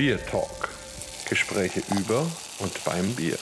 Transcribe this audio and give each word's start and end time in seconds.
Bier 0.00 0.16
Talk. 0.16 0.70
Gespräche 1.28 1.82
über 1.90 2.24
und 2.60 2.84
beim 2.86 3.14
Bier. 3.16 3.36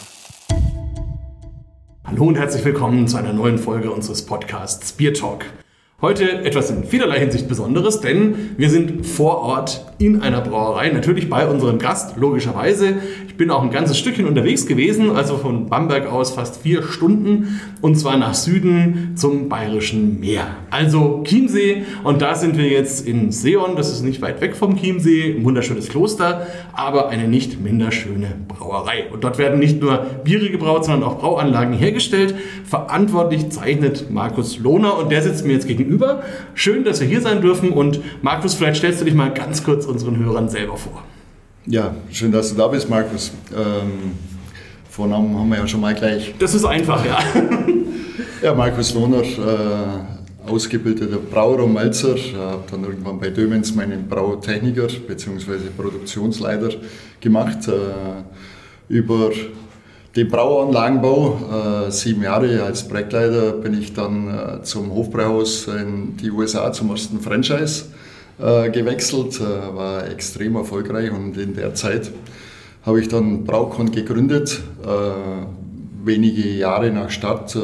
Hallo 2.02 2.24
und 2.24 2.36
herzlich 2.36 2.64
willkommen 2.64 3.06
zu 3.06 3.16
einer 3.16 3.32
neuen 3.32 3.58
Folge 3.58 3.92
unseres 3.92 4.26
Podcasts 4.26 4.90
Bier 4.90 5.14
Talk. 5.14 5.44
Heute 6.02 6.28
etwas 6.44 6.70
in 6.70 6.82
vielerlei 6.82 7.20
Hinsicht 7.20 7.46
Besonderes, 7.46 8.00
denn 8.00 8.56
wir 8.56 8.70
sind 8.70 9.06
vor 9.06 9.38
Ort 9.38 9.86
in 9.98 10.20
einer 10.20 10.40
Brauerei, 10.40 10.88
natürlich 10.88 11.30
bei 11.30 11.46
unserem 11.46 11.78
Gast, 11.78 12.16
logischerweise. 12.16 13.02
Ich 13.38 13.44
bin 13.46 13.52
auch 13.52 13.62
ein 13.62 13.70
ganzes 13.70 13.96
Stückchen 13.96 14.26
unterwegs 14.26 14.66
gewesen, 14.66 15.12
also 15.12 15.36
von 15.36 15.68
Bamberg 15.68 16.10
aus 16.10 16.32
fast 16.32 16.60
vier 16.62 16.82
Stunden, 16.82 17.60
und 17.80 17.94
zwar 17.94 18.16
nach 18.16 18.34
Süden 18.34 19.12
zum 19.14 19.48
Bayerischen 19.48 20.18
Meer. 20.18 20.56
Also 20.70 21.22
Chiemsee, 21.22 21.84
und 22.02 22.20
da 22.20 22.34
sind 22.34 22.58
wir 22.58 22.66
jetzt 22.66 23.06
in 23.06 23.30
Seon, 23.30 23.76
das 23.76 23.92
ist 23.92 24.02
nicht 24.02 24.20
weit 24.22 24.40
weg 24.40 24.56
vom 24.56 24.76
Chiemsee, 24.76 25.36
ein 25.38 25.44
wunderschönes 25.44 25.88
Kloster, 25.88 26.48
aber 26.72 27.10
eine 27.10 27.28
nicht 27.28 27.60
minder 27.60 27.92
schöne 27.92 28.26
Brauerei. 28.48 29.04
Und 29.12 29.22
dort 29.22 29.38
werden 29.38 29.60
nicht 29.60 29.80
nur 29.80 29.98
Biere 30.24 30.50
gebraut, 30.50 30.86
sondern 30.86 31.08
auch 31.08 31.20
Brauanlagen 31.20 31.74
hergestellt. 31.74 32.34
Verantwortlich 32.64 33.50
zeichnet 33.50 34.10
Markus 34.10 34.58
Lohner 34.58 34.98
und 34.98 35.12
der 35.12 35.22
sitzt 35.22 35.46
mir 35.46 35.52
jetzt 35.52 35.68
gegenüber. 35.68 36.24
Schön, 36.54 36.82
dass 36.82 37.00
wir 37.00 37.06
hier 37.06 37.20
sein 37.20 37.40
dürfen 37.40 37.70
und 37.70 38.00
Markus, 38.20 38.54
vielleicht 38.54 38.78
stellst 38.78 39.00
du 39.00 39.04
dich 39.04 39.14
mal 39.14 39.32
ganz 39.32 39.62
kurz 39.62 39.86
unseren 39.86 40.18
Hörern 40.18 40.48
selber 40.48 40.76
vor. 40.76 41.04
Ja, 41.70 41.94
schön, 42.10 42.32
dass 42.32 42.48
du 42.48 42.56
da 42.56 42.66
bist, 42.66 42.88
Markus. 42.88 43.30
Ähm, 43.54 44.12
Vornamen 44.88 45.38
haben 45.38 45.50
wir 45.50 45.58
ja 45.58 45.68
schon 45.68 45.82
mal 45.82 45.94
gleich. 45.94 46.34
Das 46.38 46.54
ist 46.54 46.64
einfach, 46.64 47.04
ja. 47.04 47.18
ja, 48.42 48.54
Markus 48.54 48.94
Lohner, 48.94 49.20
äh, 49.20 50.50
ausgebildeter 50.50 51.18
Brauer 51.18 51.62
und 51.64 51.74
Malzer. 51.74 52.16
habe 52.38 52.62
dann 52.70 52.84
irgendwann 52.84 53.20
bei 53.20 53.28
Dömens 53.28 53.74
meinen 53.74 54.08
Brautechniker 54.08 54.86
bzw. 55.06 55.68
Produktionsleiter 55.76 56.70
gemacht. 57.20 57.68
Äh, 57.68 58.22
über 58.88 59.30
den 60.16 60.28
Brauanlagenbau, 60.28 61.86
äh, 61.86 61.90
sieben 61.90 62.22
Jahre 62.22 62.62
als 62.62 62.88
Projektleiter, 62.88 63.52
bin 63.52 63.78
ich 63.78 63.92
dann 63.92 64.28
äh, 64.28 64.62
zum 64.62 64.90
Hofbräuhaus 64.94 65.68
in 65.68 66.16
die 66.16 66.30
USA 66.30 66.72
zum 66.72 66.88
ersten 66.88 67.20
Franchise 67.20 67.84
äh, 68.40 68.70
gewechselt, 68.70 69.40
äh, 69.40 69.74
war 69.74 70.08
extrem 70.08 70.56
erfolgreich 70.56 71.10
und 71.10 71.36
in 71.36 71.54
der 71.54 71.74
Zeit 71.74 72.12
habe 72.86 73.00
ich 73.00 73.08
dann 73.08 73.44
Braukon 73.44 73.90
gegründet. 73.90 74.60
Äh, 74.84 74.86
wenige 76.04 76.48
Jahre 76.48 76.90
nach 76.90 77.10
Start 77.10 77.58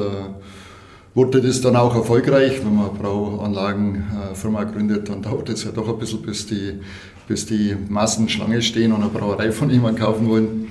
wurde 1.14 1.40
das 1.40 1.60
dann 1.60 1.76
auch 1.76 1.94
erfolgreich. 1.94 2.60
Wenn 2.64 2.74
man 2.74 2.92
Brauanlagenfirma 2.98 4.64
gründet, 4.64 5.08
dann 5.08 5.22
dauert 5.22 5.48
es 5.48 5.64
ja 5.64 5.70
doch 5.70 5.88
ein 5.88 5.98
bisschen, 5.98 6.20
bis 6.22 6.46
die, 6.46 6.80
bis 7.28 7.46
die 7.46 7.76
Massen 7.88 8.28
Schlange 8.28 8.60
stehen 8.60 8.92
und 8.92 9.00
eine 9.00 9.10
Brauerei 9.10 9.52
von 9.52 9.70
jemandem 9.70 10.04
kaufen 10.04 10.28
wollen. 10.28 10.68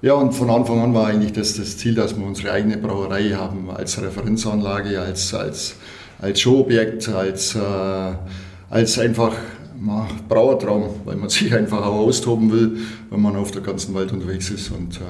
Ja, 0.00 0.14
und 0.14 0.32
von 0.32 0.48
Anfang 0.50 0.80
an 0.80 0.94
war 0.94 1.08
eigentlich 1.08 1.32
das, 1.32 1.56
das 1.56 1.76
Ziel, 1.76 1.94
dass 1.94 2.16
wir 2.16 2.24
unsere 2.24 2.52
eigene 2.52 2.78
Brauerei 2.78 3.30
haben, 3.30 3.68
als 3.70 4.00
Referenzanlage, 4.00 5.00
als, 5.00 5.34
als, 5.34 5.74
als 6.20 6.40
Showobjekt, 6.40 7.08
als, 7.08 7.56
äh, 7.56 7.58
als 8.72 8.98
einfach 8.98 9.34
na, 9.78 10.08
Brauertraum, 10.28 10.88
weil 11.04 11.16
man 11.16 11.28
sich 11.28 11.54
einfach 11.54 11.84
auch 11.84 12.06
austoben 12.06 12.50
will, 12.50 12.78
wenn 13.10 13.20
man 13.20 13.36
auf 13.36 13.50
der 13.50 13.60
ganzen 13.60 13.94
Welt 13.94 14.12
unterwegs 14.12 14.48
ist. 14.50 14.70
Und 14.70 14.96
äh, 14.96 15.00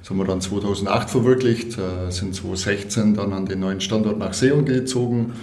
das 0.00 0.08
haben 0.08 0.16
wir 0.16 0.24
dann 0.24 0.40
2008 0.40 1.10
verwirklicht, 1.10 1.76
äh, 1.76 2.10
sind 2.10 2.34
2016 2.34 3.14
dann 3.14 3.34
an 3.34 3.44
den 3.44 3.60
neuen 3.60 3.82
Standort 3.82 4.18
nach 4.18 4.32
Seon 4.32 4.64
gezogen 4.64 5.34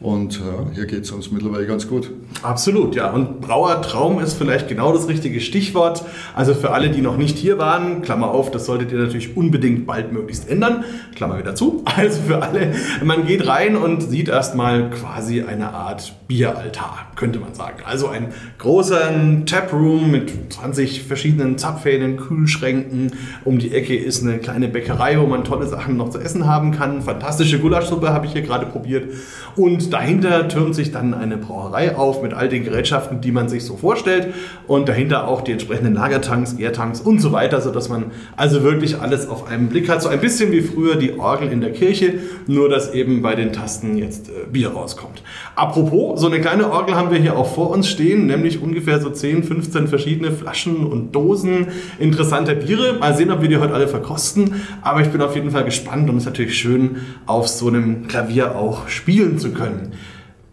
und 0.00 0.36
äh, 0.36 0.74
hier 0.74 0.86
geht 0.86 1.04
es 1.04 1.10
uns 1.10 1.30
mittlerweile 1.30 1.66
ganz 1.66 1.86
gut. 1.86 2.10
Absolut, 2.42 2.94
ja. 2.94 3.10
Und 3.10 3.42
Brauertraum 3.42 4.18
ist 4.18 4.32
vielleicht 4.32 4.66
genau 4.66 4.94
das 4.94 5.08
richtige 5.08 5.42
Stichwort. 5.42 6.02
Also 6.34 6.54
für 6.54 6.70
alle, 6.70 6.88
die 6.88 7.02
noch 7.02 7.18
nicht 7.18 7.36
hier 7.36 7.58
waren, 7.58 8.00
Klammer 8.00 8.28
auf, 8.30 8.50
das 8.50 8.64
solltet 8.64 8.92
ihr 8.92 8.98
natürlich 8.98 9.36
unbedingt 9.36 9.86
bald 9.86 10.10
möglichst 10.10 10.48
ändern. 10.48 10.84
Klammer 11.14 11.38
wieder 11.38 11.54
zu. 11.54 11.84
Also 12.00 12.22
für 12.22 12.40
alle, 12.40 12.72
man 13.04 13.26
geht 13.26 13.46
rein 13.46 13.76
und 13.76 14.00
sieht 14.00 14.28
erstmal 14.28 14.88
quasi 14.88 15.42
eine 15.42 15.74
Art 15.74 16.14
Bieraltar, 16.28 17.08
könnte 17.14 17.40
man 17.40 17.52
sagen. 17.52 17.82
Also 17.84 18.08
ein 18.08 18.28
großer 18.56 19.44
Taproom 19.44 20.10
mit 20.10 20.32
20 20.50 21.02
verschiedenen 21.02 21.58
Zapfhähnen, 21.58 22.16
Kühlschränken. 22.16 23.12
Um 23.44 23.58
die 23.58 23.74
Ecke 23.74 23.94
ist 23.96 24.22
eine 24.22 24.38
kleine 24.38 24.68
Bäckerei, 24.68 25.20
wo 25.20 25.26
man 25.26 25.44
tolle 25.44 25.66
Sachen 25.66 25.98
noch 25.98 26.08
zu 26.08 26.20
essen 26.20 26.46
haben 26.46 26.70
kann. 26.70 27.02
Fantastische 27.02 27.58
Gulaschsuppe 27.58 28.10
habe 28.10 28.24
ich 28.24 28.32
hier 28.32 28.42
gerade 28.42 28.64
probiert. 28.64 29.12
Und 29.56 29.89
dahinter 29.90 30.48
türmt 30.48 30.74
sich 30.74 30.92
dann 30.92 31.14
eine 31.14 31.36
Brauerei 31.36 31.96
auf 31.96 32.22
mit 32.22 32.32
all 32.32 32.48
den 32.48 32.64
Gerätschaften, 32.64 33.20
die 33.20 33.32
man 33.32 33.48
sich 33.48 33.64
so 33.64 33.76
vorstellt. 33.76 34.32
Und 34.66 34.88
dahinter 34.88 35.28
auch 35.28 35.42
die 35.42 35.52
entsprechenden 35.52 35.94
Lagertanks, 35.94 36.56
Gärtanks 36.56 37.00
und 37.00 37.20
so 37.20 37.32
weiter, 37.32 37.60
sodass 37.60 37.88
man 37.88 38.06
also 38.36 38.62
wirklich 38.62 39.00
alles 39.00 39.28
auf 39.28 39.46
einen 39.48 39.68
Blick 39.68 39.88
hat. 39.88 40.02
So 40.02 40.08
ein 40.08 40.20
bisschen 40.20 40.52
wie 40.52 40.62
früher 40.62 40.96
die 40.96 41.18
Orgel 41.18 41.50
in 41.52 41.60
der 41.60 41.72
Kirche, 41.72 42.14
nur 42.46 42.68
dass 42.68 42.94
eben 42.94 43.22
bei 43.22 43.34
den 43.34 43.52
Tasten 43.52 43.96
jetzt 43.96 44.28
äh, 44.28 44.46
Bier 44.50 44.70
rauskommt. 44.70 45.22
Apropos, 45.60 46.18
so 46.18 46.26
eine 46.26 46.40
kleine 46.40 46.72
Orgel 46.72 46.94
haben 46.94 47.10
wir 47.10 47.18
hier 47.18 47.36
auch 47.36 47.46
vor 47.46 47.68
uns 47.68 47.86
stehen, 47.86 48.24
nämlich 48.24 48.62
ungefähr 48.62 48.98
so 48.98 49.10
10, 49.10 49.44
15 49.44 49.88
verschiedene 49.88 50.32
Flaschen 50.32 50.86
und 50.86 51.14
Dosen 51.14 51.66
interessanter 51.98 52.54
Biere. 52.54 52.94
Mal 52.94 53.14
sehen, 53.14 53.30
ob 53.30 53.42
wir 53.42 53.50
die 53.50 53.58
heute 53.58 53.74
alle 53.74 53.86
verkosten. 53.86 54.62
Aber 54.80 55.02
ich 55.02 55.08
bin 55.08 55.20
auf 55.20 55.34
jeden 55.34 55.50
Fall 55.50 55.64
gespannt 55.64 56.08
und 56.08 56.16
es 56.16 56.22
ist 56.22 56.28
natürlich 56.30 56.58
schön, 56.58 57.02
auf 57.26 57.46
so 57.46 57.68
einem 57.68 58.08
Klavier 58.08 58.56
auch 58.56 58.88
spielen 58.88 59.38
zu 59.38 59.50
können. 59.52 59.92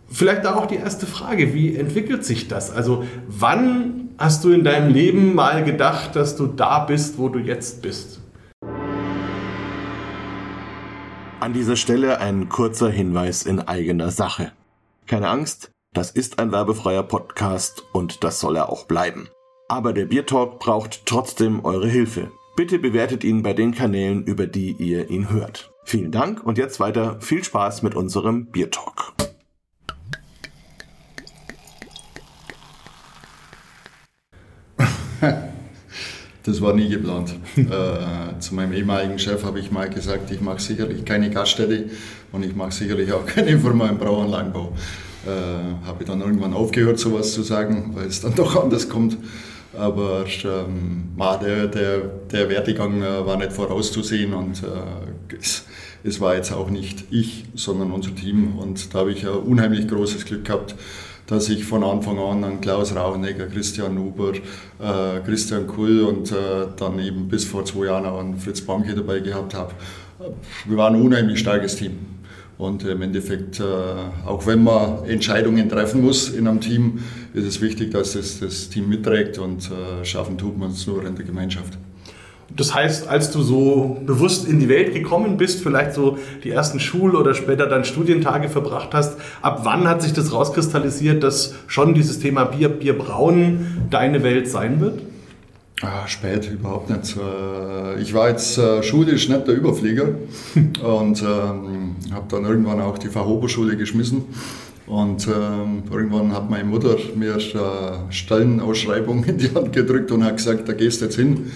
Vielleicht 0.09 0.43
da 0.43 0.55
auch 0.55 0.65
die 0.65 0.75
erste 0.75 1.05
Frage, 1.05 1.53
wie 1.53 1.77
entwickelt 1.77 2.25
sich 2.25 2.49
das? 2.49 2.69
Also 2.69 3.05
wann 3.29 4.09
hast 4.17 4.43
du 4.43 4.51
in 4.51 4.65
deinem 4.65 4.93
Leben 4.93 5.35
mal 5.35 5.63
gedacht, 5.63 6.17
dass 6.17 6.35
du 6.35 6.47
da 6.47 6.79
bist, 6.79 7.17
wo 7.17 7.29
du 7.29 7.39
jetzt 7.39 7.81
bist? 7.81 8.19
An 11.39 11.53
dieser 11.53 11.77
Stelle 11.77 12.19
ein 12.19 12.49
kurzer 12.49 12.89
Hinweis 12.89 13.43
in 13.43 13.61
eigener 13.61 14.11
Sache. 14.11 14.51
Keine 15.07 15.29
Angst, 15.29 15.71
das 15.93 16.11
ist 16.11 16.37
ein 16.37 16.51
werbefreier 16.51 17.03
Podcast 17.03 17.85
und 17.93 18.25
das 18.25 18.41
soll 18.41 18.57
er 18.57 18.67
auch 18.67 18.87
bleiben. 18.87 19.29
Aber 19.69 19.93
der 19.93 20.05
Biertalk 20.05 20.59
braucht 20.59 21.05
trotzdem 21.05 21.63
eure 21.63 21.87
Hilfe. 21.87 22.29
Bitte 22.57 22.77
bewertet 22.77 23.23
ihn 23.23 23.41
bei 23.41 23.53
den 23.53 23.73
Kanälen, 23.73 24.25
über 24.25 24.47
die 24.47 24.73
ihr 24.73 25.09
ihn 25.09 25.29
hört. 25.29 25.71
Vielen 25.85 26.11
Dank 26.11 26.43
und 26.43 26.57
jetzt 26.57 26.81
weiter 26.81 27.21
viel 27.21 27.41
Spaß 27.41 27.83
mit 27.83 27.95
unserem 27.95 28.47
Biertalk. 28.47 29.13
Das 36.47 36.61
war 36.61 36.73
nie 36.73 36.87
geplant. 36.87 37.35
äh, 37.57 38.39
zu 38.39 38.55
meinem 38.55 38.71
ehemaligen 38.71 39.19
Chef 39.19 39.43
habe 39.43 39.59
ich 39.59 39.69
mal 39.69 39.89
gesagt, 39.89 40.31
ich 40.31 40.39
mache 40.39 40.61
sicherlich 40.61 41.03
keine 41.03 41.29
Gaststätte 41.29 41.89
und 42.31 42.43
ich 42.43 42.55
mache 42.55 42.71
sicherlich 42.71 43.11
auch 43.11 43.25
keine 43.35 43.59
Firma 43.59 43.89
im 43.89 43.97
Brauanlagenbau. 43.97 44.71
Äh, 45.25 45.85
habe 45.85 45.97
ich 45.99 46.07
dann 46.07 46.21
irgendwann 46.21 46.53
aufgehört, 46.53 46.99
sowas 46.99 47.33
zu 47.33 47.43
sagen, 47.43 47.91
weil 47.95 48.07
es 48.07 48.21
dann 48.21 48.33
doch 48.35 48.63
anders 48.63 48.87
kommt. 48.87 49.17
Aber 49.77 50.23
ähm, 50.45 51.09
der, 51.41 51.67
der, 51.67 51.99
der 52.31 52.49
Werdegang 52.49 53.01
äh, 53.01 53.25
war 53.25 53.35
nicht 53.35 53.51
vorauszusehen 53.51 54.33
und 54.33 54.63
äh, 54.63 55.35
es, 55.37 55.65
es, 56.05 56.21
war 56.21 56.35
jetzt 56.35 56.53
auch 56.53 56.69
nicht 56.69 57.03
ich, 57.11 57.43
sondern 57.55 57.91
unser 57.91 58.15
Team. 58.15 58.57
Und 58.57 58.93
da 58.93 58.99
habe 58.99 59.11
ich 59.11 59.27
ein 59.27 59.33
unheimlich 59.33 59.89
großes 59.89 60.23
Glück 60.23 60.45
gehabt, 60.45 60.75
dass 61.27 61.49
ich 61.49 61.65
von 61.65 61.83
Anfang 61.83 62.17
an 62.17 62.43
an 62.43 62.61
Klaus 62.61 62.95
Rauchenegger, 62.95 63.47
Christian 63.47 63.95
Nuber, 63.95 64.33
äh, 64.33 65.19
Christian 65.25 65.67
Kull 65.67 66.01
und 66.01 66.31
äh, 66.31 66.67
dann 66.75 66.97
eben 66.99 67.27
bis 67.27 67.45
vor 67.45 67.65
zwei 67.65 67.85
Jahren 67.85 68.05
auch 68.05 68.19
einen 68.19 68.37
Fritz 68.37 68.61
Banke 68.61 68.95
dabei 68.95 69.19
gehabt 69.19 69.53
habe. 69.53 69.73
Wir 70.65 70.77
waren 70.77 70.95
ein 70.95 71.01
unheimlich 71.01 71.39
starkes 71.39 71.75
Team. 71.75 71.97
Und 72.57 72.83
im 72.85 73.03
Endeffekt, 73.03 73.59
äh, 73.59 73.63
auch 74.25 74.47
wenn 74.47 74.63
man 74.63 75.05
Entscheidungen 75.05 75.69
treffen 75.69 76.01
muss 76.01 76.29
in 76.29 76.47
einem 76.47 76.59
Team, 76.59 77.03
ist 77.35 77.45
es 77.45 77.61
wichtig, 77.61 77.91
dass 77.91 78.13
das, 78.13 78.39
das 78.39 78.69
Team 78.69 78.89
mitträgt 78.89 79.37
und 79.37 79.69
äh, 79.69 80.03
schaffen 80.03 80.39
tut 80.39 80.57
man 80.57 80.71
es 80.71 80.87
nur 80.87 81.05
in 81.05 81.15
der 81.15 81.25
Gemeinschaft. 81.25 81.77
Das 82.57 82.73
heißt, 82.73 83.07
als 83.07 83.31
du 83.31 83.43
so 83.43 83.97
bewusst 84.05 84.47
in 84.47 84.59
die 84.59 84.67
Welt 84.67 84.93
gekommen 84.93 85.37
bist, 85.37 85.61
vielleicht 85.61 85.93
so 85.93 86.17
die 86.43 86.49
ersten 86.49 86.79
Schul- 86.79 87.15
oder 87.15 87.35
später 87.35 87.67
dann 87.67 87.85
Studientage 87.85 88.49
verbracht 88.49 88.89
hast, 88.93 89.17
ab 89.43 89.61
wann 89.63 89.87
hat 89.87 90.01
sich 90.01 90.11
das 90.11 90.33
rauskristallisiert, 90.33 91.23
dass 91.23 91.53
schon 91.67 91.93
dieses 91.93 92.19
Thema 92.19 92.45
Bier, 92.45 92.69
Bier 92.69 92.97
brauen 92.97 93.87
deine 93.91 94.23
Welt 94.23 94.49
sein 94.49 94.81
wird? 94.81 95.01
Ah, 95.83 96.07
spät, 96.07 96.49
überhaupt 96.51 96.89
nicht. 96.89 97.15
Äh, 97.15 98.01
ich 98.01 98.11
war 98.15 98.29
jetzt 98.29 98.57
äh, 98.57 98.81
schulisch 98.81 99.29
nicht 99.29 99.47
der 99.47 99.55
Überflieger 99.55 100.07
und 100.55 101.21
ähm, 101.21 101.95
habe 102.11 102.25
dann 102.29 102.45
irgendwann 102.45 102.81
auch 102.81 102.97
die 102.97 103.09
Fachoberschule 103.09 103.77
geschmissen. 103.77 104.25
Und 104.87 105.27
ähm, 105.27 105.83
irgendwann 105.91 106.33
hat 106.33 106.49
meine 106.49 106.63
Mutter 106.63 106.95
mir 107.15 107.35
äh, 107.35 108.11
Stellenausschreibung 108.11 109.23
in 109.25 109.37
die 109.37 109.53
Hand 109.53 109.73
gedrückt 109.73 110.11
und 110.11 110.23
hat 110.23 110.37
gesagt, 110.37 110.67
da 110.67 110.73
gehst 110.73 111.01
du 111.01 111.05
jetzt 111.05 111.17
hin. 111.17 111.51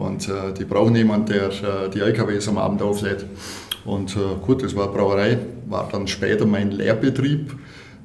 Und 0.00 0.28
äh, 0.30 0.54
die 0.58 0.64
brauchen 0.64 0.96
jemanden, 0.96 1.26
der 1.26 1.48
äh, 1.48 1.90
die 1.92 2.00
LKWs 2.00 2.48
am 2.48 2.56
Abend 2.56 2.80
auflädt. 2.80 3.26
Und 3.84 4.16
äh, 4.16 4.20
gut, 4.40 4.62
das 4.62 4.74
war 4.74 4.90
Brauerei, 4.90 5.38
war 5.68 5.90
dann 5.92 6.08
später 6.08 6.46
mein 6.46 6.70
Lehrbetrieb. 6.70 7.54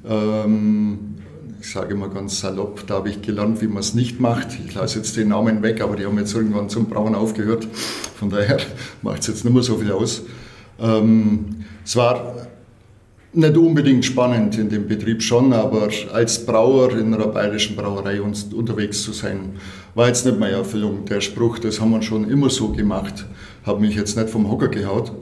Ähm, 0.06 1.14
ich 1.58 1.70
sage 1.72 1.94
immer 1.94 2.10
ganz 2.10 2.40
salopp, 2.40 2.86
da 2.86 2.96
habe 2.96 3.08
ich 3.08 3.22
gelernt, 3.22 3.62
wie 3.62 3.66
man 3.66 3.78
es 3.78 3.94
nicht 3.94 4.20
macht. 4.20 4.48
Ich 4.66 4.74
lasse 4.74 4.98
jetzt 4.98 5.16
den 5.16 5.28
Namen 5.28 5.62
weg, 5.62 5.80
aber 5.80 5.96
die 5.96 6.04
haben 6.04 6.18
jetzt 6.18 6.34
irgendwann 6.34 6.68
zum 6.68 6.84
Brauen 6.86 7.14
aufgehört. 7.14 7.66
Von 8.18 8.28
daher 8.28 8.58
macht 9.02 9.20
es 9.20 9.28
jetzt 9.28 9.44
nicht 9.46 9.54
mehr 9.54 9.62
so 9.62 9.78
viel 9.78 9.90
aus. 9.90 10.22
Ähm, 10.78 11.64
es 11.82 11.96
war 11.96 12.46
nicht 13.36 13.56
unbedingt 13.56 14.04
spannend 14.04 14.56
in 14.56 14.70
dem 14.70 14.86
Betrieb 14.88 15.22
schon, 15.22 15.52
aber 15.52 15.88
als 16.12 16.44
Brauer 16.44 16.92
in 16.92 17.12
einer 17.12 17.28
bayerischen 17.28 17.76
Brauerei 17.76 18.20
unterwegs 18.20 19.02
zu 19.02 19.12
sein, 19.12 19.50
war 19.94 20.08
jetzt 20.08 20.24
nicht 20.24 20.38
meine 20.38 20.56
Erfüllung. 20.56 21.04
Der 21.04 21.20
Spruch, 21.20 21.58
das 21.58 21.80
haben 21.80 21.90
wir 21.90 22.02
schon 22.02 22.30
immer 22.30 22.48
so 22.48 22.70
gemacht, 22.70 23.26
hat 23.64 23.80
mich 23.80 23.94
jetzt 23.94 24.16
nicht 24.16 24.30
vom 24.30 24.50
Hocker 24.50 24.68
gehaut. 24.68 25.12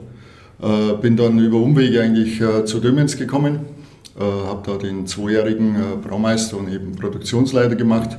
Äh, 0.61 0.93
bin 1.01 1.17
dann 1.17 1.37
über 1.39 1.57
Umwege 1.57 2.01
eigentlich 2.01 2.39
äh, 2.39 2.63
zu 2.63 2.79
Dömens 2.79 3.17
gekommen, 3.17 3.59
äh, 4.17 4.23
habe 4.23 4.61
da 4.65 4.77
den 4.77 5.05
zweijährigen 5.05 5.75
äh, 5.75 5.79
Braumeister 6.01 6.57
und 6.57 6.71
eben 6.71 6.95
Produktionsleiter 6.95 7.75
gemacht 7.75 8.17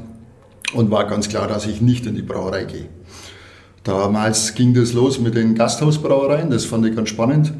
und 0.75 0.91
war 0.91 1.07
ganz 1.07 1.29
klar, 1.31 1.49
dass 1.49 1.67
ich 1.67 1.81
nicht 1.81 2.05
in 2.05 2.15
die 2.15 2.23
Brauerei 2.23 2.65
gehe. 2.65 2.87
Damals 3.83 4.55
ging 4.55 4.75
das 4.75 4.93
los 4.93 5.19
mit 5.19 5.35
den 5.35 5.55
Gasthausbrauereien, 5.55 6.51
das 6.51 6.67
fand 6.67 6.85
ich 6.85 6.95
ganz 6.95 7.09
spannend 7.09 7.55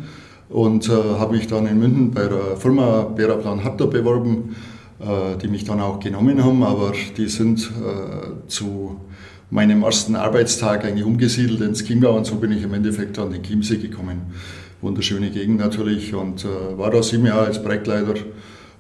und 0.49 0.89
äh, 0.89 0.93
habe 0.93 1.37
mich 1.37 1.47
dann 1.47 1.67
in 1.67 1.79
München 1.79 2.11
bei 2.13 2.27
der 2.27 2.57
Firma 2.57 3.03
Beraplan 3.03 3.65
Hatter 3.65 3.87
beworben, 3.87 4.57
äh, 5.01 5.37
die 5.43 5.49
mich 5.49 5.65
dann 5.65 5.81
auch 5.81 6.01
genommen 6.01 6.43
haben, 6.43 6.63
aber 6.63 6.93
die 7.17 7.29
sind 7.29 7.61
äh, 7.61 8.49
zu 8.49 9.01
meinem 9.51 9.83
ersten 9.83 10.17
Arbeitstag 10.17 10.85
eigentlich 10.85 11.05
umgesiedelt 11.05 11.61
ins 11.61 11.85
Chiemgau 11.85 12.17
und 12.17 12.27
so 12.27 12.37
bin 12.37 12.53
ich 12.53 12.63
im 12.63 12.75
Endeffekt 12.75 13.19
an 13.19 13.31
den 13.31 13.43
Chiemsee 13.43 13.77
gekommen. 13.77 14.23
Wunderschöne 14.83 15.31
Gegend 15.31 15.59
natürlich. 15.59 16.15
Und 16.15 16.45
äh, 16.45 16.79
war 16.79 16.91
da 16.91 17.03
sieben 17.03 17.27
Jahre 17.27 17.47
als 17.47 17.63
Projektleiter 17.63 18.15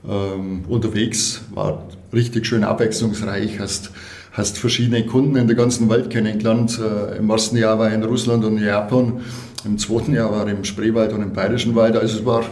ähm, 0.08 0.64
unterwegs, 0.68 1.42
war 1.54 1.86
richtig 2.12 2.46
schön 2.46 2.64
abwechslungsreich, 2.64 3.58
hast, 3.60 3.90
hast 4.32 4.58
verschiedene 4.58 5.04
Kunden 5.06 5.36
in 5.36 5.46
der 5.46 5.56
ganzen 5.56 5.88
Welt 5.88 6.10
kennengelernt. 6.10 6.78
Äh, 6.78 7.18
Im 7.18 7.30
ersten 7.30 7.56
Jahr 7.56 7.78
war 7.78 7.88
ich 7.88 7.94
in 7.94 8.04
Russland 8.04 8.44
und 8.44 8.58
in 8.58 8.64
Japan, 8.64 9.20
im 9.66 9.78
zweiten 9.78 10.14
Jahr 10.14 10.30
war 10.30 10.46
ich 10.46 10.52
im 10.52 10.64
Spreewald 10.64 11.12
und 11.12 11.22
im 11.22 11.32
Bayerischen 11.32 11.74
Wald, 11.74 11.96
also 11.96 12.18
es 12.18 12.24
war 12.24 12.44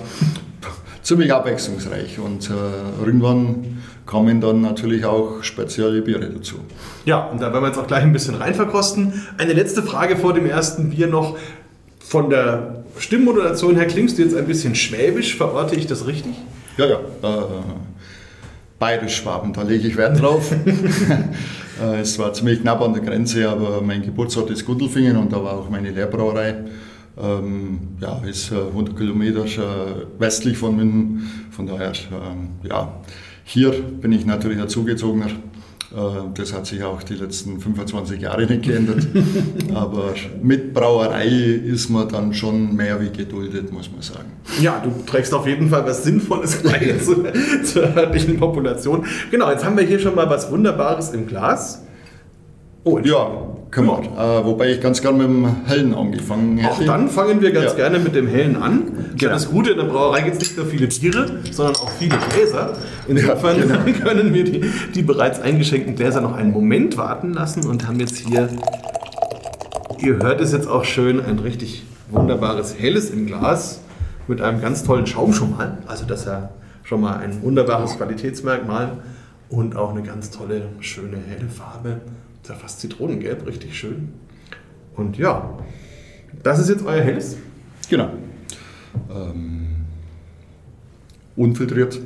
ziemlich 1.02 1.32
abwechslungsreich 1.32 2.18
und 2.18 2.50
äh, 2.50 3.04
irgendwann 3.04 3.82
kamen 4.06 4.40
dann 4.40 4.60
natürlich 4.60 5.04
auch 5.04 5.42
spezielle 5.42 6.02
Biere 6.02 6.28
dazu. 6.30 6.56
Ja, 7.04 7.26
und 7.26 7.40
da 7.40 7.52
werden 7.52 7.62
wir 7.62 7.68
jetzt 7.68 7.78
auch 7.78 7.86
gleich 7.86 8.02
ein 8.02 8.12
bisschen 8.12 8.34
rein 8.34 8.54
verkosten. 8.54 9.22
Eine 9.38 9.52
letzte 9.52 9.82
Frage 9.82 10.16
vor 10.16 10.34
dem 10.34 10.46
ersten 10.46 10.90
Bier 10.90 11.06
noch. 11.06 11.36
Von 12.00 12.28
der 12.30 12.84
Stimmmodulation 12.98 13.76
her 13.76 13.86
klingst 13.86 14.18
du 14.18 14.22
jetzt 14.22 14.36
ein 14.36 14.46
bisschen 14.46 14.74
schwäbisch, 14.74 15.36
verorte 15.36 15.74
ich 15.74 15.86
das 15.86 16.06
richtig? 16.06 16.34
Ja, 16.76 16.86
ja. 16.86 16.96
Äh, 17.22 17.44
Bayerisch-Schwaben, 18.78 19.52
da 19.52 19.62
lege 19.62 19.88
ich 19.88 19.96
Wert 19.96 20.20
drauf. 20.20 20.52
Äh, 21.82 22.02
es 22.02 22.20
war 22.20 22.32
ziemlich 22.32 22.60
knapp 22.60 22.80
an 22.82 22.92
der 22.92 23.02
Grenze, 23.02 23.48
aber 23.48 23.80
mein 23.80 24.00
Geburtsort 24.02 24.48
ist 24.50 24.64
Gundelfingen 24.64 25.16
und 25.16 25.32
da 25.32 25.42
war 25.42 25.54
auch 25.54 25.68
meine 25.68 25.90
Lehrbrauerei. 25.90 26.54
Ähm, 27.16 27.78
ja, 28.00 28.20
ist 28.28 28.50
äh, 28.50 28.56
100 28.56 28.96
Kilometer 28.96 29.44
äh, 29.44 30.04
westlich 30.18 30.58
von 30.58 30.76
München. 30.76 31.30
Von 31.50 31.66
daher, 31.66 31.92
ähm, 32.10 32.50
ja, 32.62 33.00
hier 33.44 33.70
bin 33.72 34.10
ich 34.12 34.26
natürlich 34.26 34.60
ein 34.60 34.68
Zugezogener. 34.68 35.26
Äh, 35.94 35.98
das 36.34 36.52
hat 36.52 36.66
sich 36.66 36.82
auch 36.82 37.02
die 37.04 37.14
letzten 37.14 37.60
25 37.60 38.20
Jahre 38.20 38.46
nicht 38.46 38.62
geändert. 38.62 39.06
Aber 39.74 40.14
mit 40.42 40.74
Brauerei 40.74 41.26
ist 41.26 41.88
man 41.88 42.08
dann 42.08 42.34
schon 42.34 42.74
mehr 42.74 43.00
wie 43.00 43.10
geduldet, 43.10 43.72
muss 43.72 43.90
man 43.92 44.02
sagen. 44.02 44.32
Ja, 44.60 44.82
du 44.82 44.90
trägst 45.06 45.32
auf 45.34 45.46
jeden 45.46 45.68
Fall 45.68 45.86
was 45.86 46.02
Sinnvolles 46.02 46.62
bei 46.62 46.96
zur, 47.04 47.32
zur 47.62 47.96
örtlichen 47.96 48.38
Population. 48.38 49.04
Genau, 49.30 49.50
jetzt 49.50 49.64
haben 49.64 49.76
wir 49.76 49.84
hier 49.84 50.00
schon 50.00 50.16
mal 50.16 50.28
was 50.28 50.50
Wunderbares 50.50 51.10
im 51.10 51.28
Glas. 51.28 51.84
Oh, 52.82 52.98
ja, 52.98 53.43
wir. 53.76 53.98
Äh, 54.40 54.44
wobei 54.44 54.70
ich 54.72 54.80
ganz 54.80 55.00
gerne 55.02 55.18
mit 55.18 55.28
dem 55.28 55.64
Hellen 55.66 55.94
angefangen 55.94 56.58
hätte. 56.58 56.72
Auch 56.72 56.84
dann 56.86 57.08
fangen 57.08 57.40
wir 57.40 57.50
ganz 57.52 57.72
Ja. 57.72 57.74
gerne 57.76 57.98
mit 57.98 58.14
dem 58.14 58.26
Hellen 58.28 58.56
an. 58.56 58.82
Genau. 59.16 59.32
Das 59.32 59.50
Gute 59.50 59.70
in 59.72 59.76
der 59.78 59.84
Brauerei 59.84 60.22
gibt 60.22 60.36
es 60.36 60.42
nicht 60.42 60.56
nur 60.56 60.66
viele 60.66 60.88
Tiere, 60.88 61.26
sondern 61.50 61.76
auch 61.76 61.90
viele 61.90 62.16
Gläser. 62.32 62.72
Insofern 63.08 63.58
Ja, 63.58 63.76
genau. 63.76 63.98
können 64.04 64.34
wir 64.34 64.44
die, 64.44 64.64
die 64.94 65.02
bereits 65.02 65.40
eingeschenkten 65.40 65.94
Gläser 65.96 66.20
noch 66.20 66.34
einen 66.34 66.52
Moment 66.52 66.96
warten 66.96 67.32
lassen 67.32 67.66
und 67.66 67.86
haben 67.88 68.00
jetzt 68.00 68.16
hier, 68.16 68.48
ihr 69.98 70.18
hört 70.18 70.40
es 70.40 70.52
jetzt 70.52 70.68
auch 70.68 70.84
schön, 70.84 71.20
ein 71.24 71.38
richtig 71.38 71.84
wunderbares 72.10 72.76
Helles 72.78 73.10
im 73.10 73.26
Glas 73.26 73.80
mit 74.28 74.40
einem 74.40 74.60
ganz 74.60 74.84
tollen 74.84 75.06
Schaum 75.06 75.32
schon 75.32 75.50
mal. 75.56 75.78
Also 75.86 76.04
das 76.06 76.20
ist 76.20 76.26
ja 76.26 76.50
schon 76.82 77.00
mal 77.00 77.16
ein 77.18 77.42
wunderbares 77.42 77.96
Qualitätsmerkmal 77.96 78.92
und 79.48 79.76
auch 79.76 79.90
eine 79.90 80.02
ganz 80.02 80.30
tolle, 80.30 80.62
schöne, 80.80 81.16
helle 81.28 81.48
Farbe. 81.48 82.00
Ist 82.44 82.50
ja 82.50 82.56
fast 82.56 82.80
Zitronengelb, 82.80 83.46
richtig 83.46 83.74
schön. 83.74 84.10
Und 84.96 85.16
ja, 85.16 85.56
das 86.42 86.58
ist 86.58 86.68
jetzt 86.68 86.84
euer 86.84 87.00
Helles. 87.00 87.38
Genau. 87.88 88.10
Ähm, 89.10 89.68
unfiltriert. 91.36 91.98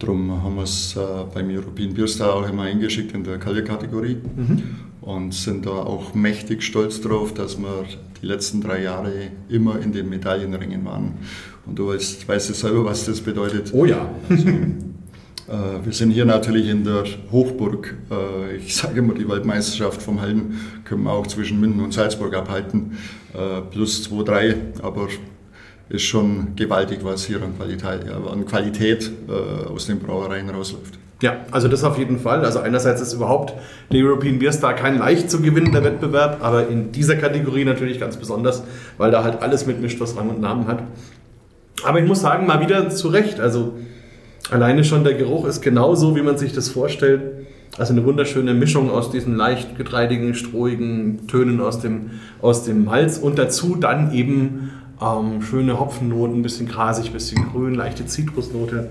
Darum 0.00 0.42
haben 0.42 0.56
wir 0.56 0.64
es 0.64 0.96
äh, 0.96 1.00
beim 1.32 1.50
European 1.50 1.94
Beer 1.94 2.08
Star 2.08 2.34
auch 2.34 2.48
immer 2.48 2.64
eingeschickt 2.64 3.14
in 3.14 3.22
der 3.22 3.38
Kalje-Kategorie 3.38 4.16
und 5.02 5.32
sind 5.32 5.66
da 5.66 5.70
auch 5.70 6.14
mächtig 6.14 6.64
stolz 6.64 7.00
drauf, 7.00 7.32
dass 7.32 7.56
wir 7.56 7.84
die 8.20 8.26
letzten 8.26 8.60
drei 8.60 8.82
Jahre 8.82 9.12
immer 9.48 9.78
in 9.80 9.92
den 9.92 10.08
Medaillenringen 10.08 10.84
waren. 10.84 11.14
Und 11.64 11.78
du 11.78 11.90
weißt, 11.90 12.26
weißt 12.26 12.48
ja 12.48 12.54
selber, 12.56 12.86
was 12.86 13.04
das 13.04 13.20
bedeutet. 13.20 13.72
Oh 13.72 13.84
ja. 13.84 14.10
Äh, 14.30 14.34
Wir 15.46 15.92
sind 15.92 16.10
hier 16.10 16.24
natürlich 16.24 16.68
in 16.68 16.84
der 16.84 17.04
Hochburg. 17.30 17.94
Äh, 18.10 18.56
Ich 18.56 18.76
sage 18.76 19.00
immer, 19.00 19.12
die 19.12 19.28
Weltmeisterschaft 19.28 20.00
vom 20.00 20.18
Helden 20.18 20.58
können 20.84 21.02
wir 21.02 21.12
auch 21.12 21.26
zwischen 21.26 21.60
München 21.60 21.82
und 21.84 21.92
Salzburg 21.92 22.34
abhalten. 22.34 22.96
Äh, 23.34 23.60
Plus 23.70 24.04
2, 24.04 24.22
3, 24.22 24.56
aber 24.82 25.08
ist 25.90 26.02
schon 26.02 26.56
gewaltig, 26.56 27.00
was 27.02 27.26
hier 27.26 27.42
an 27.42 27.58
Qualität, 27.58 28.10
an 28.10 28.46
Qualität 28.46 29.10
äh, 29.28 29.68
aus 29.68 29.86
den 29.86 29.98
Brauereien 29.98 30.48
rausläuft. 30.48 30.98
Ja, 31.20 31.36
also 31.50 31.68
das 31.68 31.84
auf 31.84 31.98
jeden 31.98 32.18
Fall. 32.18 32.42
Also 32.42 32.60
einerseits 32.60 33.02
ist 33.02 33.12
überhaupt 33.12 33.52
der 33.92 34.02
European 34.02 34.38
Beer 34.38 34.52
Star 34.52 34.72
kein 34.74 34.98
leicht 34.98 35.30
zu 35.30 35.42
gewinnender 35.42 35.84
Wettbewerb, 35.84 36.38
aber 36.42 36.68
in 36.68 36.90
dieser 36.90 37.16
Kategorie 37.16 37.66
natürlich 37.66 38.00
ganz 38.00 38.16
besonders, 38.16 38.62
weil 38.96 39.10
da 39.10 39.22
halt 39.22 39.42
alles 39.42 39.66
mitmischt, 39.66 40.00
was 40.00 40.16
Rang 40.16 40.30
und 40.30 40.40
Namen 40.40 40.66
hat. 40.66 40.82
Aber 41.84 42.00
ich 42.00 42.06
muss 42.06 42.22
sagen, 42.22 42.46
mal 42.46 42.60
wieder 42.60 42.88
zu 42.88 43.08
Recht. 43.08 43.40
Also 43.40 43.74
alleine 44.54 44.84
schon 44.84 45.02
der 45.02 45.14
Geruch 45.14 45.46
ist 45.46 45.62
genauso, 45.62 46.14
wie 46.14 46.22
man 46.22 46.38
sich 46.38 46.52
das 46.52 46.68
vorstellt. 46.68 47.46
Also 47.76 47.92
eine 47.92 48.04
wunderschöne 48.04 48.54
Mischung 48.54 48.88
aus 48.88 49.10
diesen 49.10 49.34
leicht 49.34 49.76
getreidigen, 49.76 50.34
strohigen 50.34 51.26
Tönen 51.26 51.60
aus 51.60 51.80
dem, 51.80 52.12
aus 52.40 52.64
dem 52.64 52.84
Malz 52.84 53.18
und 53.18 53.36
dazu 53.36 53.74
dann 53.74 54.14
eben 54.14 54.70
ähm, 55.02 55.42
schöne 55.42 55.80
Hopfennoten, 55.80 56.38
ein 56.38 56.42
bisschen 56.42 56.68
grasig, 56.68 57.06
ein 57.06 57.12
bisschen 57.12 57.44
grün, 57.50 57.74
leichte 57.74 58.06
Zitrusnote. 58.06 58.90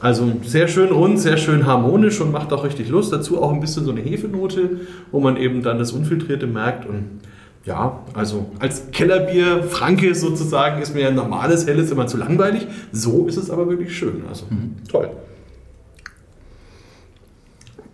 Also 0.00 0.30
sehr 0.44 0.68
schön 0.68 0.90
rund, 0.90 1.18
sehr 1.18 1.38
schön 1.38 1.64
harmonisch 1.64 2.20
und 2.20 2.30
macht 2.30 2.52
auch 2.52 2.62
richtig 2.62 2.90
Lust. 2.90 3.10
Dazu 3.10 3.42
auch 3.42 3.52
ein 3.52 3.60
bisschen 3.60 3.86
so 3.86 3.90
eine 3.90 4.02
Hefenote, 4.02 4.80
wo 5.10 5.18
man 5.18 5.38
eben 5.38 5.62
dann 5.62 5.78
das 5.78 5.92
Unfiltrierte 5.92 6.46
merkt. 6.46 6.86
Und 6.86 7.04
ja, 7.68 8.00
also 8.14 8.50
als 8.58 8.90
Kellerbier, 8.92 9.62
Franke 9.62 10.14
sozusagen, 10.14 10.80
ist 10.80 10.94
mir 10.94 11.08
ein 11.08 11.14
normales 11.14 11.66
Helles 11.66 11.90
immer 11.90 12.06
zu 12.06 12.16
langweilig. 12.16 12.66
So 12.92 13.26
ist 13.26 13.36
es 13.36 13.50
aber 13.50 13.68
wirklich 13.68 13.96
schön. 13.96 14.24
Also 14.28 14.46
toll. 14.90 15.10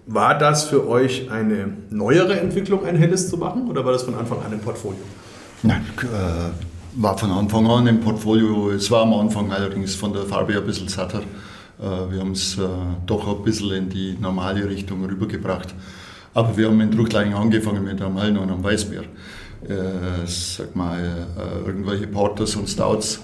War 0.06 0.38
das 0.38 0.64
für 0.64 0.86
euch 0.88 1.30
eine 1.30 1.76
neuere 1.90 2.38
Entwicklung, 2.38 2.84
ein 2.86 2.96
Helles 2.96 3.28
zu 3.28 3.36
machen 3.36 3.68
oder 3.68 3.84
war 3.84 3.92
das 3.92 4.04
von 4.04 4.14
Anfang 4.14 4.38
an 4.42 4.52
im 4.52 4.60
Portfolio? 4.60 5.00
Nein, 5.62 5.82
äh, 6.02 7.02
war 7.02 7.18
von 7.18 7.30
Anfang 7.32 7.66
an 7.66 7.86
im 7.88 8.00
Portfolio. 8.00 8.70
Es 8.70 8.90
war 8.90 9.02
am 9.02 9.14
Anfang 9.14 9.50
allerdings 9.50 9.96
von 9.96 10.12
der 10.12 10.22
Farbe 10.22 10.56
ein 10.56 10.64
bisschen 10.64 10.88
satter. 10.88 11.22
Äh, 11.80 12.12
wir 12.12 12.20
haben 12.20 12.32
es 12.32 12.58
äh, 12.58 12.62
doch 13.06 13.26
ein 13.26 13.42
bisschen 13.42 13.72
in 13.72 13.88
die 13.88 14.16
normale 14.20 14.68
Richtung 14.68 15.04
rübergebracht. 15.04 15.74
Aber 16.32 16.56
wir 16.56 16.68
haben 16.68 16.80
in 16.80 16.90
Drucklein 16.90 17.32
angefangen 17.32 17.82
mit 17.84 18.00
einem 18.02 18.18
Hellen 18.18 18.36
und 18.36 18.50
einem 18.50 18.62
Weißbier. 18.62 19.04
Äh, 19.68 20.26
sag 20.26 20.76
mal, 20.76 21.26
äh, 21.38 21.66
irgendwelche 21.66 22.06
Porters 22.06 22.54
und 22.56 22.68
Stouts. 22.68 23.20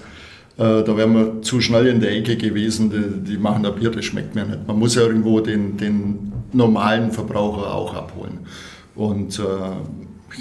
Äh, 0.57 0.83
da 0.85 0.97
wären 0.97 1.15
wir 1.15 1.43
zu 1.43 1.61
schnell 1.61 1.87
in 1.87 2.01
der 2.01 2.17
Ecke 2.17 2.37
gewesen, 2.37 2.91
die, 2.91 3.33
die 3.33 3.39
machen 3.39 3.67
ein 3.67 3.75
Bier, 3.75 3.91
das 3.91 4.07
schmeckt 4.07 4.35
mir 4.35 4.47
nicht. 4.47 4.67
Man 4.67 4.79
muss 4.79 4.95
ja 4.95 5.03
irgendwo 5.03 5.41
den, 5.41 5.77
den 5.77 6.33
normalen 6.53 7.13
Verbraucher 7.13 7.75
auch 7.75 7.95
abholen. 7.95 8.39
Und 8.95 9.39
äh, 9.39 9.43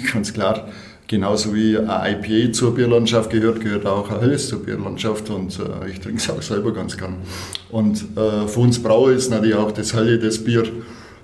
ganz 0.12 0.32
klar, 0.32 0.68
genauso 1.06 1.54
wie 1.54 1.76
ein 1.76 2.24
IPA 2.24 2.52
zur 2.52 2.74
Bierlandschaft 2.74 3.28
gehört, 3.30 3.60
gehört 3.60 3.84
auch 3.84 4.10
ein 4.10 4.20
Helles 4.20 4.48
zur 4.48 4.64
Bierlandschaft 4.64 5.28
und 5.28 5.58
äh, 5.58 5.90
ich 5.90 6.00
trinke 6.00 6.18
es 6.18 6.30
auch 6.30 6.40
selber 6.40 6.72
ganz 6.72 6.96
gern. 6.96 7.16
Und 7.70 8.04
für 8.14 8.60
uns 8.60 8.82
Brauer 8.82 9.12
ist 9.12 9.30
natürlich 9.30 9.54
auch 9.54 9.70
das 9.70 9.94
Helle, 9.94 10.18
das 10.18 10.42
Bier, 10.42 10.64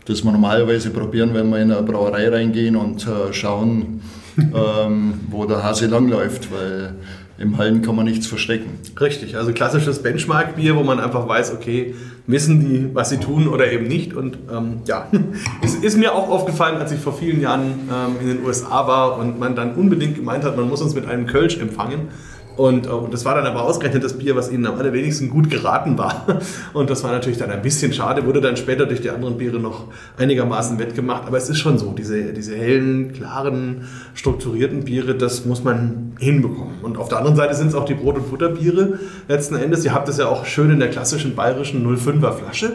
das 0.04 0.22
wir 0.22 0.30
normalerweise 0.30 0.90
probieren, 0.90 1.34
wenn 1.34 1.48
wir 1.48 1.58
in 1.58 1.72
eine 1.72 1.82
Brauerei 1.82 2.28
reingehen 2.28 2.76
und 2.76 3.04
schauen, 3.32 4.00
ähm, 4.38 5.14
wo 5.30 5.44
der 5.46 5.62
Hase 5.62 5.86
langläuft, 5.86 6.52
weil 6.52 6.94
im 7.38 7.58
Hallen 7.58 7.82
kann 7.82 7.94
man 7.96 8.06
nichts 8.06 8.26
verstecken. 8.26 8.78
Richtig, 8.98 9.36
also 9.36 9.52
klassisches 9.52 10.02
Benchmark-Bier, 10.02 10.74
wo 10.74 10.82
man 10.82 10.98
einfach 10.98 11.28
weiß, 11.28 11.52
okay, 11.52 11.94
wissen 12.26 12.60
die, 12.60 12.94
was 12.94 13.10
sie 13.10 13.18
tun 13.18 13.46
oder 13.46 13.70
eben 13.70 13.86
nicht. 13.86 14.14
Und 14.14 14.38
ähm, 14.50 14.80
ja, 14.86 15.08
es 15.62 15.74
ist 15.74 15.98
mir 15.98 16.14
auch 16.14 16.30
aufgefallen, 16.30 16.78
als 16.78 16.92
ich 16.92 17.00
vor 17.00 17.12
vielen 17.12 17.40
Jahren 17.40 17.88
ähm, 17.92 18.16
in 18.20 18.26
den 18.28 18.44
USA 18.44 18.86
war 18.86 19.18
und 19.18 19.38
man 19.38 19.54
dann 19.54 19.74
unbedingt 19.74 20.16
gemeint 20.16 20.44
hat, 20.44 20.56
man 20.56 20.68
muss 20.68 20.80
uns 20.80 20.94
mit 20.94 21.06
einem 21.06 21.26
Kölsch 21.26 21.58
empfangen. 21.58 22.08
Und, 22.56 22.86
äh, 22.86 22.90
und 22.90 23.12
das 23.12 23.24
war 23.24 23.34
dann 23.34 23.46
aber 23.46 23.62
ausgerechnet 23.62 24.02
das 24.02 24.14
Bier, 24.18 24.34
was 24.34 24.50
ihnen 24.50 24.66
am 24.66 24.78
allerwenigsten 24.78 25.28
gut 25.30 25.50
geraten 25.50 25.98
war. 25.98 26.26
Und 26.72 26.90
das 26.90 27.04
war 27.04 27.12
natürlich 27.12 27.38
dann 27.38 27.50
ein 27.50 27.62
bisschen 27.62 27.92
schade, 27.92 28.24
wurde 28.24 28.40
dann 28.40 28.56
später 28.56 28.86
durch 28.86 29.00
die 29.00 29.10
anderen 29.10 29.36
Biere 29.36 29.58
noch 29.58 29.84
einigermaßen 30.16 30.78
wettgemacht. 30.78 31.26
Aber 31.26 31.36
es 31.36 31.48
ist 31.48 31.58
schon 31.58 31.78
so, 31.78 31.92
diese, 31.92 32.32
diese 32.32 32.56
hellen, 32.56 33.12
klaren, 33.12 33.86
strukturierten 34.14 34.84
Biere, 34.84 35.14
das 35.14 35.44
muss 35.44 35.62
man 35.64 36.14
hinbekommen. 36.18 36.80
Und 36.82 36.96
auf 36.98 37.08
der 37.08 37.18
anderen 37.18 37.36
Seite 37.36 37.54
sind 37.54 37.68
es 37.68 37.74
auch 37.74 37.84
die 37.84 37.94
Brot- 37.94 38.16
und 38.16 38.30
Butterbiere 38.30 38.98
letzten 39.28 39.56
Endes. 39.56 39.84
Ihr 39.84 39.94
habt 39.94 40.08
es 40.08 40.16
ja 40.16 40.26
auch 40.28 40.46
schön 40.46 40.70
in 40.70 40.78
der 40.78 40.90
klassischen 40.90 41.34
bayerischen 41.34 41.86
05er 41.86 42.32
Flasche. 42.32 42.72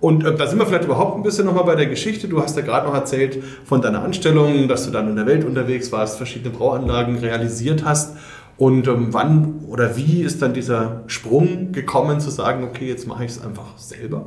Und 0.00 0.24
äh, 0.24 0.34
da 0.34 0.46
sind 0.46 0.58
wir 0.58 0.66
vielleicht 0.66 0.84
überhaupt 0.84 1.16
ein 1.16 1.22
bisschen 1.22 1.46
nochmal 1.46 1.64
bei 1.64 1.74
der 1.74 1.86
Geschichte. 1.86 2.28
Du 2.28 2.42
hast 2.42 2.56
ja 2.56 2.62
gerade 2.62 2.86
noch 2.86 2.94
erzählt 2.94 3.42
von 3.64 3.80
deiner 3.80 4.02
Anstellung, 4.02 4.68
dass 4.68 4.84
du 4.84 4.90
dann 4.90 5.08
in 5.08 5.16
der 5.16 5.26
Welt 5.26 5.44
unterwegs 5.44 5.90
warst, 5.90 6.18
verschiedene 6.18 6.54
Brauanlagen 6.54 7.18
realisiert 7.18 7.84
hast. 7.84 8.16
Und 8.58 8.88
ähm, 8.88 9.08
wann 9.10 9.60
oder 9.68 9.96
wie 9.96 10.22
ist 10.22 10.40
dann 10.40 10.54
dieser 10.54 11.02
Sprung 11.08 11.72
gekommen, 11.72 12.20
zu 12.20 12.30
sagen, 12.30 12.64
okay, 12.64 12.88
jetzt 12.88 13.06
mache 13.06 13.24
ich 13.24 13.32
es 13.32 13.44
einfach 13.44 13.76
selber? 13.76 14.26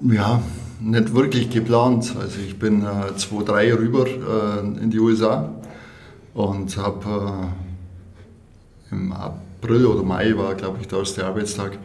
Ja, 0.00 0.40
nicht 0.80 1.14
wirklich 1.14 1.50
geplant. 1.50 2.14
Also 2.18 2.38
ich 2.46 2.58
bin 2.58 2.82
äh, 2.82 3.16
2003 3.16 3.74
rüber 3.74 4.06
äh, 4.06 4.60
in 4.82 4.90
die 4.90 4.98
USA 4.98 5.50
und 6.34 6.76
habe 6.76 7.50
äh, 8.90 8.94
im 8.94 9.12
April 9.12 9.86
oder 9.86 10.02
Mai 10.02 10.36
war, 10.36 10.54
glaube 10.54 10.78
ich, 10.80 10.88
der 10.88 11.00
erste 11.00 11.26
Arbeitstag. 11.26 11.78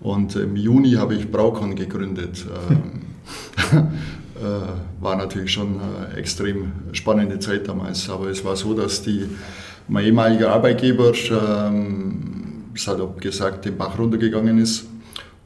Und 0.00 0.34
im 0.36 0.56
Juni 0.56 0.92
habe 0.94 1.14
ich 1.14 1.30
Braukon 1.30 1.76
gegründet. 1.76 2.44
Äh, 4.42 5.02
war 5.02 5.14
natürlich 5.14 5.52
schon 5.52 5.80
eine 5.80 6.16
extrem 6.16 6.72
spannende 6.92 7.38
Zeit 7.38 7.68
damals. 7.68 8.10
Aber 8.10 8.26
es 8.26 8.44
war 8.44 8.56
so, 8.56 8.74
dass 8.74 9.02
die, 9.02 9.24
mein 9.86 10.06
ehemaliger 10.06 10.50
Arbeitgeber, 10.50 11.12
ähm, 11.30 12.64
salopp 12.74 13.20
gesagt, 13.20 13.64
den 13.66 13.76
Bach 13.76 13.98
runtergegangen 13.98 14.58
ist. 14.58 14.86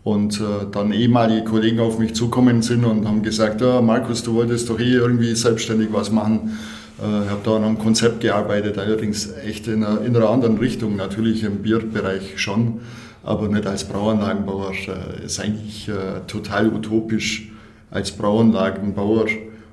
Und 0.03 0.41
äh, 0.41 0.67
dann 0.71 0.93
ehemalige 0.93 1.45
Kollegen 1.45 1.81
auf 1.81 1.99
mich 1.99 2.15
zukommen 2.15 2.63
sind 2.63 2.85
und 2.85 3.07
haben 3.07 3.23
gesagt, 3.23 3.61
ja, 3.61 3.83
Markus, 3.83 4.23
du 4.23 4.35
wolltest 4.35 4.71
doch 4.71 4.79
eh 4.79 4.95
irgendwie 4.95 5.35
selbstständig 5.35 5.89
was 5.93 6.11
machen. 6.11 6.57
Äh, 6.99 7.25
ich 7.25 7.31
habe 7.31 7.41
da 7.45 7.57
an 7.57 7.65
einem 7.65 7.79
Konzept 7.79 8.21
gearbeitet, 8.21 8.79
allerdings 8.79 9.31
echt 9.45 9.67
in 9.67 9.85
einer, 9.85 10.01
in 10.03 10.17
einer 10.17 10.31
anderen 10.31 10.57
Richtung, 10.57 10.97
natürlich 10.97 11.43
im 11.43 11.59
Bierbereich 11.59 12.41
schon, 12.41 12.81
aber 13.23 13.49
nicht 13.49 13.67
als 13.67 13.85
Brauanlagenbauer. 13.85 14.73
Äh, 14.73 15.27
ist 15.27 15.39
eigentlich 15.39 15.89
äh, 15.89 16.21
total 16.27 16.73
utopisch 16.73 17.51
als 17.91 18.13
Brauanlagenbauer 18.13 19.27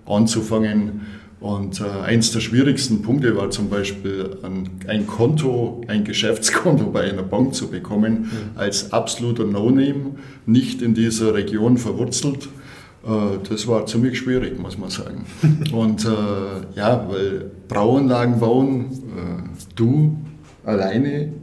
anzufangen. 0.05 1.01
Und 1.39 1.82
äh, 1.82 1.84
eins 1.84 2.32
der 2.32 2.39
schwierigsten 2.39 3.01
Punkte 3.01 3.36
war 3.36 3.50
zum 3.50 3.70
Beispiel 3.70 4.38
ein, 4.43 4.70
ein, 4.88 5.08
Konto, 5.08 5.82
ein 5.88 6.05
Geschäftskonto 6.05 6.86
bei 6.86 7.01
einer 7.01 7.24
Bank 7.24 7.53
zu 7.53 7.70
bekommen, 7.70 8.13
mhm. 8.13 8.29
als 8.55 8.93
absoluter 8.93 9.43
No-Name, 9.43 10.12
nicht 10.46 10.82
in 10.82 10.93
dieser 10.93 11.34
Region 11.34 11.77
verwurzelt. 11.77 12.48
Äh, 13.05 13.39
das 13.50 13.67
war 13.67 13.86
ziemlich 13.86 14.20
schwierig, 14.20 14.58
muss 14.58 14.77
man 14.77 14.89
sagen. 14.89 15.25
Und 15.74 16.05
äh, 16.05 16.77
ja, 16.77 17.05
weil 17.10 17.51
Brauanlagen 17.67 18.39
bauen, 18.39 18.86
äh, 18.91 19.74
du 19.75 20.15
alleine, 20.63 21.34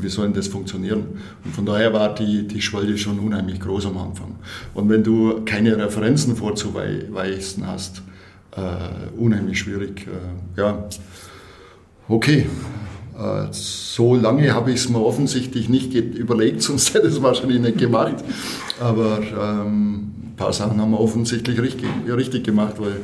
wie 0.00 0.08
soll 0.08 0.26
denn 0.26 0.34
das 0.34 0.48
funktionieren? 0.48 1.04
Und 1.44 1.54
von 1.54 1.66
daher 1.66 1.92
war 1.92 2.14
die, 2.14 2.46
die 2.46 2.62
Schwelle 2.62 2.96
schon 2.98 3.18
unheimlich 3.18 3.60
groß 3.60 3.86
am 3.86 3.98
Anfang. 3.98 4.36
Und 4.74 4.88
wenn 4.88 5.02
du 5.02 5.42
keine 5.44 5.76
Referenzen 5.76 6.36
vorzuweisen 6.36 7.66
hast, 7.66 8.02
äh, 8.56 9.18
unheimlich 9.18 9.58
schwierig. 9.58 10.06
Äh, 10.06 10.60
ja, 10.60 10.88
okay. 12.08 12.46
Äh, 13.18 13.46
so 13.50 14.14
lange 14.14 14.52
habe 14.54 14.70
ich 14.70 14.76
es 14.76 14.88
mir 14.88 15.00
offensichtlich 15.00 15.68
nicht 15.68 15.94
überlegt, 15.94 16.62
sonst 16.62 16.94
hätte 16.94 17.06
ich 17.06 17.14
es 17.14 17.22
wahrscheinlich 17.22 17.60
nicht 17.60 17.78
gemacht. 17.78 18.16
Aber 18.80 19.20
ähm, 19.20 20.12
ein 20.24 20.34
paar 20.36 20.52
Sachen 20.52 20.80
haben 20.80 20.90
wir 20.90 21.00
offensichtlich 21.00 21.60
richtig, 21.60 21.88
richtig 22.08 22.44
gemacht, 22.44 22.74
weil 22.78 22.96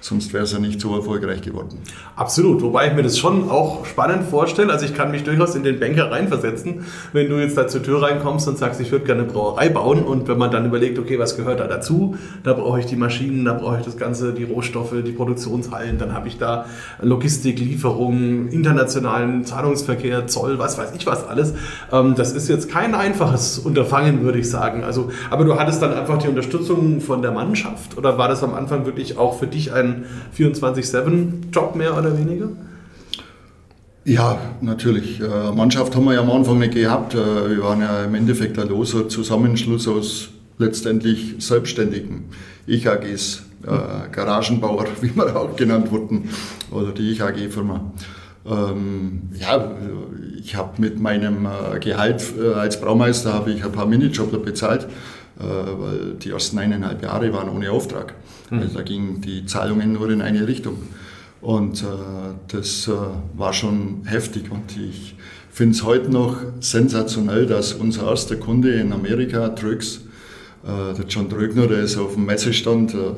sonst 0.00 0.32
wäre 0.32 0.44
es 0.44 0.52
ja 0.52 0.58
nicht 0.58 0.80
so 0.80 0.94
erfolgreich 0.94 1.42
geworden. 1.42 1.78
Absolut, 2.16 2.62
wobei 2.62 2.88
ich 2.88 2.94
mir 2.94 3.02
das 3.02 3.18
schon 3.18 3.50
auch 3.50 3.84
spannend 3.84 4.24
vorstelle. 4.24 4.72
Also 4.72 4.86
ich 4.86 4.94
kann 4.94 5.10
mich 5.10 5.24
durchaus 5.24 5.54
in 5.54 5.62
den 5.62 5.78
Banker 5.78 6.10
reinversetzen, 6.10 6.84
wenn 7.12 7.28
du 7.28 7.36
jetzt 7.36 7.56
da 7.56 7.68
zur 7.68 7.82
Tür 7.82 8.02
reinkommst 8.02 8.48
und 8.48 8.58
sagst, 8.58 8.80
ich 8.80 8.90
würde 8.90 9.04
gerne 9.04 9.22
eine 9.22 9.32
Brauerei 9.32 9.68
bauen 9.68 10.02
und 10.02 10.28
wenn 10.28 10.38
man 10.38 10.50
dann 10.50 10.66
überlegt, 10.66 10.98
okay, 10.98 11.18
was 11.18 11.36
gehört 11.36 11.60
da 11.60 11.66
dazu? 11.66 12.16
Da 12.42 12.54
brauche 12.54 12.80
ich 12.80 12.86
die 12.86 12.96
Maschinen, 12.96 13.44
da 13.44 13.54
brauche 13.54 13.78
ich 13.78 13.84
das 13.84 13.96
Ganze, 13.96 14.32
die 14.32 14.44
Rohstoffe, 14.44 14.94
die 15.04 15.12
Produktionshallen, 15.12 15.98
dann 15.98 16.14
habe 16.14 16.28
ich 16.28 16.38
da 16.38 16.66
Logistik, 17.00 17.58
Lieferungen, 17.58 18.48
internationalen 18.48 19.44
Zahlungsverkehr, 19.44 20.26
Zoll, 20.26 20.58
was 20.58 20.78
weiß 20.78 20.92
ich 20.96 21.06
was 21.06 21.26
alles. 21.26 21.54
Ähm, 21.92 22.14
das 22.14 22.32
ist 22.32 22.48
jetzt 22.48 22.70
kein 22.70 22.94
einfaches 22.94 23.58
Unterfangen, 23.58 24.22
würde 24.22 24.38
ich 24.38 24.48
sagen. 24.48 24.84
Also, 24.84 25.10
aber 25.30 25.44
du 25.44 25.58
hattest 25.58 25.82
dann 25.82 25.92
einfach 25.92 26.18
die 26.18 26.28
Unterstützung 26.28 27.00
von 27.00 27.22
der 27.22 27.32
Mannschaft 27.32 27.96
oder 27.98 28.18
war 28.18 28.28
das 28.28 28.42
am 28.42 28.54
Anfang 28.54 28.86
wirklich 28.86 29.18
auch 29.18 29.38
für 29.38 29.46
dich 29.46 29.72
ein 29.72 29.89
24-7-Job 30.36 31.76
mehr 31.76 31.96
oder 31.96 32.16
weniger? 32.16 32.48
Ja, 34.04 34.38
natürlich. 34.60 35.20
Äh, 35.20 35.52
Mannschaft 35.52 35.94
haben 35.94 36.06
wir 36.06 36.14
ja 36.14 36.20
am 36.20 36.30
Anfang 36.30 36.58
nicht 36.58 36.74
gehabt. 36.74 37.14
Äh, 37.14 37.50
wir 37.50 37.62
waren 37.62 37.80
ja 37.80 38.04
im 38.04 38.14
Endeffekt 38.14 38.58
ein 38.58 38.68
loser 38.68 39.08
Zusammenschluss 39.08 39.86
aus 39.86 40.30
letztendlich 40.58 41.36
Selbstständigen, 41.38 42.24
Ich-AGs, 42.66 43.42
äh, 43.62 44.08
Garagenbauer, 44.10 44.86
wie 45.00 45.14
wir 45.14 45.36
auch 45.36 45.54
genannt 45.56 45.90
wurden, 45.90 46.30
oder 46.70 46.92
die 46.92 47.10
Ich-AG-Firma. 47.10 47.92
Ähm, 48.46 49.30
ja, 49.38 49.70
ich 50.42 50.56
habe 50.56 50.80
mit 50.80 50.98
meinem 50.98 51.46
äh, 51.46 51.78
Gehalt 51.78 52.24
äh, 52.40 52.54
als 52.54 52.80
Braumeister 52.80 53.46
ich 53.46 53.62
ein 53.62 53.72
paar 53.72 53.86
Minijobler 53.86 54.38
bezahlt, 54.38 54.84
äh, 55.38 55.42
weil 55.42 56.14
die 56.14 56.30
ersten 56.30 56.58
eineinhalb 56.58 57.02
Jahre 57.02 57.32
waren 57.32 57.50
ohne 57.50 57.70
Auftrag. 57.70 58.14
Mhm. 58.50 58.70
Da 58.74 58.82
gingen 58.82 59.20
die 59.20 59.46
Zahlungen 59.46 59.92
nur 59.92 60.10
in 60.10 60.22
eine 60.22 60.46
Richtung. 60.46 60.76
Und 61.40 61.82
äh, 61.82 61.86
das 62.48 62.86
äh, 62.86 62.92
war 63.36 63.52
schon 63.52 64.02
heftig 64.04 64.50
und 64.50 64.76
ich 64.76 65.14
finde 65.50 65.74
es 65.74 65.84
heute 65.84 66.10
noch 66.10 66.36
sensationell, 66.60 67.46
dass 67.46 67.72
unser 67.72 68.08
erster 68.10 68.36
Kunde 68.36 68.72
in 68.74 68.92
Amerika, 68.92 69.48
Tröx, 69.48 70.02
äh, 70.62 70.94
der 70.94 71.06
John 71.08 71.30
Trögner, 71.30 71.66
der 71.66 71.80
ist 71.80 71.96
auf 71.96 72.14
dem 72.14 72.26
Messestand, 72.26 72.92
äh, 72.92 73.14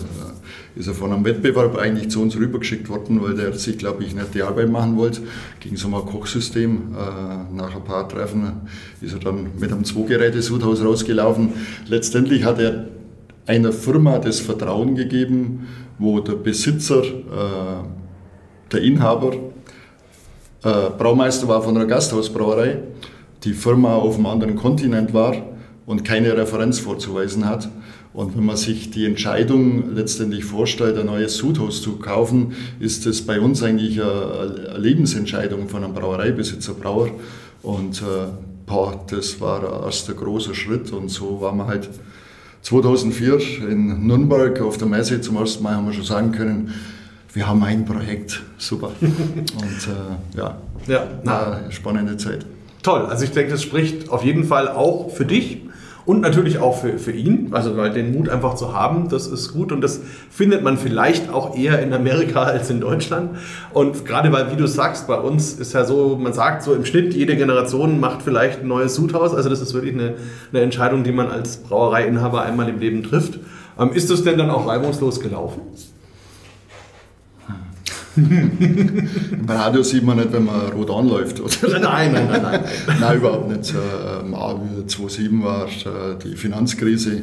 ist 0.76 0.86
er 0.86 0.94
von 0.94 1.12
einem 1.12 1.24
Wettbewerb 1.24 1.76
eigentlich 1.76 2.10
zu 2.10 2.22
uns 2.22 2.36
rübergeschickt 2.36 2.88
worden, 2.88 3.20
weil 3.20 3.34
der 3.34 3.52
sich, 3.54 3.76
glaube 3.76 4.04
ich, 4.04 4.14
nicht 4.14 4.34
die 4.34 4.42
Arbeit 4.42 4.70
machen 4.70 4.96
wollte. 4.96 5.22
Ging 5.58 5.74
es 5.74 5.84
um 5.84 5.94
ein 5.94 6.06
Kochsystem. 6.06 6.94
Äh, 6.94 7.54
nach 7.54 7.74
ein 7.74 7.84
paar 7.84 8.08
Treffen 8.08 8.52
ist 9.00 9.12
er 9.12 9.18
dann 9.18 9.50
mit 9.58 9.72
einem 9.72 9.84
Zwei-Geräte-Sudhaus 9.84 10.84
rausgelaufen. 10.84 11.52
Letztendlich 11.88 12.44
hat 12.44 12.60
er 12.60 12.86
einer 13.46 13.72
Firma 13.72 14.18
das 14.18 14.40
Vertrauen 14.40 14.94
gegeben, 14.94 15.68
wo 15.98 16.20
der 16.20 16.34
Besitzer, 16.34 17.02
äh, 17.02 17.84
der 18.72 18.82
Inhaber, 18.82 19.32
äh, 20.64 20.90
Braumeister 20.96 21.48
war 21.48 21.62
von 21.62 21.76
einer 21.76 21.86
Gasthausbrauerei, 21.86 22.78
die 23.44 23.52
Firma 23.52 23.96
auf 23.96 24.16
einem 24.16 24.26
anderen 24.26 24.56
Kontinent 24.56 25.12
war 25.12 25.34
und 25.86 26.04
keine 26.04 26.36
Referenz 26.36 26.78
vorzuweisen 26.78 27.48
hat. 27.48 27.68
Und 28.12 28.36
wenn 28.36 28.44
man 28.44 28.56
sich 28.56 28.90
die 28.90 29.06
Entscheidung 29.06 29.94
letztendlich 29.94 30.44
vorstellt, 30.44 30.98
ein 30.98 31.06
neues 31.06 31.36
Sudhaus 31.36 31.82
zu 31.82 31.96
kaufen, 31.96 32.52
ist 32.78 33.06
das 33.06 33.22
bei 33.22 33.40
uns 33.40 33.62
eigentlich 33.62 34.00
eine 34.00 34.76
Lebensentscheidung 34.76 35.68
von 35.68 35.82
einem 35.82 35.94
Brauereibesitzer, 35.94 36.74
Brauer. 36.74 37.08
Und 37.62 38.02
äh, 38.02 38.26
boah, 38.66 39.02
das 39.08 39.40
war 39.40 39.60
der 39.60 39.86
erste 39.86 40.14
große 40.14 40.54
Schritt 40.54 40.92
und 40.92 41.08
so 41.08 41.40
waren 41.40 41.56
wir 41.56 41.66
halt 41.66 41.88
2004 42.62 43.68
in 43.68 44.06
Nürnberg 44.06 44.60
auf 44.60 44.78
der 44.78 44.88
Messe 44.88 45.20
zum 45.20 45.36
ersten 45.36 45.62
Mal 45.62 45.74
haben 45.74 45.86
wir 45.86 45.92
schon 45.92 46.04
sagen 46.04 46.32
können, 46.32 46.72
wir 47.32 47.48
haben 47.48 47.62
ein 47.64 47.84
Projekt, 47.84 48.42
super. 48.58 48.92
Und 49.00 49.08
äh, 49.08 50.38
ja, 50.38 50.58
ja. 50.86 51.06
Na, 51.24 51.52
eine 51.52 51.72
spannende 51.72 52.16
Zeit. 52.16 52.46
Toll, 52.82 53.06
also 53.06 53.24
ich 53.24 53.30
denke, 53.30 53.52
das 53.52 53.62
spricht 53.62 54.08
auf 54.10 54.24
jeden 54.24 54.44
Fall 54.44 54.68
auch 54.68 55.10
für 55.10 55.24
dich 55.24 55.62
und 56.04 56.20
natürlich 56.20 56.58
auch 56.58 56.80
für, 56.80 56.98
für 56.98 57.12
ihn, 57.12 57.48
also 57.52 57.76
weil 57.76 57.90
den 57.90 58.12
Mut 58.12 58.28
einfach 58.28 58.54
zu 58.54 58.74
haben, 58.74 59.08
das 59.08 59.26
ist 59.26 59.52
gut 59.52 59.70
und 59.70 59.80
das 59.80 60.00
findet 60.30 60.62
man 60.62 60.76
vielleicht 60.76 61.30
auch 61.30 61.56
eher 61.56 61.80
in 61.80 61.92
Amerika 61.92 62.42
als 62.44 62.70
in 62.70 62.80
Deutschland. 62.80 63.36
Und 63.72 64.04
gerade 64.04 64.32
weil, 64.32 64.50
wie 64.50 64.56
du 64.56 64.66
sagst, 64.66 65.06
bei 65.06 65.16
uns 65.16 65.52
ist 65.54 65.72
ja 65.72 65.84
so, 65.84 66.18
man 66.20 66.32
sagt 66.32 66.62
so 66.62 66.74
im 66.74 66.84
Schnitt, 66.84 67.14
jede 67.14 67.36
Generation 67.36 68.00
macht 68.00 68.22
vielleicht 68.22 68.62
ein 68.62 68.68
neues 68.68 68.94
Sudhaus. 68.94 69.34
Also 69.34 69.48
das 69.48 69.60
ist 69.60 69.74
wirklich 69.74 69.94
eine, 69.94 70.14
eine 70.52 70.62
Entscheidung, 70.62 71.04
die 71.04 71.12
man 71.12 71.28
als 71.28 71.58
Brauereiinhaber 71.58 72.42
einmal 72.42 72.68
im 72.68 72.80
Leben 72.80 73.02
trifft. 73.02 73.38
Ähm, 73.78 73.92
ist 73.92 74.10
das 74.10 74.24
denn 74.24 74.38
dann 74.38 74.50
auch 74.50 74.66
reibungslos 74.66 75.20
gelaufen? 75.20 75.62
Im 78.16 79.44
Radio 79.48 79.82
sieht 79.82 80.04
man 80.04 80.18
nicht, 80.18 80.32
wenn 80.32 80.44
man 80.44 80.72
rot 80.72 80.90
anläuft. 80.90 81.40
Oder? 81.40 81.80
Nein, 81.80 82.12
nein, 82.12 82.28
nein, 82.30 82.42
nein. 82.42 82.64
nein. 83.00 83.16
überhaupt 83.16 83.48
nicht. 83.48 83.72
Ähm, 83.72 84.34
wie 84.34 84.86
2007 84.86 85.42
war 85.42 85.66
äh, 85.66 86.18
die 86.22 86.36
Finanzkrise. 86.36 87.22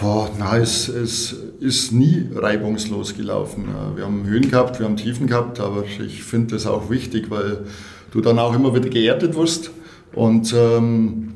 Boah, 0.00 0.30
nein, 0.38 0.62
es, 0.62 0.88
es 0.88 1.36
ist 1.60 1.92
nie 1.92 2.28
reibungslos 2.34 3.16
gelaufen. 3.16 3.64
Äh, 3.64 3.96
wir 3.96 4.04
haben 4.04 4.24
Höhen 4.26 4.48
gehabt, 4.48 4.78
wir 4.78 4.86
haben 4.86 4.96
Tiefen 4.96 5.26
gehabt, 5.26 5.60
aber 5.60 5.84
ich 5.84 6.22
finde 6.22 6.54
das 6.54 6.66
auch 6.66 6.90
wichtig, 6.90 7.30
weil 7.30 7.64
du 8.12 8.20
dann 8.20 8.38
auch 8.38 8.54
immer 8.54 8.74
wieder 8.74 8.88
geerdet 8.88 9.34
wirst. 9.34 9.70
Und 10.12 10.54
ähm, 10.56 11.32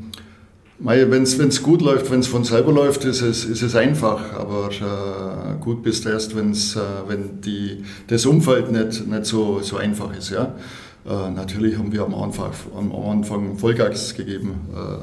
wenn 0.80 1.22
es 1.22 1.62
gut 1.62 1.82
läuft, 1.82 2.10
wenn 2.10 2.20
es 2.20 2.28
von 2.28 2.44
selber 2.44 2.72
läuft, 2.72 3.04
ist 3.04 3.20
es, 3.20 3.44
ist 3.44 3.62
es 3.62 3.74
einfach. 3.74 4.32
Aber 4.34 4.70
äh, 4.70 5.58
gut 5.60 5.82
bist 5.82 6.04
du 6.04 6.10
erst, 6.10 6.36
wenn's, 6.36 6.76
äh, 6.76 6.80
wenn 7.06 7.40
die, 7.40 7.84
das 8.06 8.26
Umfeld 8.26 8.70
nicht, 8.70 9.06
nicht 9.06 9.26
so, 9.26 9.60
so 9.60 9.76
einfach 9.76 10.16
ist. 10.16 10.30
Ja? 10.30 10.54
Äh, 11.04 11.30
natürlich 11.30 11.76
haben 11.76 11.92
wir 11.92 12.02
am 12.02 12.14
Anfang, 12.14 12.52
am 12.76 12.92
Anfang 12.94 13.56
Vollgas 13.58 14.14
gegeben. 14.14 14.54
Äh, 14.74 14.98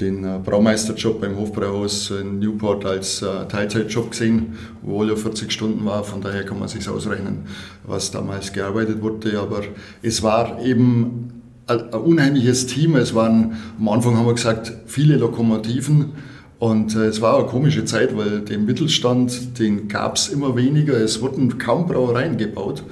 den 0.00 0.24
äh, 0.24 0.38
Braumeisterjob 0.42 1.20
beim 1.20 1.36
Hofbrauhaus 1.36 2.10
in 2.10 2.38
Newport 2.38 2.84
als 2.86 3.22
äh, 3.22 3.46
Teilzeitjob 3.48 4.12
gesehen, 4.12 4.56
wo 4.82 5.04
ja 5.04 5.14
40 5.14 5.52
Stunden 5.52 5.84
war. 5.84 6.04
Von 6.04 6.20
daher 6.20 6.44
kann 6.44 6.58
man 6.58 6.68
sich 6.68 6.88
ausrechnen, 6.88 7.46
was 7.84 8.10
damals 8.10 8.52
gearbeitet 8.52 9.02
wurde. 9.02 9.38
Aber 9.38 9.62
es 10.02 10.22
war 10.22 10.60
eben 10.62 11.39
ein 11.70 11.88
unheimliches 11.94 12.66
Team. 12.66 12.96
Es 12.96 13.14
waren, 13.14 13.56
am 13.78 13.88
Anfang 13.88 14.16
haben 14.16 14.26
wir 14.26 14.34
gesagt, 14.34 14.72
viele 14.86 15.16
Lokomotiven. 15.16 16.12
Und 16.58 16.94
äh, 16.94 17.06
es 17.06 17.20
war 17.20 17.38
eine 17.38 17.46
komische 17.46 17.84
Zeit, 17.84 18.16
weil 18.16 18.40
den 18.40 18.66
Mittelstand, 18.66 19.58
den 19.58 19.88
gab 19.88 20.16
es 20.16 20.28
immer 20.28 20.56
weniger. 20.56 20.94
Es 20.94 21.22
wurden 21.22 21.58
kaum 21.58 21.86
Brauereien 21.86 22.36
gebaut. 22.36 22.82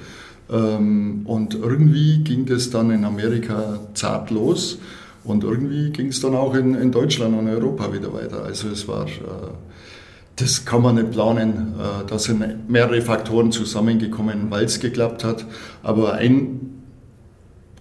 Ähm, 0.51 1.21
und 1.25 1.53
irgendwie 1.53 2.19
ging 2.23 2.45
das 2.45 2.69
dann 2.71 2.89
in 2.89 3.05
Amerika 3.05 3.79
zart 3.93 4.31
los. 4.31 4.79
Und 5.23 5.43
irgendwie 5.43 5.91
ging 5.91 6.07
es 6.07 6.21
dann 6.21 6.33
auch 6.33 6.55
in, 6.55 6.73
in, 6.73 6.91
Deutschland 6.91 7.37
und 7.37 7.47
Europa 7.47 7.93
wieder 7.93 8.11
weiter. 8.13 8.43
Also 8.43 8.69
es 8.69 8.87
war, 8.87 9.05
äh, 9.05 9.09
das 10.37 10.65
kann 10.65 10.81
man 10.81 10.95
nicht 10.95 11.11
planen. 11.11 11.73
Äh, 11.77 12.07
da 12.07 12.17
sind 12.17 12.69
mehrere 12.69 13.01
Faktoren 13.01 13.51
zusammengekommen, 13.51 14.49
weil 14.49 14.65
es 14.65 14.79
geklappt 14.79 15.23
hat. 15.23 15.45
Aber 15.83 16.13
ein 16.13 16.78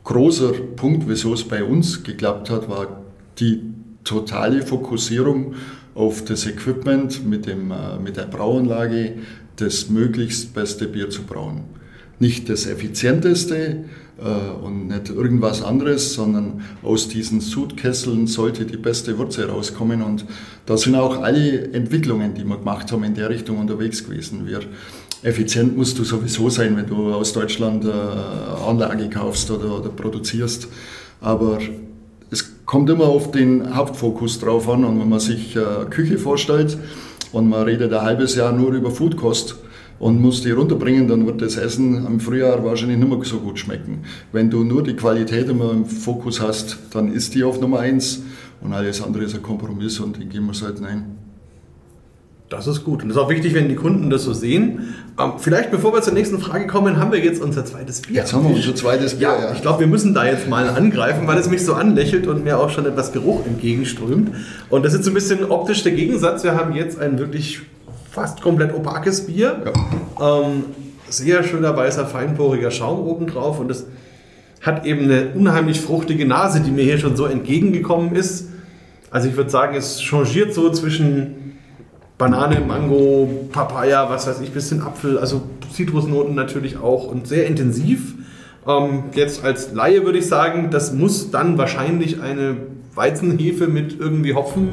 großer 0.08 0.52
Punkt, 0.74 1.06
wieso 1.06 1.34
es 1.34 1.44
bei 1.44 1.62
uns 1.62 2.02
geklappt 2.02 2.48
hat, 2.48 2.68
war 2.70 3.02
die 3.38 3.62
totale 4.04 4.62
Fokussierung 4.62 5.54
auf 5.94 6.24
das 6.24 6.46
Equipment 6.46 7.26
mit, 7.26 7.44
dem, 7.46 7.70
äh, 7.70 7.98
mit 8.02 8.16
der 8.16 8.24
Brauanlage, 8.24 9.16
das 9.56 9.90
möglichst 9.90 10.54
beste 10.54 10.88
Bier 10.88 11.10
zu 11.10 11.24
brauen. 11.24 11.64
Nicht 12.20 12.48
das 12.48 12.66
effizienteste 12.66 13.84
äh, 14.18 14.64
und 14.64 14.88
nicht 14.88 15.10
irgendwas 15.10 15.62
anderes, 15.62 16.14
sondern 16.14 16.62
aus 16.82 17.08
diesen 17.08 17.42
Sudkesseln 17.42 18.26
sollte 18.26 18.64
die 18.64 18.78
beste 18.78 19.18
Würze 19.18 19.46
rauskommen. 19.46 20.00
Und 20.00 20.24
da 20.64 20.78
sind 20.78 20.94
auch 20.94 21.20
alle 21.22 21.70
Entwicklungen, 21.72 22.32
die 22.32 22.44
wir 22.44 22.56
gemacht 22.56 22.90
haben, 22.92 23.04
in 23.04 23.14
der 23.14 23.28
Richtung 23.28 23.58
unterwegs 23.58 24.04
gewesen. 24.04 24.46
Wir 24.46 24.60
effizient 25.22 25.76
musst 25.76 25.98
du 25.98 26.04
sowieso 26.04 26.48
sein, 26.50 26.76
wenn 26.76 26.86
du 26.86 27.12
aus 27.12 27.32
Deutschland 27.32 27.84
äh, 27.84 27.88
Anlage 28.68 29.08
kaufst 29.08 29.50
oder, 29.50 29.78
oder 29.78 29.88
produzierst. 29.88 30.68
Aber 31.20 31.58
es 32.30 32.64
kommt 32.66 32.90
immer 32.90 33.06
auf 33.06 33.30
den 33.30 33.74
Hauptfokus 33.74 34.38
drauf 34.38 34.68
an. 34.68 34.84
Und 34.84 35.00
wenn 35.00 35.08
man 35.08 35.20
sich 35.20 35.56
äh, 35.56 35.86
Küche 35.90 36.18
vorstellt 36.18 36.78
und 37.32 37.48
man 37.48 37.62
redet 37.62 37.92
ein 37.92 38.02
halbes 38.02 38.34
Jahr 38.36 38.52
nur 38.52 38.72
über 38.72 38.90
Foodkost 38.90 39.56
und 39.98 40.20
muss 40.20 40.42
die 40.42 40.52
runterbringen, 40.52 41.08
dann 41.08 41.26
wird 41.26 41.42
das 41.42 41.56
Essen 41.56 42.06
im 42.06 42.20
Frühjahr 42.20 42.64
wahrscheinlich 42.64 42.98
nicht 42.98 43.08
mehr 43.08 43.24
so 43.24 43.38
gut 43.38 43.58
schmecken. 43.58 44.04
Wenn 44.32 44.50
du 44.50 44.62
nur 44.62 44.82
die 44.82 44.94
Qualität 44.94 45.48
immer 45.48 45.72
im 45.72 45.84
Fokus 45.84 46.40
hast, 46.40 46.78
dann 46.92 47.12
ist 47.12 47.34
die 47.34 47.42
auf 47.42 47.60
Nummer 47.60 47.80
eins 47.80 48.22
und 48.60 48.72
alles 48.72 49.02
andere 49.02 49.24
ist 49.24 49.34
ein 49.34 49.42
Kompromiss 49.42 49.98
und 49.98 50.16
den 50.16 50.28
gehen 50.28 50.46
wir 50.46 50.60
halt 50.60 50.80
nein. 50.80 51.17
Das 52.48 52.66
ist 52.66 52.82
gut. 52.82 53.02
Und 53.02 53.10
das 53.10 53.16
ist 53.16 53.22
auch 53.22 53.28
wichtig, 53.28 53.52
wenn 53.52 53.68
die 53.68 53.74
Kunden 53.74 54.08
das 54.08 54.24
so 54.24 54.32
sehen. 54.32 54.94
Ähm, 55.20 55.32
vielleicht, 55.38 55.70
bevor 55.70 55.92
wir 55.92 56.00
zur 56.00 56.14
nächsten 56.14 56.38
Frage 56.38 56.66
kommen, 56.66 56.96
haben 56.96 57.12
wir 57.12 57.22
jetzt 57.22 57.42
unser 57.42 57.64
zweites 57.64 58.00
Bier. 58.00 58.16
Jetzt 58.16 58.32
haben 58.32 58.48
wir 58.48 58.54
unser 58.54 58.74
zweites 58.74 59.16
Bier, 59.16 59.28
ja. 59.28 59.44
ja. 59.44 59.52
Ich 59.52 59.60
glaube, 59.60 59.80
wir 59.80 59.86
müssen 59.86 60.14
da 60.14 60.24
jetzt 60.24 60.48
mal 60.48 60.68
angreifen, 60.68 61.26
weil 61.26 61.36
es 61.38 61.50
mich 61.50 61.62
so 61.64 61.74
anlächelt 61.74 62.26
und 62.26 62.44
mir 62.44 62.58
auch 62.58 62.70
schon 62.70 62.86
etwas 62.86 63.12
Geruch 63.12 63.44
entgegenströmt. 63.44 64.30
Und 64.70 64.84
das 64.84 64.94
ist 64.94 65.04
so 65.04 65.10
ein 65.10 65.14
bisschen 65.14 65.44
optisch 65.50 65.82
der 65.82 65.92
Gegensatz. 65.92 66.42
Wir 66.42 66.54
haben 66.54 66.74
jetzt 66.74 66.98
ein 66.98 67.18
wirklich 67.18 67.60
fast 68.10 68.40
komplett 68.40 68.72
opakes 68.72 69.26
Bier. 69.26 69.62
Ja. 70.18 70.40
Ähm, 70.40 70.64
sehr 71.10 71.42
schöner 71.42 71.76
weißer, 71.76 72.06
feinporiger 72.06 72.70
Schaum 72.70 73.06
oben 73.06 73.26
drauf. 73.26 73.60
Und 73.60 73.68
das 73.68 73.84
hat 74.62 74.86
eben 74.86 75.04
eine 75.04 75.32
unheimlich 75.34 75.82
fruchtige 75.82 76.26
Nase, 76.26 76.60
die 76.60 76.70
mir 76.70 76.84
hier 76.84 76.98
schon 76.98 77.14
so 77.14 77.26
entgegengekommen 77.26 78.14
ist. 78.16 78.48
Also 79.10 79.28
ich 79.28 79.36
würde 79.36 79.50
sagen, 79.50 79.76
es 79.76 80.00
changiert 80.00 80.54
so 80.54 80.70
zwischen 80.70 81.47
Banane, 82.18 82.60
Mango, 82.60 83.48
Papaya, 83.52 84.10
was 84.10 84.26
weiß 84.26 84.40
ich, 84.40 84.50
bisschen 84.50 84.82
Apfel, 84.82 85.18
also 85.18 85.42
Zitrusnoten 85.72 86.34
natürlich 86.34 86.76
auch 86.76 87.06
und 87.06 87.28
sehr 87.28 87.46
intensiv. 87.46 88.14
Ähm, 88.66 89.04
jetzt 89.14 89.44
als 89.44 89.72
Laie 89.72 90.04
würde 90.04 90.18
ich 90.18 90.26
sagen, 90.26 90.70
das 90.70 90.92
muss 90.92 91.30
dann 91.30 91.56
wahrscheinlich 91.56 92.20
eine 92.20 92.56
Weizenhefe 92.94 93.68
mit 93.68 93.98
irgendwie 93.98 94.34
Hopfen 94.34 94.70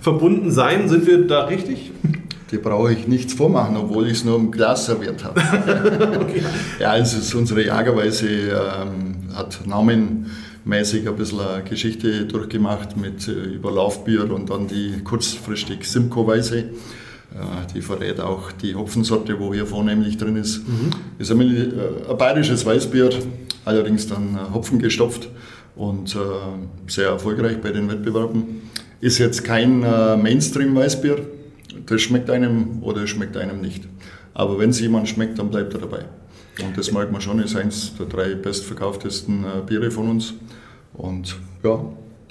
verbunden 0.00 0.52
sein. 0.52 0.88
Sind 0.88 1.06
wir 1.08 1.26
da 1.26 1.46
richtig? 1.46 1.90
Die 2.52 2.58
brauche 2.58 2.92
ich 2.92 3.08
nichts 3.08 3.34
vormachen, 3.34 3.76
obwohl 3.76 4.06
ich 4.06 4.18
es 4.18 4.24
nur 4.24 4.36
im 4.36 4.52
Glas 4.52 4.86
serviert 4.86 5.24
habe. 5.24 5.40
okay. 6.20 6.42
Ja, 6.78 6.90
also 6.90 7.36
unsere 7.36 7.66
Jagerweise 7.66 8.28
ähm, 8.28 9.34
hat 9.34 9.66
Namen 9.66 10.30
mäßig 10.64 11.06
ein 11.08 11.16
bisschen 11.16 11.40
eine 11.40 11.62
Geschichte 11.62 12.24
durchgemacht 12.26 12.96
mit 12.96 13.28
äh, 13.28 13.32
über 13.32 13.70
Laufbier 13.70 14.30
und 14.32 14.50
dann 14.50 14.66
die 14.66 15.02
kurzfristig 15.04 15.84
Simcoe-Weise. 15.84 16.58
Äh, 16.58 16.64
die 17.74 17.82
verrät 17.82 18.20
auch 18.20 18.52
die 18.52 18.74
Hopfensorte, 18.74 19.38
wo 19.38 19.52
hier 19.52 19.66
vornehmlich 19.66 20.16
drin 20.16 20.36
ist. 20.36 20.66
Mhm. 20.66 20.90
Ist 21.18 21.30
ein, 21.30 21.40
äh, 21.40 22.10
ein 22.10 22.16
bayerisches 22.16 22.64
Weißbier, 22.64 23.10
allerdings 23.64 24.06
dann 24.06 24.52
Hopfen 24.52 24.78
gestopft 24.78 25.28
und 25.76 26.16
sehr 26.86 27.08
erfolgreich 27.08 27.60
bei 27.60 27.72
den 27.72 27.90
Wettbewerben. 27.90 28.62
Ist 29.00 29.18
jetzt 29.18 29.42
kein 29.42 29.80
Mainstream-Weißbier. 29.80 31.16
Das 31.86 32.00
schmeckt 32.00 32.30
einem 32.30 32.80
oder 32.82 33.08
schmeckt 33.08 33.36
einem 33.36 33.60
nicht. 33.60 33.82
Aber 34.34 34.56
wenn 34.60 34.70
es 34.70 34.78
jemand 34.78 35.08
schmeckt, 35.08 35.40
dann 35.40 35.50
bleibt 35.50 35.74
er 35.74 35.80
dabei. 35.80 36.04
Und 36.62 36.78
das 36.78 36.92
mag 36.92 37.10
man 37.10 37.20
schon, 37.20 37.40
ist 37.40 37.56
eins 37.56 37.94
der 37.98 38.06
drei 38.06 38.34
bestverkauftesten 38.34 39.44
äh, 39.44 39.62
Biere 39.66 39.90
von 39.90 40.08
uns. 40.08 40.34
Und 40.92 41.36
ja. 41.62 41.80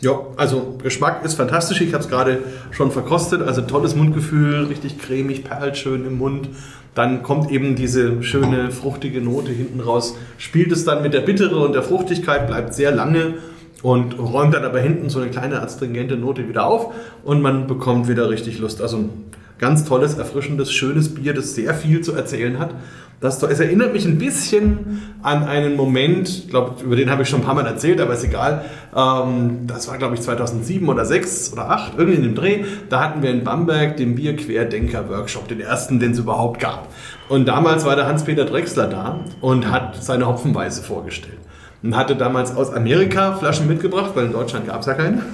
Ja, 0.02 0.20
also 0.38 0.78
Geschmack 0.82 1.24
ist 1.24 1.36
fantastisch. 1.36 1.80
Ich 1.82 1.94
habe 1.94 2.04
es 2.04 2.10
gerade 2.10 2.40
schon 2.72 2.92
verkostet. 2.92 3.42
Also 3.42 3.62
tolles 3.62 3.96
Mundgefühl, 3.96 4.66
richtig 4.66 5.00
cremig, 5.00 5.44
perlschön 5.44 6.06
im 6.06 6.18
Mund. 6.18 6.50
Dann 6.96 7.24
kommt 7.24 7.52
eben 7.52 7.76
diese 7.76 8.22
schöne, 8.22 8.72
fruchtige 8.72 9.22
Note 9.22 9.52
hinten 9.52 9.80
raus. 9.80 10.16
Spielt 10.38 10.72
es 10.72 10.86
dann 10.86 11.02
mit 11.02 11.14
der 11.14 11.22
Bittere 11.22 11.58
und 11.58 11.74
der 11.74 11.84
Fruchtigkeit, 11.84 12.48
bleibt 12.48 12.74
sehr 12.74 12.92
lange 12.92 13.36
und 13.82 14.18
räumt 14.20 14.54
dann 14.54 14.64
aber 14.64 14.80
hinten 14.80 15.10
so 15.10 15.20
eine 15.20 15.32
kleine 15.32 15.62
astringente 15.62 16.18
Note 16.18 16.48
wieder 16.48 16.66
auf 16.66 16.94
und 17.24 17.42
man 17.42 17.68
bekommt 17.68 18.08
wieder 18.08 18.30
richtig 18.30 18.60
Lust. 18.60 18.82
Also 18.82 18.98
ein 18.98 19.10
ganz 19.58 19.86
tolles, 19.86 20.16
erfrischendes, 20.16 20.72
schönes 20.72 21.14
Bier, 21.16 21.34
das 21.34 21.56
sehr 21.56 21.74
viel 21.74 22.02
zu 22.02 22.14
erzählen 22.14 22.60
hat. 22.60 22.76
Das, 23.24 23.42
es 23.42 23.60
erinnert 23.62 23.94
mich 23.94 24.04
ein 24.04 24.18
bisschen 24.18 25.02
an 25.22 25.46
einen 25.46 25.78
Moment, 25.78 26.28
ich 26.28 26.50
glaube, 26.50 26.84
über 26.84 26.98
den 26.98 27.10
habe 27.10 27.22
ich 27.22 27.30
schon 27.30 27.40
ein 27.40 27.46
paar 27.46 27.56
Mal 27.56 27.66
erzählt, 27.66 28.02
aber 28.02 28.16
ist 28.16 28.26
egal. 28.26 28.66
Ähm, 28.94 29.66
das 29.66 29.88
war, 29.88 29.98
glaube 29.98 30.16
ich, 30.16 30.22
2007 30.22 30.90
oder 30.90 31.06
6 31.06 31.54
oder 31.54 31.70
8, 31.70 31.94
irgendwie 31.98 32.18
in 32.18 32.24
dem 32.24 32.36
Dreh. 32.36 32.66
Da 32.90 33.00
hatten 33.00 33.24
wir 33.24 33.32
in 33.32 33.46
Bamberg 33.46 33.96
den 33.96 34.16
Bier-Querdenker-Workshop, 34.16 35.48
den 35.48 35.62
ersten, 35.62 36.02
den 36.02 36.12
es 36.12 36.20
überhaupt 36.20 36.60
gab. 36.60 36.90
Und 37.30 37.48
damals 37.48 37.86
war 37.86 37.96
der 37.96 38.08
Hans-Peter 38.08 38.44
Drechsler 38.44 38.88
da 38.88 39.22
und 39.40 39.72
hat 39.72 40.04
seine 40.04 40.28
Hopfenweise 40.28 40.84
vorgestellt. 40.84 41.40
Und 41.82 41.96
hatte 41.96 42.18
damals 42.18 42.54
aus 42.54 42.74
Amerika 42.74 43.38
Flaschen 43.38 43.70
mitgebracht, 43.70 44.12
weil 44.16 44.26
in 44.26 44.34
Deutschland 44.34 44.68
gab 44.68 44.82
es 44.82 44.88
ja 44.88 44.96
keine. 44.96 45.22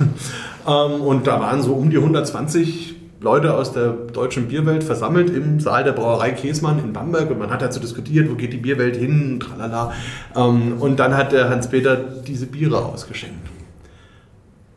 Ähm, 0.68 1.02
und 1.02 1.26
da 1.26 1.40
waren 1.40 1.64
so 1.64 1.74
um 1.74 1.90
die 1.90 1.98
120 1.98 2.99
Leute 3.22 3.54
aus 3.54 3.74
der 3.74 3.90
deutschen 3.90 4.48
Bierwelt 4.48 4.84
versammelt 4.84 5.30
im 5.30 5.60
Saal 5.60 5.84
der 5.84 5.92
Brauerei 5.92 6.32
Käsmann 6.32 6.80
in 6.80 6.94
Bamberg 6.94 7.30
und 7.30 7.40
man 7.40 7.50
hat 7.50 7.62
dazu 7.62 7.80
diskutiert, 7.80 8.30
wo 8.30 8.36
geht 8.36 8.54
die 8.54 8.58
Bierwelt 8.58 8.96
hin, 8.96 9.40
tralala. 9.40 9.92
Ähm, 10.36 10.78
und 10.80 11.00
dann 11.00 11.18
hat 11.18 11.34
der 11.34 11.50
Hans-Peter 11.50 11.98
diese 11.98 12.46
Biere 12.46 12.86
ausgeschenkt. 12.86 13.50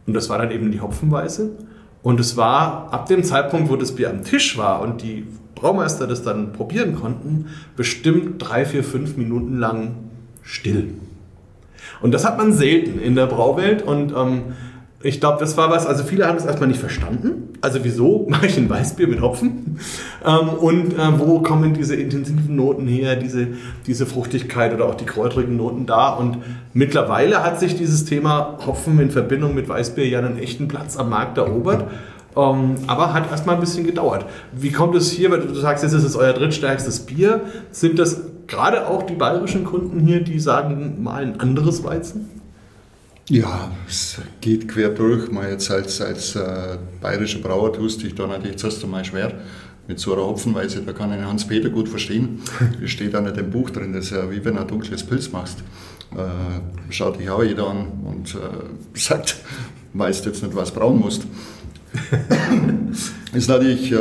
Und 0.07 0.14
das 0.14 0.28
war 0.28 0.38
dann 0.38 0.50
eben 0.50 0.72
die 0.72 0.81
Hopfenweiße. 0.81 1.50
Und 2.02 2.18
es 2.18 2.37
war 2.37 2.92
ab 2.92 3.07
dem 3.07 3.22
Zeitpunkt, 3.22 3.70
wo 3.70 3.76
das 3.76 3.92
Bier 3.92 4.11
am 4.11 4.24
Tisch 4.24 4.59
war 4.59 4.81
und 4.81 5.02
die 5.02 5.24
Braumeister 5.55 6.09
das 6.09 6.24
dann 6.24 6.52
probieren 6.52 6.96
konnten, 6.96 7.46
bestimmt 7.76 8.38
drei, 8.38 8.64
vier, 8.64 8.83
fünf 8.83 9.16
Minuten 9.16 9.59
lang 9.59 9.94
still. 10.42 10.94
Und 12.00 12.12
das 12.12 12.24
hat 12.24 12.37
man 12.38 12.52
selten 12.52 12.98
in 13.00 13.14
der 13.14 13.26
Brauwelt 13.26 13.83
und 13.83 14.12
ähm, 14.16 14.42
Ich 15.04 15.20
glaube, 15.20 15.38
das 15.40 15.56
war 15.56 15.70
was, 15.70 15.86
also 15.86 16.04
viele 16.04 16.26
haben 16.26 16.36
es 16.36 16.44
erstmal 16.44 16.68
nicht 16.68 16.80
verstanden. 16.80 17.54
Also 17.60 17.80
wieso 17.82 18.26
mache 18.30 18.46
ich 18.46 18.56
ein 18.56 18.70
Weißbier 18.70 19.08
mit 19.08 19.20
Hopfen? 19.20 19.78
Ähm, 20.24 20.48
und 20.48 20.94
äh, 20.94 21.18
wo 21.18 21.40
kommen 21.40 21.74
diese 21.74 21.96
intensiven 21.96 22.56
Noten 22.56 22.86
her, 22.86 23.16
diese, 23.16 23.48
diese 23.86 24.06
Fruchtigkeit 24.06 24.72
oder 24.72 24.86
auch 24.86 24.94
die 24.94 25.04
kräutrigen 25.04 25.56
Noten 25.56 25.86
da? 25.86 26.10
Und 26.10 26.38
mittlerweile 26.72 27.42
hat 27.42 27.58
sich 27.58 27.76
dieses 27.76 28.04
Thema 28.04 28.58
Hopfen 28.66 28.98
in 29.00 29.10
Verbindung 29.10 29.54
mit 29.54 29.68
Weißbier 29.68 30.06
ja 30.06 30.20
einen 30.20 30.38
echten 30.38 30.68
Platz 30.68 30.96
am 30.96 31.10
Markt 31.10 31.38
erobert. 31.38 31.84
Ähm, 32.36 32.76
aber 32.86 33.12
hat 33.12 33.30
erstmal 33.30 33.56
ein 33.56 33.60
bisschen 33.60 33.84
gedauert. 33.84 34.24
Wie 34.52 34.70
kommt 34.70 34.94
es 34.94 35.10
hier, 35.10 35.30
weil 35.30 35.40
du 35.40 35.54
sagst, 35.54 35.82
jetzt 35.82 35.92
ist 35.92 36.04
es 36.04 36.16
euer 36.16 36.32
drittstärkstes 36.32 37.00
Bier. 37.00 37.42
Sind 37.72 37.98
das 37.98 38.22
gerade 38.46 38.88
auch 38.88 39.02
die 39.02 39.14
bayerischen 39.14 39.64
Kunden 39.64 40.00
hier, 40.00 40.22
die 40.22 40.38
sagen, 40.40 41.02
mal 41.02 41.22
ein 41.22 41.40
anderes 41.40 41.84
Weizen? 41.84 42.41
Ja, 43.28 43.70
es 43.88 44.18
geht 44.40 44.68
quer 44.68 44.88
durch. 44.88 45.30
Man 45.30 45.48
jetzt 45.48 45.70
als, 45.70 46.00
als 46.00 46.35
äh, 46.35 46.76
bayerischer 47.00 47.38
Brauer 47.38 47.72
tust 47.72 48.02
dich 48.02 48.14
da 48.14 48.26
natürlich 48.26 48.56
zuerst 48.56 48.82
einmal 48.82 49.04
schwer 49.04 49.32
mit 49.87 50.00
so 50.00 50.12
einer 50.12 50.22
Hopfenweise. 50.22 50.82
Da 50.82 50.92
kann 50.92 51.12
ich 51.12 51.24
Hans-Peter 51.24 51.70
gut 51.70 51.88
verstehen. 51.88 52.40
Es 52.85 52.90
steht 52.90 53.14
auch 53.14 53.22
nicht 53.22 53.37
im 53.37 53.50
Buch 53.50 53.70
drin, 53.70 53.92
das 53.92 54.06
ist 54.06 54.11
ja 54.11 54.28
wie 54.30 54.44
wenn 54.44 54.56
du 54.56 54.62
ein 54.62 54.68
dunkles 54.68 55.04
Pilz 55.04 55.30
machst. 55.30 55.58
Äh, 56.16 56.92
schaut 56.92 57.20
dich 57.20 57.30
auch 57.30 57.44
jeder 57.44 57.68
an 57.68 57.87
und 58.04 58.35
äh, 58.35 58.38
sagt, 58.98 59.37
weißt 59.94 60.26
jetzt 60.26 60.42
nicht, 60.42 60.56
was 60.56 60.72
brauen 60.72 60.98
musst. 60.98 61.22
ist 63.32 63.48
natürlich 63.48 63.92
äh, 63.92 63.98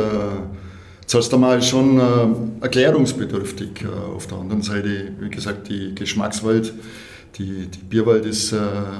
zuerst 1.06 1.32
einmal 1.32 1.62
schon 1.62 2.00
äh, 2.00 2.62
erklärungsbedürftig. 2.62 3.84
Äh, 3.84 4.14
auf 4.14 4.26
der 4.26 4.38
anderen 4.38 4.62
Seite, 4.62 5.12
wie 5.20 5.30
gesagt, 5.30 5.68
die 5.68 5.94
Geschmackswelt 5.94 6.74
die, 7.38 7.66
die 7.66 7.78
Bierwelt 7.78 8.26
ist 8.26 8.52
äh, 8.52 8.58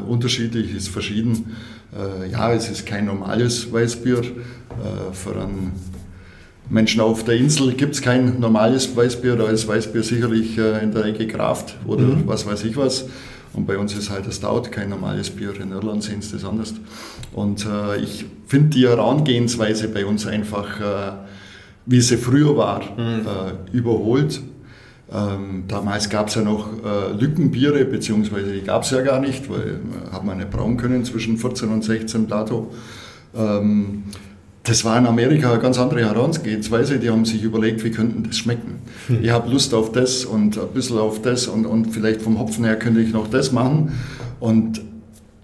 unterschiedlich, 0.09 0.75
ist 0.75 0.89
verschieden. 0.89 1.57
Äh, 1.95 2.31
ja, 2.31 2.53
es 2.53 2.71
ist 2.71 2.87
kein 2.87 3.05
normales 3.05 3.71
Weißbier. 3.71 4.21
Äh, 4.21 5.13
für 5.13 5.41
einen 5.41 5.73
Menschen 6.71 7.01
auf 7.01 7.25
der 7.25 7.37
Insel 7.37 7.75
gibt 7.75 7.95
es 7.95 8.03
kein 8.03 8.41
normales 8.41 8.97
Weißbier. 8.97 9.37
Da 9.37 9.49
ist 9.49 9.69
Weißbier 9.69 10.03
sicherlich 10.03 10.57
äh, 10.57 10.83
in 10.83 10.93
der 10.93 11.05
Ecke 11.05 11.27
Kraft 11.27 11.77
oder 11.87 12.05
mhm. 12.05 12.27
was 12.27 12.47
weiß 12.47 12.65
ich 12.65 12.77
was. 12.77 13.05
Und 13.53 13.67
bei 13.67 13.77
uns 13.77 13.95
ist 13.95 14.09
halt 14.09 14.27
das 14.27 14.37
Stout 14.37 14.71
kein 14.71 14.89
normales 14.89 15.29
Bier. 15.29 15.53
In 15.61 15.73
Irland 15.73 16.03
sehen 16.03 16.23
sie 16.23 16.33
das 16.33 16.45
anders. 16.45 16.73
Und 17.35 17.67
äh, 17.67 18.01
ich 18.01 18.25
finde 18.47 18.71
die 18.71 18.89
Herangehensweise 18.89 19.89
bei 19.89 20.07
uns 20.07 20.27
einfach, 20.27 20.81
äh, 20.81 21.13
wie 21.85 22.01
sie 22.01 22.17
früher 22.17 22.57
war, 22.57 22.81
mhm. 22.97 23.27
überholt 23.73 24.41
ähm, 25.15 25.65
damals 25.69 26.09
gab 26.09 26.29
es 26.29 26.37
ja 26.37 26.43
noch 26.43 26.69
äh, 26.85 27.13
Lückenbiere, 27.13 27.85
beziehungsweise 27.85 28.53
die 28.53 28.63
gab 28.63 28.85
es 28.85 28.91
ja 28.91 29.03
gar 29.03 29.21
nicht, 29.21 29.51
weil 29.51 29.81
äh, 29.81 30.13
hat 30.13 30.25
man 30.25 30.39
nicht 30.39 30.51
brauen 30.51 30.77
können 30.77 31.05
zwischen 31.05 31.37
14 31.37 31.69
und 31.69 31.85
16 31.85 32.27
Plato. 32.27 32.71
Ähm, 33.37 34.05
das 34.63 34.85
war 34.85 34.97
in 34.97 35.07
Amerika 35.07 35.53
eine 35.53 35.61
ganz 35.61 35.79
andere 35.79 36.01
Herangehensweise. 36.01 36.99
Die 36.99 37.11
haben 37.11 37.25
sich 37.25 37.43
überlegt, 37.43 37.85
wie 37.85 37.91
könnten 37.91 38.23
das 38.23 38.39
schmecken. 38.39 38.77
Hm. 39.09 39.19
Ich 39.23 39.31
habe 39.31 39.51
Lust 39.51 39.75
auf 39.75 39.93
das 39.93 40.25
und 40.25 40.57
ein 40.57 40.69
bisschen 40.73 40.99
auf 40.99 41.21
das 41.21 41.47
und, 41.47 41.67
und 41.67 41.91
vielleicht 41.91 42.23
vom 42.23 42.39
Hopfen 42.39 42.65
her 42.65 42.79
könnte 42.79 43.01
ich 43.01 43.13
noch 43.13 43.29
das 43.29 43.53
machen. 43.53 43.93
Und 44.41 44.81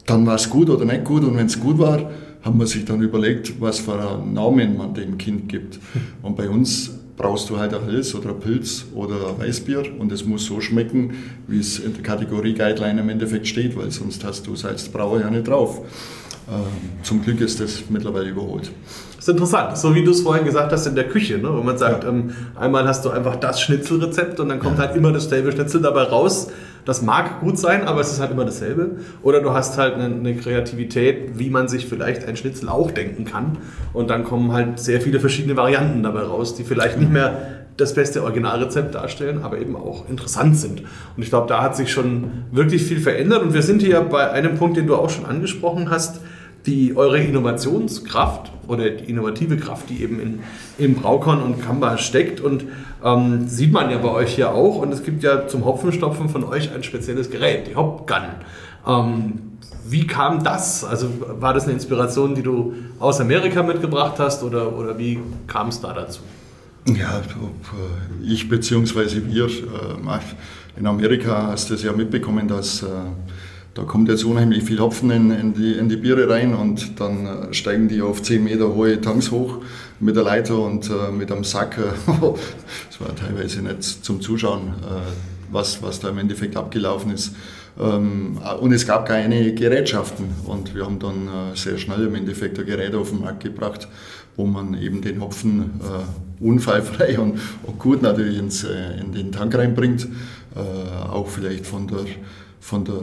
dann 0.06 0.24
war 0.24 0.36
es 0.36 0.48
gut 0.48 0.70
oder 0.70 0.84
nicht 0.84 1.04
gut. 1.04 1.24
Und 1.24 1.36
wenn 1.36 1.46
es 1.46 1.60
gut 1.60 1.78
war, 1.78 2.10
haben 2.42 2.58
wir 2.58 2.66
sich 2.66 2.84
dann 2.84 3.02
überlegt, 3.02 3.60
was 3.60 3.80
für 3.80 4.00
einen 4.00 4.32
Namen 4.32 4.76
man 4.78 4.94
dem 4.94 5.18
Kind 5.18 5.48
gibt. 5.48 5.74
Hm. 5.74 6.00
Und 6.22 6.36
bei 6.36 6.48
uns 6.48 6.92
brauchst 7.18 7.50
du 7.50 7.58
halt 7.58 7.74
ein 7.74 7.84
Helles 7.84 8.14
oder 8.14 8.30
ein 8.30 8.40
Pilz 8.40 8.86
oder 8.94 9.16
ein 9.28 9.38
Weißbier 9.38 9.82
und 9.98 10.10
es 10.12 10.24
muss 10.24 10.46
so 10.46 10.60
schmecken, 10.60 11.14
wie 11.48 11.58
es 11.58 11.80
in 11.80 11.92
der 11.92 12.02
Kategorie 12.02 12.54
Guideline 12.54 13.00
im 13.00 13.08
Endeffekt 13.08 13.48
steht, 13.48 13.76
weil 13.76 13.90
sonst 13.90 14.24
hast 14.24 14.46
du 14.46 14.54
es 14.54 14.64
als 14.64 14.88
Brauer 14.88 15.20
ja 15.20 15.28
nicht 15.28 15.48
drauf. 15.48 15.82
Ähm, 16.48 17.02
zum 17.02 17.22
Glück 17.22 17.40
ist 17.40 17.60
das 17.60 17.82
mittlerweile 17.90 18.30
überholt. 18.30 18.70
Das 19.16 19.26
ist 19.26 19.28
interessant, 19.28 19.76
so 19.76 19.94
wie 19.94 20.02
du 20.02 20.12
es 20.12 20.22
vorhin 20.22 20.44
gesagt 20.44 20.72
hast 20.72 20.86
in 20.86 20.94
der 20.94 21.08
Küche, 21.08 21.36
ne? 21.38 21.52
wo 21.52 21.60
man 21.60 21.76
sagt, 21.76 22.04
ja. 22.04 22.10
ähm, 22.10 22.32
einmal 22.54 22.86
hast 22.86 23.04
du 23.04 23.10
einfach 23.10 23.36
das 23.36 23.60
Schnitzelrezept 23.60 24.40
und 24.40 24.48
dann 24.48 24.60
kommt 24.60 24.78
ja. 24.78 24.86
halt 24.86 24.96
immer 24.96 25.12
dasselbe 25.12 25.52
Schnitzel 25.52 25.82
dabei 25.82 26.04
raus. 26.04 26.48
Das 26.88 27.02
mag 27.02 27.40
gut 27.40 27.58
sein, 27.58 27.86
aber 27.86 28.00
es 28.00 28.10
ist 28.10 28.18
halt 28.18 28.30
immer 28.30 28.46
dasselbe. 28.46 28.92
Oder 29.22 29.42
du 29.42 29.52
hast 29.52 29.76
halt 29.76 29.96
eine, 29.96 30.06
eine, 30.06 30.34
Kreativität, 30.36 31.38
wie 31.38 31.50
man 31.50 31.68
sich 31.68 31.84
vielleicht 31.84 32.26
ein 32.26 32.34
Schnitzel 32.34 32.70
auch 32.70 32.90
denken 32.90 33.26
kann. 33.26 33.58
Und 33.92 34.08
dann 34.08 34.24
kommen 34.24 34.52
halt 34.52 34.80
sehr 34.80 35.02
viele 35.02 35.20
verschiedene 35.20 35.54
Varianten 35.54 36.02
dabei 36.02 36.22
raus, 36.22 36.54
die 36.54 36.64
vielleicht 36.64 36.98
nicht 36.98 37.12
mehr 37.12 37.66
das 37.76 37.92
beste 37.92 38.22
Originalrezept 38.22 38.94
darstellen, 38.94 39.42
aber 39.42 39.58
eben 39.58 39.76
auch 39.76 40.08
interessant 40.08 40.56
sind. 40.56 40.80
Und 41.14 41.22
ich 41.22 41.28
glaube, 41.28 41.46
da 41.46 41.60
hat 41.60 41.76
sich 41.76 41.92
schon 41.92 42.44
wirklich 42.52 42.84
viel 42.84 43.00
verändert. 43.00 43.42
Und 43.42 43.52
wir 43.52 43.60
sind 43.60 43.82
hier 43.82 44.00
bei 44.00 44.30
einem 44.30 44.56
Punkt, 44.56 44.78
den 44.78 44.86
du 44.86 44.96
auch 44.96 45.10
schon 45.10 45.26
angesprochen 45.26 45.90
hast 45.90 46.22
die 46.66 46.96
eure 46.96 47.18
Innovationskraft 47.18 48.52
oder 48.66 48.90
die 48.90 49.10
innovative 49.10 49.56
Kraft, 49.56 49.88
die 49.88 50.02
eben 50.02 50.20
in, 50.20 50.40
in 50.76 50.94
Braukon 50.94 51.42
und 51.42 51.62
Kamba 51.62 51.98
steckt. 51.98 52.40
Und 52.40 52.64
ähm, 53.02 53.48
sieht 53.48 53.72
man 53.72 53.90
ja 53.90 53.98
bei 53.98 54.10
euch 54.10 54.34
hier 54.34 54.52
auch. 54.52 54.76
Und 54.76 54.92
es 54.92 55.02
gibt 55.02 55.22
ja 55.22 55.46
zum 55.48 55.64
Hopfenstopfen 55.64 56.28
von 56.28 56.44
euch 56.44 56.72
ein 56.74 56.82
spezielles 56.82 57.30
Gerät, 57.30 57.68
die 57.68 57.76
Hopgun. 57.76 58.22
Ähm, 58.86 59.32
wie 59.88 60.06
kam 60.06 60.44
das? 60.44 60.84
Also 60.84 61.08
war 61.40 61.54
das 61.54 61.64
eine 61.64 61.72
Inspiration, 61.72 62.34
die 62.34 62.42
du 62.42 62.74
aus 62.98 63.20
Amerika 63.20 63.62
mitgebracht 63.62 64.18
hast 64.18 64.42
oder, 64.42 64.76
oder 64.76 64.98
wie 64.98 65.18
kam 65.46 65.68
es 65.68 65.80
da 65.80 65.94
dazu? 65.94 66.20
Ja, 66.86 67.22
ich 68.22 68.48
bzw. 68.48 69.22
wir 69.26 69.46
äh, 69.46 70.78
in 70.78 70.86
Amerika 70.86 71.48
hast 71.48 71.70
du 71.70 71.74
es 71.74 71.82
ja 71.82 71.92
mitbekommen, 71.92 72.48
dass 72.48 72.82
äh, 72.82 72.86
da 73.74 73.84
kommt 73.84 74.08
jetzt 74.08 74.24
unheimlich 74.24 74.64
viel 74.64 74.80
Hopfen 74.80 75.10
in, 75.10 75.30
in, 75.30 75.54
die, 75.54 75.72
in 75.74 75.88
die 75.88 75.96
Biere 75.96 76.28
rein 76.28 76.54
und 76.54 77.00
dann 77.00 77.26
äh, 77.26 77.54
steigen 77.54 77.88
die 77.88 78.02
auf 78.02 78.22
10 78.22 78.42
Meter 78.42 78.74
hohe 78.74 79.00
Tanks 79.00 79.30
hoch 79.30 79.58
mit 80.00 80.16
der 80.16 80.24
Leiter 80.24 80.58
und 80.58 80.90
äh, 80.90 81.12
mit 81.12 81.30
einem 81.30 81.44
Sack. 81.44 81.76
das 82.06 83.00
war 83.00 83.14
teilweise 83.14 83.62
nicht 83.62 83.82
zum 83.82 84.20
Zuschauen, 84.20 84.68
äh, 84.68 85.52
was, 85.52 85.82
was 85.82 86.00
da 86.00 86.08
im 86.08 86.18
Endeffekt 86.18 86.56
abgelaufen 86.56 87.12
ist. 87.12 87.34
Ähm, 87.78 88.38
und 88.60 88.72
es 88.72 88.86
gab 88.86 89.06
keine 89.06 89.54
Gerätschaften 89.54 90.26
und 90.44 90.74
wir 90.74 90.84
haben 90.84 90.98
dann 90.98 91.28
äh, 91.28 91.56
sehr 91.56 91.78
schnell 91.78 92.06
im 92.06 92.14
Endeffekt 92.14 92.58
ein 92.58 92.66
Gerät 92.66 92.94
auf 92.94 93.10
den 93.10 93.20
Markt 93.20 93.44
gebracht, 93.44 93.86
wo 94.36 94.46
man 94.46 94.74
eben 94.74 95.00
den 95.00 95.20
Hopfen 95.20 95.80
äh, 95.80 96.44
unfallfrei 96.44 97.18
und, 97.20 97.38
und, 97.62 97.78
gut 97.78 98.02
natürlich 98.02 98.38
ins, 98.38 98.64
äh, 98.64 99.00
in 99.00 99.12
den 99.12 99.32
Tank 99.32 99.54
reinbringt, 99.54 100.08
auch 101.12 101.28
vielleicht 101.28 101.66
von 101.66 101.86
der 101.86 101.98
von 102.60 102.84
der 102.84 103.02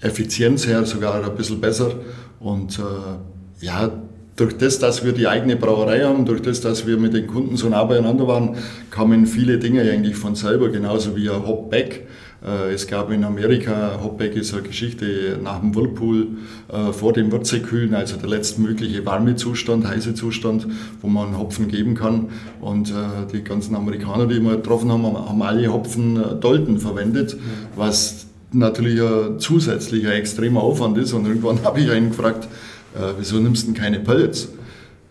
Effizienz 0.00 0.66
her 0.66 0.84
sogar 0.84 1.24
ein 1.24 1.36
bisschen 1.36 1.60
besser. 1.60 1.92
Und 2.40 2.78
äh, 2.78 3.64
ja, 3.64 3.90
durch 4.36 4.56
das, 4.56 4.78
dass 4.78 5.04
wir 5.04 5.12
die 5.12 5.28
eigene 5.28 5.56
Brauerei 5.56 6.00
haben, 6.00 6.24
durch 6.24 6.42
das, 6.42 6.60
dass 6.60 6.86
wir 6.86 6.96
mit 6.96 7.14
den 7.14 7.26
Kunden 7.26 7.56
so 7.56 7.68
nah 7.68 7.84
beieinander 7.84 8.26
waren, 8.26 8.56
kamen 8.90 9.26
viele 9.26 9.58
Dinge 9.58 9.82
eigentlich 9.82 10.16
von 10.16 10.34
selber, 10.34 10.70
genauso 10.70 11.16
wie 11.16 11.30
ein 11.30 11.46
Hopback. 11.46 12.06
Äh, 12.44 12.72
es 12.72 12.88
gab 12.88 13.12
in 13.12 13.22
Amerika, 13.22 14.00
Hopback 14.02 14.34
ist 14.34 14.54
eine 14.54 14.62
Geschichte 14.62 15.38
nach 15.42 15.60
dem 15.60 15.74
Whirlpool, 15.74 16.28
äh, 16.72 16.92
vor 16.92 17.12
dem 17.12 17.30
Würzekühlen, 17.30 17.94
also 17.94 18.16
der 18.16 18.28
letztmögliche 18.28 19.06
warme 19.06 19.36
Zustand, 19.36 19.86
heiße 19.86 20.14
Zustand, 20.14 20.66
wo 21.00 21.08
man 21.08 21.38
Hopfen 21.38 21.68
geben 21.68 21.94
kann. 21.94 22.30
Und 22.60 22.92
die 23.32 23.44
ganzen 23.44 23.76
Amerikaner, 23.76 24.26
die 24.26 24.40
wir 24.40 24.56
getroffen 24.56 24.90
haben, 24.90 25.04
haben 25.04 25.42
alle 25.42 25.72
Hopfen 25.72 26.40
Dolten 26.40 26.78
verwendet, 26.78 27.36
was 27.76 28.26
natürlich 28.52 29.00
ein 29.00 29.38
zusätzlicher 29.38 30.14
extremer 30.14 30.62
Aufwand 30.62 30.98
ist. 30.98 31.12
Und 31.12 31.26
irgendwann 31.26 31.62
habe 31.64 31.80
ich 31.80 31.90
einen 31.90 32.10
gefragt, 32.10 32.48
äh, 32.94 33.12
wieso 33.18 33.38
nimmst 33.38 33.66
du 33.66 33.72
denn 33.72 33.80
keine 33.80 34.00
Pellets? 34.00 34.48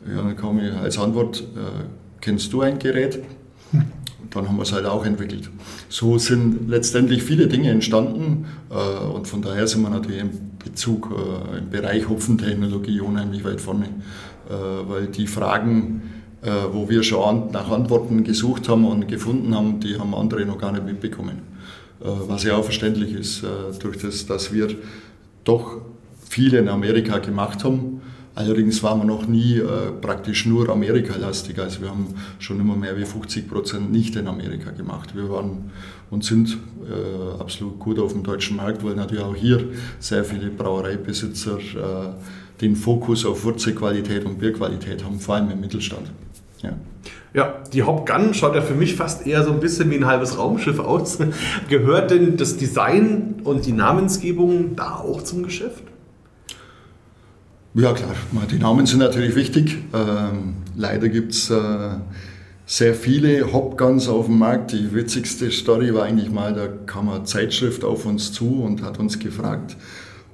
Ja, 0.07 0.21
dann 0.21 0.35
kam 0.35 0.59
ich 0.59 0.73
als 0.73 0.97
Antwort, 0.97 1.41
äh, 1.41 1.83
kennst 2.21 2.51
du 2.53 2.61
ein 2.61 2.79
Gerät? 2.79 3.21
Und 3.71 4.35
dann 4.35 4.47
haben 4.47 4.57
wir 4.57 4.63
es 4.63 4.71
halt 4.71 4.85
auch 4.85 5.05
entwickelt. 5.05 5.49
So 5.89 6.17
sind 6.17 6.69
letztendlich 6.69 7.23
viele 7.23 7.47
Dinge 7.47 7.69
entstanden 7.69 8.45
äh, 8.69 9.05
und 9.05 9.27
von 9.27 9.41
daher 9.41 9.67
sind 9.67 9.81
wir 9.81 9.89
natürlich 9.89 10.21
im 10.21 10.29
Bezug 10.63 11.11
äh, 11.11 11.57
im 11.57 11.69
Bereich 11.69 12.07
Hopfentechnologie 12.07 13.01
unheimlich 13.01 13.43
weit 13.43 13.61
vorne, 13.61 13.85
äh, 14.49 14.53
weil 14.87 15.07
die 15.07 15.27
Fragen, 15.27 16.01
äh, 16.41 16.49
wo 16.71 16.89
wir 16.89 17.03
schon 17.03 17.51
nach 17.51 17.69
Antworten 17.69 18.23
gesucht 18.23 18.69
haben 18.69 18.85
und 18.85 19.07
gefunden 19.07 19.55
haben, 19.55 19.79
die 19.79 19.97
haben 19.97 20.15
andere 20.15 20.45
noch 20.45 20.57
gar 20.57 20.71
nicht 20.71 20.85
mitbekommen. 20.85 21.50
Äh, 22.03 22.07
was 22.27 22.43
ja 22.43 22.55
auch 22.55 22.63
verständlich 22.63 23.13
ist, 23.13 23.43
äh, 23.43 23.47
durch 23.79 23.97
das, 23.97 24.25
dass 24.25 24.51
wir 24.51 24.69
doch 25.43 25.81
viel 26.27 26.53
in 26.53 26.67
Amerika 26.67 27.19
gemacht 27.19 27.63
haben. 27.63 28.01
Allerdings 28.33 28.81
waren 28.81 28.99
wir 28.99 29.05
noch 29.05 29.27
nie 29.27 29.57
äh, 29.57 29.91
praktisch 29.99 30.45
nur 30.45 30.69
Amerika-lastig. 30.69 31.59
Also 31.59 31.81
wir 31.81 31.89
haben 31.89 32.15
schon 32.39 32.59
immer 32.59 32.75
mehr 32.75 32.97
wie 32.97 33.05
50 33.05 33.47
Prozent 33.49 33.91
nicht 33.91 34.15
in 34.15 34.27
Amerika 34.27 34.71
gemacht. 34.71 35.15
Wir 35.15 35.29
waren 35.29 35.71
und 36.09 36.25
sind 36.25 36.57
absolut 37.39 37.79
gut 37.79 37.97
auf 37.97 38.11
dem 38.11 38.23
deutschen 38.23 38.57
Markt, 38.57 38.83
weil 38.83 38.95
natürlich 38.95 39.23
auch 39.23 39.35
hier 39.35 39.69
sehr 39.99 40.25
viele 40.25 40.49
Brauereibesitzer 40.49 41.57
den 42.59 42.75
Fokus 42.75 43.25
auf 43.25 43.45
Wurzelqualität 43.45 44.25
und 44.25 44.37
Bierqualität 44.37 45.05
haben, 45.05 45.21
vor 45.21 45.35
allem 45.35 45.51
im 45.51 45.61
Mittelstand. 45.61 46.11
Ja. 46.61 46.73
Ja, 47.33 47.63
die 47.71 47.83
Hop 47.83 48.05
Gun 48.05 48.33
schaut 48.33 48.55
ja 48.55 48.61
für 48.61 48.73
mich 48.73 48.95
fast 48.95 49.25
eher 49.25 49.43
so 49.43 49.51
ein 49.51 49.61
bisschen 49.61 49.89
wie 49.89 49.95
ein 49.95 50.05
halbes 50.05 50.37
Raumschiff 50.37 50.79
aus. 50.79 51.17
Gehört 51.69 52.11
denn 52.11 52.35
das 52.35 52.57
Design 52.57 53.35
und 53.45 53.65
die 53.65 53.71
Namensgebung 53.71 54.75
da 54.75 54.95
auch 54.95 55.21
zum 55.21 55.43
Geschäft? 55.43 55.83
Ja 57.73 57.93
klar, 57.93 58.15
die 58.51 58.59
Namen 58.59 58.85
sind 58.85 58.99
natürlich 58.99 59.35
wichtig. 59.35 59.77
Ähm, 59.93 60.55
leider 60.75 61.07
gibt 61.07 61.31
es 61.31 61.49
äh, 61.49 61.91
sehr 62.65 62.93
viele 62.95 63.53
Hopguns 63.53 64.09
auf 64.09 64.25
dem 64.25 64.37
Markt. 64.37 64.73
Die 64.73 64.93
witzigste 64.93 65.49
Story 65.51 65.93
war 65.93 66.03
eigentlich 66.03 66.29
mal, 66.29 66.53
da 66.53 66.67
kam 66.67 67.07
eine 67.07 67.23
Zeitschrift 67.23 67.85
auf 67.85 68.05
uns 68.05 68.33
zu 68.33 68.61
und 68.61 68.83
hat 68.83 68.99
uns 68.99 69.19
gefragt, 69.19 69.77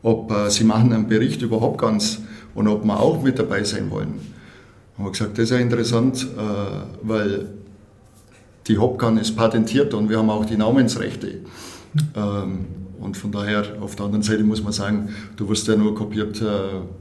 ob 0.01 0.31
äh, 0.31 0.49
sie 0.49 0.63
machen 0.63 0.91
einen 0.91 1.07
Bericht 1.07 1.43
über 1.43 1.61
Hopguns 1.61 2.23
und 2.55 2.67
ob 2.67 2.83
wir 2.85 2.99
auch 2.99 3.21
mit 3.21 3.37
dabei 3.37 3.63
sein 3.63 3.91
wollen. 3.91 4.36
Haben 4.97 5.05
wir 5.05 5.11
gesagt, 5.11 5.37
das 5.37 5.43
ist 5.45 5.49
ja 5.51 5.57
interessant, 5.57 6.27
äh, 6.37 7.07
weil 7.07 7.49
die 8.67 8.77
Hopgun 8.79 9.17
ist 9.17 9.35
patentiert 9.35 9.93
und 9.93 10.09
wir 10.09 10.17
haben 10.17 10.29
auch 10.29 10.45
die 10.45 10.57
Namensrechte. 10.57 11.41
Ähm, 12.15 12.65
und 12.99 13.15
von 13.15 13.31
daher, 13.31 13.63
auf 13.79 13.95
der 13.95 14.07
anderen 14.07 14.23
Seite 14.23 14.43
muss 14.43 14.63
man 14.63 14.73
sagen, 14.73 15.09
du 15.35 15.47
wirst 15.49 15.67
ja 15.67 15.75
nur 15.75 15.93
kopiert, 15.93 16.41
äh, 16.41 16.45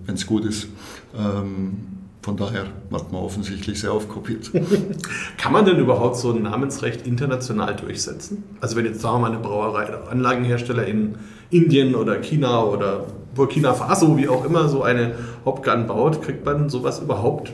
wenn 0.04 0.14
es 0.14 0.26
gut 0.26 0.44
ist. 0.44 0.68
Ähm, 1.16 1.78
von 2.20 2.36
daher 2.36 2.64
wird 2.90 3.12
man 3.12 3.22
offensichtlich 3.22 3.80
sehr 3.80 3.94
oft 3.94 4.08
kopiert. 4.08 4.50
Kann 5.38 5.52
man 5.52 5.64
denn 5.64 5.78
überhaupt 5.78 6.16
so 6.16 6.32
ein 6.32 6.42
Namensrecht 6.42 7.06
international 7.06 7.76
durchsetzen? 7.76 8.44
Also 8.60 8.76
wenn 8.76 8.84
jetzt 8.84 9.00
sagen 9.00 9.16
wir 9.16 9.20
mal 9.20 9.30
eine 9.30 9.40
Brauerei, 9.40 9.86
Anlagenhersteller 10.10 10.86
in 10.86 11.14
Indien 11.50 11.94
oder 11.94 12.16
China 12.16 12.62
oder 12.64 13.06
Burkina 13.34 13.72
Faso, 13.74 14.16
wie 14.18 14.28
auch 14.28 14.44
immer, 14.44 14.68
so 14.68 14.82
eine 14.82 15.14
Hopgun 15.44 15.86
baut, 15.86 16.20
kriegt 16.20 16.44
man 16.44 16.68
sowas 16.68 17.00
überhaupt 17.00 17.52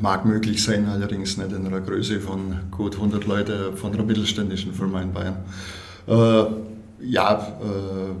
mag 0.00 0.24
möglich 0.24 0.62
sein, 0.62 0.86
allerdings 0.88 1.36
nicht 1.36 1.52
in 1.52 1.66
einer 1.66 1.80
Größe 1.80 2.20
von 2.20 2.56
gut 2.70 2.94
100 2.94 3.26
Leuten 3.26 3.76
von 3.76 3.92
einer 3.92 4.04
mittelständischen 4.04 4.72
Firma 4.72 5.02
in 5.02 5.12
Bayern. 5.12 5.36
Äh, 6.08 6.44
ja, 7.02 7.46
äh, 7.60 8.14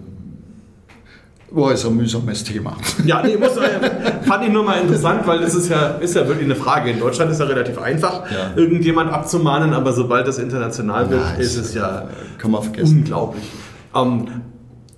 war 1.50 1.72
es 1.72 1.84
ein 1.84 1.96
mühsames 1.96 2.44
Thema. 2.44 2.76
Ja, 3.04 3.22
nee, 3.22 3.36
muss, 3.36 3.56
äh, 3.56 4.22
fand 4.22 4.44
ich 4.44 4.52
nur 4.52 4.62
mal 4.64 4.80
interessant, 4.80 5.26
weil 5.26 5.40
das 5.40 5.54
ist 5.54 5.68
ja, 5.68 5.96
ist 5.96 6.14
ja 6.14 6.26
wirklich 6.28 6.44
eine 6.44 6.54
Frage. 6.54 6.90
In 6.90 7.00
Deutschland 7.00 7.32
ist 7.32 7.40
ja 7.40 7.46
relativ 7.46 7.78
einfach, 7.78 8.30
ja. 8.30 8.52
irgendjemand 8.54 9.10
abzumahnen, 9.10 9.72
aber 9.72 9.92
sobald 9.92 10.28
das 10.28 10.38
international 10.38 11.10
wird, 11.10 11.20
ja, 11.20 11.32
ist 11.32 11.56
es 11.56 11.74
ja 11.74 12.08
kann 12.38 12.52
man 12.52 12.62
vergessen. 12.62 12.98
unglaublich. 12.98 13.44
Ähm, 13.94 14.26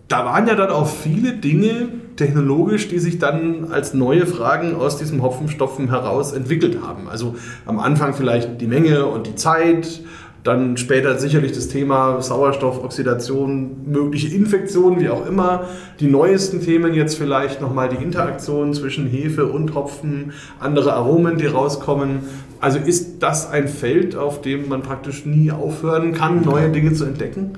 da 0.08 0.24
waren 0.26 0.46
ja 0.46 0.54
dann 0.54 0.70
auch 0.70 0.88
viele 0.88 1.32
Dinge 1.32 1.88
technologisch, 2.16 2.88
die 2.88 2.98
sich 2.98 3.18
dann 3.18 3.68
als 3.70 3.94
neue 3.94 4.26
Fragen 4.26 4.74
aus 4.74 4.98
diesem 4.98 5.22
Hopfenstopfen 5.22 5.90
heraus 5.90 6.32
entwickelt 6.32 6.78
haben. 6.82 7.08
Also 7.08 7.34
am 7.66 7.78
Anfang 7.78 8.14
vielleicht 8.14 8.60
die 8.60 8.66
Menge 8.66 9.06
und 9.06 9.26
die 9.26 9.34
Zeit, 9.34 10.02
dann 10.44 10.76
später 10.76 11.18
sicherlich 11.18 11.52
das 11.52 11.68
Thema 11.68 12.20
Sauerstoffoxidation, 12.20 13.88
mögliche 13.90 14.34
Infektionen, 14.34 15.00
wie 15.00 15.08
auch 15.08 15.24
immer. 15.24 15.68
Die 16.00 16.08
neuesten 16.08 16.60
Themen 16.60 16.94
jetzt 16.94 17.16
vielleicht 17.16 17.60
nochmal 17.60 17.88
die 17.88 18.02
Interaktion 18.02 18.74
zwischen 18.74 19.06
Hefe 19.06 19.46
und 19.46 19.74
Hopfen, 19.74 20.32
andere 20.58 20.94
Aromen, 20.94 21.38
die 21.38 21.46
rauskommen. 21.46 22.20
Also 22.60 22.78
ist 22.78 23.22
das 23.22 23.50
ein 23.50 23.68
Feld, 23.68 24.16
auf 24.16 24.40
dem 24.40 24.68
man 24.68 24.82
praktisch 24.82 25.26
nie 25.26 25.52
aufhören 25.52 26.12
kann, 26.12 26.42
neue 26.42 26.70
Dinge 26.70 26.92
zu 26.92 27.04
entdecken? 27.04 27.52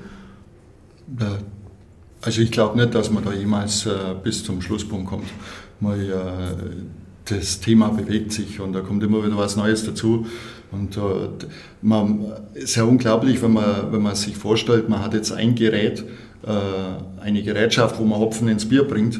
Also 2.25 2.41
ich 2.41 2.49
glaube 2.49 2.75
nicht, 2.75 2.95
dass 2.95 3.11
man 3.11 3.23
da 3.23 3.31
jemals 3.31 3.85
äh, 3.85 3.91
bis 4.23 4.43
zum 4.43 4.59
Schlusspunkt 4.59 5.07
kommt. 5.07 5.27
Mal, 5.79 5.99
äh, 5.99 7.31
das 7.31 7.59
Thema 7.59 7.89
bewegt 7.89 8.31
sich 8.31 8.59
und 8.59 8.73
da 8.73 8.81
kommt 8.81 9.03
immer 9.03 9.23
wieder 9.23 9.37
was 9.37 9.55
Neues 9.55 9.85
dazu. 9.85 10.25
Und 10.71 10.97
äh, 10.97 11.01
man, 11.83 12.25
ist 12.55 12.77
ja 12.77 12.83
unglaublich, 12.83 13.43
wenn 13.43 13.53
man, 13.53 13.91
wenn 13.91 14.01
man 14.01 14.15
sich 14.15 14.35
vorstellt, 14.35 14.89
man 14.89 15.03
hat 15.03 15.13
jetzt 15.13 15.31
ein 15.33 15.53
Gerät, 15.53 16.03
äh, 16.43 17.21
eine 17.21 17.43
Gerätschaft, 17.43 17.99
wo 17.99 18.05
man 18.05 18.19
Hopfen 18.19 18.47
ins 18.47 18.67
Bier 18.67 18.85
bringt. 18.85 19.19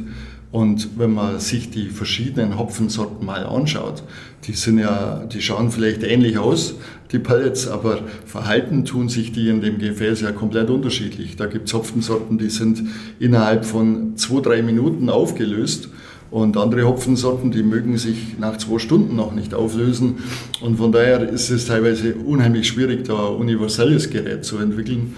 Und 0.52 0.98
wenn 0.98 1.14
man 1.14 1.40
sich 1.40 1.70
die 1.70 1.90
verschiedenen 1.90 2.58
Hopfensorten 2.58 3.26
mal 3.26 3.46
anschaut, 3.46 4.04
die 4.48 4.54
sind 4.54 4.78
ja, 4.78 5.26
die 5.26 5.42
schauen 5.42 5.72
vielleicht 5.72 6.04
ähnlich 6.04 6.38
aus, 6.38 6.76
die 7.12 7.20
Pellets, 7.20 7.68
aber 7.68 8.00
verhalten 8.26 8.86
tun 8.86 9.10
sich 9.10 9.32
die 9.32 9.50
in 9.50 9.62
dem 9.62 9.80
Gefäß 9.80 10.22
ja 10.22 10.32
komplett 10.32 10.70
unterschiedlich. 10.70 11.36
Da 11.36 11.48
gibt 11.48 11.68
es 11.68 11.74
Hopfensorten, 11.74 12.38
die 12.38 12.50
sind 12.50 12.84
innerhalb 13.20 13.66
von 13.66 14.18
zwei, 14.18 14.42
drei 14.42 14.62
Minuten 14.62 15.10
aufgelöst 15.10 15.90
und 16.32 16.58
andere 16.58 16.84
Hopfensorten, 16.84 17.52
die 17.52 17.64
mögen 17.64 17.98
sich 17.98 18.38
nach 18.40 18.58
zwei 18.58 18.80
Stunden 18.80 19.16
noch 19.16 19.34
nicht 19.34 19.54
auflösen. 19.54 20.18
Und 20.62 20.78
von 20.78 20.92
daher 20.92 21.30
ist 21.30 21.50
es 21.50 21.66
teilweise 21.66 22.16
unheimlich 22.16 22.68
schwierig, 22.68 23.06
da 23.06 23.30
ein 23.30 23.36
universelles 23.36 24.10
Gerät 24.10 24.44
zu 24.44 24.58
entwickeln. 24.58 25.16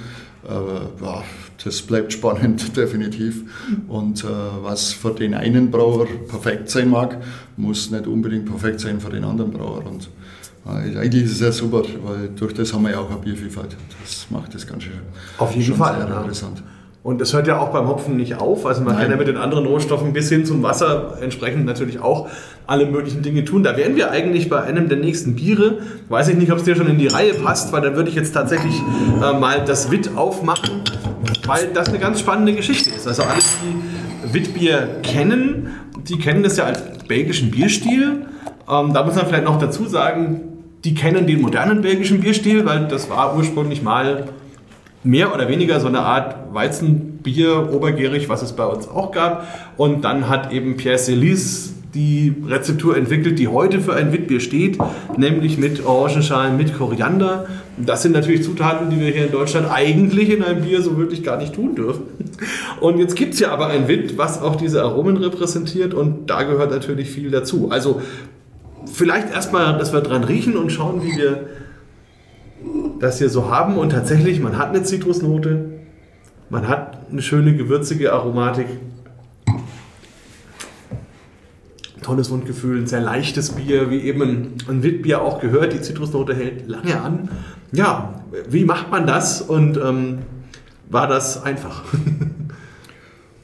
Aber 0.48 0.92
ja, 1.02 1.24
das 1.68 1.82
bleibt 1.82 2.14
spannend, 2.14 2.76
definitiv. 2.78 3.44
Und 3.88 4.24
äh, 4.24 4.28
was 4.62 4.94
für 4.94 5.12
den 5.12 5.34
einen 5.34 5.70
Brauer 5.70 6.06
perfekt 6.28 6.70
sein 6.70 6.90
mag, 6.90 7.18
muss 7.58 7.92
nicht 7.92 8.08
unbedingt 8.08 8.46
perfekt 8.46 8.80
sein 8.80 9.00
für 9.00 9.10
den 9.10 9.24
anderen 9.24 9.52
Brauer. 9.52 9.86
Und 9.86 10.10
äh, 10.66 10.98
eigentlich 10.98 11.26
ist 11.26 11.34
es 11.34 11.40
ja 11.42 11.52
super, 11.52 11.84
weil 12.04 12.30
durch 12.30 12.54
das 12.54 12.74
haben 12.74 12.84
wir 12.84 12.92
ja 12.92 13.00
auch 13.00 13.10
eine 13.10 13.20
Biervielfalt. 13.20 13.76
Das 14.02 14.28
macht 14.30 14.56
das 14.56 14.66
Ganze 14.66 14.88
Auf 15.38 15.54
jeden 15.56 15.76
Fall, 15.76 16.00
sehr 16.00 16.08
ja. 16.08 16.20
interessant. 16.22 16.64
Und 17.04 17.22
es 17.22 17.34
hört 17.34 17.48
ja 17.48 17.60
auch 17.60 17.70
beim 17.70 17.88
Hopfen 17.88 18.18
nicht 18.18 18.36
auf. 18.36 18.66
Also 18.66 18.82
man 18.82 18.94
Nein. 18.94 19.04
kann 19.04 19.12
ja 19.12 19.18
mit 19.18 19.28
den 19.28 19.38
anderen 19.38 19.66
Rohstoffen 19.66 20.12
bis 20.12 20.30
hin 20.30 20.46
zum 20.46 20.62
Wasser 20.62 21.18
entsprechend 21.22 21.66
natürlich 21.66 22.00
auch 22.00 22.28
alle 22.66 22.86
möglichen 22.86 23.22
Dinge 23.22 23.46
tun. 23.46 23.64
Da 23.64 23.78
wären 23.78 23.96
wir 23.96 24.12
eigentlich 24.12 24.50
bei 24.50 24.62
einem 24.62 24.90
der 24.90 24.98
nächsten 24.98 25.36
Biere. 25.36 25.80
Weiß 26.10 26.28
ich 26.28 26.36
nicht, 26.36 26.52
ob 26.52 26.58
es 26.58 26.66
dir 26.66 26.76
schon 26.76 26.88
in 26.88 26.98
die 26.98 27.08
Reihe 27.08 27.34
passt, 27.34 27.72
weil 27.72 27.82
dann 27.82 27.96
würde 27.96 28.10
ich 28.10 28.16
jetzt 28.16 28.34
tatsächlich 28.34 28.76
äh, 29.24 29.40
mal 29.40 29.64
das 29.66 29.90
Witt 29.90 30.18
aufmachen, 30.18 30.82
weil 31.46 31.70
das 31.74 31.88
eine 31.90 32.00
ganz 32.00 32.20
spannende 32.20 32.54
Geschichte 32.54 32.90
ist. 32.90 33.08
Also 33.08 33.24
alle, 33.24 33.40
die 33.40 34.34
Wittbier 34.34 35.00
kennen, 35.02 35.70
die 36.10 36.20
kennen 36.20 36.44
das 36.44 36.58
ja 36.58 36.66
als 36.66 36.84
belgischen 37.08 37.52
Bierstil. 37.52 38.26
Ähm, 38.70 38.94
da 38.94 39.04
muss 39.06 39.16
man 39.16 39.28
vielleicht 39.28 39.46
noch 39.46 39.60
dazu 39.60 39.88
sagen, 39.88 40.42
die 40.84 40.94
kennen 40.94 41.26
den 41.26 41.42
modernen 41.42 41.82
belgischen 41.82 42.20
Bierstil, 42.20 42.66
weil 42.66 42.88
das 42.88 43.10
war 43.10 43.36
ursprünglich 43.38 43.82
mal 43.82 44.26
mehr 45.04 45.34
oder 45.34 45.48
weniger 45.48 45.80
so 45.80 45.88
eine 45.88 46.00
Art 46.00 46.47
Weizenbier, 46.54 47.70
obergärig, 47.72 48.30
was 48.30 48.42
es 48.42 48.54
bei 48.54 48.66
uns 48.66 48.88
auch 48.88 49.12
gab. 49.12 49.48
Und 49.78 50.04
dann 50.04 50.30
hat 50.30 50.52
eben 50.52 50.78
Pierre 50.78 50.98
Celis 50.98 51.74
die 51.94 52.36
Rezeptur 52.46 52.96
entwickelt, 52.96 53.40
die 53.40 53.48
heute 53.48 53.80
für 53.80 53.94
ein 53.94 54.12
Witbier 54.12 54.40
steht, 54.40 54.78
nämlich 55.18 55.58
mit 55.58 55.86
Orangenschalen, 55.86 56.58
mit 56.58 56.78
Koriander. 56.78 57.48
Das 57.78 58.04
sind 58.04 58.12
natürlich 58.12 58.44
Zutaten, 58.44 58.90
die 58.90 59.00
wir 59.00 59.08
hier 59.08 59.26
in 59.26 59.32
Deutschland 59.32 59.68
eigentlich 59.72 60.30
in 60.30 60.44
einem 60.44 60.62
Bier 60.62 60.82
so 60.82 60.98
wirklich 60.98 61.24
gar 61.24 61.38
nicht 61.38 61.56
tun 61.56 61.76
dürfen. 61.76 62.04
Und 62.82 63.00
jetzt 63.00 63.16
gibt 63.16 63.34
es 63.34 63.40
ja 63.40 63.52
aber 63.52 63.68
ein 63.68 63.88
Wit, 63.88 64.18
was 64.18 64.42
auch 64.42 64.58
diese 64.58 64.84
Aromen 64.84 65.18
repräsentiert 65.18 65.94
und 65.94 66.30
da 66.30 66.44
gehört 66.44 66.72
natürlich 66.72 67.10
viel 67.10 67.32
dazu. 67.32 67.70
Also 67.72 68.02
vielleicht 68.86 69.32
erstmal, 69.34 69.78
dass 69.78 69.94
wir 69.94 70.02
dran 70.02 70.24
riechen 70.24 70.56
und 70.56 70.72
schauen, 70.72 71.02
wie 71.04 71.18
wir 71.18 71.48
das 73.00 73.18
hier 73.20 73.30
so 73.30 73.50
haben. 73.50 73.78
Und 73.78 73.92
tatsächlich, 73.92 74.40
man 74.40 74.58
hat 74.58 74.70
eine 74.70 74.84
Zitrusnote, 74.84 75.77
man 76.50 76.68
hat 76.68 77.10
eine 77.12 77.22
schöne 77.22 77.56
gewürzige 77.56 78.14
Aromatik 78.14 78.68
tolles 82.08 82.30
Mundgefühl, 82.30 82.80
ein 82.80 82.88
sehr 82.88 83.02
leichtes 83.02 83.50
Bier, 83.52 83.90
wie 83.90 84.00
eben 84.00 84.22
ein, 84.22 84.54
ein 84.70 84.82
Witbier 84.82 85.22
auch 85.22 85.42
gehört. 85.42 85.74
Die 85.74 85.82
Zitrusnote 85.82 86.34
hält 86.34 86.68
lange 86.68 87.02
an. 87.02 87.30
Ja, 87.74 88.24
wie 88.50 88.64
macht 88.64 88.90
man 88.90 89.06
das 89.06 89.42
und 89.42 89.78
ähm, 89.78 90.20
war 90.90 91.08
das 91.08 91.44
einfach? 91.44 91.84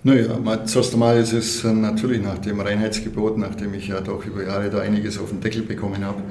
Naja, 0.06 0.38
zuerst 0.66 0.94
einmal 0.94 1.18
ist 1.18 1.32
es 1.32 1.64
natürlich 1.64 2.22
nach 2.22 2.38
dem 2.38 2.60
Reinheitsgebot, 2.60 3.38
nachdem 3.38 3.74
ich 3.74 3.88
ja 3.88 4.02
doch 4.02 4.26
über 4.26 4.44
Jahre 4.44 4.70
da 4.70 4.80
einiges 4.80 5.18
auf 5.18 5.30
den 5.30 5.40
Deckel 5.40 5.62
bekommen 5.62 6.04
habe, 6.04 6.22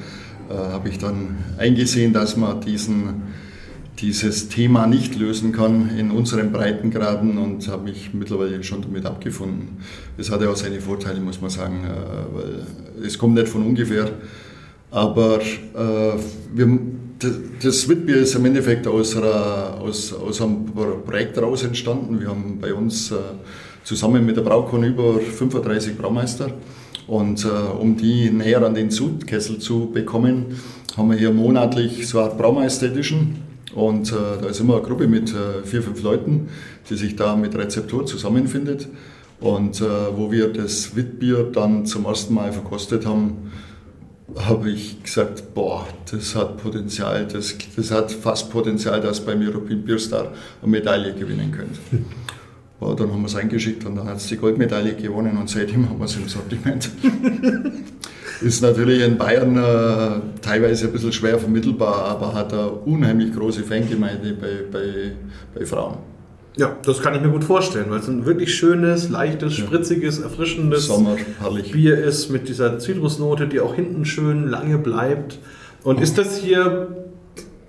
äh, 0.51 0.55
habe 0.55 0.91
ich 0.91 0.99
dann 0.99 1.39
eingesehen, 1.57 2.13
dass 2.13 2.37
man 2.37 2.61
diesen 2.61 3.23
dieses 3.99 4.49
Thema 4.49 4.87
nicht 4.87 5.17
lösen 5.17 5.53
kann 5.53 5.97
in 5.97 6.11
unseren 6.11 6.51
Breitengraden 6.51 7.39
und 7.39 7.69
habe 7.69 7.85
mich 7.85 8.15
mittlerweile 8.15 8.63
schon 8.63 8.83
damit 8.83 9.07
abgefunden. 9.07 9.79
Es 10.17 10.31
hat 10.31 10.41
ja 10.41 10.51
auch 10.51 10.57
seine 10.57 10.81
Vorteile, 10.81 11.21
muss 11.21 11.41
man 11.41 11.51
sagen, 11.51 11.85
äh, 11.85 12.35
weil 12.35 12.67
es 13.07 13.19
kommt 13.19 13.35
nicht 13.35 13.49
von 13.49 13.63
ungefähr. 13.65 14.11
Aber 14.91 15.41
äh, 15.41 16.19
wir, 16.55 16.79
das 17.63 17.89
Witbier 17.89 18.17
ist 18.17 18.35
im 18.35 18.45
Endeffekt 18.45 18.87
aus, 18.87 19.17
einer, 19.17 19.79
aus, 19.81 20.13
aus 20.13 20.41
einem 20.43 20.67
Projekt 21.05 21.37
daraus 21.37 21.63
entstanden. 21.63 22.21
Wir 22.21 22.29
haben 22.29 22.59
bei 22.61 22.75
uns 22.75 23.11
äh, 23.11 23.17
zusammen 23.85 24.25
mit 24.25 24.37
der 24.37 24.43
Braukon 24.43 24.85
über 24.85 25.19
35 25.19 25.97
Braumeister. 25.97 26.51
Und 27.07 27.45
äh, 27.45 27.49
um 27.49 27.97
die 27.97 28.31
näher 28.31 28.63
an 28.63 28.75
den 28.75 28.91
Sudkessel 28.91 29.59
zu 29.59 29.91
bekommen, 29.93 30.61
haben 30.97 31.11
wir 31.11 31.19
hier 31.19 31.33
monatlich 31.33 32.07
so 32.07 32.19
eine 32.19 32.29
Art 32.29 32.39
Braumeister 32.39 32.87
Edition 32.87 33.52
und 33.75 34.13
äh, 34.13 34.15
da 34.41 34.49
ist 34.49 34.61
immer 34.61 34.77
eine 34.77 34.83
Gruppe 34.83 35.07
mit 35.07 35.31
äh, 35.31 35.65
vier, 35.65 35.83
fünf 35.83 36.03
Leuten, 36.03 36.49
die 36.89 36.97
sich 36.97 37.17
da 37.17 37.37
mit 37.37 37.55
Rezeptur 37.55 38.07
zusammenfindet. 38.07 38.89
Und 39.41 39.81
äh, 39.81 39.85
wo 40.17 40.31
wir 40.31 40.53
das 40.53 40.95
Witbier 40.95 41.51
dann 41.53 41.85
zum 41.85 42.05
ersten 42.05 42.35
Mal 42.35 42.53
verkostet 42.53 43.07
haben, 43.07 43.51
habe 44.37 44.71
ich 44.71 45.03
gesagt, 45.03 45.55
boah, 45.55 45.87
das 46.11 46.35
hat 46.37 46.59
Potenzial, 46.59 47.27
das, 47.27 47.57
das 47.77 47.91
hat 47.91 48.13
fast 48.13 48.51
Potenzial, 48.51 49.01
dass 49.01 49.21
beim 49.21 49.43
European 49.43 49.85
Beer 49.85 49.99
Star 49.99 50.33
eine 50.63 50.71
Medaille 50.71 51.15
gewinnen 51.15 51.53
könnte. 51.53 51.79
Ja, 52.81 52.95
dann 52.95 53.13
haben 53.13 53.21
wir 53.21 53.29
es 53.29 53.37
eingeschickt 53.37 53.85
und 53.87 53.95
dann 53.95 54.09
hat 54.09 54.17
es 54.17 54.27
die 54.27 54.37
Goldmedaille 54.37 54.97
gewonnen 54.97 55.37
und 55.37 55.49
seitdem 55.49 55.89
haben 55.89 56.01
wir 56.01 56.05
es 56.07 56.17
im 56.17 56.27
Sortiment. 56.27 56.91
ist 58.43 58.63
natürlich 58.63 59.03
in 59.03 59.17
Bayern 59.17 59.57
äh, 59.57 60.21
teilweise 60.41 60.87
ein 60.87 60.93
bisschen 60.93 61.13
schwer 61.13 61.39
vermittelbar, 61.39 62.05
aber 62.05 62.35
hat 62.35 62.53
eine 62.53 62.71
unheimlich 62.71 63.33
große 63.33 63.63
Fangemeinde 63.63 64.35
bei, 64.35 64.65
bei, 64.71 65.13
bei 65.55 65.67
Frauen. 65.67 65.99
Ja, 66.57 66.77
das 66.85 67.01
kann 67.01 67.15
ich 67.15 67.23
mir 67.23 67.31
gut 67.31 67.45
vorstellen, 67.45 67.87
weil 67.89 68.01
es 68.01 68.09
ein 68.09 68.27
wirklich 68.27 68.55
schönes, 68.55 69.09
leichtes, 69.09 69.55
spritziges, 69.55 70.19
erfrischendes 70.19 70.87
Sommer. 70.87 71.17
Bier 71.73 71.97
ist 71.97 72.29
mit 72.29 72.49
dieser 72.49 72.79
Zitrusnote, 72.79 73.49
die 73.49 73.61
auch 73.61 73.75
hinten 73.75 74.05
schön 74.05 74.49
lange 74.49 74.77
bleibt. 74.77 75.39
Und 75.83 76.01
ist 76.01 76.19
das 76.19 76.37
hier 76.37 76.89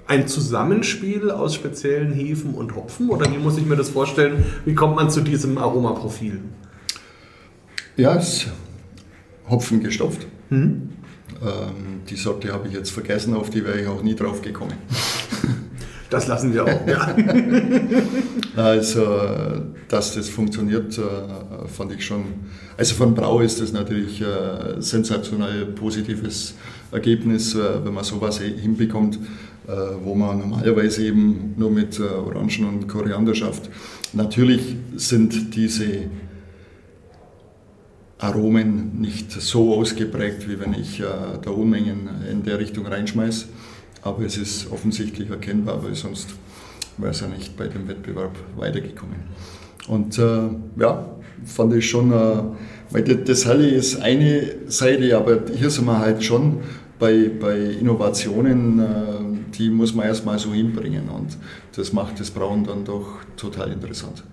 ein 0.05 0.27
Zusammenspiel 0.27 1.31
aus 1.31 1.55
speziellen 1.55 2.11
Hefen 2.11 2.55
und 2.55 2.75
Hopfen 2.75 3.09
oder 3.09 3.31
wie 3.31 3.37
muss 3.37 3.57
ich 3.57 3.65
mir 3.65 3.77
das 3.77 3.89
vorstellen? 3.89 4.43
Wie 4.65 4.75
kommt 4.75 4.97
man 4.97 5.09
zu 5.09 5.21
diesem 5.21 5.57
Aromaprofil? 5.57 6.41
Ja, 7.95 8.15
es 8.15 8.33
ist 8.33 8.47
Hopfen 9.49 9.81
gestopft. 9.81 10.27
Ähm, 10.53 12.01
die 12.09 12.15
Sorte 12.15 12.53
habe 12.53 12.67
ich 12.67 12.73
jetzt 12.73 12.91
vergessen, 12.91 13.33
auf 13.33 13.49
die 13.49 13.63
wäre 13.63 13.79
ich 13.79 13.87
auch 13.87 14.03
nie 14.03 14.15
drauf 14.15 14.41
gekommen. 14.41 14.73
Das 16.09 16.27
lassen 16.27 16.53
wir 16.53 16.63
auch. 16.63 16.87
Ja. 16.87 17.15
Also, 18.55 19.03
dass 19.87 20.13
das 20.13 20.29
funktioniert, 20.29 20.95
äh, 20.99 21.67
fand 21.67 21.91
ich 21.91 22.05
schon. 22.05 22.23
Also 22.77 22.93
von 22.93 23.15
Brau 23.15 23.39
ist 23.39 23.59
das 23.59 23.73
natürlich 23.73 24.23
ein 24.23 24.79
sensationell 24.79 25.65
positives 25.65 26.53
Ergebnis, 26.91 27.55
äh, 27.55 27.83
wenn 27.83 27.95
man 27.95 28.03
sowas 28.03 28.39
hinbekommt, 28.39 29.15
äh, 29.67 29.71
wo 30.03 30.13
man 30.13 30.37
normalerweise 30.37 31.03
eben 31.03 31.55
nur 31.57 31.71
mit 31.71 31.99
Orangen 31.99 32.65
und 32.67 32.87
Koriander 32.87 33.33
schafft. 33.33 33.71
Natürlich 34.13 34.75
sind 34.95 35.55
diese 35.55 35.87
Aromen 38.23 39.01
nicht 39.01 39.31
so 39.31 39.75
ausgeprägt, 39.75 40.47
wie 40.47 40.59
wenn 40.59 40.73
ich 40.73 41.01
da 41.41 41.49
Unmengen 41.51 42.09
in 42.31 42.43
der 42.43 42.57
Richtung 42.59 42.85
reinschmeiße. 42.85 43.47
Aber 44.01 44.23
es 44.23 44.37
ist 44.37 44.71
offensichtlich 44.71 45.29
erkennbar, 45.29 45.83
weil 45.83 45.95
sonst 45.95 46.29
wäre 46.97 47.11
es 47.11 47.21
ja 47.21 47.27
nicht 47.27 47.57
bei 47.57 47.67
dem 47.67 47.87
Wettbewerb 47.87 48.35
weitergekommen. 48.55 49.15
Und 49.87 50.17
äh, 50.17 50.49
ja, 50.79 51.05
fand 51.45 51.73
ich 51.73 51.89
schon, 51.89 52.11
äh, 52.11 52.43
weil 52.91 53.03
das 53.03 53.45
Halle 53.45 53.67
ist 53.67 54.01
eine 54.01 54.55
Seite, 54.67 55.17
aber 55.17 55.41
hier 55.53 55.69
sind 55.69 55.85
wir 55.85 55.99
halt 55.99 56.23
schon 56.23 56.59
bei, 56.99 57.29
bei 57.37 57.57
Innovationen, 57.59 58.79
äh, 58.79 59.55
die 59.57 59.69
muss 59.69 59.93
man 59.93 60.05
erstmal 60.05 60.39
so 60.39 60.53
hinbringen 60.53 61.09
und 61.09 61.37
das 61.75 61.91
macht 61.93 62.19
das 62.19 62.31
Brauen 62.31 62.63
dann 62.63 62.85
doch 62.85 63.17
total 63.35 63.71
interessant. 63.71 64.23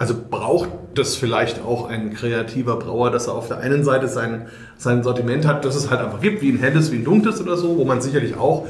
Also 0.00 0.14
braucht 0.30 0.70
das 0.94 1.14
vielleicht 1.14 1.60
auch 1.60 1.86
ein 1.86 2.14
kreativer 2.14 2.76
Brauer, 2.76 3.10
dass 3.10 3.26
er 3.26 3.34
auf 3.34 3.48
der 3.48 3.58
einen 3.58 3.84
Seite 3.84 4.08
sein, 4.08 4.46
sein 4.78 5.02
Sortiment 5.02 5.46
hat, 5.46 5.62
das 5.66 5.76
es 5.76 5.90
halt 5.90 6.00
einfach 6.00 6.22
gibt, 6.22 6.40
wie 6.40 6.48
ein 6.48 6.58
helles, 6.58 6.90
wie 6.90 6.96
ein 6.96 7.04
dunkles 7.04 7.38
oder 7.38 7.58
so, 7.58 7.76
wo 7.76 7.84
man 7.84 8.00
sicherlich 8.00 8.34
auch 8.34 8.66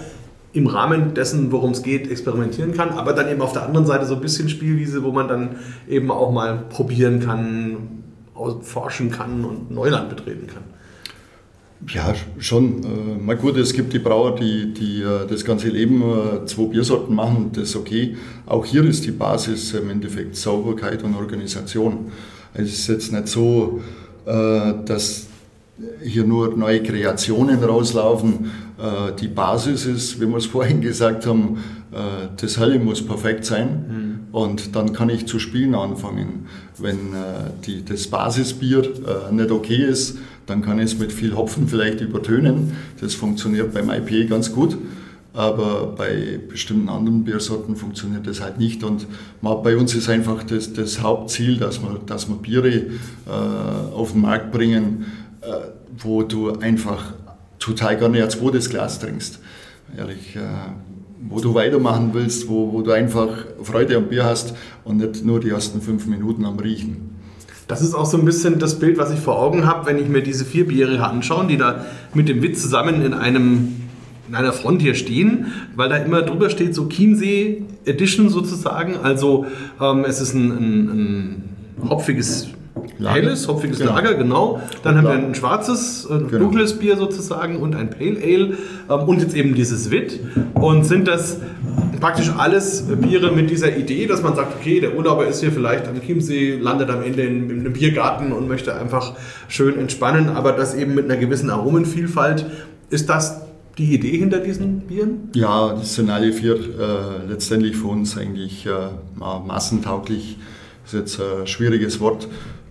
im 0.53 0.67
Rahmen 0.67 1.15
dessen, 1.15 1.53
worum 1.53 1.71
es 1.71 1.85
geht, 1.85 2.11
experimentieren 2.11 2.75
kann, 2.75 2.91
aber 2.91 3.13
dann 3.13 3.29
eben 3.29 3.43
auf 3.43 3.53
der 3.53 3.63
anderen 3.63 3.87
Seite 3.87 4.07
so 4.07 4.17
ein 4.17 4.21
bisschen 4.21 4.49
Spielwiese, 4.49 5.05
wo 5.05 5.13
man 5.13 5.29
dann 5.29 5.51
eben 5.89 6.11
auch 6.11 6.33
mal 6.33 6.65
probieren 6.69 7.21
kann, 7.21 8.03
forschen 8.63 9.13
kann 9.13 9.45
und 9.45 9.71
Neuland 9.71 10.09
betreten 10.09 10.49
kann. 10.49 10.65
Ja, 11.89 12.15
schon. 12.39 12.85
Äh, 12.85 13.23
mal 13.23 13.37
gut, 13.37 13.57
es 13.57 13.73
gibt 13.73 13.93
die 13.93 13.99
Brauer, 13.99 14.37
die, 14.37 14.73
die 14.75 15.03
äh, 15.03 15.27
das 15.27 15.45
ganze 15.45 15.69
Leben 15.69 16.03
äh, 16.03 16.45
zwei 16.47 16.65
Biersorten 16.65 17.15
machen, 17.15 17.51
das 17.53 17.71
ist 17.71 17.77
okay. 17.77 18.17
Auch 18.47 18.65
hier 18.67 18.85
ist 18.85 19.07
die 19.07 19.11
Basis 19.13 19.73
im 19.73 19.89
Endeffekt 19.91 20.37
Sauberkeit 20.37 21.03
und 21.03 21.15
Organisation. 21.15 22.13
Es 22.53 22.73
ist 22.73 22.89
jetzt 22.89 23.13
nicht 23.13 23.29
so, 23.29 23.81
dass 24.27 25.27
hier 26.03 26.25
nur 26.25 26.57
neue 26.57 26.83
Kreationen 26.83 27.63
rauslaufen. 27.63 28.51
Äh, 28.79 29.13
die 29.21 29.29
Basis 29.29 29.87
ist, 29.87 30.21
wie 30.21 30.27
wir 30.27 30.37
es 30.37 30.47
vorhin 30.57 30.81
gesagt 30.81 31.27
haben, 31.27 31.59
äh, 31.93 32.29
das 32.37 32.59
Helle 32.59 32.79
muss 32.79 33.05
perfekt 33.05 33.45
sein 33.45 33.69
mhm. 33.69 34.35
und 34.35 34.77
dann 34.77 34.93
kann 34.93 35.11
ich 35.11 35.27
zu 35.27 35.39
spielen 35.39 35.75
anfangen. 35.75 36.47
Wenn 36.79 37.15
äh, 37.15 37.51
die, 37.67 37.85
das 37.85 38.07
Basisbier 38.07 38.83
nicht 39.31 39.51
okay 39.51 39.85
ist, 39.85 40.19
dann 40.51 40.63
kann 40.63 40.79
ich 40.79 40.87
es 40.87 40.99
mit 40.99 41.13
viel 41.13 41.37
Hopfen 41.37 41.69
vielleicht 41.69 42.01
übertönen. 42.01 42.73
Das 43.01 43.15
funktioniert 43.15 43.73
beim 43.73 43.89
IPA 43.89 44.29
ganz 44.29 44.53
gut. 44.53 44.77
Aber 45.33 45.95
bei 45.97 46.41
bestimmten 46.49 46.89
anderen 46.89 47.23
Biersorten 47.23 47.77
funktioniert 47.77 48.27
das 48.27 48.41
halt 48.41 48.59
nicht. 48.59 48.83
Und 48.83 49.07
bei 49.41 49.77
uns 49.77 49.95
ist 49.95 50.09
einfach 50.09 50.43
das, 50.43 50.73
das 50.73 51.01
Hauptziel, 51.01 51.57
dass 51.57 51.81
wir, 51.81 52.01
dass 52.05 52.29
wir 52.29 52.35
Biere 52.35 52.69
äh, 52.69 53.31
auf 53.95 54.11
den 54.13 54.23
Markt 54.23 54.51
bringen, 54.51 55.07
äh, 55.43 55.47
wo 55.97 56.25
du 56.25 56.59
einfach 56.59 57.15
total 57.61 57.97
gerne 57.97 58.25
ein 58.25 58.31
zweites 58.31 58.69
Glas 58.69 58.99
trinkst. 58.99 59.39
Ehrlich, 59.97 60.35
äh, 60.35 60.41
wo 61.29 61.39
du 61.39 61.55
weitermachen 61.55 62.11
willst, 62.13 62.49
wo, 62.49 62.73
wo 62.73 62.83
du 62.83 62.91
einfach 62.91 63.29
Freude 63.63 63.97
am 63.97 64.09
Bier 64.09 64.25
hast 64.25 64.55
und 64.83 64.97
nicht 64.97 65.25
nur 65.25 65.39
die 65.39 65.51
ersten 65.51 65.81
fünf 65.81 66.07
Minuten 66.07 66.45
am 66.45 66.59
Riechen. 66.59 67.10
Das 67.71 67.83
ist 67.83 67.95
auch 67.95 68.05
so 68.05 68.19
ein 68.19 68.25
bisschen 68.25 68.59
das 68.59 68.81
Bild, 68.81 68.99
was 68.99 69.13
ich 69.13 69.21
vor 69.21 69.39
Augen 69.39 69.65
habe, 69.65 69.87
wenn 69.87 69.97
ich 69.97 70.09
mir 70.09 70.23
diese 70.23 70.45
vier 70.45 70.67
Biere 70.67 71.05
anschaue, 71.07 71.47
die 71.47 71.57
da 71.57 71.85
mit 72.15 72.29
dem 72.29 72.43
Witz 72.43 72.63
zusammen 72.63 73.01
in 73.01 73.15
einem 73.15 73.77
in 74.27 74.35
einer 74.35 74.53
Front 74.53 74.83
hier 74.83 74.95
stehen, 74.95 75.53
weil 75.77 75.89
da 75.89 75.97
immer 75.97 76.23
drüber 76.23 76.51
steht, 76.51 76.75
so 76.75 76.89
Chiemsee 76.89 77.63
Edition 77.85 78.29
sozusagen. 78.29 78.97
Also 78.97 79.47
ähm, 79.81 80.05
es 80.05 80.21
ist 80.21 80.35
ein, 80.35 80.51
ein, 80.51 80.89
ein 81.83 81.91
hopfiges 81.91 82.50
Lager. 82.99 83.23
helles, 83.23 83.49
hopfiges 83.49 83.79
genau. 83.79 83.95
Lager, 83.95 84.15
genau. 84.15 84.61
Dann 84.83 84.97
haben 84.97 85.05
wir 85.05 85.13
ein 85.13 85.35
schwarzes, 85.35 86.05
äh, 86.05 86.19
genau. 86.19 86.39
dunkles 86.39 86.79
Bier 86.79 86.97
sozusagen 86.97 87.57
und 87.57 87.75
ein 87.75 87.91
Pale 87.91 88.19
Ale 88.23 88.57
ähm, 88.89 89.09
und 89.09 89.21
jetzt 89.21 89.35
eben 89.35 89.55
dieses 89.55 89.91
Wit. 89.91 90.21
Und 90.55 90.85
sind 90.85 91.09
das 91.09 91.39
praktisch 92.01 92.31
alles 92.37 92.85
Biere 93.01 93.33
mit 93.33 93.51
dieser 93.51 93.77
Idee, 93.77 94.07
dass 94.07 94.23
man 94.23 94.35
sagt, 94.35 94.55
okay, 94.59 94.81
der 94.81 94.97
Urlauber 94.97 95.27
ist 95.27 95.41
hier 95.41 95.53
vielleicht 95.53 95.87
am 95.87 96.01
Chiemsee, 96.01 96.57
landet 96.57 96.91
am 96.91 97.03
Ende 97.03 97.23
in, 97.23 97.51
in 97.51 97.61
einem 97.61 97.73
Biergarten 97.73 98.33
und 98.33 98.49
möchte 98.49 98.75
einfach 98.75 99.15
schön 99.49 99.79
entspannen, 99.79 100.31
aber 100.31 100.53
das 100.53 100.75
eben 100.75 100.95
mit 100.95 101.05
einer 101.05 101.17
gewissen 101.17 101.51
Aromenvielfalt. 101.51 102.47
Ist 102.89 103.09
das 103.09 103.43
die 103.79 103.95
Idee 103.95 104.19
hinter 104.19 104.39
diesen 104.39 104.81
Bieren? 104.81 105.31
Ja, 105.35 105.75
das 105.75 105.95
sind 105.95 106.11
alle 106.11 106.33
vier 106.33 106.55
äh, 106.55 107.29
letztendlich 107.29 107.77
für 107.77 107.89
uns 107.89 108.17
eigentlich 108.17 108.67
äh, 108.67 108.71
massentauglich. 109.19 110.39
Das 110.83 110.95
ist 110.95 111.01
jetzt 111.01 111.21
ein 111.21 111.47
schwieriges 111.47 112.01
Wort. 112.01 112.27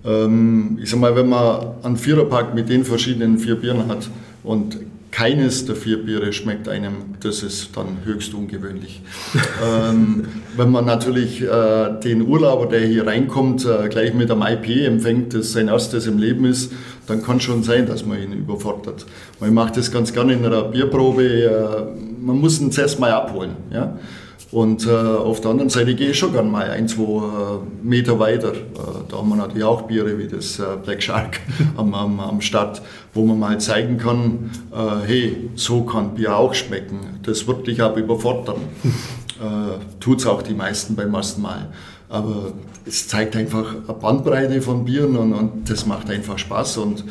Ähm, 0.06 0.80
ich 0.82 0.90
sag 0.90 1.00
mal, 1.00 1.16
wenn 1.16 1.30
man 1.30 1.76
einen 1.84 1.98
Viererpack 1.98 2.54
mit 2.54 2.70
den 2.70 2.86
verschiedenen 2.86 3.38
vier 3.38 3.56
Bieren 3.56 3.88
hat 3.88 4.10
und 4.44 4.78
keines 5.12 5.66
der 5.66 5.76
vier 5.76 6.06
Biere 6.06 6.32
schmeckt 6.34 6.70
einem, 6.70 7.16
das 7.20 7.42
ist 7.42 7.76
dann 7.76 7.98
höchst 8.06 8.34
ungewöhnlich. 8.34 9.02
ähm, 9.66 10.28
wenn 10.56 10.70
man 10.70 10.86
natürlich 10.86 11.42
äh, 11.42 12.00
den 12.04 12.28
Urlauber, 12.28 12.68
der 12.68 12.82
hier 12.82 13.08
reinkommt, 13.08 13.66
äh, 13.66 13.90
gleich 13.90 14.14
mit 14.14 14.30
einem 14.30 14.44
IP 14.44 14.86
empfängt, 14.86 15.34
das 15.34 15.52
sein 15.52 15.68
erstes 15.68 16.06
im 16.06 16.20
Leben 16.20 16.46
ist, 16.46 16.72
dann 17.08 17.24
kann 17.24 17.40
schon 17.40 17.64
sein, 17.64 17.88
dass 17.88 18.06
man 18.06 18.22
ihn 18.22 18.34
überfordert. 18.34 19.06
Man 19.40 19.54
macht 19.54 19.78
das 19.78 19.92
ganz 19.92 20.14
gerne 20.14 20.34
in 20.34 20.46
einer 20.46 20.64
Bierprobe. 20.64 21.24
Äh, 21.24 22.22
man 22.22 22.38
muss 22.40 22.62
ihn 22.62 22.72
zuerst 22.72 23.00
mal 23.00 23.12
abholen. 23.12 23.52
Ja? 23.74 23.98
Und 24.52 24.88
äh, 24.88 24.90
auf 24.90 25.42
der 25.42 25.52
anderen 25.52 25.70
Seite 25.70 25.94
gehe 25.94 26.10
ich 26.10 26.18
schon 26.18 26.34
gerne 26.34 26.50
mal 26.50 26.72
ein, 26.72 26.88
zwei 26.88 27.04
äh, 27.04 27.60
Meter 27.84 28.18
weiter. 28.18 28.54
Äh, 28.54 28.58
da 29.08 29.18
haben 29.18 29.30
wir 29.30 29.36
natürlich 29.36 29.64
auch 29.64 29.84
Biere 29.84 30.18
wie 30.18 30.28
das 30.28 30.58
äh, 30.58 30.64
Black 30.84 31.04
Shark 31.04 31.40
am, 31.78 31.94
am, 31.94 32.20
am 32.20 32.42
Start, 32.42 32.82
wo 33.14 33.24
man 33.26 33.38
mal 33.38 33.60
zeigen 33.60 33.98
kann, 33.98 34.50
äh, 34.74 35.06
hey, 35.06 35.50
so 35.56 35.84
kann 35.84 36.16
Bier 36.16 36.36
auch 36.36 36.56
schmecken. 36.56 37.20
Das 37.24 37.48
wird 37.48 37.68
dich 37.68 37.82
aber 37.82 37.98
überfordern. 37.98 38.62
Äh, 39.40 40.02
Tut 40.02 40.20
es 40.20 40.26
auch 40.26 40.42
die 40.42 40.54
meisten 40.54 40.98
beim 40.98 41.14
ersten 41.14 41.42
Mal. 41.42 41.70
Aber 42.10 42.52
es 42.86 43.08
zeigt 43.08 43.38
einfach 43.38 43.74
eine 43.88 43.98
Bandbreite 43.98 44.62
von 44.62 44.84
Bieren 44.84 45.16
und, 45.16 45.32
und 45.32 45.70
das 45.70 45.86
macht 45.86 46.10
einfach 46.10 46.38
Spaß. 46.38 46.76
Und 46.80 47.06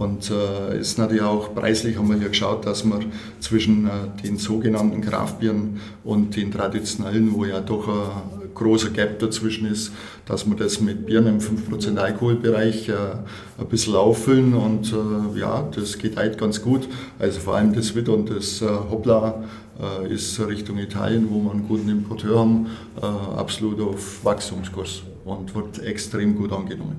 und 0.00 0.30
äh, 0.30 0.80
ist 0.80 0.98
natürlich 0.98 1.22
auch 1.22 1.54
preislich, 1.54 1.98
haben 1.98 2.08
wir 2.08 2.16
hier 2.16 2.30
geschaut, 2.30 2.64
dass 2.64 2.84
wir 2.86 3.00
zwischen 3.38 3.86
äh, 3.86 3.90
den 4.24 4.38
sogenannten 4.38 5.02
Kraftbieren 5.02 5.78
und 6.04 6.34
den 6.36 6.50
traditionellen, 6.50 7.34
wo 7.34 7.44
ja 7.44 7.60
doch 7.60 7.86
ein 7.86 8.54
großer 8.54 8.88
Gap 8.90 9.18
dazwischen 9.18 9.70
ist, 9.70 9.92
dass 10.24 10.48
wir 10.48 10.56
das 10.56 10.80
mit 10.80 11.04
Bieren 11.04 11.26
im 11.26 11.38
5% 11.38 11.98
Alkoholbereich 11.98 12.88
äh, 12.88 12.94
ein 13.58 13.66
bisschen 13.68 13.94
auffüllen 13.94 14.54
und 14.54 14.90
äh, 14.90 15.38
ja, 15.38 15.68
das 15.74 15.98
geht 15.98 16.16
halt 16.16 16.38
ganz 16.38 16.62
gut. 16.62 16.88
Also 17.18 17.38
vor 17.40 17.56
allem 17.56 17.74
das 17.74 17.94
Witt 17.94 18.08
und 18.08 18.30
das 18.30 18.62
äh, 18.62 18.68
Hoppla 18.68 19.44
äh, 19.78 20.14
ist 20.14 20.40
Richtung 20.40 20.78
Italien, 20.78 21.28
wo 21.30 21.42
wir 21.42 21.50
einen 21.50 21.68
guten 21.68 21.90
Importeur 21.90 22.38
haben, 22.38 22.68
absolut 23.36 23.80
auf 23.80 24.24
Wachstumskurs 24.24 25.02
und 25.26 25.54
wird 25.54 25.82
extrem 25.82 26.36
gut 26.36 26.52
angenommen. 26.52 26.96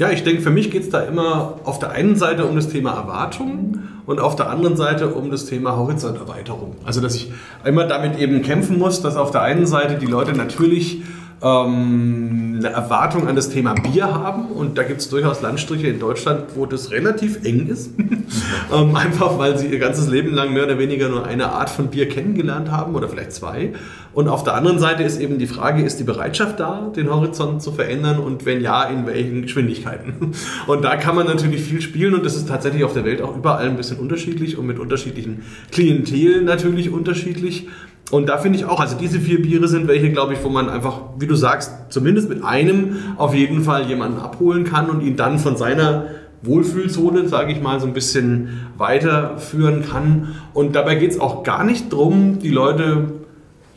Ja, 0.00 0.08
ich 0.10 0.24
denke, 0.24 0.40
für 0.40 0.48
mich 0.48 0.70
geht 0.70 0.84
es 0.84 0.88
da 0.88 1.02
immer 1.02 1.60
auf 1.64 1.78
der 1.78 1.90
einen 1.90 2.16
Seite 2.16 2.46
um 2.46 2.56
das 2.56 2.70
Thema 2.70 2.92
Erwartung 2.92 3.80
und 4.06 4.18
auf 4.18 4.34
der 4.34 4.48
anderen 4.48 4.74
Seite 4.74 5.08
um 5.08 5.30
das 5.30 5.44
Thema 5.44 5.76
Horizonterweiterung. 5.76 6.74
Also, 6.86 7.02
dass 7.02 7.14
ich 7.14 7.30
einmal 7.64 7.86
damit 7.86 8.18
eben 8.18 8.40
kämpfen 8.40 8.78
muss, 8.78 9.02
dass 9.02 9.16
auf 9.16 9.30
der 9.30 9.42
einen 9.42 9.66
Seite 9.66 9.98
die 9.98 10.06
Leute 10.06 10.32
natürlich 10.32 11.02
ähm, 11.42 12.56
eine 12.58 12.68
Erwartung 12.68 13.26
an 13.26 13.36
das 13.36 13.50
Thema 13.50 13.74
Bier 13.74 14.12
haben. 14.12 14.46
Und 14.46 14.76
da 14.76 14.82
gibt 14.82 15.00
es 15.00 15.08
durchaus 15.08 15.40
Landstriche 15.40 15.88
in 15.88 15.98
Deutschland, 15.98 16.44
wo 16.54 16.66
das 16.66 16.90
relativ 16.90 17.44
eng 17.44 17.68
ist. 17.68 17.92
ähm, 18.72 18.94
einfach 18.94 19.38
weil 19.38 19.58
sie 19.58 19.68
ihr 19.68 19.78
ganzes 19.78 20.08
Leben 20.08 20.34
lang 20.34 20.52
mehr 20.52 20.64
oder 20.64 20.78
weniger 20.78 21.08
nur 21.08 21.26
eine 21.26 21.50
Art 21.52 21.70
von 21.70 21.88
Bier 21.88 22.08
kennengelernt 22.08 22.70
haben 22.70 22.94
oder 22.94 23.08
vielleicht 23.08 23.32
zwei. 23.32 23.72
Und 24.12 24.28
auf 24.28 24.42
der 24.42 24.54
anderen 24.54 24.80
Seite 24.80 25.04
ist 25.04 25.20
eben 25.20 25.38
die 25.38 25.46
Frage, 25.46 25.82
ist 25.84 26.00
die 26.00 26.04
Bereitschaft 26.04 26.58
da, 26.58 26.90
den 26.94 27.08
Horizont 27.08 27.62
zu 27.62 27.70
verändern 27.70 28.18
und 28.18 28.44
wenn 28.44 28.60
ja, 28.60 28.84
in 28.84 29.06
welchen 29.06 29.42
Geschwindigkeiten? 29.42 30.32
Und 30.66 30.82
da 30.82 30.96
kann 30.96 31.14
man 31.14 31.26
natürlich 31.26 31.62
viel 31.62 31.80
spielen 31.80 32.14
und 32.14 32.24
das 32.24 32.36
ist 32.36 32.48
tatsächlich 32.48 32.84
auf 32.84 32.92
der 32.92 33.04
Welt 33.04 33.22
auch 33.22 33.36
überall 33.36 33.68
ein 33.68 33.76
bisschen 33.76 33.98
unterschiedlich 33.98 34.58
und 34.58 34.66
mit 34.66 34.78
unterschiedlichen 34.78 35.42
Klientel 35.70 36.42
natürlich 36.42 36.90
unterschiedlich. 36.90 37.68
Und 38.10 38.28
da 38.28 38.38
finde 38.38 38.58
ich 38.58 38.64
auch, 38.64 38.80
also 38.80 38.96
diese 38.96 39.20
vier 39.20 39.40
Biere 39.40 39.68
sind 39.68 39.86
welche, 39.86 40.10
glaube 40.10 40.34
ich, 40.34 40.42
wo 40.42 40.48
man 40.48 40.68
einfach, 40.68 41.00
wie 41.18 41.28
du 41.28 41.36
sagst, 41.36 41.72
zumindest 41.90 42.28
mit 42.28 42.44
einem 42.44 42.96
auf 43.16 43.34
jeden 43.34 43.62
Fall 43.62 43.86
jemanden 43.86 44.18
abholen 44.18 44.64
kann 44.64 44.90
und 44.90 45.00
ihn 45.00 45.16
dann 45.16 45.38
von 45.38 45.56
seiner 45.56 46.06
Wohlfühlzone, 46.42 47.28
sage 47.28 47.52
ich 47.52 47.60
mal, 47.60 47.78
so 47.78 47.86
ein 47.86 47.92
bisschen 47.92 48.66
weiterführen 48.76 49.84
kann. 49.88 50.34
Und 50.54 50.74
dabei 50.74 50.96
geht 50.96 51.12
es 51.12 51.20
auch 51.20 51.44
gar 51.44 51.62
nicht 51.62 51.92
darum, 51.92 52.40
die 52.40 52.48
Leute 52.48 53.12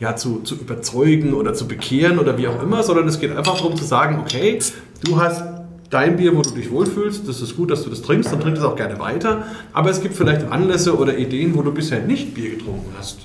ja, 0.00 0.16
zu, 0.16 0.40
zu 0.40 0.56
überzeugen 0.56 1.34
oder 1.34 1.54
zu 1.54 1.68
bekehren 1.68 2.18
oder 2.18 2.36
wie 2.36 2.48
auch 2.48 2.60
immer, 2.60 2.82
sondern 2.82 3.06
es 3.06 3.20
geht 3.20 3.36
einfach 3.36 3.58
darum 3.58 3.76
zu 3.76 3.84
sagen, 3.84 4.18
okay, 4.20 4.58
du 5.04 5.20
hast 5.20 5.44
dein 5.90 6.16
Bier, 6.16 6.36
wo 6.36 6.42
du 6.42 6.50
dich 6.50 6.72
wohlfühlst, 6.72 7.28
das 7.28 7.40
ist 7.40 7.56
gut, 7.56 7.70
dass 7.70 7.84
du 7.84 7.90
das 7.90 8.02
trinkst, 8.02 8.32
dann 8.32 8.40
trink 8.40 8.56
es 8.56 8.64
auch 8.64 8.74
gerne 8.74 8.98
weiter. 8.98 9.44
Aber 9.72 9.90
es 9.90 10.00
gibt 10.00 10.16
vielleicht 10.16 10.50
Anlässe 10.50 10.98
oder 10.98 11.16
Ideen, 11.16 11.54
wo 11.54 11.62
du 11.62 11.72
bisher 11.72 12.00
nicht 12.00 12.34
Bier 12.34 12.50
getrunken 12.50 12.92
hast 12.98 13.18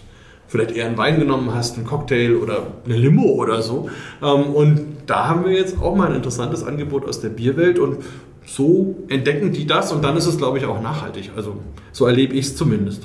vielleicht 0.49 0.71
eher 0.71 0.87
einen 0.87 0.97
Wein 0.97 1.19
genommen 1.19 1.53
hast, 1.53 1.77
einen 1.77 1.85
Cocktail 1.85 2.35
oder 2.35 2.63
eine 2.83 2.97
Limo 2.97 3.23
oder 3.23 3.61
so. 3.61 3.89
Ähm, 4.21 4.53
und 4.53 4.81
da 5.05 5.27
haben 5.27 5.45
wir 5.45 5.53
jetzt 5.53 5.79
auch 5.79 5.95
mal 5.95 6.09
ein 6.09 6.15
interessantes 6.15 6.63
Angebot 6.63 7.07
aus 7.07 7.21
der 7.21 7.29
Bierwelt 7.29 7.79
und 7.79 7.99
so 8.45 8.95
entdecken 9.09 9.53
die 9.53 9.67
das 9.67 9.91
und 9.91 10.03
dann 10.03 10.17
ist 10.17 10.25
es, 10.25 10.37
glaube 10.37 10.57
ich, 10.57 10.65
auch 10.65 10.81
nachhaltig. 10.81 11.31
Also 11.35 11.57
so 11.91 12.07
erlebe 12.07 12.33
ich 12.33 12.47
es 12.47 12.55
zumindest. 12.55 13.03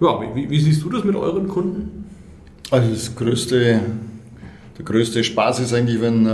Ja, 0.00 0.20
wie, 0.34 0.50
wie, 0.50 0.60
siehst 0.60 0.82
du 0.84 0.90
das 0.90 1.04
mit 1.04 1.16
euren 1.16 1.48
Kunden? 1.48 2.04
Also 2.70 2.90
das 2.90 3.16
größte, 3.16 3.80
der 4.76 4.84
größte 4.84 5.24
Spaß 5.24 5.60
ist 5.60 5.72
eigentlich, 5.72 6.02
wenn 6.02 6.26
äh, 6.26 6.30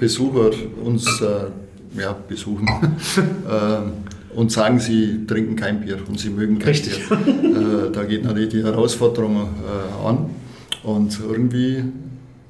Besucher 0.00 0.50
uns 0.84 1.20
äh, 1.20 2.00
ja, 2.00 2.16
besuchen. 2.28 2.66
äh, 3.48 4.13
und 4.34 4.52
sagen, 4.52 4.80
sie 4.80 5.26
trinken 5.26 5.56
kein 5.56 5.80
Bier 5.80 5.98
und 6.08 6.18
sie 6.18 6.30
mögen 6.30 6.58
kein 6.58 6.70
Richtig. 6.70 7.08
Bier. 7.08 7.88
Äh, 7.88 7.92
da 7.92 8.04
geht 8.04 8.24
natürlich 8.24 8.50
die 8.50 8.62
Herausforderung 8.62 9.36
äh, 9.36 10.06
an. 10.06 10.30
Und 10.82 11.18
irgendwie 11.20 11.84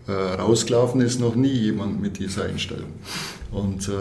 äh, 0.09 0.13
rausgelaufen 0.13 1.01
ist 1.01 1.21
noch 1.21 1.37
nie 1.37 1.53
jemand 1.53 2.01
mit 2.01 2.19
dieser 2.19 2.45
Einstellung. 2.45 2.89
Und 3.53 3.89
äh, 3.89 3.93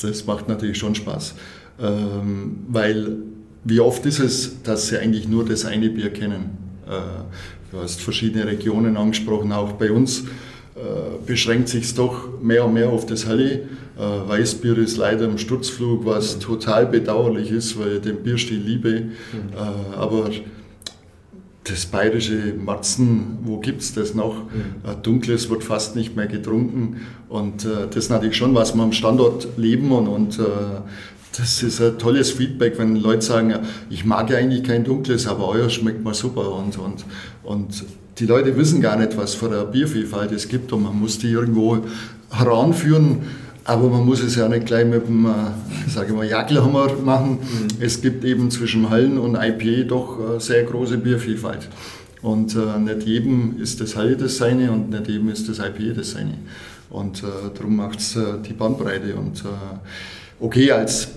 das 0.00 0.26
macht 0.26 0.48
natürlich 0.48 0.78
schon 0.78 0.94
Spaß. 0.94 1.34
Ähm, 1.80 2.60
weil 2.68 3.18
wie 3.64 3.80
oft 3.80 4.06
ist 4.06 4.20
es, 4.20 4.62
dass 4.62 4.88
sie 4.88 4.98
eigentlich 4.98 5.28
nur 5.28 5.44
das 5.44 5.64
eine 5.64 5.90
Bier 5.90 6.10
kennen? 6.12 6.56
Äh, 6.86 6.90
du 7.72 7.80
hast 7.82 8.00
verschiedene 8.00 8.46
Regionen 8.46 8.96
angesprochen, 8.96 9.52
auch 9.52 9.72
bei 9.72 9.90
uns 9.90 10.24
beschränkt 11.26 11.68
sich 11.68 11.94
doch 11.94 12.40
mehr 12.40 12.64
und 12.64 12.74
mehr 12.74 12.90
auf 12.90 13.06
das 13.06 13.26
Helle. 13.26 13.62
Äh, 13.98 14.28
Weißbier 14.28 14.76
ist 14.78 14.98
leider 14.98 15.24
im 15.24 15.38
Sturzflug, 15.38 16.04
was 16.04 16.38
total 16.38 16.86
bedauerlich 16.86 17.50
ist, 17.50 17.78
weil 17.78 17.96
ich 17.96 18.02
den 18.02 18.22
Bierstil 18.22 18.58
liebe. 18.58 19.00
Mhm. 19.00 19.08
Äh, 19.54 19.96
aber 19.96 20.30
das 21.64 21.86
bayerische 21.86 22.54
Marzen, 22.54 23.38
wo 23.42 23.58
gibt 23.58 23.80
es 23.80 23.94
das 23.94 24.14
noch? 24.14 24.34
Mhm. 24.34 25.02
Dunkles 25.02 25.50
wird 25.50 25.64
fast 25.64 25.96
nicht 25.96 26.14
mehr 26.14 26.26
getrunken. 26.26 27.00
Und 27.28 27.64
das 27.64 27.96
ist 27.96 28.08
natürlich 28.08 28.36
schon, 28.36 28.54
was 28.54 28.76
wir 28.76 28.84
am 28.84 28.92
Standort 28.92 29.48
leben. 29.56 29.90
Und, 29.90 30.06
und 30.06 30.38
das 31.36 31.64
ist 31.64 31.80
ein 31.82 31.98
tolles 31.98 32.30
Feedback, 32.30 32.78
wenn 32.78 32.94
Leute 32.94 33.22
sagen, 33.22 33.52
ich 33.90 34.04
mag 34.04 34.30
ja 34.30 34.36
eigentlich 34.36 34.62
kein 34.62 34.84
Dunkles, 34.84 35.26
aber 35.26 35.48
euer 35.48 35.68
schmeckt 35.68 36.04
mir 36.04 36.14
super. 36.14 36.52
Und, 36.52 36.78
und, 36.78 37.04
und 37.42 37.84
die 38.18 38.26
Leute 38.26 38.56
wissen 38.56 38.80
gar 38.80 38.96
nicht, 38.96 39.16
was 39.16 39.34
für 39.34 39.46
eine 39.46 39.64
Biervielfalt 39.64 40.32
es 40.32 40.48
gibt 40.48 40.72
und 40.72 40.82
man 40.82 40.98
muss 40.98 41.18
die 41.18 41.30
irgendwo 41.30 41.78
heranführen. 42.30 43.20
Aber 43.64 43.88
man 43.88 44.06
muss 44.06 44.22
es 44.22 44.36
ja 44.36 44.48
nicht 44.48 44.66
gleich 44.66 44.86
mit 44.86 45.08
dem, 45.08 45.26
äh, 45.26 45.90
sage 45.90 46.08
ich 46.10 46.14
mal, 46.14 46.24
Jagdhammer 46.24 46.92
machen. 47.04 47.32
Mhm. 47.40 47.68
Es 47.80 48.00
gibt 48.00 48.24
eben 48.24 48.48
zwischen 48.50 48.88
Hallen 48.90 49.18
und 49.18 49.34
IPA 49.34 49.88
doch 49.88 50.36
äh, 50.36 50.40
sehr 50.40 50.62
große 50.62 50.98
Biervielfalt. 50.98 51.68
Und 52.22 52.54
äh, 52.54 52.78
nicht 52.78 53.02
jedem 53.06 53.60
ist 53.60 53.80
das 53.80 53.96
Halle 53.96 54.16
das 54.16 54.36
seine 54.36 54.70
und 54.70 54.90
nicht 54.90 55.08
jedem 55.08 55.28
ist 55.30 55.48
das 55.48 55.58
IPA 55.58 55.94
das 55.96 56.12
seine. 56.12 56.34
Und 56.88 57.24
darum 57.58 57.76
macht 57.76 57.98
es 57.98 58.16
die 58.48 58.52
Bandbreite. 58.52 59.16
Und 59.16 59.42
okay, 60.38 60.70
als 60.70 61.08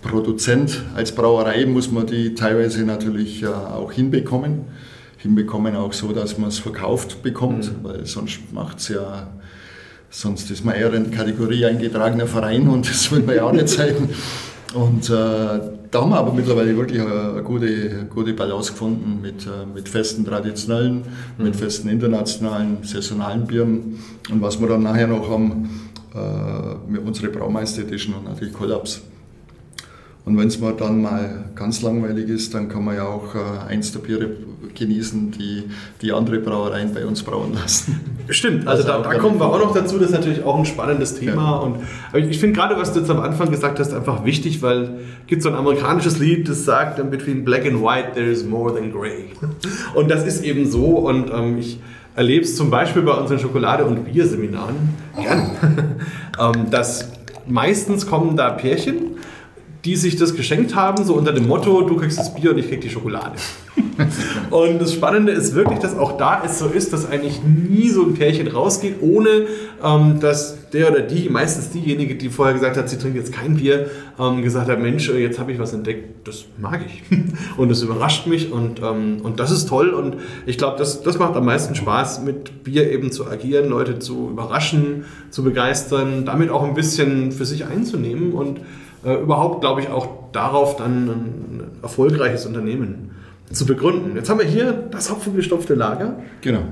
Produzent, 0.00 0.80
als 0.94 1.10
Brauerei 1.12 1.66
muss 1.66 1.90
man 1.90 2.06
die 2.06 2.32
teilweise 2.34 2.84
natürlich 2.84 3.44
auch 3.44 3.90
hinbekommen 3.90 4.60
hinbekommen, 5.26 5.76
auch 5.76 5.92
so, 5.92 6.12
dass 6.12 6.38
man 6.38 6.48
es 6.48 6.58
verkauft 6.58 7.22
bekommt, 7.22 7.64
mhm. 7.64 7.84
weil 7.84 8.06
sonst 8.06 8.52
macht 8.52 8.78
es 8.78 8.88
ja, 8.88 9.28
sonst 10.10 10.50
ist 10.50 10.64
man 10.64 10.74
eher 10.74 10.92
in 10.94 11.10
die 11.10 11.16
Kategorie 11.16 11.66
eingetragener 11.66 12.26
Verein 12.26 12.68
und 12.68 12.88
das 12.88 13.10
will 13.12 13.22
man 13.22 13.36
ja 13.36 13.44
auch 13.44 13.52
nicht 13.52 13.68
sein. 13.68 13.94
Und 14.74 15.08
äh, 15.08 15.12
da 15.12 16.00
haben 16.02 16.10
wir 16.10 16.18
aber 16.18 16.34
mittlerweile 16.34 16.76
wirklich 16.76 17.00
eine, 17.00 17.30
eine 17.30 17.42
gute, 17.42 18.04
gute 18.12 18.34
Balance 18.34 18.72
gefunden 18.72 19.20
mit, 19.22 19.46
äh, 19.46 19.64
mit 19.72 19.88
festen 19.88 20.24
traditionellen, 20.24 21.04
mhm. 21.38 21.44
mit 21.44 21.56
festen 21.56 21.88
internationalen, 21.88 22.78
saisonalen 22.82 23.46
Bieren. 23.46 23.98
Und 24.30 24.42
was 24.42 24.60
wir 24.60 24.68
dann 24.68 24.82
nachher 24.82 25.06
noch 25.06 25.30
haben, 25.30 25.70
äh, 26.14 26.90
mit 26.90 27.06
unsere 27.06 27.28
Braumeister 27.28 27.82
Edition 27.82 28.16
und 28.16 28.24
natürlich 28.24 28.52
Kollaps. 28.52 29.00
Und 30.26 30.36
wenn 30.36 30.48
es 30.48 30.58
mal 30.58 30.74
dann 30.76 31.00
mal 31.00 31.44
ganz 31.54 31.82
langweilig 31.82 32.28
ist, 32.28 32.52
dann 32.52 32.68
kann 32.68 32.84
man 32.84 32.96
ja 32.96 33.04
auch 33.04 33.36
äh, 33.36 33.70
eins 33.70 33.92
der 33.92 34.00
Biere 34.00 34.28
genießen, 34.74 35.30
die 35.30 35.62
die 36.02 36.12
andere 36.12 36.40
Brauereien 36.40 36.92
bei 36.92 37.06
uns 37.06 37.22
brauen 37.22 37.54
lassen. 37.54 38.00
Stimmt, 38.28 38.66
also, 38.66 38.82
also 38.90 39.04
da, 39.04 39.08
da 39.08 39.18
kommen 39.20 39.38
wir 39.38 39.46
auch 39.46 39.60
noch 39.60 39.72
dazu, 39.72 39.98
das 39.98 40.08
ist 40.08 40.16
natürlich 40.16 40.42
auch 40.42 40.58
ein 40.58 40.66
spannendes 40.66 41.14
Thema. 41.14 41.42
Ja. 41.42 42.18
Und 42.18 42.28
ich 42.28 42.40
finde 42.40 42.56
gerade, 42.56 42.76
was 42.76 42.92
du 42.92 42.98
jetzt 42.98 43.10
am 43.10 43.20
Anfang 43.20 43.52
gesagt 43.52 43.78
hast, 43.78 43.94
einfach 43.94 44.24
wichtig, 44.24 44.62
weil 44.62 44.82
es 44.82 45.26
gibt 45.28 45.42
so 45.42 45.48
ein 45.48 45.54
amerikanisches 45.54 46.18
Lied, 46.18 46.48
das 46.48 46.64
sagt, 46.64 47.08
between 47.08 47.44
black 47.44 47.64
and 47.64 47.80
white 47.80 48.14
there 48.14 48.28
is 48.28 48.44
more 48.44 48.74
than 48.74 48.90
gray. 48.90 49.26
Und 49.94 50.10
das 50.10 50.26
ist 50.26 50.42
eben 50.42 50.68
so 50.68 50.86
und 50.98 51.30
ähm, 51.32 51.58
ich 51.58 51.78
erlebe 52.16 52.44
es 52.44 52.56
zum 52.56 52.68
Beispiel 52.68 53.02
bei 53.02 53.12
unseren 53.12 53.38
Schokolade- 53.38 53.84
und 53.84 54.04
Bierseminaren 54.04 54.74
gern, 55.16 55.50
ähm, 56.40 56.70
dass 56.70 57.12
meistens 57.46 58.06
kommen 58.08 58.36
da 58.36 58.50
Pärchen, 58.50 59.15
die 59.86 59.94
sich 59.94 60.16
das 60.16 60.34
geschenkt 60.34 60.74
haben, 60.74 61.04
so 61.04 61.14
unter 61.14 61.32
dem 61.32 61.46
Motto, 61.46 61.82
du 61.82 61.96
kriegst 61.96 62.18
das 62.18 62.34
Bier 62.34 62.50
und 62.50 62.58
ich 62.58 62.68
krieg 62.68 62.80
die 62.80 62.90
Schokolade. 62.90 63.36
und 64.50 64.80
das 64.80 64.92
Spannende 64.92 65.30
ist 65.30 65.54
wirklich, 65.54 65.78
dass 65.78 65.96
auch 65.96 66.16
da 66.16 66.42
es 66.44 66.58
so 66.58 66.66
ist, 66.66 66.92
dass 66.92 67.08
eigentlich 67.08 67.40
nie 67.44 67.88
so 67.88 68.02
ein 68.02 68.14
Pärchen 68.14 68.48
rausgeht, 68.48 68.96
ohne 69.00 69.46
ähm, 69.84 70.18
dass 70.18 70.70
der 70.72 70.90
oder 70.90 71.02
die, 71.02 71.28
meistens 71.28 71.70
diejenige, 71.70 72.16
die 72.16 72.30
vorher 72.30 72.52
gesagt 72.52 72.76
hat, 72.76 72.90
sie 72.90 72.98
trinkt 72.98 73.16
jetzt 73.16 73.32
kein 73.32 73.56
Bier, 73.56 73.88
ähm, 74.18 74.42
gesagt 74.42 74.68
hat, 74.68 74.80
Mensch, 74.80 75.08
äh, 75.08 75.22
jetzt 75.22 75.38
habe 75.38 75.52
ich 75.52 75.60
was 75.60 75.72
entdeckt, 75.72 76.26
das 76.26 76.46
mag 76.58 76.80
ich. 76.84 77.02
und 77.56 77.68
das 77.68 77.82
überrascht 77.82 78.26
mich 78.26 78.50
und, 78.50 78.82
ähm, 78.82 79.18
und 79.22 79.38
das 79.38 79.52
ist 79.52 79.68
toll 79.68 79.90
und 79.90 80.16
ich 80.46 80.58
glaube, 80.58 80.78
das, 80.78 81.02
das 81.02 81.20
macht 81.20 81.36
am 81.36 81.44
meisten 81.44 81.76
Spaß, 81.76 82.22
mit 82.24 82.64
Bier 82.64 82.90
eben 82.90 83.12
zu 83.12 83.28
agieren, 83.28 83.68
Leute 83.68 84.00
zu 84.00 84.30
überraschen, 84.30 85.04
zu 85.30 85.44
begeistern, 85.44 86.24
damit 86.24 86.50
auch 86.50 86.64
ein 86.64 86.74
bisschen 86.74 87.30
für 87.30 87.44
sich 87.44 87.66
einzunehmen 87.66 88.32
und 88.32 88.60
äh, 89.06 89.14
überhaupt, 89.14 89.60
glaube 89.60 89.80
ich, 89.80 89.88
auch 89.88 90.08
darauf 90.32 90.76
dann 90.76 91.08
ein 91.08 91.60
erfolgreiches 91.82 92.44
Unternehmen 92.44 93.12
zu 93.52 93.64
begründen. 93.64 94.16
Jetzt 94.16 94.28
haben 94.28 94.40
wir 94.40 94.46
hier 94.46 94.72
das 94.72 95.10
hopfengestopfte 95.10 95.74
Lager. 95.74 96.16
Genau. 96.40 96.62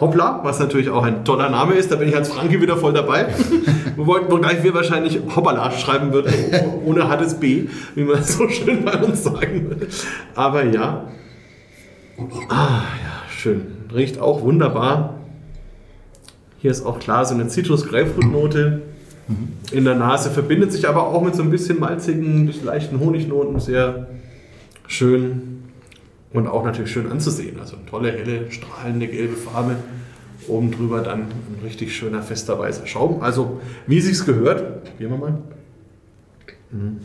Hoppla, 0.00 0.40
was 0.42 0.58
natürlich 0.58 0.88
auch 0.88 1.02
ein 1.02 1.26
toller 1.26 1.50
Name 1.50 1.74
ist, 1.74 1.92
da 1.92 1.96
bin 1.96 2.08
ich 2.08 2.16
als 2.16 2.30
Franke 2.30 2.62
wieder 2.62 2.78
voll 2.78 2.94
dabei. 2.94 3.26
wir 3.96 4.06
wollten, 4.06 4.32
wogleich 4.32 4.62
wir 4.62 4.72
wahrscheinlich 4.72 5.20
Hoppala 5.36 5.70
schreiben 5.72 6.14
würden, 6.14 6.32
ohne 6.86 7.06
hartes 7.06 7.34
B, 7.34 7.68
wie 7.94 8.04
man 8.04 8.24
so 8.24 8.48
schön 8.48 8.82
bei 8.82 8.96
uns 8.96 9.22
sagen 9.22 9.68
würde. 9.68 9.88
Aber 10.34 10.64
ja. 10.64 11.04
Ah, 12.48 12.80
ja, 13.02 13.22
schön. 13.28 13.66
Riecht 13.94 14.18
auch 14.18 14.40
wunderbar. 14.40 15.16
Hier 16.58 16.70
ist 16.70 16.86
auch 16.86 16.98
klar 16.98 17.26
so 17.26 17.34
eine 17.34 17.48
Zitrus-Grapefruit-Note 17.48 18.80
in 19.72 19.84
der 19.84 19.94
Nase, 19.94 20.30
verbindet 20.30 20.72
sich 20.72 20.88
aber 20.88 21.06
auch 21.06 21.22
mit 21.22 21.34
so 21.34 21.42
ein 21.42 21.50
bisschen 21.50 21.78
malzigen, 21.78 22.52
leichten 22.64 23.00
Honignoten, 23.00 23.60
sehr 23.60 24.08
schön 24.86 25.62
und 26.32 26.46
auch 26.46 26.64
natürlich 26.64 26.90
schön 26.90 27.10
anzusehen. 27.10 27.58
Also 27.60 27.76
eine 27.76 27.86
tolle, 27.86 28.12
helle, 28.12 28.50
strahlende 28.50 29.06
gelbe 29.08 29.36
Farbe. 29.36 29.76
Oben 30.48 30.70
drüber 30.70 31.02
dann 31.02 31.22
ein 31.22 31.58
richtig 31.62 31.94
schöner, 31.94 32.22
fester 32.22 32.58
weißer 32.58 32.86
Schaum. 32.86 33.22
Also, 33.22 33.60
wie 33.86 34.00
sich's 34.00 34.24
gehört, 34.24 34.84
probieren 34.84 35.10
wir 35.12 35.18
mal. 35.18 35.38
Mhm. 36.70 37.00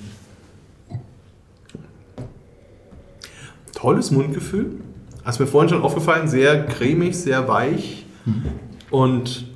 Tolles 3.73 4.09
Mundgefühl. 4.09 4.77
Hast 5.25 5.39
mir 5.39 5.47
vorhin 5.47 5.69
schon 5.69 5.81
aufgefallen, 5.81 6.27
sehr 6.27 6.65
cremig, 6.65 7.17
sehr 7.17 7.47
weich 7.47 8.05
mhm. 8.25 8.43
und 8.89 9.47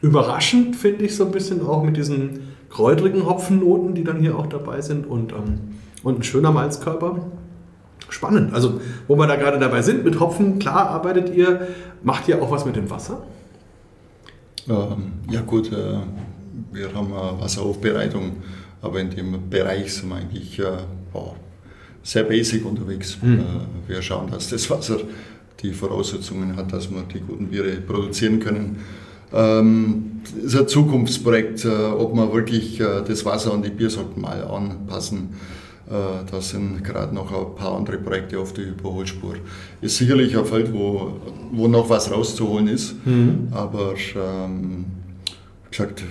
Überraschend 0.00 0.76
finde 0.76 1.04
ich 1.04 1.16
so 1.16 1.24
ein 1.24 1.32
bisschen 1.32 1.66
auch 1.66 1.82
mit 1.82 1.96
diesen 1.96 2.54
kräutrigen 2.70 3.26
Hopfennoten, 3.26 3.94
die 3.94 4.04
dann 4.04 4.20
hier 4.20 4.38
auch 4.38 4.46
dabei 4.46 4.80
sind 4.80 5.06
und, 5.06 5.32
ähm, 5.32 5.60
und 6.02 6.20
ein 6.20 6.22
schöner 6.22 6.52
Malzkörper. 6.52 7.26
Spannend. 8.08 8.54
Also, 8.54 8.80
wo 9.06 9.16
wir 9.16 9.26
da 9.26 9.36
gerade 9.36 9.58
dabei 9.58 9.82
sind, 9.82 10.04
mit 10.04 10.18
Hopfen, 10.18 10.58
klar 10.58 10.88
arbeitet 10.88 11.34
ihr. 11.34 11.68
Macht 12.02 12.28
ihr 12.28 12.40
auch 12.40 12.50
was 12.50 12.64
mit 12.64 12.76
dem 12.76 12.88
Wasser? 12.88 13.22
Ähm, 14.68 15.12
ja, 15.30 15.40
gut, 15.40 15.72
äh, 15.72 15.98
wir 16.72 16.94
haben 16.94 17.12
eine 17.12 17.40
Wasseraufbereitung, 17.40 18.36
aber 18.80 19.00
in 19.00 19.10
dem 19.10 19.50
Bereich 19.50 19.94
sind 19.94 20.10
wir 20.10 20.16
eigentlich 20.16 20.58
äh, 20.58 20.64
boah, 21.12 21.34
sehr 22.02 22.24
basic 22.24 22.64
unterwegs. 22.64 23.18
Mhm. 23.20 23.40
Äh, 23.40 23.88
wir 23.88 24.02
schauen, 24.02 24.30
dass 24.30 24.48
das 24.50 24.70
Wasser 24.70 24.98
die 25.62 25.72
Voraussetzungen 25.72 26.56
hat, 26.56 26.72
dass 26.72 26.90
wir 26.90 27.02
die 27.02 27.20
guten 27.20 27.48
Biere 27.48 27.72
produzieren 27.80 28.40
können. 28.40 28.76
Ähm, 29.32 30.22
ist 30.44 30.56
ein 30.56 30.68
Zukunftsprojekt, 30.68 31.64
äh, 31.64 31.68
ob 31.68 32.14
wir 32.14 32.32
wirklich 32.32 32.80
äh, 32.80 33.02
das 33.06 33.24
Wasser 33.24 33.52
an 33.52 33.62
die 33.62 33.70
Biersorten 33.70 34.20
mal 34.22 34.42
anpassen. 34.42 35.30
Äh, 35.88 36.30
da 36.30 36.40
sind 36.40 36.84
gerade 36.84 37.14
noch 37.14 37.32
ein 37.32 37.54
paar 37.54 37.76
andere 37.76 37.98
Projekte 37.98 38.38
auf 38.38 38.52
der 38.52 38.66
Überholspur. 38.66 39.34
Ist 39.80 39.96
sicherlich 39.96 40.36
ein 40.36 40.44
Feld, 40.44 40.72
wo, 40.72 41.12
wo 41.52 41.68
noch 41.68 41.88
was 41.88 42.10
rauszuholen 42.10 42.68
ist, 42.68 42.94
mhm. 43.06 43.48
aber 43.52 43.94
ähm, 44.14 44.84
wie 45.64 45.70
gesagt, 45.70 46.02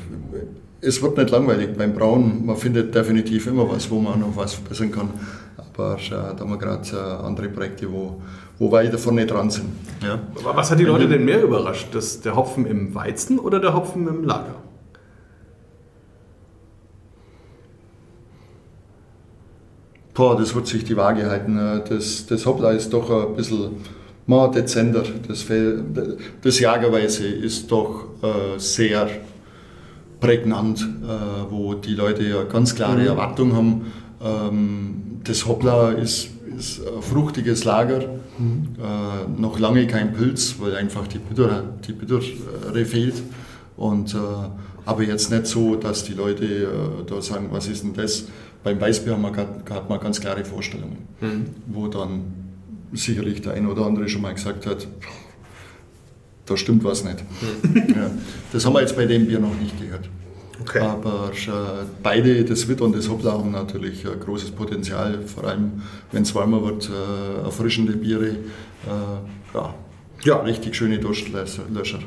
es 0.82 1.01
wird 1.01 1.18
nicht 1.18 1.30
langweilig 1.30 1.76
beim 1.78 1.93
Brauen. 1.93 2.45
Man 2.45 2.57
findet 2.57 2.93
definitiv 2.93 3.47
immer 3.47 3.70
was, 3.70 3.89
wo 3.89 3.99
man 3.99 4.20
noch 4.20 4.36
was 4.36 4.53
verbessern 4.55 4.91
kann. 4.91 5.09
Aber 5.57 5.95
äh, 5.95 6.09
da 6.09 6.39
haben 6.39 6.49
wir 6.49 6.57
gerade 6.57 6.89
äh, 6.91 7.26
andere 7.26 7.49
Projekte, 7.49 7.91
wo, 7.91 8.22
wo 8.60 8.72
weiter 8.72 8.97
vorne 8.97 9.26
dran 9.26 9.49
sind. 9.49 9.68
Ja. 10.03 10.20
Was 10.43 10.72
hat 10.72 10.80
die 10.80 10.84
Leute 10.84 11.08
denn 11.08 11.26
mehr 11.26 11.43
überrascht? 11.43 11.88
Das, 11.91 12.22
der 12.22 12.36
Hopfen 12.36 12.66
im 12.66 12.93
Weizen 12.95 13.39
oder 13.39 13.60
der 13.60 13.74
Hopfen 13.74 14.08
im 14.08 14.24
Lager? 14.24 14.55
Boah, 20.14 20.36
das 20.36 20.55
wird 20.55 20.66
sich 20.66 20.84
die 20.84 20.97
Waage 20.97 21.30
halten. 21.30 21.58
Das, 21.88 22.26
das 22.26 22.45
Hoppla 22.47 22.72
ist 22.72 22.91
doch 22.91 23.10
ein 23.12 23.36
bisschen 23.36 23.76
mal 24.26 24.49
dezenter. 24.49 25.03
Das, 25.28 25.45
das 26.41 26.60
Jagerweise 26.60 27.28
ist 27.28 27.72
doch 27.72 28.05
äh, 28.24 28.58
sehr 28.58 29.08
prägnant, 30.20 30.82
äh, 30.82 31.51
wo 31.51 31.76
die 31.76 31.93
Leute 31.93 32.24
ja 32.24 32.43
ganz 32.43 32.74
klare 32.74 33.01
mhm. 33.01 33.08
Erwartungen 33.08 33.55
haben. 33.55 33.86
Ähm, 34.20 35.22
das 35.24 35.45
Hoppla 35.45 35.91
ist 35.91 36.30
ist 36.58 36.82
ein 36.86 37.01
fruchtiges 37.01 37.64
Lager, 37.64 38.01
mhm. 38.38 38.75
äh, 38.79 39.39
noch 39.39 39.59
lange 39.59 39.88
kein 39.88 40.13
Pilz, 40.13 40.55
weil 40.59 40.75
einfach 40.75 41.07
die 41.07 41.19
Bitter, 41.19 41.63
die 41.88 41.93
Bittere 41.93 42.85
fehlt. 42.85 43.21
Und, 43.75 44.13
äh, 44.13 44.17
aber 44.85 45.03
jetzt 45.03 45.31
nicht 45.31 45.47
so, 45.47 45.75
dass 45.75 46.03
die 46.03 46.13
Leute 46.13 46.45
äh, 46.45 46.69
da 47.05 47.21
sagen, 47.21 47.49
was 47.51 47.67
ist 47.67 47.83
denn 47.83 47.93
das? 47.93 48.25
Beim 48.63 48.79
Weißbier 48.81 49.13
haben 49.13 49.21
wir, 49.21 49.35
hat 49.35 49.89
man 49.89 49.99
ganz 49.99 50.19
klare 50.19 50.43
Vorstellungen, 50.43 50.97
mhm. 51.21 51.45
wo 51.67 51.88
dann 51.88 52.21
sicherlich 52.93 53.41
der 53.41 53.53
eine 53.53 53.69
oder 53.69 53.85
andere 53.85 54.09
schon 54.09 54.21
mal 54.21 54.33
gesagt 54.33 54.65
hat, 54.65 54.88
da 56.45 56.57
stimmt 56.57 56.83
was 56.83 57.03
nicht. 57.03 57.23
Mhm. 57.61 57.95
Ja, 57.95 58.11
das 58.51 58.65
haben 58.65 58.73
wir 58.73 58.81
jetzt 58.81 58.95
bei 58.95 59.05
dem 59.05 59.27
Bier 59.27 59.39
noch 59.39 59.55
nicht 59.55 59.79
gehört. 59.79 60.09
Okay. 60.62 60.80
Aber 60.80 61.32
äh, 61.34 61.86
beide, 62.01 62.43
das 62.43 62.68
Witter 62.68 62.86
und 62.86 62.95
das 62.95 63.10
Hoppla, 63.10 63.34
haben 63.34 63.51
natürlich 63.51 64.05
ein 64.08 64.20
großes 64.20 64.51
Potenzial, 64.51 65.22
vor 65.24 65.45
allem 65.45 65.84
wenn 66.12 66.24
es 66.24 66.34
warmer 66.34 66.64
wird, 66.64 66.89
äh, 66.89 67.43
erfrischende 67.43 67.93
Biere. 67.93 68.28
Äh, 68.28 68.36
ja, 69.53 69.74
ja, 70.24 70.38
richtig 70.38 70.76
schöne 70.76 70.99
Durstlöscher. 70.99 71.99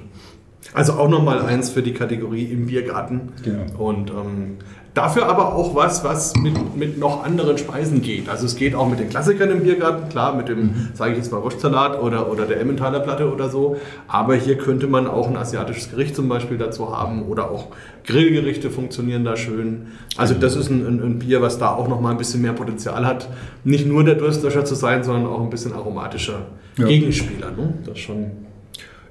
Also 0.73 0.93
auch 0.95 1.09
nochmal 1.09 1.41
eins 1.43 1.71
für 1.71 1.83
die 1.83 1.95
Kategorie 1.95 2.45
im 2.45 2.67
Biergarten. 2.67 3.33
Genau. 3.43 3.89
Und 3.89 4.11
ähm, 4.11 4.59
Dafür 4.93 5.27
aber 5.27 5.55
auch 5.55 5.77
was, 5.77 6.03
was 6.03 6.35
mit, 6.35 6.77
mit 6.77 6.99
noch 6.99 7.25
anderen 7.25 7.57
Speisen 7.59 8.03
geht. 8.03 8.29
Also 8.29 8.47
es 8.47 8.57
geht 8.57 8.75
auch 8.75 8.89
mit 8.89 8.99
den 8.99 9.09
Klassikern 9.09 9.49
im 9.51 9.63
Biergarten, 9.63 10.09
klar, 10.09 10.35
mit 10.35 10.49
dem, 10.49 10.59
mhm. 10.59 10.89
sage 10.95 11.13
ich 11.13 11.19
jetzt 11.19 11.31
mal, 11.31 11.41
Wurstsalat 11.43 12.01
oder, 12.03 12.31
oder 12.31 12.45
der 12.45 12.61
Emmentaler 12.61 12.99
Platte 12.99 13.33
oder 13.33 13.49
so. 13.49 13.77
Aber 14.09 14.35
hier 14.35 14.59
könnte 14.59 14.89
man 14.89 15.07
auch 15.07 15.29
ein 15.29 15.37
asiatisches 15.37 15.91
Gericht 15.91 16.17
zum 16.17 16.29
Beispiel 16.29 16.59
dazu 16.59 16.97
haben 16.97 17.23
oder 17.23 17.53
auch 17.53 17.69
Grillgerichte 18.05 18.69
funktionieren 18.69 19.25
da 19.25 19.37
schön. 19.37 19.87
Also 20.17 20.35
das 20.35 20.57
ist 20.57 20.71
ein, 20.71 20.85
ein, 20.85 21.01
ein 21.01 21.19
Bier, 21.21 21.41
was 21.41 21.59
da 21.59 21.71
auch 21.71 21.87
noch 21.87 22.01
mal 22.01 22.11
ein 22.11 22.19
bisschen 22.19 22.43
mehr 22.43 22.55
Potenzial 22.55 23.07
hat. 23.07 23.29
Nicht 23.63 23.87
nur 23.87 24.03
der 24.03 24.17
Durstlöscher 24.17 24.65
zu 24.65 24.75
sein, 24.75 25.05
sondern 25.05 25.27
auch 25.27 25.41
ein 25.41 25.51
bisschen 25.51 25.73
aromatischer 25.73 26.47
ja. 26.79 26.87
Gegenspieler. 26.87 27.53
Ne? 27.53 27.75
Das 27.87 27.99
schon. 27.99 28.33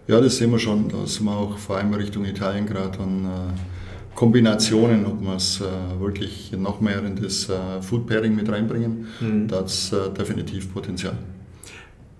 Ja, 0.07 0.19
das 0.19 0.37
sehen 0.37 0.51
wir 0.51 0.59
schon. 0.59 0.89
Da 0.89 1.05
sind 1.05 1.25
wir 1.25 1.37
auch 1.37 1.57
vor 1.57 1.77
allem 1.77 1.93
Richtung 1.93 2.25
Italien 2.25 2.65
gerade 2.65 2.99
an 2.99 3.25
äh, 3.25 3.78
Kombinationen, 4.19 5.05
ob 5.05 5.21
wir 5.21 5.37
es 5.37 5.61
äh, 5.61 6.01
wirklich 6.01 6.51
noch 6.51 6.81
mehr 6.81 7.01
in 7.05 7.15
das 7.15 7.47
äh, 7.47 7.81
Food 7.81 8.05
Pairing 8.05 8.35
mit 8.35 8.51
reinbringen, 8.51 9.07
mhm. 9.21 9.47
da 9.47 9.59
hat 9.59 9.67
es 9.67 9.93
äh, 9.93 10.09
definitiv 10.09 10.73
Potenzial. 10.73 11.13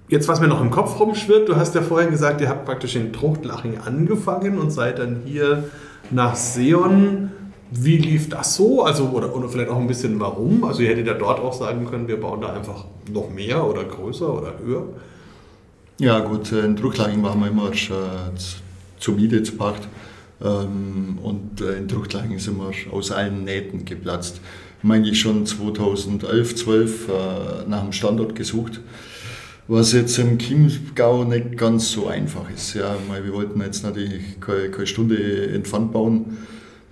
Jetzt, 0.08 0.30
was 0.30 0.40
mir 0.40 0.48
noch 0.48 0.62
im 0.62 0.72
Kopf 0.72 0.98
rumschwirrt, 0.98 1.50
du 1.50 1.58
hast 1.58 1.76
ja 1.76 1.82
vorhin 1.82 2.10
gesagt, 2.10 2.40
ihr 2.40 2.48
habt 2.48 2.64
praktisch 2.64 2.96
in 2.96 3.12
Truchtlaching 3.12 3.80
angefangen 3.80 4.60
und 4.60 4.72
seid 4.72 5.00
dann 5.00 5.24
hier 5.26 5.66
nach 6.10 6.38
Seon. 6.38 7.32
Wie 7.70 7.98
lief 7.98 8.30
das 8.30 8.56
so? 8.56 8.82
Also, 8.84 9.10
oder, 9.10 9.36
oder 9.36 9.50
vielleicht 9.50 9.70
auch 9.70 9.78
ein 9.78 9.88
bisschen 9.88 10.22
warum? 10.22 10.64
Also, 10.64 10.84
ihr 10.84 10.92
hättet 10.92 11.06
ja 11.06 11.16
dort 11.16 11.42
auch 11.42 11.54
sagen 11.54 11.86
können, 11.86 12.08
wir 12.08 12.18
bauen 12.18 12.40
da 12.40 12.54
einfach 12.54 12.86
noch 13.12 13.30
mehr 13.30 13.68
oder 13.68 13.84
größer 13.84 14.34
oder 14.34 14.54
höher. 14.66 14.86
Ja, 15.98 16.20
gut, 16.20 16.50
in 16.54 16.78
Truchtlaching 16.78 17.22
waren 17.24 17.42
wir 17.42 17.50
immer 17.50 17.72
äh, 17.74 18.38
zur 19.00 19.16
Miete 19.16 19.44
zu 19.44 19.58
Pacht. 19.58 19.82
Ähm, 20.42 21.18
und 21.22 21.62
äh, 21.62 21.78
in 21.78 21.88
Truchtlaching 21.88 22.40
sind 22.40 22.58
wir 22.58 22.72
aus 22.94 23.12
allen 23.12 23.44
Nähten 23.44 23.86
geplatzt. 23.86 24.40
Eigentlich 24.88 25.20
schon 25.20 25.46
2011, 25.46 26.56
12 26.56 27.08
äh, 27.08 27.12
nach 27.68 27.82
einem 27.82 27.92
Standort 27.92 28.36
gesucht, 28.36 28.80
was 29.68 29.92
jetzt 29.92 30.18
im 30.20 30.40
Chiemgau 30.40 31.26
nicht 31.26 31.58
ganz 31.58 31.92
so 31.92 32.08
einfach 32.08 32.50
ist. 32.50 32.76
Ja, 32.76 32.96
wir 33.22 33.34
wollten 33.34 33.60
jetzt 33.62 33.84
natürlich 33.84 34.40
keine, 34.40 34.88
Stunde 34.88 35.50
entfernt 35.54 35.92
bauen. 35.92 36.38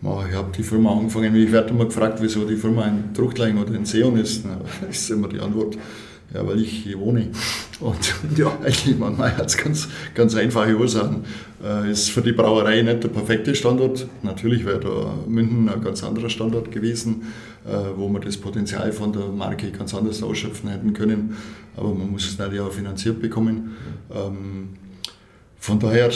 Ich 0.02 0.36
habe 0.36 0.52
die 0.56 0.64
Firma 0.64 0.91
angefangen, 0.91 1.36
ich 1.36 1.52
werde 1.52 1.70
immer 1.70 1.86
gefragt, 1.86 2.20
wieso 2.22 2.45
die 2.45 2.56
Firma 2.56 2.86
in 2.86 3.14
Truchtlaching 3.16 3.58
oder 3.58 3.74
in 3.74 3.86
Seon 3.86 4.18
ist. 4.18 4.45
Das 4.86 4.95
ist 4.95 5.10
immer 5.10 5.28
die 5.28 5.39
Antwort, 5.39 5.78
ja, 6.34 6.46
weil 6.46 6.62
ich 6.62 6.70
hier 6.70 7.00
wohne. 7.00 7.30
Und 7.80 8.16
ja, 8.38 8.58
eigentlich 8.64 8.98
manchmal 8.98 9.38
hat 9.38 9.48
es 9.48 9.58
ganz, 9.58 9.88
ganz 10.14 10.36
einfache 10.36 10.76
Ursachen. 10.76 11.26
Äh, 11.64 11.92
ist 11.92 12.10
für 12.10 12.22
die 12.22 12.32
Brauerei 12.32 12.82
nicht 12.82 13.04
der 13.04 13.10
perfekte 13.10 13.56
Standort. 13.56 14.08
Natürlich 14.24 14.66
wäre 14.66 14.80
da 14.80 15.14
München 15.28 15.70
ein 15.70 15.82
ganz 15.82 16.04
anderer 16.04 16.30
Standort 16.30 16.72
gewesen, 16.72 17.34
äh, 17.66 17.70
wo 17.96 18.10
wir 18.10 18.20
das 18.20 18.38
Potenzial 18.38 18.92
von 18.92 19.14
der 19.14 19.28
Marke 19.28 19.72
ganz 19.72 19.94
anders 19.94 20.22
ausschöpfen 20.22 20.70
hätten 20.70 20.94
können. 20.94 21.38
Aber 21.76 21.94
man 21.94 22.12
muss 22.12 22.28
es 22.28 22.38
nicht 22.38 22.60
auch 22.60 22.72
finanziert 22.72 23.22
bekommen. 23.22 23.76
Ähm, 24.14 24.70
von 25.60 25.80
daher 25.80 26.12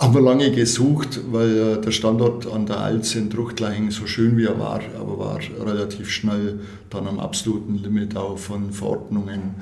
haben 0.00 0.14
wir 0.14 0.22
lange 0.22 0.50
gesucht, 0.50 1.20
weil 1.30 1.56
äh, 1.56 1.80
der 1.80 1.90
Standort 1.90 2.50
an 2.50 2.64
der 2.64 2.80
Alz 2.80 3.14
in 3.14 3.28
Truchtlaching 3.28 3.90
so 3.90 4.06
schön 4.06 4.36
wie 4.38 4.46
er 4.46 4.58
war, 4.58 4.80
aber 4.98 5.18
war 5.18 5.38
relativ 5.62 6.08
schnell 6.08 6.60
dann 6.88 7.06
am 7.06 7.20
absoluten 7.20 7.76
Limit 7.76 8.16
auch 8.16 8.38
von 8.38 8.72
Verordnungen. 8.72 9.56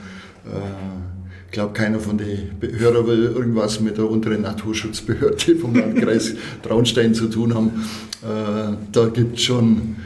Äh, 0.47 0.61
ich 1.47 1.53
glaube, 1.53 1.73
keiner 1.73 1.99
von 1.99 2.19
den 2.19 2.51
Hörern 2.61 3.07
will 3.07 3.25
irgendwas 3.25 3.81
mit 3.81 3.97
der 3.97 4.09
unteren 4.09 4.43
Naturschutzbehörde 4.43 5.57
vom 5.57 5.75
Landkreis 5.75 6.35
Traunstein 6.63 7.15
zu 7.15 7.29
tun 7.29 7.55
haben. 7.55 7.85
Äh, 8.23 8.77
da 8.93 9.07
gibt 9.07 9.39
es 9.39 9.43
schon, 9.43 9.97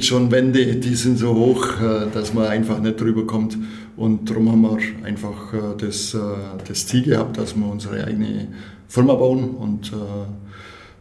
schon 0.00 0.30
Wände, 0.30 0.76
die 0.76 0.94
sind 0.94 1.18
so 1.18 1.34
hoch, 1.34 1.66
dass 2.12 2.32
man 2.32 2.46
einfach 2.46 2.78
nicht 2.80 3.00
drüber 3.00 3.26
kommt. 3.26 3.58
Und 3.96 4.30
darum 4.30 4.52
haben 4.52 4.62
wir 4.62 4.78
einfach 5.04 5.52
das, 5.78 6.16
das 6.66 6.86
Ziel 6.86 7.02
gehabt, 7.02 7.36
dass 7.36 7.56
wir 7.56 7.66
unsere 7.66 8.06
eigene 8.06 8.48
Firma 8.88 9.14
bauen 9.14 9.50
und 9.50 9.92
äh, 9.92 9.96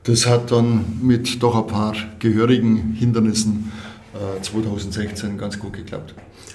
das 0.03 0.25
hat 0.25 0.51
dann 0.51 0.99
mit 1.01 1.41
doch 1.41 1.55
ein 1.55 1.67
paar 1.67 1.93
gehörigen 2.19 2.93
Hindernissen 2.93 3.71
äh, 4.13 4.41
2016 4.41 5.37
ganz 5.37 5.57
gut 5.59 5.73
geklappt. 5.73 6.13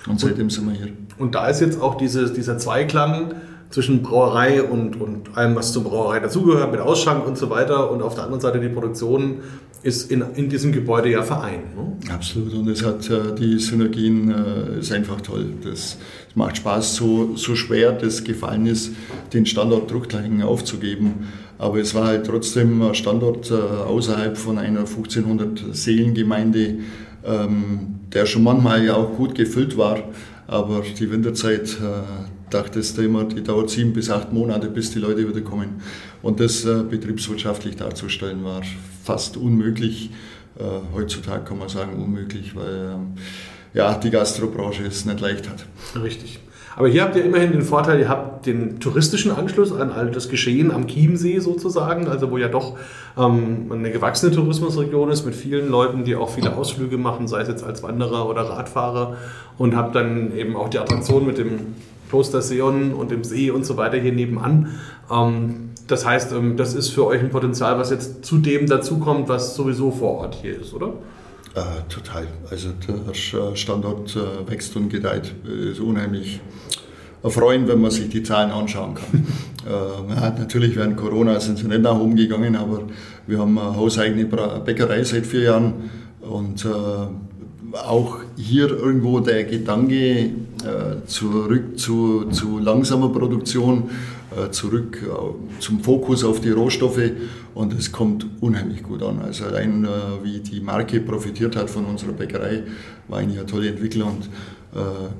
Und 0.08 0.20
seitdem 0.20 0.50
sind 0.50 0.68
wir 0.68 0.74
hier. 0.74 0.92
Und 1.18 1.34
da 1.34 1.48
ist 1.48 1.60
jetzt 1.60 1.80
auch 1.80 1.96
dieses, 1.96 2.32
dieser 2.32 2.58
Zweiklang 2.58 3.34
zwischen 3.72 4.02
Brauerei 4.02 4.62
und, 4.62 5.00
und 5.00 5.36
allem, 5.36 5.56
was 5.56 5.72
zur 5.72 5.82
Brauerei 5.82 6.20
dazugehört, 6.20 6.70
mit 6.70 6.80
Ausschank 6.80 7.26
und 7.26 7.38
so 7.38 7.50
weiter 7.50 7.90
und 7.90 8.02
auf 8.02 8.14
der 8.14 8.24
anderen 8.24 8.40
Seite 8.40 8.60
die 8.60 8.68
Produktion 8.68 9.40
ist 9.82 10.12
in, 10.12 10.22
in 10.36 10.48
diesem 10.48 10.72
Gebäude 10.72 11.10
ja 11.10 11.22
vereint. 11.22 11.74
Ne? 11.74 11.96
Absolut 12.12 12.52
und 12.52 12.68
es 12.68 12.84
hat 12.84 13.08
äh, 13.10 13.34
die 13.34 13.58
Synergien, 13.58 14.30
äh, 14.30 14.78
ist 14.78 14.92
einfach 14.92 15.20
toll. 15.20 15.46
Das, 15.64 15.98
das, 16.28 16.36
macht 16.36 16.58
Spaß, 16.58 16.94
so, 16.94 17.34
so 17.34 17.56
schwer 17.56 17.92
das 17.92 18.22
gefallen 18.22 18.66
ist, 18.66 18.92
den 19.32 19.44
Standort 19.44 19.90
Druckleichen 19.90 20.42
aufzugeben. 20.42 21.28
Aber 21.58 21.78
es 21.78 21.94
war 21.94 22.06
halt 22.06 22.26
trotzdem 22.26 22.80
ein 22.82 22.94
Standort 22.94 23.50
äh, 23.50 23.54
außerhalb 23.54 24.36
von 24.36 24.58
einer 24.58 24.80
1500 24.80 25.74
Seelengemeinde, 25.74 26.78
ähm, 27.24 28.00
der 28.12 28.26
schon 28.26 28.44
manchmal 28.44 28.84
ja 28.84 28.94
auch 28.94 29.16
gut 29.16 29.34
gefüllt 29.34 29.76
war. 29.76 29.98
Aber 30.46 30.82
die 30.98 31.10
Winterzeit, 31.10 31.78
äh, 31.80 32.31
dachtest 32.54 32.98
du 32.98 33.02
immer, 33.02 33.24
die 33.24 33.42
dauert 33.42 33.70
sieben 33.70 33.92
bis 33.92 34.10
acht 34.10 34.32
Monate, 34.32 34.68
bis 34.68 34.90
die 34.90 34.98
Leute 34.98 35.28
wieder 35.28 35.40
kommen. 35.40 35.80
Und 36.22 36.40
das 36.40 36.64
äh, 36.64 36.82
betriebswirtschaftlich 36.82 37.76
darzustellen 37.76 38.44
war 38.44 38.62
fast 39.04 39.36
unmöglich. 39.36 40.10
Äh, 40.58 40.62
heutzutage 40.94 41.44
kann 41.44 41.58
man 41.58 41.68
sagen 41.68 42.02
unmöglich, 42.02 42.54
weil 42.54 42.92
ähm, 42.94 43.14
ja, 43.74 43.94
die 43.94 44.10
Gastrobranche 44.10 44.84
es 44.84 45.04
nicht 45.04 45.20
leicht 45.20 45.48
hat. 45.48 45.66
Richtig. 46.00 46.40
Aber 46.76 46.88
hier 46.88 47.02
habt 47.02 47.16
ihr 47.16 47.24
immerhin 47.24 47.52
den 47.52 47.62
Vorteil, 47.62 48.00
ihr 48.00 48.08
habt 48.08 48.46
den 48.46 48.80
touristischen 48.80 49.30
Anschluss 49.30 49.72
an 49.72 49.90
all 49.90 50.10
das 50.10 50.28
Geschehen 50.28 50.70
am 50.70 50.86
Chiemsee 50.86 51.38
sozusagen, 51.38 52.08
also 52.08 52.30
wo 52.30 52.38
ja 52.38 52.48
doch 52.48 52.78
ähm, 53.18 53.70
eine 53.70 53.90
gewachsene 53.90 54.34
Tourismusregion 54.34 55.10
ist 55.10 55.26
mit 55.26 55.34
vielen 55.34 55.68
Leuten, 55.68 56.04
die 56.04 56.16
auch 56.16 56.30
viele 56.30 56.56
Ausflüge 56.56 56.96
machen, 56.96 57.28
sei 57.28 57.42
es 57.42 57.48
jetzt 57.48 57.64
als 57.64 57.82
Wanderer 57.82 58.26
oder 58.28 58.42
Radfahrer 58.42 59.16
und 59.58 59.76
habt 59.76 59.94
dann 59.94 60.34
eben 60.34 60.56
auch 60.56 60.70
die 60.70 60.78
Attraktion 60.78 61.26
mit 61.26 61.36
dem 61.36 61.74
Kloster 62.12 62.42
Seon 62.42 62.92
und 62.92 63.10
dem 63.10 63.24
See 63.24 63.50
und 63.50 63.64
so 63.64 63.78
weiter 63.78 63.96
hier 63.96 64.12
nebenan. 64.12 64.68
Ähm, 65.10 65.70
das 65.86 66.04
heißt, 66.04 66.32
ähm, 66.32 66.58
das 66.58 66.74
ist 66.74 66.90
für 66.90 67.06
euch 67.06 67.20
ein 67.20 67.30
Potenzial, 67.30 67.78
was 67.78 67.88
jetzt 67.88 68.26
zu 68.26 68.36
dem 68.36 68.66
dazukommt, 68.66 69.30
was 69.30 69.56
sowieso 69.56 69.90
vor 69.90 70.18
Ort 70.18 70.34
hier 70.34 70.60
ist, 70.60 70.74
oder? 70.74 70.88
Äh, 71.54 71.88
total. 71.88 72.26
Also 72.50 72.68
der 72.86 73.56
Standort 73.56 74.14
äh, 74.14 74.50
wächst 74.50 74.76
und 74.76 74.90
gedeiht. 74.90 75.34
Ist 75.46 75.80
unheimlich 75.80 76.40
erfreuen, 77.22 77.66
wenn 77.66 77.80
man 77.80 77.90
sich 77.90 78.10
die 78.10 78.22
Zahlen 78.22 78.50
anschauen 78.50 78.94
kann. 78.94 79.26
äh, 79.66 80.14
ja, 80.14 80.34
natürlich 80.38 80.76
während 80.76 80.98
Corona 80.98 81.40
sind 81.40 81.60
sie 81.60 81.66
nicht 81.66 81.80
nach 81.80 81.98
oben 81.98 82.14
gegangen, 82.14 82.56
aber 82.56 82.82
wir 83.26 83.38
haben 83.38 83.58
eine 83.58 83.74
hauseigene 83.74 84.26
Bäckerei 84.26 85.02
seit 85.02 85.26
vier 85.26 85.44
Jahren 85.44 85.90
und 86.20 86.62
äh, 86.66 86.68
auch 87.72 88.18
hier 88.36 88.68
irgendwo 88.68 89.20
der 89.20 89.44
Gedanke 89.44 89.96
äh, 89.96 91.06
zurück 91.06 91.78
zu, 91.78 92.26
zu 92.30 92.58
langsamer 92.58 93.08
Produktion, 93.08 93.90
äh, 94.30 94.50
zurück 94.50 95.02
äh, 95.02 95.60
zum 95.60 95.80
Fokus 95.80 96.24
auf 96.24 96.40
die 96.40 96.50
Rohstoffe 96.50 97.10
und 97.54 97.72
es 97.72 97.92
kommt 97.92 98.26
unheimlich 98.40 98.82
gut 98.82 99.02
an. 99.02 99.20
Also 99.20 99.44
allein 99.44 99.86
wie 100.22 100.40
die 100.40 100.60
Marke 100.60 101.00
profitiert 101.00 101.56
hat 101.56 101.68
von 101.68 101.84
unserer 101.84 102.12
Bäckerei, 102.12 102.62
war 103.08 103.18
eigentlich 103.18 103.38
eine 103.38 103.46
tolle 103.46 103.68
Entwicklung. 103.68 104.08
Und 104.08 104.28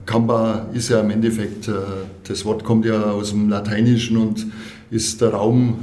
Kamba 0.07 0.66
ist 0.72 0.88
ja 0.88 1.00
im 1.00 1.11
Endeffekt, 1.11 1.70
das 2.26 2.44
Wort 2.46 2.64
kommt 2.64 2.86
ja 2.86 3.11
aus 3.11 3.32
dem 3.32 3.50
Lateinischen 3.50 4.16
und 4.16 4.46
ist 4.90 5.20
der 5.20 5.34
Raum 5.34 5.76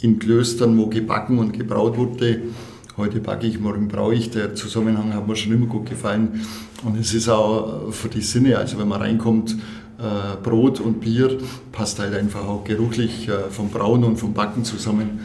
in 0.00 0.18
Klöstern, 0.18 0.78
wo 0.78 0.86
gebacken 0.86 1.38
und 1.38 1.52
gebraut 1.52 1.98
wurde. 1.98 2.40
Heute 2.98 3.20
backe 3.20 3.46
ich, 3.46 3.60
morgen 3.60 3.88
braue 3.88 4.14
ich. 4.14 4.30
Der 4.30 4.54
Zusammenhang 4.54 5.12
hat 5.12 5.28
mir 5.28 5.36
schon 5.36 5.52
immer 5.52 5.66
gut 5.66 5.84
gefallen. 5.84 6.46
Und 6.82 6.98
es 6.98 7.12
ist 7.12 7.28
auch 7.28 7.92
für 7.92 8.08
die 8.08 8.22
Sinne, 8.22 8.56
also 8.56 8.78
wenn 8.78 8.88
man 8.88 9.02
reinkommt, 9.02 9.54
äh, 9.98 10.42
Brot 10.42 10.80
und 10.80 11.00
Bier 11.00 11.36
passt 11.72 11.98
halt 11.98 12.14
einfach 12.14 12.48
auch 12.48 12.64
geruchlich 12.64 13.28
äh, 13.28 13.50
vom 13.50 13.68
Brauen 13.68 14.02
und 14.02 14.16
vom 14.16 14.32
Backen 14.32 14.64
zusammen. 14.64 15.20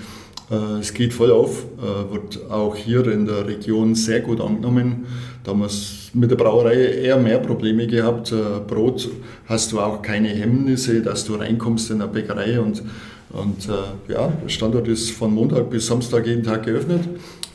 Äh, 0.51 0.79
es 0.81 0.93
geht 0.93 1.13
voll 1.13 1.31
auf, 1.31 1.63
wird 2.11 2.51
auch 2.51 2.75
hier 2.75 3.07
in 3.07 3.25
der 3.25 3.47
Region 3.47 3.95
sehr 3.95 4.19
gut 4.19 4.41
angenommen. 4.41 5.05
Damals 5.45 6.09
mit 6.13 6.29
der 6.29 6.35
Brauerei 6.35 6.75
eher 6.75 7.17
mehr 7.17 7.39
Probleme 7.39 7.87
gehabt. 7.87 8.33
Brot 8.67 9.09
hast 9.45 9.71
du 9.71 9.79
auch 9.79 10.01
keine 10.01 10.27
Hemmnisse, 10.27 11.01
dass 11.01 11.23
du 11.23 11.35
reinkommst 11.35 11.89
in 11.89 11.99
der 11.99 12.07
Bäckerei 12.07 12.59
und, 12.59 12.83
und 13.31 13.67
ja, 14.07 14.27
der 14.27 14.49
Standort 14.49 14.87
ist 14.87 15.11
von 15.11 15.33
Montag 15.33 15.69
bis 15.69 15.87
Samstag 15.87 16.27
jeden 16.27 16.43
Tag 16.43 16.63
geöffnet, 16.63 17.07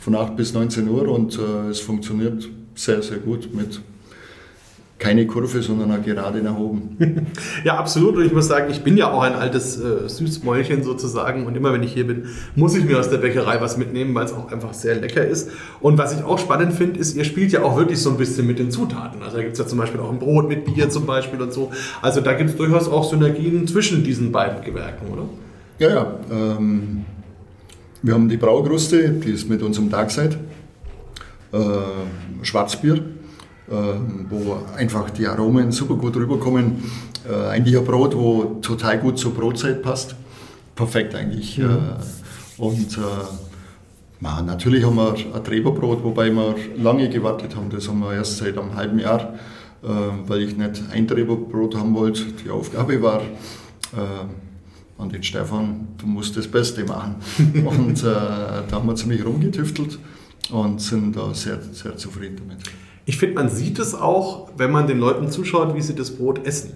von 0.07 0.14
8 0.14 0.36
bis 0.36 0.54
19 0.54 0.88
Uhr 0.88 1.09
und 1.09 1.36
es 1.68 1.80
funktioniert 1.80 2.48
sehr, 2.76 3.02
sehr 3.02 3.18
gut 3.18 3.52
mit 3.52 3.80
keine 5.00 5.26
Kurve, 5.26 5.61
sondern 5.62 5.90
eine 5.90 6.00
gerade 6.00 6.40
nach 6.42 6.57
oben. 6.57 6.96
ja, 7.64 7.76
absolut. 7.76 8.14
Und 8.16 8.24
ich 8.24 8.32
muss 8.32 8.46
sagen, 8.46 8.70
ich 8.70 8.84
bin 8.84 8.96
ja 8.96 9.11
auch 9.11 9.22
ein 9.22 9.34
altes 9.34 9.80
äh, 9.80 10.09
Süßmäulchen 10.09 10.84
sozusagen. 10.84 11.44
Und 11.44 11.57
immer 11.57 11.72
wenn 11.72 11.82
ich 11.82 11.92
hier 11.92 12.07
bin, 12.07 12.26
muss 12.54 12.76
ich 12.76 12.84
mir 12.84 13.00
aus 13.00 13.11
der 13.11 13.18
Bäckerei 13.18 13.61
was 13.61 13.76
mitnehmen, 13.76 14.14
weil 14.14 14.26
es 14.26 14.32
auch 14.32 14.52
einfach 14.52 14.74
sehr 14.74 14.94
lecker 14.94 15.26
ist. 15.26 15.50
Und 15.80 15.98
was 15.98 16.14
ich 16.14 16.22
auch 16.22 16.38
spannend 16.38 16.72
finde, 16.72 17.00
ist, 17.00 17.16
ihr 17.16 17.24
spielt 17.24 17.50
ja 17.50 17.64
auch 17.64 17.76
wirklich 17.76 18.00
so 18.00 18.11
ein 18.11 18.16
bisschen 18.16 18.46
mit 18.46 18.61
den 18.61 18.70
Zutaten. 18.70 19.22
Also 19.24 19.38
da 19.38 19.42
gibt 19.42 19.54
es 19.54 19.59
ja 19.59 19.66
zum 19.66 19.78
Beispiel 19.78 20.00
auch 20.00 20.12
ein 20.12 20.20
Brot 20.20 20.48
mit 20.48 20.64
Bier 20.64 20.88
zum 20.88 21.04
Beispiel 21.04 21.42
und 21.42 21.52
so. 21.52 21.72
Also 22.00 22.20
da 22.20 22.32
gibt 22.34 22.50
es 22.50 22.57
durchaus 22.57 22.88
auch 22.88 23.11
Synergien 23.11 23.66
zwischen 23.66 24.04
diesen 24.04 24.30
beiden 24.30 24.64
Gewerken, 24.64 25.12
oder? 25.12 25.24
Ja, 25.80 25.90
ja. 25.90 26.14
Ähm, 26.30 27.04
wir 28.03 28.14
haben 28.14 28.28
die 28.28 28.36
Braukruste, 28.36 29.11
die 29.11 29.32
ist 29.32 29.49
mit 29.49 29.62
unserem 29.62 29.90
Darkside. 29.90 30.38
Äh, 31.53 31.59
Schwarzbier 32.42 33.03
ähm, 33.70 34.26
wo 34.30 34.59
einfach 34.76 35.11
die 35.11 35.26
Aromen 35.26 35.72
super 35.72 35.97
gut 35.97 36.16
rüberkommen. 36.16 36.84
Äh, 37.28 37.49
eigentlich 37.49 37.76
ein 37.76 37.84
Brot, 37.84 38.16
wo 38.16 38.59
total 38.62 38.99
gut 38.99 39.18
zur 39.18 39.34
Brotzeit 39.34 39.82
passt. 39.82 40.14
Perfekt 40.74 41.14
eigentlich. 41.14 41.57
Ja. 41.57 41.74
Äh, 41.74 42.62
und 42.62 42.97
äh, 42.97 44.42
natürlich 44.44 44.84
haben 44.84 44.97
wir 44.97 45.16
ein 45.34 45.42
Treberbrot, 45.42 46.05
wobei 46.05 46.30
wir 46.30 46.55
lange 46.76 47.09
gewartet 47.09 47.57
haben. 47.57 47.70
Das 47.70 47.88
haben 47.88 47.99
wir 47.99 48.14
erst 48.14 48.36
seit 48.36 48.57
einem 48.57 48.74
halben 48.76 49.01
Jahr, 49.01 49.34
äh, 49.82 49.88
weil 50.26 50.42
ich 50.42 50.57
nicht 50.57 50.84
ein 50.92 51.09
Treberbrot 51.09 51.76
haben 51.76 51.94
wollte. 51.94 52.22
Die 52.44 52.51
Aufgabe 52.51 53.03
war, 53.03 53.20
äh, 53.20 53.24
an 54.99 55.11
den 55.11 55.22
Stefan, 55.22 55.88
du 55.99 56.07
musst 56.07 56.36
das 56.36 56.49
Beste 56.49 56.84
machen. 56.84 57.16
und 57.64 58.03
äh, 58.03 58.05
da 58.05 58.66
haben 58.72 58.86
wir 58.86 58.94
ziemlich 58.94 59.24
rumgetüftelt 59.24 59.99
und 60.51 60.80
sind 60.80 61.16
da 61.16 61.34
sehr, 61.34 61.61
sehr 61.72 61.97
zufrieden 61.97 62.36
damit. 62.38 62.59
Ich 63.05 63.18
finde, 63.18 63.36
man 63.36 63.49
sieht 63.49 63.78
es 63.78 63.94
auch, 63.94 64.51
wenn 64.57 64.72
man 64.72 64.86
den 64.86 64.99
Leuten 64.99 65.30
zuschaut, 65.30 65.74
wie 65.74 65.80
sie 65.80 65.94
das 65.94 66.11
Brot 66.11 66.44
essen. 66.44 66.72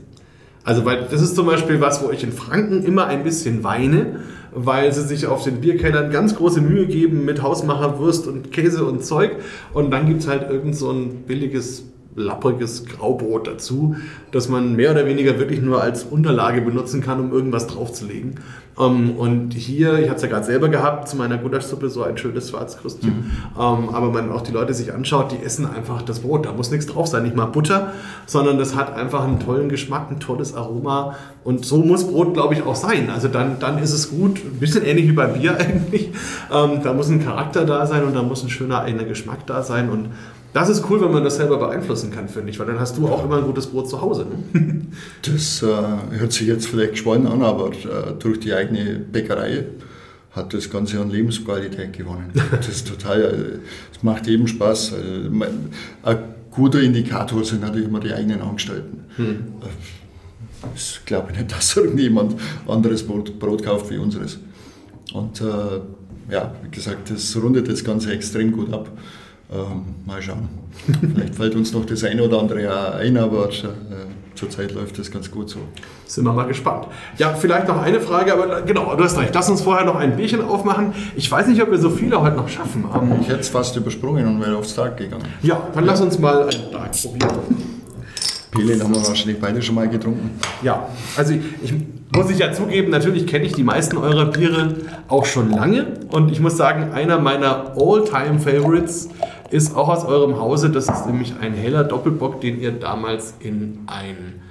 Also, 0.62 0.85
weil 0.85 1.07
das 1.11 1.23
ist 1.23 1.35
zum 1.35 1.47
Beispiel 1.47 1.81
was, 1.81 2.05
wo 2.05 2.11
ich 2.11 2.23
in 2.23 2.33
Franken 2.33 2.85
immer 2.85 3.07
ein 3.07 3.25
bisschen 3.25 3.64
weine, 3.64 4.21
weil 4.53 4.93
sie 4.93 5.03
sich 5.03 5.27
auf 5.27 5.43
den 5.43 5.61
Bierkellern 5.61 6.11
ganz 6.11 6.37
große 6.37 6.61
Mühe 6.61 6.87
geben 6.87 7.25
mit 7.25 7.43
Hausmacherwurst 7.43 8.27
und 8.27 8.53
Käse 8.53 8.85
und 8.85 9.05
Zeug. 9.05 9.37
Und 9.73 9.91
dann 9.91 10.07
gibt 10.07 10.21
es 10.21 10.29
halt 10.29 10.51
irgend 10.51 10.77
so 10.77 10.91
ein 10.91 11.23
billiges 11.27 11.85
lappriges 12.17 12.87
Graubrot 12.87 13.47
dazu, 13.47 13.97
das 14.33 14.49
man 14.49 14.75
mehr 14.75 14.91
oder 14.91 15.07
weniger 15.07 15.39
wirklich 15.39 15.61
nur 15.61 15.83
als 15.83 16.05
Unterlage 16.05 16.61
benutzen 16.61 17.03
kann, 17.03 17.21
um 17.21 17.33
irgendwas 17.33 17.67
draufzulegen. 17.67 18.41
Um, 18.77 19.11
ähm, 19.11 19.17
und 19.17 19.55
hier, 19.55 19.99
ich 19.99 20.09
hatte 20.09 20.17
es 20.17 20.23
ja 20.23 20.29
gerade 20.29 20.47
selber 20.47 20.69
gehabt, 20.69 21.09
zu 21.09 21.17
meiner 21.17 21.37
Gulaschsuppe 21.39 21.91
so 21.91 22.03
ein 22.03 22.17
schönes 22.17 22.51
Schwarzkrüstchen. 22.51 23.11
Mhm. 23.11 23.61
Um, 23.61 23.85
ähm, 23.85 23.95
aber 23.95 24.11
man 24.11 24.31
auch 24.33 24.41
die 24.41 24.53
Leute 24.53 24.73
sich 24.75 24.95
anschaut, 24.95 25.33
die 25.33 25.45
essen 25.45 25.67
einfach 25.67 26.03
das 26.03 26.21
Brot. 26.21 26.47
Da 26.47 26.53
muss 26.53 26.71
nichts 26.71 26.87
drauf 26.87 27.07
sein, 27.07 27.25
nicht 27.25 27.37
mal 27.37 27.47
Butter, 27.47 27.93
sondern 28.27 28.59
das 28.59 28.75
hat 28.75 28.95
einfach 28.95 29.25
einen 29.25 29.39
tollen 29.39 29.69
Geschmack, 29.69 30.11
ein 30.11 30.21
tolles 30.21 30.55
Aroma. 30.55 31.17
Und 31.45 31.67
so 31.67 31.79
muss 31.79 32.07
Brot, 32.07 32.33
glaube 32.35 32.55
ich, 32.55 32.63
auch 32.63 32.77
sein. 32.77 33.11
Also 33.11 33.29
dann, 33.29 33.59
dann 33.59 33.79
ist 33.79 33.93
es 33.93 34.11
gut, 34.11 34.39
ein 34.45 34.61
bisschen 34.61 34.85
ähnlich 34.85 35.09
wie 35.09 35.13
beim 35.13 35.35
Bier 35.35 35.57
eigentlich. 35.59 36.11
Um, 36.51 36.71
ähm, 36.71 36.83
da 36.83 36.93
muss 36.95 37.09
ein 37.09 37.23
Charakter 37.23 37.67
da 37.67 37.87
sein 37.87 38.05
und 38.05 38.15
da 38.15 38.23
muss 38.23 38.43
ein 38.43 38.51
schöner 38.51 38.81
eigener 38.81 39.05
Geschmack 39.05 39.47
da 39.47 39.63
sein. 39.63 39.91
Und 39.91 40.09
das 40.53 40.69
ist 40.69 40.85
cool, 40.91 41.01
wenn 41.01 41.13
man 41.13 41.23
das 41.23 41.37
selber 41.37 41.59
beeinflussen 41.59 42.11
kann, 42.11 42.29
finde 42.29 42.51
ich, 42.51 42.59
weil 42.59 42.67
dann 42.67 42.81
hast 42.81 42.97
du 42.99 43.07
auch 43.07 43.25
immer 43.25 43.39
ein 43.39 43.45
gutes 43.45 43.67
Brot 43.67 43.89
zu 43.89 44.01
Hause. 44.01 44.27
Ne? 44.53 44.87
Das 45.23 45.63
äh, 45.63 46.19
hört 46.19 46.33
sich 46.33 46.49
jetzt 46.49 46.67
vielleicht 46.67 46.93
geschwollen 46.93 47.27
an, 47.27 47.43
aber 47.43 47.69
äh, 47.69 48.13
durch 48.19 48.41
die 48.41 48.53
eigene 48.53 48.99
Bäckerei 48.99 49.67
hat 50.33 50.53
das 50.53 50.69
Ganze 50.69 51.01
an 51.01 51.11
Lebensqualität 51.11 51.93
gewonnen. 51.93 52.33
Das 52.51 52.69
ist 52.69 52.89
total, 52.89 53.21
äh, 53.23 53.59
es 53.95 54.03
macht 54.03 54.27
jedem 54.27 54.49
Spaß. 54.49 54.95
Also, 54.95 55.31
ein 56.03 56.19
guter 56.51 56.81
Indikator 56.81 57.45
sind 57.45 57.63
natürlich 57.63 57.87
immer 57.87 58.01
die 58.01 58.13
eigenen 58.13 58.43
Angestellten. 58.43 59.05
Hm. 59.17 59.45
Ich 60.75 61.01
glaube 61.07 61.33
nicht, 61.33 61.53
dass 61.57 61.77
irgendjemand 61.77 62.35
anderes 62.67 63.07
Brot, 63.07 63.39
Brot 63.39 63.63
kauft 63.63 63.91
wie 63.91 63.99
unseres. 63.99 64.39
Und 65.13 65.41
äh, 65.41 65.45
ja, 66.33 66.53
wie 66.63 66.71
gesagt, 66.71 67.11
das 67.11 67.37
rundet 67.37 67.69
das 67.69 67.83
Ganze 67.83 68.13
extrem 68.13 68.53
gut 68.53 68.73
ab. 68.73 68.91
Ähm, 69.53 69.97
mal 70.07 70.23
schauen. 70.23 70.49
Vielleicht 71.01 71.35
fällt 71.35 71.55
uns 71.57 71.73
noch 71.73 71.85
das 71.85 72.05
eine 72.05 72.23
oder 72.23 72.39
andere 72.39 72.95
ein, 72.95 73.17
aber 73.17 73.49
äh, 73.49 73.67
zurzeit 74.37 74.73
läuft 74.73 74.97
das 74.99 75.11
ganz 75.11 75.29
gut 75.29 75.51
so. 75.51 75.59
Sind 76.07 76.25
wir 76.25 76.33
mal 76.33 76.47
gespannt. 76.47 76.87
Ja, 77.19 77.35
vielleicht 77.35 77.67
noch 77.67 77.83
eine 77.83 78.01
Frage, 78.01 78.33
aber 78.33 78.63
genau, 78.63 78.95
du 78.95 79.03
hast 79.03 79.19
recht. 79.19 79.35
Lass 79.35 79.51
uns 79.51 79.61
vorher 79.63 79.85
noch 79.85 79.97
ein 79.97 80.17
Bierchen 80.17 80.41
aufmachen. 80.41 80.93
Ich 81.17 81.31
weiß 81.31 81.49
nicht, 81.49 81.61
ob 81.63 81.71
wir 81.73 81.79
so 81.79 81.91
viele 81.91 82.21
heute 82.21 82.37
noch 82.37 82.49
schaffen. 82.49 82.85
Ich 83.21 83.29
hätte 83.29 83.41
es 83.41 83.49
fast 83.49 83.77
übersprungen 83.77 84.25
und 84.27 84.41
wäre 84.41 84.57
aufs 84.57 84.75
Tag 84.75 84.97
gegangen. 84.97 85.25
Ja, 85.43 85.61
dann 85.75 85.85
ja. 85.85 85.91
lass 85.91 86.01
uns 86.01 86.17
mal 86.19 86.43
einen 86.43 86.71
Tag 86.71 86.93
probieren. 86.93 87.71
Pele 88.53 88.83
haben 88.83 88.95
wir 88.95 89.07
wahrscheinlich 89.07 89.41
beide 89.41 89.63
schon 89.63 89.75
mal 89.75 89.89
getrunken. 89.89 90.31
Ja, 90.63 90.89
also 91.17 91.35
ich, 91.35 91.41
ich 91.63 91.75
muss 92.13 92.31
ich 92.31 92.39
ja 92.39 92.53
zugeben, 92.53 92.91
natürlich 92.91 93.27
kenne 93.27 93.45
ich 93.45 93.53
die 93.53 93.63
meisten 93.63 93.97
eurer 93.97 94.27
Biere 94.27 94.75
auch 95.07 95.25
schon 95.25 95.51
lange. 95.51 95.87
Und 96.11 96.33
ich 96.33 96.41
muss 96.41 96.57
sagen, 96.57 96.93
einer 96.93 97.21
meiner 97.21 97.77
All-Time-Favorites 97.77 99.09
ist 99.51 99.77
auch 99.77 99.89
aus 99.89 100.05
eurem 100.05 100.39
Hause. 100.39 100.71
Das 100.71 100.89
ist 100.89 101.07
nämlich 101.07 101.35
ein 101.41 101.55
heller 101.55 101.85
Doppelbock, 101.85 102.41
den 102.41 102.61
ihr 102.61 102.73
damals 102.73 103.35
in 103.41 103.81
ein 103.87 104.43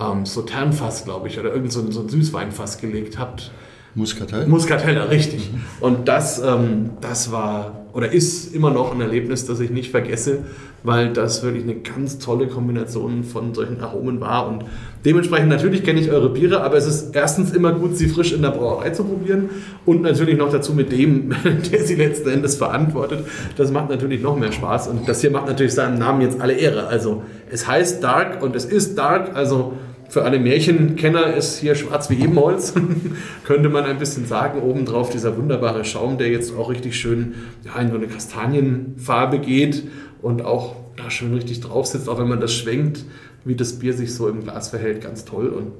ähm, 0.00 0.26
Sauternfass, 0.26 1.04
glaube 1.04 1.28
ich, 1.28 1.38
oder 1.38 1.52
irgend 1.52 1.72
so, 1.72 1.90
so 1.90 2.00
ein 2.00 2.08
Süßweinfass 2.08 2.78
gelegt 2.78 3.18
habt. 3.18 3.52
Muscatell? 3.94 4.46
Muscatell, 4.46 4.98
richtig. 4.98 5.52
Mhm. 5.52 5.60
Und 5.80 6.08
das, 6.08 6.40
ähm, 6.40 6.90
das 7.00 7.32
war 7.32 7.78
oder 7.92 8.12
ist 8.12 8.54
immer 8.54 8.70
noch 8.70 8.94
ein 8.94 9.00
Erlebnis, 9.00 9.46
das 9.46 9.60
ich 9.60 9.70
nicht 9.70 9.90
vergesse, 9.90 10.44
weil 10.82 11.12
das 11.12 11.42
wirklich 11.42 11.64
eine 11.64 11.76
ganz 11.76 12.18
tolle 12.18 12.46
Kombination 12.46 13.24
von 13.24 13.54
solchen 13.54 13.80
Aromen 13.80 14.20
war. 14.20 14.48
Und 14.48 14.64
dementsprechend 15.04 15.48
natürlich 15.48 15.84
kenne 15.84 16.00
ich 16.00 16.10
eure 16.10 16.30
Biere, 16.30 16.62
aber 16.62 16.76
es 16.76 16.86
ist 16.86 17.14
erstens 17.14 17.52
immer 17.52 17.72
gut, 17.72 17.96
sie 17.96 18.08
frisch 18.08 18.32
in 18.32 18.42
der 18.42 18.50
Brauerei 18.50 18.90
zu 18.90 19.04
probieren 19.04 19.50
und 19.84 20.02
natürlich 20.02 20.36
noch 20.36 20.50
dazu 20.50 20.74
mit 20.74 20.92
dem, 20.92 21.34
der 21.72 21.82
sie 21.82 21.96
letzten 21.96 22.28
Endes 22.30 22.56
verantwortet. 22.56 23.24
Das 23.56 23.72
macht 23.72 23.90
natürlich 23.90 24.22
noch 24.22 24.36
mehr 24.36 24.52
Spaß 24.52 24.88
und 24.88 25.08
das 25.08 25.20
hier 25.20 25.30
macht 25.30 25.46
natürlich 25.46 25.74
seinem 25.74 25.98
Namen 25.98 26.22
jetzt 26.22 26.40
alle 26.40 26.54
Ehre. 26.54 26.86
Also 26.86 27.22
es 27.50 27.66
heißt 27.66 28.02
Dark 28.02 28.42
und 28.42 28.54
es 28.54 28.64
ist 28.64 28.96
Dark, 28.96 29.34
also 29.34 29.74
für 30.08 30.24
alle 30.24 30.38
Märchenkenner 30.38 31.34
ist 31.34 31.58
hier 31.58 31.74
schwarz 31.74 32.08
wie 32.08 32.14
Ebenholz, 32.14 32.72
könnte 33.44 33.68
man 33.68 33.84
ein 33.84 33.98
bisschen 33.98 34.26
sagen. 34.26 34.62
Obendrauf 34.62 35.10
dieser 35.10 35.36
wunderbare 35.36 35.84
Schaum, 35.84 36.16
der 36.16 36.28
jetzt 36.28 36.56
auch 36.56 36.70
richtig 36.70 36.98
schön 36.98 37.34
ja, 37.64 37.78
in 37.78 37.90
so 37.90 37.96
eine 37.96 38.06
Kastanienfarbe 38.06 39.38
geht 39.38 39.84
und 40.22 40.44
auch 40.44 40.76
da 40.96 41.10
schön 41.10 41.34
richtig 41.34 41.60
drauf 41.60 41.86
sitzt, 41.86 42.08
auch 42.08 42.18
wenn 42.18 42.28
man 42.28 42.40
das 42.40 42.52
schwenkt, 42.52 43.04
wie 43.44 43.54
das 43.54 43.78
Bier 43.78 43.94
sich 43.94 44.14
so 44.14 44.28
im 44.28 44.42
Glas 44.42 44.68
verhält, 44.68 45.02
ganz 45.02 45.24
toll. 45.24 45.48
Und 45.48 45.72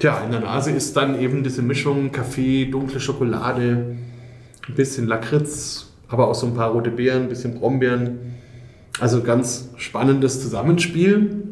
ja, 0.00 0.22
in 0.24 0.30
der 0.30 0.40
Nase 0.40 0.70
ist 0.70 0.96
dann 0.96 1.20
eben 1.20 1.42
diese 1.42 1.62
Mischung 1.62 2.12
Kaffee, 2.12 2.66
dunkle 2.66 3.00
Schokolade, 3.00 3.96
ein 4.68 4.74
bisschen 4.74 5.06
Lakritz, 5.06 5.92
aber 6.08 6.28
auch 6.28 6.34
so 6.34 6.46
ein 6.46 6.54
paar 6.54 6.70
rote 6.70 6.90
Beeren, 6.90 7.24
ein 7.24 7.28
bisschen 7.28 7.54
Brombeeren. 7.54 8.18
Also 9.00 9.22
ganz 9.22 9.70
spannendes 9.76 10.42
Zusammenspiel. 10.42 11.44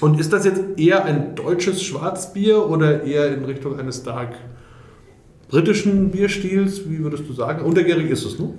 Und 0.00 0.20
ist 0.20 0.32
das 0.32 0.44
jetzt 0.44 0.62
eher 0.76 1.04
ein 1.04 1.34
deutsches 1.34 1.82
Schwarzbier 1.82 2.68
oder 2.68 3.02
eher 3.02 3.34
in 3.34 3.44
Richtung 3.44 3.78
eines 3.78 3.98
stark 3.98 4.36
britischen 5.48 6.10
Bierstils? 6.10 6.88
Wie 6.88 6.98
würdest 6.98 7.28
du 7.28 7.32
sagen? 7.32 7.64
Untergärig 7.64 8.10
ist 8.10 8.24
es, 8.24 8.38
ne? 8.38 8.50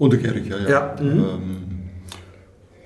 Untergärig, 0.00 0.48
ja. 0.48 0.58
ja. 0.58 0.68
Ja, 0.68 0.96
mhm. 0.98 1.10
Ähm, 1.10 1.56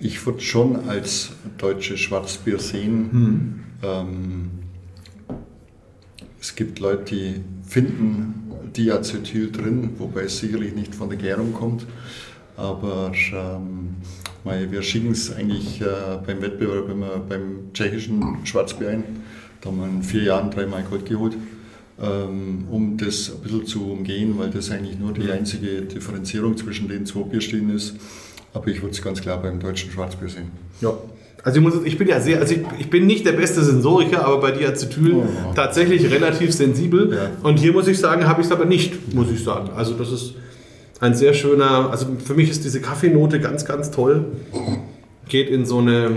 ich 0.01 0.27
würde 0.27 0.41
schon 0.41 0.89
als 0.89 1.31
deutsches 1.59 2.01
Schwarzbier 2.01 2.59
sehen. 2.59 3.09
Mhm. 3.12 3.61
Ähm, 3.85 4.51
es 6.41 6.57
gibt 6.57 6.81
Leute, 6.81 7.15
die 7.15 7.41
finden 7.65 8.51
Diacetyl 8.77 9.53
drin, 9.53 9.91
wobei 9.99 10.23
es 10.23 10.39
sicherlich 10.39 10.75
nicht 10.75 10.93
von 10.93 11.09
der 11.09 11.17
Gärung 11.17 11.53
kommt. 11.53 11.87
Aber 12.57 13.12
ähm, 13.33 13.95
wir 14.43 14.83
schicken 14.83 15.12
es 15.12 15.33
eigentlich 15.33 15.81
äh, 15.81 15.87
beim 16.27 16.43
Wettbewerb 16.43 16.91
immer 16.91 17.19
beim 17.19 17.73
tschechischen 17.73 18.45
Schwarzbier 18.45 18.89
ein. 18.91 19.05
Da 19.61 19.71
haben 19.71 19.79
wir 19.79 19.87
in 19.87 20.03
vier 20.03 20.25
Jahren 20.25 20.51
dreimal 20.51 20.83
Gold 20.83 21.07
geholt, 21.07 21.35
ähm, 21.35 21.53
um 21.97 22.97
das 22.99 23.30
ein 23.30 23.40
bisschen 23.42 23.66
zu 23.66 23.90
umgehen, 23.92 24.34
weil 24.36 24.51
das 24.51 24.70
eigentlich 24.70 24.99
nur 24.99 25.12
die 25.12 25.30
einzige 25.30 25.82
Differenzierung 25.82 26.57
zwischen 26.57 26.88
den 26.88 27.07
zwei 27.07 27.22
Bierstilen 27.22 27.70
ist. 27.74 27.95
Aber 28.53 28.66
ich 28.68 28.82
würde 28.82 28.90
es 28.95 29.03
ganz 29.03 29.20
klar 29.20 29.40
beim 29.40 29.61
deutschen 29.61 29.90
Schwarzbier 29.90 30.28
sehen. 30.28 30.51
Ja. 30.80 30.92
Also 31.45 31.59
ich, 31.59 31.62
muss, 31.64 31.74
ich 31.84 31.99
bin 31.99 32.09
ja 32.09 32.20
sehr, 32.20 32.40
also 32.40 32.55
ich, 32.55 32.61
ich 32.78 32.88
bin 32.90 33.07
nicht 33.07 33.26
der 33.26 33.32
beste 33.32 33.62
Sensoriker, 33.62 34.24
aber 34.24 34.40
bei 34.40 34.51
Diacetyl 34.53 35.12
Oh. 35.14 35.24
tatsächlich 35.55 36.11
relativ 36.11 36.53
sensibel. 36.55 37.12
Ja. 37.12 37.30
Und 37.42 37.59
hier 37.59 37.72
muss 37.72 37.86
ich 37.86 37.99
sagen, 37.99 38.26
habe 38.26 38.40
ich 38.40 38.47
es 38.47 38.53
aber 38.53 38.64
nicht, 38.64 39.14
muss 39.14 39.30
ich 39.30 39.45
sagen. 39.45 39.70
Also 39.76 39.92
das 39.95 40.11
ist 40.11 40.34
ein 41.01 41.14
sehr 41.14 41.34
schöner, 41.34 41.90
also 41.90 42.07
für 42.24 42.34
mich 42.34 42.49
ist 42.51 42.64
diese 42.64 42.80
Kaffeenote 42.80 43.40
ganz, 43.40 43.64
ganz 43.66 43.90
toll. 43.90 44.24
Geht 45.28 45.51
in 45.51 45.66
so 45.66 45.78
eine, 45.78 46.11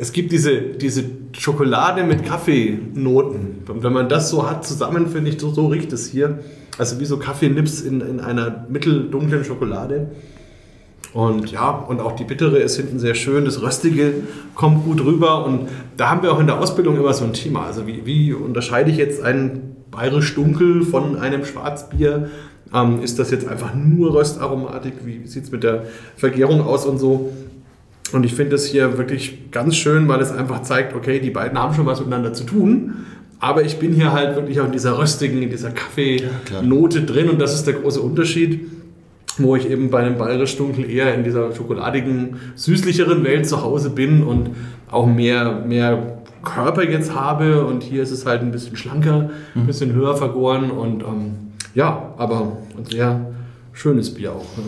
es 0.00 0.12
gibt 0.12 0.32
diese, 0.32 0.60
diese 0.60 1.04
Schokolade 1.32 2.04
mit 2.04 2.24
Kaffeenoten. 2.24 3.62
Wenn 3.66 3.92
man 3.92 4.08
das 4.08 4.30
so 4.30 4.48
hat 4.48 4.66
zusammen, 4.66 5.08
finde 5.08 5.30
ich, 5.30 5.40
so, 5.40 5.50
so 5.50 5.66
riecht 5.68 5.92
es 5.92 6.10
hier. 6.10 6.40
Also 6.76 7.00
wie 7.00 7.06
so 7.06 7.16
Kaffeenips 7.18 7.80
in, 7.80 8.00
in 8.00 8.20
einer 8.20 8.66
mitteldunklen 8.68 9.44
Schokolade. 9.44 10.10
Und 11.14 11.50
ja, 11.50 11.70
und 11.70 12.00
auch 12.00 12.12
die 12.12 12.24
bittere 12.24 12.58
ist 12.58 12.76
hinten 12.76 12.98
sehr 12.98 13.14
schön, 13.14 13.46
das 13.46 13.62
Röstige 13.62 14.12
kommt 14.54 14.84
gut 14.84 15.02
rüber. 15.04 15.44
Und 15.46 15.68
da 15.96 16.10
haben 16.10 16.22
wir 16.22 16.32
auch 16.32 16.40
in 16.40 16.46
der 16.46 16.60
Ausbildung 16.60 16.96
immer 16.96 17.14
so 17.14 17.24
ein 17.24 17.32
Thema. 17.32 17.64
Also 17.64 17.86
wie, 17.86 18.04
wie 18.04 18.32
unterscheide 18.34 18.90
ich 18.90 18.98
jetzt 18.98 19.22
ein 19.22 19.76
bayerisch 19.90 20.34
dunkel 20.34 20.82
von 20.82 21.16
einem 21.16 21.44
Schwarzbier? 21.44 22.28
Ähm, 22.74 23.02
ist 23.02 23.18
das 23.18 23.30
jetzt 23.30 23.48
einfach 23.48 23.74
nur 23.74 24.14
Röstaromatik? 24.14 24.92
Wie 25.04 25.26
sieht 25.26 25.44
es 25.44 25.50
mit 25.50 25.64
der 25.64 25.84
Vergärung 26.16 26.60
aus 26.60 26.84
und 26.84 26.98
so? 26.98 27.32
Und 28.12 28.24
ich 28.24 28.34
finde 28.34 28.52
das 28.52 28.66
hier 28.66 28.96
wirklich 28.98 29.50
ganz 29.50 29.76
schön, 29.76 30.08
weil 30.08 30.20
es 30.20 30.32
einfach 30.32 30.62
zeigt, 30.62 30.94
okay, 30.94 31.20
die 31.20 31.30
beiden 31.30 31.58
haben 31.58 31.74
schon 31.74 31.86
was 31.86 32.00
miteinander 32.00 32.32
zu 32.32 32.44
tun. 32.44 32.94
Aber 33.40 33.62
ich 33.62 33.78
bin 33.78 33.92
hier 33.92 34.12
halt 34.12 34.34
wirklich 34.34 34.60
auch 34.60 34.66
in 34.66 34.72
dieser 34.72 34.98
röstigen, 34.98 35.42
in 35.42 35.50
dieser 35.50 35.70
Kaffeenote 35.70 37.02
drin 37.02 37.28
und 37.30 37.40
das 37.40 37.54
ist 37.54 37.66
der 37.66 37.74
große 37.74 38.00
Unterschied 38.00 38.60
wo 39.38 39.56
ich 39.56 39.70
eben 39.70 39.90
bei 39.90 40.00
einem 40.00 40.18
bayerisch 40.18 40.56
dunkel 40.56 40.90
eher 40.90 41.14
in 41.14 41.24
dieser 41.24 41.54
schokoladigen, 41.54 42.36
süßlicheren 42.54 43.24
Welt 43.24 43.48
zu 43.48 43.62
Hause 43.62 43.90
bin 43.90 44.22
und 44.22 44.50
auch 44.90 45.06
mehr, 45.06 45.62
mehr 45.66 46.18
Körper 46.42 46.88
jetzt 46.88 47.14
habe. 47.14 47.64
Und 47.64 47.82
hier 47.82 48.02
ist 48.02 48.10
es 48.10 48.26
halt 48.26 48.42
ein 48.42 48.50
bisschen 48.50 48.76
schlanker, 48.76 49.30
ein 49.54 49.66
bisschen 49.66 49.92
höher 49.92 50.16
vergoren 50.16 50.70
und 50.70 51.02
ähm, 51.02 51.34
ja, 51.74 52.14
aber 52.16 52.58
ein 52.76 52.84
sehr 52.84 53.32
schönes 53.72 54.12
Bier 54.12 54.32
auch. 54.32 54.56
ne? 54.56 54.64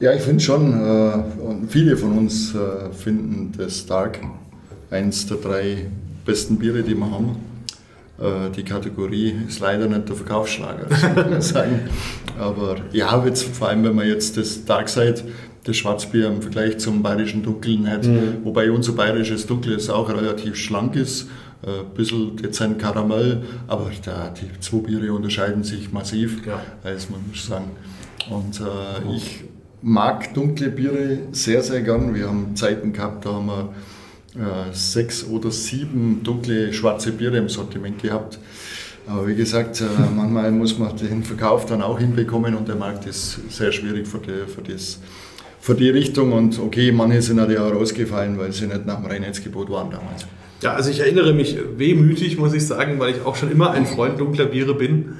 Ja, 0.00 0.12
ich 0.12 0.22
finde 0.22 0.40
schon, 0.42 0.72
äh, 0.72 1.42
und 1.42 1.70
viele 1.70 1.96
von 1.96 2.16
uns 2.18 2.54
äh, 2.54 2.92
finden 2.92 3.52
das 3.56 3.84
Dark 3.86 4.20
eins 4.90 5.26
der 5.26 5.38
drei 5.38 5.86
besten 6.24 6.56
Biere, 6.58 6.82
die 6.82 6.94
wir 6.94 7.10
haben. 7.10 7.36
Äh, 8.20 8.50
die 8.56 8.62
Kategorie 8.62 9.34
ist 9.48 9.58
leider 9.60 9.88
nicht 9.88 10.08
der 10.08 10.14
Verkaufsschlager, 10.14 10.86
muss 10.88 11.02
man 11.02 11.40
sagen. 11.42 11.80
Aber 12.38 12.76
ja, 12.92 13.24
jetzt, 13.24 13.42
vor 13.44 13.68
allem 13.68 13.82
wenn 13.82 13.96
man 13.96 14.06
jetzt 14.06 14.36
das 14.36 14.64
Darkside, 14.64 15.16
das 15.64 15.76
Schwarzbier 15.76 16.28
im 16.28 16.40
Vergleich 16.42 16.78
zum 16.78 17.02
bayerischen 17.02 17.42
Dunkeln 17.42 17.90
hat, 17.90 18.08
wobei 18.44 18.70
unser 18.70 18.92
bayerisches 18.92 19.46
Dunkles 19.46 19.90
auch 19.90 20.08
relativ 20.08 20.54
schlank 20.54 20.94
ist, 20.94 21.28
äh, 21.66 21.80
ein 21.80 21.94
bisschen 21.96 22.36
dezent 22.36 22.78
Karamell, 22.78 23.42
aber 23.66 23.90
da, 24.04 24.30
die 24.30 24.48
zwei 24.60 24.78
Biere 24.78 25.12
unterscheiden 25.12 25.64
sich 25.64 25.92
massiv, 25.92 26.46
Ja. 26.46 26.60
also 26.84 27.08
man 27.10 27.20
muss 27.28 27.44
sagen. 27.44 27.70
Und 28.30 28.60
äh, 28.60 29.16
ich 29.16 29.40
mag 29.82 30.34
dunkle 30.34 30.70
Biere 30.70 31.18
sehr, 31.32 31.62
sehr 31.62 31.82
gern. 31.82 32.14
Wir 32.14 32.28
haben 32.28 32.56
Zeiten 32.56 32.92
gehabt, 32.92 33.24
da 33.24 33.34
haben 33.34 33.46
wir 33.46 33.74
äh, 34.36 34.72
sechs 34.72 35.24
oder 35.24 35.50
sieben 35.50 36.22
dunkle 36.22 36.72
schwarze 36.72 37.12
Biere 37.12 37.38
im 37.38 37.48
Sortiment 37.48 38.02
gehabt. 38.02 38.38
Aber 39.06 39.26
wie 39.26 39.34
gesagt, 39.34 39.80
äh, 39.80 39.84
manchmal 40.14 40.50
muss 40.50 40.78
man 40.78 40.96
den 40.96 41.22
Verkauf 41.22 41.66
dann 41.66 41.82
auch 41.82 41.98
hinbekommen 41.98 42.54
und 42.54 42.68
der 42.68 42.76
Markt 42.76 43.06
ist 43.06 43.40
sehr 43.50 43.72
schwierig 43.72 44.06
für 44.06 44.18
die, 44.18 44.50
für 44.50 44.60
das, 44.60 44.98
für 45.60 45.74
die 45.74 45.88
Richtung. 45.88 46.32
Und 46.32 46.58
okay, 46.58 46.92
manche 46.92 47.22
sind 47.22 47.40
halt 47.40 47.50
ja 47.50 47.66
auch 47.66 47.72
rausgefallen, 47.72 48.38
weil 48.38 48.52
sie 48.52 48.66
nicht 48.66 48.84
nach 48.84 48.96
dem 48.96 49.06
Reinheitsgebot 49.06 49.70
waren 49.70 49.90
damals. 49.90 50.26
Ja, 50.60 50.74
also 50.74 50.90
ich 50.90 51.00
erinnere 51.00 51.32
mich 51.32 51.56
wehmütig, 51.76 52.36
muss 52.36 52.52
ich 52.52 52.66
sagen, 52.66 52.98
weil 52.98 53.14
ich 53.14 53.24
auch 53.24 53.36
schon 53.36 53.50
immer 53.50 53.70
ein 53.70 53.86
Freund 53.86 54.18
dunkler 54.18 54.46
Biere 54.46 54.74
bin 54.74 55.14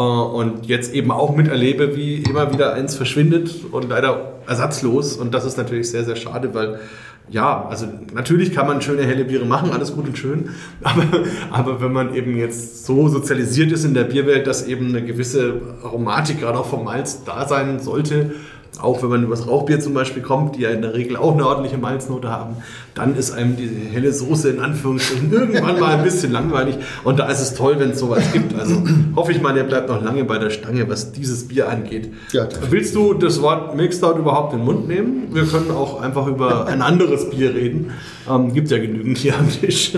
und 0.00 0.66
jetzt 0.66 0.92
eben 0.94 1.10
auch 1.10 1.34
miterlebe, 1.34 1.96
wie 1.96 2.16
immer 2.16 2.52
wieder 2.52 2.74
eins 2.74 2.96
verschwindet 2.96 3.64
und 3.72 3.88
leider 3.88 4.34
ersatzlos. 4.46 5.16
Und 5.16 5.32
das 5.32 5.44
ist 5.44 5.56
natürlich 5.56 5.90
sehr, 5.90 6.04
sehr 6.04 6.16
schade, 6.16 6.54
weil 6.54 6.80
ja, 7.28 7.66
also 7.68 7.86
natürlich 8.14 8.54
kann 8.54 8.68
man 8.68 8.80
schöne 8.80 9.02
helle 9.02 9.24
Biere 9.24 9.46
machen, 9.46 9.70
alles 9.72 9.94
gut 9.94 10.06
und 10.06 10.16
schön, 10.16 10.50
aber, 10.82 11.02
aber 11.50 11.80
wenn 11.80 11.92
man 11.92 12.14
eben 12.14 12.36
jetzt 12.36 12.86
so 12.86 13.08
sozialisiert 13.08 13.72
ist 13.72 13.84
in 13.84 13.94
der 13.94 14.04
Bierwelt, 14.04 14.46
dass 14.46 14.66
eben 14.66 14.88
eine 14.88 15.04
gewisse 15.04 15.60
Aromatik 15.82 16.40
gerade 16.40 16.58
auch 16.58 16.66
vom 16.66 16.84
Malz 16.84 17.24
da 17.24 17.48
sein 17.48 17.80
sollte, 17.80 18.32
auch 18.80 19.02
wenn 19.02 19.08
man 19.08 19.22
übers 19.22 19.46
Rauchbier 19.46 19.80
zum 19.80 19.94
Beispiel 19.94 20.22
kommt, 20.22 20.56
die 20.56 20.62
ja 20.62 20.70
in 20.70 20.82
der 20.82 20.94
Regel 20.94 21.16
auch 21.16 21.32
eine 21.32 21.46
ordentliche 21.46 21.78
Malznote 21.78 22.30
haben, 22.30 22.56
dann 22.94 23.16
ist 23.16 23.32
einem 23.32 23.56
diese 23.56 23.74
helle 23.74 24.12
Soße 24.12 24.50
in 24.50 24.60
Anführungsstrichen 24.60 25.32
irgendwann 25.32 25.80
mal 25.80 25.96
ein 25.96 26.02
bisschen 26.02 26.32
langweilig. 26.32 26.76
Und 27.04 27.18
da 27.18 27.28
ist 27.28 27.40
es 27.40 27.54
toll, 27.54 27.76
wenn 27.78 27.90
es 27.90 27.98
sowas 27.98 28.22
gibt. 28.32 28.58
Also 28.58 28.82
hoffe 29.16 29.32
ich 29.32 29.40
mal, 29.40 29.54
der 29.54 29.64
bleibt 29.64 29.88
noch 29.88 30.02
lange 30.02 30.24
bei 30.24 30.38
der 30.38 30.50
Stange, 30.50 30.88
was 30.88 31.12
dieses 31.12 31.48
Bier 31.48 31.68
angeht. 31.68 32.12
Ja. 32.32 32.48
Willst 32.70 32.94
du 32.94 33.14
das 33.14 33.40
Wort 33.42 33.76
Milkstout 33.76 34.18
überhaupt 34.18 34.52
in 34.52 34.60
den 34.60 34.66
Mund 34.66 34.88
nehmen? 34.88 35.28
Wir 35.32 35.44
können 35.44 35.70
auch 35.70 36.00
einfach 36.00 36.26
über 36.26 36.66
ein 36.66 36.82
anderes 36.82 37.30
Bier 37.30 37.54
reden. 37.54 37.92
Ähm, 38.28 38.52
gibt 38.52 38.70
ja 38.70 38.78
genügend 38.78 39.18
hier 39.18 39.38
am 39.38 39.50
Tisch. 39.50 39.92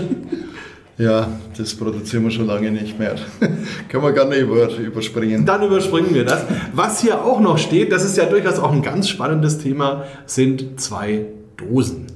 Ja, 0.99 1.29
das 1.57 1.75
produzieren 1.75 2.25
wir 2.25 2.31
schon 2.31 2.45
lange 2.45 2.71
nicht 2.71 2.99
mehr. 2.99 3.15
Kann 3.87 4.01
man 4.01 4.13
gerne 4.13 4.35
über, 4.35 4.67
überspringen. 4.77 5.45
Dann 5.45 5.63
überspringen 5.63 6.13
wir 6.13 6.25
das. 6.25 6.43
Was 6.73 6.99
hier 6.99 7.23
auch 7.23 7.39
noch 7.39 7.57
steht, 7.57 7.93
das 7.93 8.03
ist 8.03 8.17
ja 8.17 8.25
durchaus 8.25 8.59
auch 8.59 8.73
ein 8.73 8.81
ganz 8.81 9.07
spannendes 9.07 9.59
Thema, 9.59 10.03
sind 10.25 10.77
zwei 10.81 11.27
Dosen. 11.55 12.07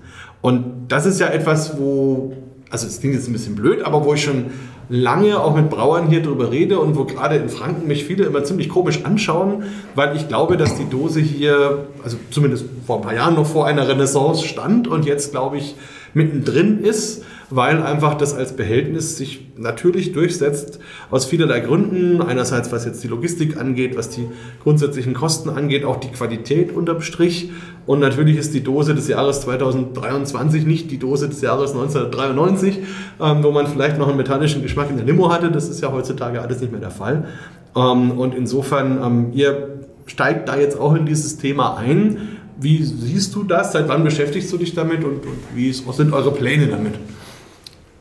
Und 0.42 0.90
das 0.90 1.06
ist 1.06 1.22
ja 1.22 1.28
etwas, 1.28 1.78
wo, 1.80 2.34
also 2.70 2.86
es 2.86 3.00
klingt 3.00 3.16
jetzt 3.16 3.30
ein 3.30 3.32
bisschen 3.32 3.56
blöd, 3.56 3.84
aber 3.84 4.04
wo 4.04 4.16
ich 4.16 4.24
schon 4.26 4.48
lange 4.90 5.40
auch 5.40 5.56
mit 5.56 5.70
Brauern 5.70 6.10
hier 6.10 6.22
drüber 6.22 6.52
rede 6.52 6.78
und 6.78 6.98
wo 6.98 7.06
gerade 7.06 7.38
in 7.38 7.48
Franken 7.48 7.88
mich 7.88 8.04
viele 8.04 8.26
immer 8.26 8.44
ziemlich 8.44 8.68
komisch 8.68 9.06
anschauen, 9.06 9.64
weil 9.96 10.14
ich 10.18 10.28
glaube, 10.28 10.58
dass 10.58 10.76
die 10.76 10.90
Dose 10.90 11.22
hier, 11.22 11.88
also 12.04 12.18
zumindest 12.32 12.66
vor 12.86 12.98
ein 12.98 13.02
paar 13.02 13.16
Jahren 13.16 13.36
noch 13.36 13.46
vor 13.46 13.66
einer 13.66 13.88
Renaissance 13.88 14.46
stand 14.46 14.90
und 14.90 15.06
jetzt 15.06 15.32
glaube 15.32 15.56
ich, 15.56 15.76
mittendrin 16.14 16.84
ist, 16.84 17.24
weil 17.56 17.84
einfach 17.84 18.16
das 18.16 18.34
als 18.34 18.56
Behältnis 18.56 19.16
sich 19.18 19.52
natürlich 19.58 20.12
durchsetzt 20.12 20.80
aus 21.12 21.26
vielerlei 21.26 21.60
Gründen. 21.60 22.22
Einerseits 22.22 22.72
was 22.72 22.84
jetzt 22.86 23.04
die 23.04 23.08
Logistik 23.08 23.58
angeht, 23.58 23.96
was 23.96 24.10
die 24.10 24.28
grundsätzlichen 24.64 25.14
Kosten 25.14 25.50
angeht, 25.50 25.86
auch 25.86 25.98
die 25.98 26.08
Qualität 26.08 26.72
unterm 26.76 27.02
Strich. 27.02 27.52
Und 27.86 28.00
natürlich 28.00 28.38
ist 28.38 28.56
die 28.56 28.64
Dose 28.64 28.96
des 28.96 29.08
Jahres 29.08 29.42
2023 29.42 30.66
nicht 30.66 30.90
die 30.90 30.98
Dose 30.98 31.30
des 31.30 31.42
Jahres 31.42 31.72
1993, 31.72 32.80
ähm, 33.22 33.44
wo 33.44 33.52
man 33.52 33.68
vielleicht 33.68 34.00
noch 34.00 34.08
einen 34.08 34.18
metallischen 34.18 34.64
Geschmack 34.64 34.90
in 34.90 34.98
der 34.98 35.06
Limo 35.06 35.32
hatte. 35.32 35.52
Das 35.52 35.70
ist 35.70 35.80
ja 35.82 35.92
heutzutage 35.92 36.42
alles 36.42 36.60
nicht 36.60 36.72
mehr 36.72 36.82
der 36.82 36.92
Fall. 36.92 37.28
Ähm, 37.76 38.12
und 38.12 38.34
insofern, 38.34 39.00
ähm, 39.04 39.32
ihr 39.34 39.68
steigt 40.08 40.50
da 40.50 40.58
jetzt 40.58 40.80
auch 40.80 40.96
in 40.96 41.06
dieses 41.06 41.38
Thema 41.38 41.78
ein. 41.78 42.40
Wie 42.60 42.84
siehst 42.84 43.36
du 43.36 43.44
das? 43.44 43.74
Seit 43.74 43.88
wann 43.90 44.04
beschäftigst 44.04 44.52
du 44.52 44.58
dich 44.58 44.74
damit 44.74 45.04
und, 45.04 45.26
und 45.26 45.38
wie 45.54 45.72
sind 45.72 46.14
eure 46.14 46.32
Pläne 46.32 46.68
damit? 46.68 46.94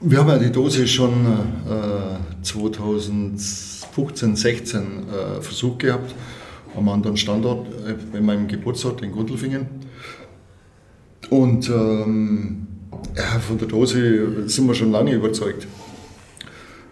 Wir 0.05 0.19
haben 0.19 0.31
ja 0.31 0.39
die 0.39 0.51
Dose 0.51 0.89
schon 0.89 1.13
äh, 1.65 2.43
2015, 2.43 4.35
16 4.35 4.81
äh, 4.81 5.41
versucht 5.41 5.79
gehabt, 5.79 6.13
am 6.77 6.89
anderen 6.89 7.17
Standort, 7.17 7.69
äh, 7.87 7.95
in 8.19 8.27
meinem 8.27 8.49
Geburtsort 8.49 9.01
in 9.03 9.13
Gundelfingen. 9.13 9.67
Und 11.31 11.69
ähm, 11.69 12.67
ja, 13.17 13.39
von 13.39 13.59
der 13.59 13.69
Dose 13.69 14.49
sind 14.49 14.67
wir 14.67 14.75
schon 14.75 14.91
lange 14.91 15.13
überzeugt. 15.13 15.69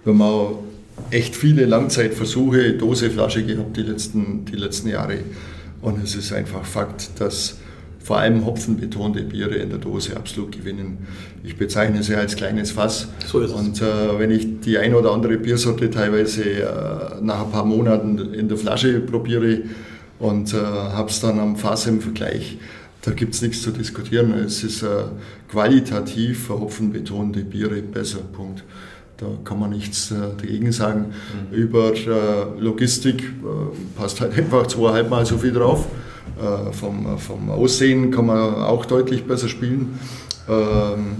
Wir 0.04 0.12
haben 0.12 0.22
auch 0.22 0.62
echt 1.10 1.34
viele 1.34 1.66
Langzeitversuche, 1.66 2.74
Dose, 2.74 3.10
Flasche 3.10 3.44
gehabt 3.44 3.76
die 3.76 3.82
letzten, 3.82 4.44
die 4.44 4.54
letzten 4.54 4.88
Jahre. 4.88 5.18
Und 5.82 6.00
es 6.00 6.14
ist 6.14 6.32
einfach 6.32 6.64
Fakt, 6.64 7.10
dass 7.18 7.58
vor 8.02 8.18
allem 8.18 8.44
hopfenbetonte 8.46 9.22
Biere 9.22 9.56
in 9.56 9.68
der 9.68 9.78
Dose 9.78 10.16
absolut 10.16 10.52
gewinnen. 10.52 11.06
Ich 11.44 11.56
bezeichne 11.56 12.02
sie 12.02 12.14
als 12.14 12.34
kleines 12.34 12.72
Fass. 12.72 13.08
So 13.26 13.40
ist 13.40 13.50
es. 13.50 13.56
Und 13.56 13.82
äh, 13.82 14.18
wenn 14.18 14.30
ich 14.30 14.60
die 14.60 14.78
ein 14.78 14.94
oder 14.94 15.12
andere 15.12 15.36
Biersorte 15.36 15.90
teilweise 15.90 16.42
äh, 16.44 17.20
nach 17.20 17.44
ein 17.44 17.50
paar 17.52 17.64
Monaten 17.64 18.32
in 18.32 18.48
der 18.48 18.56
Flasche 18.56 19.00
probiere 19.00 19.60
und 20.18 20.54
äh, 20.54 20.56
habe 20.56 21.10
es 21.10 21.20
dann 21.20 21.38
am 21.38 21.56
Fass 21.56 21.86
im 21.86 22.00
Vergleich, 22.00 22.58
da 23.02 23.12
gibt 23.12 23.34
es 23.34 23.42
nichts 23.42 23.62
zu 23.62 23.70
diskutieren. 23.70 24.32
Es 24.32 24.64
ist 24.64 24.82
äh, 24.82 25.04
qualitativ 25.48 26.48
hopfenbetonte 26.48 27.40
Biere 27.40 27.82
besser. 27.82 28.20
Punkt. 28.32 28.64
Da 29.18 29.26
kann 29.44 29.58
man 29.58 29.70
nichts 29.70 30.10
äh, 30.10 30.14
dagegen 30.38 30.72
sagen. 30.72 31.12
Mhm. 31.50 31.54
Über 31.54 31.92
äh, 31.92 32.58
Logistik 32.58 33.22
passt 33.96 34.22
halt 34.22 34.32
einfach 34.38 34.66
zweieinhalb 34.66 35.10
Mal 35.10 35.26
so 35.26 35.36
viel 35.36 35.52
drauf. 35.52 35.86
Äh, 36.40 36.72
vom, 36.72 37.18
vom 37.18 37.50
Aussehen 37.50 38.10
kann 38.10 38.26
man 38.26 38.54
auch 38.54 38.86
deutlich 38.86 39.24
besser 39.24 39.48
spielen. 39.48 39.98
Ähm, 40.48 41.16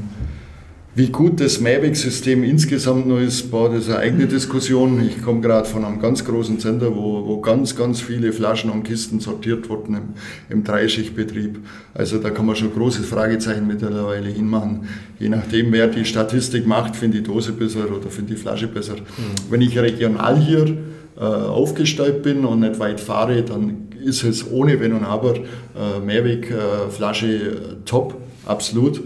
wie 0.95 1.09
gut 1.09 1.41
das 1.41 1.61
Mavic-System 1.61 2.43
insgesamt 2.43 3.07
noch 3.07 3.21
ist, 3.21 3.53
war 3.53 3.69
das 3.69 3.89
eine 3.89 3.99
eigene 3.99 4.27
Diskussion. 4.27 5.01
Ich 5.07 5.23
komme 5.23 5.41
gerade 5.41 5.69
von 5.69 5.85
einem 5.85 6.01
ganz 6.01 6.25
großen 6.25 6.59
Center, 6.59 6.97
wo, 6.97 7.27
wo 7.27 7.41
ganz, 7.41 7.77
ganz 7.77 8.01
viele 8.01 8.33
Flaschen 8.33 8.71
und 8.71 8.83
Kisten 8.83 9.21
sortiert 9.21 9.69
wurden 9.69 9.95
im, 9.95 10.03
im 10.49 10.65
Dreischichtbetrieb. 10.65 11.59
Also 11.95 12.19
da 12.19 12.31
kann 12.31 12.47
man 12.47 12.57
schon 12.57 12.73
großes 12.73 13.07
Fragezeichen 13.07 13.67
mittlerweile 13.67 14.31
hinmachen. 14.31 14.89
Je 15.19 15.29
nachdem, 15.29 15.71
wer 15.71 15.87
die 15.87 16.07
Statistik 16.07 16.67
macht, 16.67 16.97
finde 16.97 17.19
die 17.19 17.25
Dose 17.25 17.53
besser 17.53 17.85
oder 17.95 18.09
finde 18.09 18.35
die 18.35 18.41
Flasche 18.41 18.67
besser. 18.67 18.97
Mhm. 18.97 19.51
Wenn 19.51 19.61
ich 19.61 19.79
regional 19.79 20.39
hier 20.39 20.77
äh, 21.17 21.23
aufgestellt 21.23 22.23
bin 22.23 22.45
und 22.47 22.61
nicht 22.61 22.81
weit 22.81 23.01
fahre, 23.01 23.43
dann 23.43 23.90
ist 24.05 24.25
es 24.25 24.51
ohne 24.51 24.81
Wenn 24.81 24.93
und 24.93 25.05
Aber 25.05 25.37
äh, 25.37 26.01
Mehrweg-Flasche 26.05 27.27
äh, 27.27 27.55
top, 27.85 28.17
absolut. 28.47 29.03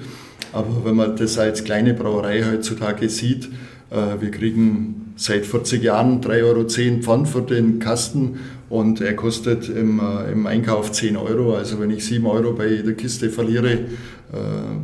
Aber 0.53 0.84
wenn 0.84 0.97
man 0.97 1.16
das 1.16 1.38
als 1.38 1.64
kleine 1.64 1.95
Brauerei 1.95 2.45
heutzutage 2.45 3.09
sieht, 3.09 3.49
äh, 3.90 4.20
wir 4.20 4.30
kriegen 4.30 5.12
seit 5.16 5.47
40 5.47 5.82
Jahren 5.82 6.20
3,10 6.20 6.42
Euro 6.45 7.03
Pfand 7.03 7.28
für 7.28 7.42
den 7.42 7.78
Kasten 7.78 8.38
und 8.68 9.01
er 9.01 9.14
kostet 9.14 9.68
im, 9.68 10.01
äh, 10.01 10.32
im 10.32 10.47
Einkauf 10.47 10.92
10 10.92 11.16
Euro. 11.16 11.55
Also 11.55 11.80
wenn 11.80 11.90
ich 11.90 12.05
7 12.05 12.26
Euro 12.26 12.53
bei 12.53 12.68
jeder 12.68 12.92
Kiste 12.92 13.30
verliere, 13.30 13.72
äh, 13.72 13.78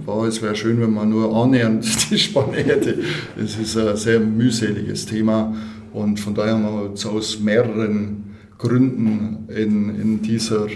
wow, 0.07 0.27
es 0.27 0.43
wäre 0.43 0.55
schön, 0.55 0.81
wenn 0.81 0.93
man 0.93 1.11
nur 1.11 1.35
annähernd 1.35 1.85
die 2.11 2.19
Spanne 2.19 2.59
hätte. 2.59 2.99
Es 3.43 3.59
ist 3.59 3.77
ein 3.77 3.97
sehr 3.97 4.21
mühseliges 4.21 5.07
Thema 5.07 5.55
und 5.93 6.21
von 6.21 6.35
daher 6.35 6.55
haben 6.55 6.63
wir 6.63 6.91
uns 6.91 7.05
aus 7.05 7.41
mehreren 7.41 8.30
Gründen 8.61 9.49
in, 9.49 9.89
in 10.01 10.23
dieser 10.23 10.67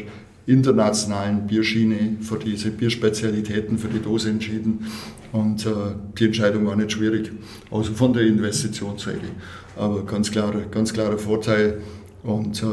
internationalen 0.46 1.46
Bierschiene 1.46 2.16
für 2.20 2.38
diese 2.38 2.70
Bierspezialitäten 2.70 3.78
für 3.78 3.88
die 3.88 4.00
Dose 4.00 4.30
entschieden. 4.30 4.86
Und 5.32 5.66
äh, 5.66 5.70
die 6.18 6.26
Entscheidung 6.26 6.66
war 6.66 6.76
nicht 6.76 6.92
schwierig, 6.92 7.30
außer 7.70 7.92
von 7.92 8.12
der 8.12 8.22
Investitionsseite. 8.22 9.28
Aber 9.76 10.04
ganz 10.04 10.30
klarer, 10.30 10.62
ganz 10.70 10.92
klarer 10.92 11.18
Vorteil. 11.18 11.80
Und 12.22 12.62
äh, 12.62 12.66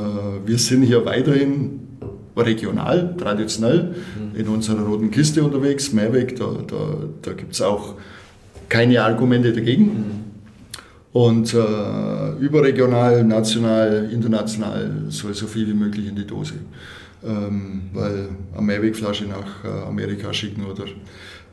wir 0.46 0.58
sind 0.58 0.84
hier 0.84 1.06
weiterhin 1.06 1.80
regional, 2.38 3.16
traditionell 3.18 3.96
mhm. 4.34 4.40
in 4.40 4.48
unserer 4.48 4.84
roten 4.84 5.12
Kiste 5.12 5.44
unterwegs, 5.44 5.92
Mehrweg. 5.92 6.38
Da, 6.38 6.58
da, 6.66 6.96
da 7.22 7.34
gibt 7.34 7.54
es 7.54 7.62
auch 7.62 7.96
keine 8.70 9.04
Argumente 9.04 9.52
dagegen. 9.52 10.31
Und 11.14 11.54
äh, 11.54 12.32
überregional, 12.40 13.24
national, 13.24 14.10
international 14.12 14.92
soll 15.10 15.34
so 15.34 15.48
viel 15.48 15.68
wie 15.68 15.74
möglich 15.74 16.08
in 16.08 16.16
die 16.16 16.26
Dose. 16.26 16.54
Ähm, 17.24 17.84
weil 17.94 18.30
eine 18.54 18.62
Mehrwegflasche 18.62 19.26
nach 19.26 19.64
äh, 19.64 19.88
Amerika 19.88 20.34
schicken 20.34 20.66
oder 20.66 20.86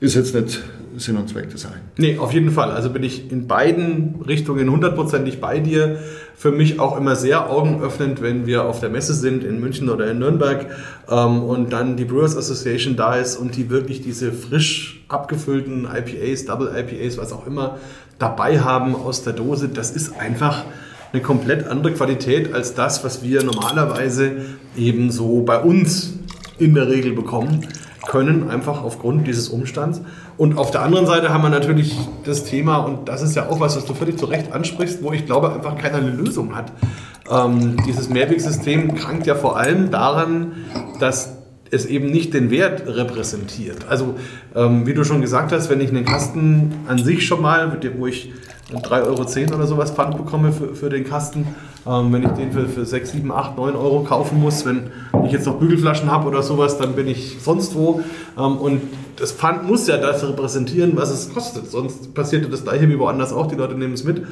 ist 0.01 0.15
jetzt 0.15 0.35
nicht 0.35 0.63
Sinn 0.97 1.17
und 1.17 1.29
Zweck 1.29 1.51
der 1.51 1.59
Sache. 1.59 1.81
Nee, 1.97 2.19
auf 2.19 2.33
jeden 2.33 2.53
Fall. 2.53 2.71
Also 2.71 2.91
bin 2.91 3.03
ich 3.03 3.33
in 3.33 3.49
beiden 3.49 4.23
Richtungen 4.27 4.71
hundertprozentig 4.71 5.41
bei 5.41 5.59
dir. 5.59 5.99
Für 6.37 6.53
mich 6.53 6.79
auch 6.79 6.97
immer 6.97 7.17
sehr 7.17 7.51
augenöffnend, 7.51 8.23
wenn 8.23 8.47
wir 8.47 8.65
auf 8.65 8.79
der 8.79 8.91
Messe 8.91 9.13
sind 9.13 9.43
in 9.43 9.59
München 9.61 9.91
oder 9.91 10.09
in 10.09 10.21
Nürnberg 10.21 10.67
ähm, 11.11 11.43
und 11.43 11.73
dann 11.73 11.97
die 11.97 12.05
Brewers 12.05 12.37
Association 12.37 12.95
da 12.95 13.17
ist 13.17 13.37
und 13.37 13.57
die 13.57 13.71
wirklich 13.71 14.01
diese 14.01 14.33
frisch 14.33 15.05
abgefüllten 15.09 15.85
IPAs, 15.85 16.45
Double 16.45 16.73
IPAs, 16.75 17.19
was 17.19 17.33
auch 17.33 17.47
immer 17.47 17.79
dabei 18.19 18.61
haben 18.61 18.95
aus 18.95 19.23
der 19.23 19.33
Dose. 19.33 19.69
Das 19.69 19.91
ist 19.91 20.19
einfach 20.19 20.65
eine 21.13 21.23
komplett 21.23 21.67
andere 21.67 21.93
Qualität 21.95 22.53
als 22.53 22.75
das, 22.75 23.05
was 23.05 23.23
wir 23.23 23.43
normalerweise 23.43 24.33
eben 24.77 25.11
so 25.11 25.43
bei 25.43 25.59
uns 25.59 26.15
in 26.59 26.75
der 26.75 26.89
Regel 26.89 27.13
bekommen 27.13 27.67
können, 28.07 28.51
einfach 28.51 28.83
aufgrund 28.83 29.27
dieses 29.27 29.49
Umstands. 29.49 30.01
Und 30.37 30.57
auf 30.57 30.71
der 30.71 30.83
anderen 30.83 31.07
Seite 31.07 31.33
haben 31.33 31.43
wir 31.43 31.51
natürlich 31.51 31.97
das 32.25 32.45
Thema, 32.45 32.79
und 32.79 33.09
das 33.09 33.23
ist 33.23 33.37
ja 33.37 33.49
auch 33.49 33.61
was, 33.61 33.77
was 33.77 33.85
du 33.85 33.95
völlig 33.95 34.19
zu 34.19 34.27
Recht 34.27 34.53
ansprichst, 34.53 35.03
wo 35.03 35.13
ich 35.13 35.27
glaube, 35.27 35.53
einfach 35.53 35.77
keiner 35.77 35.99
eine 35.99 36.11
Lösung 36.11 36.55
hat. 36.57 36.73
Ähm, 37.31 37.77
dieses 37.87 38.09
Mehrwegsystem 38.09 38.95
krankt 38.95 39.27
ja 39.27 39.35
vor 39.35 39.59
allem 39.59 39.91
daran, 39.91 40.53
dass 41.01 41.38
es 41.71 41.87
eben 41.87 42.11
nicht 42.11 42.35
den 42.35 42.51
Wert 42.51 42.87
repräsentiert. 42.87 43.87
Also, 43.89 44.17
ähm, 44.55 44.87
wie 44.87 44.95
du 44.95 45.05
schon 45.05 45.21
gesagt 45.21 45.53
hast, 45.53 45.71
wenn 45.71 45.81
ich 45.81 45.91
einen 45.91 46.05
Kasten 46.05 46.73
an 46.87 47.03
sich 47.03 47.27
schon 47.27 47.43
mal, 47.43 47.79
wo 47.99 48.07
ich 48.07 48.33
3,10 48.71 49.07
Euro 49.07 49.55
oder 49.57 49.67
sowas 49.67 49.93
Pfand 49.93 50.17
bekomme 50.17 50.53
für, 50.53 50.75
für 50.75 50.91
den 50.91 51.05
Kasten, 51.05 51.47
ähm, 51.87 52.13
wenn 52.13 52.23
ich 52.23 52.31
den 52.31 52.53
für, 52.53 52.69
für 52.69 52.85
6, 52.85 53.13
7, 53.13 53.33
8, 53.33 53.57
9 53.57 53.75
Euro 53.75 54.01
kaufen 54.01 54.41
muss, 54.41 54.67
wenn 54.67 54.91
ich 55.25 55.33
jetzt 55.33 55.47
noch 55.47 55.59
Bügelflaschen 55.59 56.11
habe 56.11 56.29
oder 56.29 56.43
sowas, 56.43 56.77
dann 56.77 56.95
bin 56.95 57.09
ich 57.09 57.39
sonst 57.41 57.75
wo. 57.75 58.03
Ähm, 58.37 58.59
und 58.59 58.83
das 59.17 59.33
Pfand 59.33 59.67
muss 59.67 59.87
ja 59.89 59.97
das 59.97 60.23
repräsentieren, 60.23 60.97
was 60.97 61.11
es 61.11 61.33
kostet. 61.33 61.71
Sonst 61.71 62.15
passiert 62.15 62.53
das 62.53 62.63
gleiche 62.63 62.89
wie 62.89 62.99
woanders 62.99 63.33
auch. 63.33 63.47
Die 63.47 63.57
Leute 63.57 63.75
nehmen 63.75 63.95
es 63.95 64.05
mit 64.05 64.23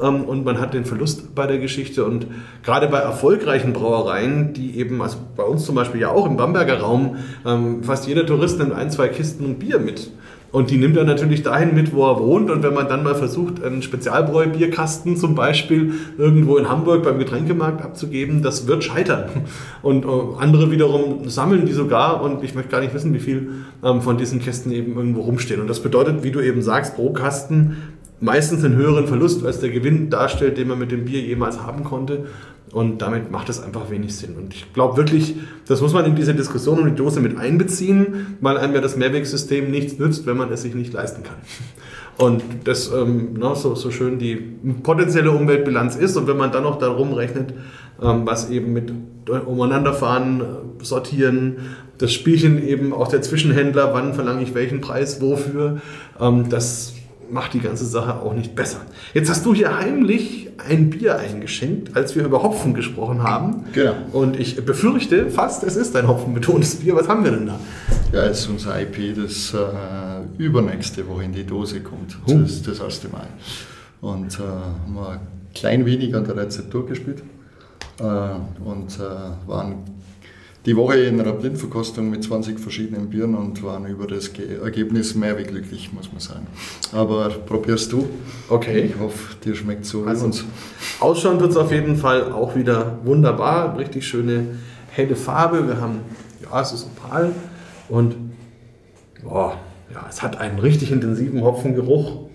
ähm, 0.00 0.24
und 0.24 0.44
man 0.44 0.60
hat 0.60 0.74
den 0.74 0.84
Verlust 0.84 1.34
bei 1.34 1.46
der 1.46 1.58
Geschichte. 1.58 2.04
Und 2.04 2.26
gerade 2.62 2.88
bei 2.88 2.98
erfolgreichen 2.98 3.72
Brauereien, 3.72 4.52
die 4.52 4.78
eben, 4.78 5.00
also 5.00 5.16
bei 5.36 5.42
uns 5.42 5.64
zum 5.64 5.74
Beispiel 5.74 6.02
ja 6.02 6.10
auch 6.10 6.26
im 6.26 6.36
Bamberger 6.36 6.80
Raum, 6.80 7.16
ähm, 7.46 7.82
fast 7.82 8.06
jeder 8.06 8.26
Tourist 8.26 8.58
nimmt 8.58 8.72
ein, 8.72 8.90
zwei 8.90 9.08
Kisten 9.08 9.58
Bier 9.58 9.78
mit. 9.78 10.10
Und 10.56 10.70
die 10.70 10.78
nimmt 10.78 10.96
er 10.96 11.04
natürlich 11.04 11.42
dahin 11.42 11.74
mit, 11.74 11.92
wo 11.92 12.10
er 12.10 12.18
wohnt. 12.18 12.50
Und 12.50 12.62
wenn 12.62 12.72
man 12.72 12.88
dann 12.88 13.04
mal 13.04 13.14
versucht, 13.14 13.62
einen 13.62 13.82
Spezialbräu-Bierkasten 13.82 15.18
zum 15.18 15.34
Beispiel 15.34 15.92
irgendwo 16.16 16.56
in 16.56 16.66
Hamburg 16.66 17.02
beim 17.02 17.18
Getränkemarkt 17.18 17.84
abzugeben, 17.84 18.40
das 18.40 18.66
wird 18.66 18.82
scheitern. 18.82 19.28
Und 19.82 20.06
äh, 20.06 20.08
andere 20.38 20.70
wiederum 20.70 21.28
sammeln 21.28 21.66
die 21.66 21.74
sogar. 21.74 22.22
Und 22.22 22.42
ich 22.42 22.54
möchte 22.54 22.70
gar 22.70 22.80
nicht 22.80 22.94
wissen, 22.94 23.12
wie 23.12 23.18
viel 23.18 23.50
ähm, 23.84 24.00
von 24.00 24.16
diesen 24.16 24.40
Kästen 24.40 24.72
eben 24.72 24.96
irgendwo 24.96 25.20
rumstehen. 25.20 25.60
Und 25.60 25.68
das 25.68 25.80
bedeutet, 25.80 26.24
wie 26.24 26.30
du 26.30 26.40
eben 26.40 26.62
sagst, 26.62 26.96
pro 26.96 27.12
Kasten 27.12 27.76
meistens 28.20 28.64
einen 28.64 28.76
höheren 28.76 29.06
Verlust, 29.06 29.44
als 29.44 29.60
der 29.60 29.68
Gewinn 29.68 30.08
darstellt, 30.08 30.56
den 30.56 30.68
man 30.68 30.78
mit 30.78 30.90
dem 30.90 31.04
Bier 31.04 31.20
jemals 31.20 31.60
haben 31.60 31.84
konnte. 31.84 32.28
Und 32.72 33.00
damit 33.00 33.30
macht 33.30 33.48
es 33.48 33.62
einfach 33.62 33.90
wenig 33.90 34.16
Sinn. 34.16 34.36
Und 34.36 34.52
ich 34.52 34.72
glaube 34.72 34.96
wirklich, 34.96 35.36
das 35.66 35.80
muss 35.80 35.92
man 35.92 36.04
in 36.04 36.16
diese 36.16 36.34
Diskussion 36.34 36.78
um 36.78 36.86
die 36.86 36.94
Dose 36.94 37.20
mit 37.20 37.38
einbeziehen, 37.38 38.36
weil 38.40 38.58
einem 38.58 38.74
ja 38.74 38.80
das 38.80 38.96
Mehrwegsystem 38.96 39.70
nichts 39.70 39.98
nützt, 39.98 40.26
wenn 40.26 40.36
man 40.36 40.52
es 40.52 40.62
sich 40.62 40.74
nicht 40.74 40.92
leisten 40.92 41.22
kann. 41.22 41.36
Und 42.18 42.42
das 42.64 42.90
ähm, 42.92 43.34
ne, 43.34 43.54
so, 43.54 43.74
so 43.74 43.90
schön 43.90 44.18
die 44.18 44.36
potenzielle 44.82 45.30
Umweltbilanz 45.30 45.96
ist 45.96 46.16
und 46.16 46.26
wenn 46.26 46.36
man 46.38 46.50
dann 46.50 46.62
noch 46.62 46.78
darum 46.78 47.12
rechnet, 47.12 47.52
ähm, 48.02 48.22
was 48.24 48.48
eben 48.48 48.72
mit 48.72 48.92
umeinanderfahren, 49.28 50.40
äh, 50.40 50.84
sortieren, 50.84 51.56
das 51.98 52.12
Spielchen 52.12 52.66
eben 52.66 52.92
auch 52.92 53.08
der 53.08 53.22
Zwischenhändler, 53.22 53.92
wann 53.92 54.14
verlange 54.14 54.42
ich 54.42 54.54
welchen 54.54 54.80
Preis, 54.80 55.20
wofür, 55.20 55.80
ähm, 56.18 56.48
das 56.48 56.94
macht 57.30 57.54
die 57.54 57.60
ganze 57.60 57.84
Sache 57.86 58.20
auch 58.20 58.32
nicht 58.34 58.54
besser. 58.54 58.78
Jetzt 59.14 59.28
hast 59.30 59.44
du 59.46 59.54
hier 59.54 59.76
heimlich 59.76 60.48
ein 60.68 60.90
Bier 60.90 61.18
eingeschenkt, 61.18 61.96
als 61.96 62.14
wir 62.16 62.24
über 62.24 62.42
Hopfen 62.42 62.72
gesprochen 62.74 63.22
haben. 63.22 63.64
Genau. 63.72 63.94
Und 64.12 64.38
ich 64.38 64.56
befürchte 64.64 65.30
fast, 65.30 65.62
es 65.64 65.76
ist 65.76 65.94
ein 65.96 66.08
hopfenbetontes 66.08 66.76
Bier. 66.76 66.94
Was 66.96 67.08
haben 67.08 67.24
wir 67.24 67.32
denn 67.32 67.46
da? 67.46 67.58
Ja, 68.12 68.24
es 68.24 68.40
ist 68.40 68.48
unser 68.48 68.80
IP, 68.80 69.14
das 69.16 69.52
äh, 69.54 70.42
übernächste 70.42 71.06
Woche 71.08 71.24
in 71.24 71.32
die 71.32 71.44
Dose 71.44 71.80
kommt. 71.80 72.16
Das 72.26 72.34
Oh. 72.34 72.40
ist 72.40 72.66
das 72.66 72.80
erste 72.80 73.08
Mal. 73.08 73.26
Und 74.00 74.38
äh, 74.38 74.42
haben 74.42 74.94
wir 74.94 75.08
ein 75.10 75.20
klein 75.54 75.84
wenig 75.86 76.14
an 76.14 76.24
der 76.24 76.36
Rezeptur 76.36 76.86
gespielt. 76.86 77.22
Äh, 77.98 78.04
und 78.64 78.98
äh, 78.98 79.48
waren 79.48 79.76
die 80.66 80.76
Woche 80.76 80.98
in 80.98 81.20
einer 81.20 81.32
Blindverkostung 81.32 82.10
mit 82.10 82.24
20 82.24 82.58
verschiedenen 82.58 83.08
Bieren 83.08 83.36
und 83.36 83.62
waren 83.62 83.86
über 83.86 84.08
das 84.08 84.32
Ge 84.32 84.58
Ergebnis 84.62 85.14
mehr 85.14 85.38
wie 85.38 85.44
glücklich, 85.44 85.92
muss 85.92 86.10
man 86.10 86.20
sagen. 86.20 86.48
Aber 86.92 87.28
probierst 87.28 87.92
du. 87.92 88.08
Okay. 88.48 88.80
Ich 88.80 88.98
hoffe, 88.98 89.36
dir 89.44 89.54
schmeckt 89.54 89.84
so 89.84 90.04
wie 90.04 90.08
Also, 90.08 90.26
uns. 90.26 90.44
Ausschauen 90.98 91.38
tut 91.38 91.50
es 91.50 91.56
auf 91.56 91.70
jeden 91.70 91.96
Fall 91.96 92.32
auch 92.32 92.56
wieder 92.56 92.98
wunderbar. 93.04 93.78
Richtig 93.78 94.06
schöne 94.06 94.58
helle 94.90 95.14
Farbe. 95.14 95.68
Wir 95.68 95.80
haben, 95.80 96.00
ja, 96.42 96.60
es 96.60 96.72
ist 96.72 96.88
opal 96.96 97.30
und 97.88 98.16
boah, 99.22 99.58
ja, 99.94 100.04
es 100.08 100.20
hat 100.20 100.38
einen 100.38 100.58
richtig 100.58 100.90
intensiven 100.90 101.44
Hopfengeruch. 101.44 102.26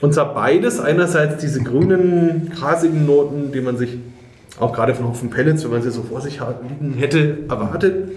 Und 0.00 0.14
zwar 0.14 0.32
beides. 0.32 0.80
Einerseits 0.80 1.42
diese 1.42 1.62
grünen, 1.62 2.50
grasigen 2.54 3.04
Noten, 3.04 3.52
die 3.52 3.60
man 3.60 3.76
sich 3.76 3.98
auch 4.62 4.72
gerade 4.72 4.94
von 4.94 5.08
Hopfenpellets, 5.08 5.64
wenn 5.64 5.70
man 5.70 5.82
sie 5.82 5.90
so 5.90 6.02
vor 6.02 6.20
sich 6.20 6.40
liegen 6.40 6.94
hätte, 6.94 7.38
erwartet. 7.48 8.12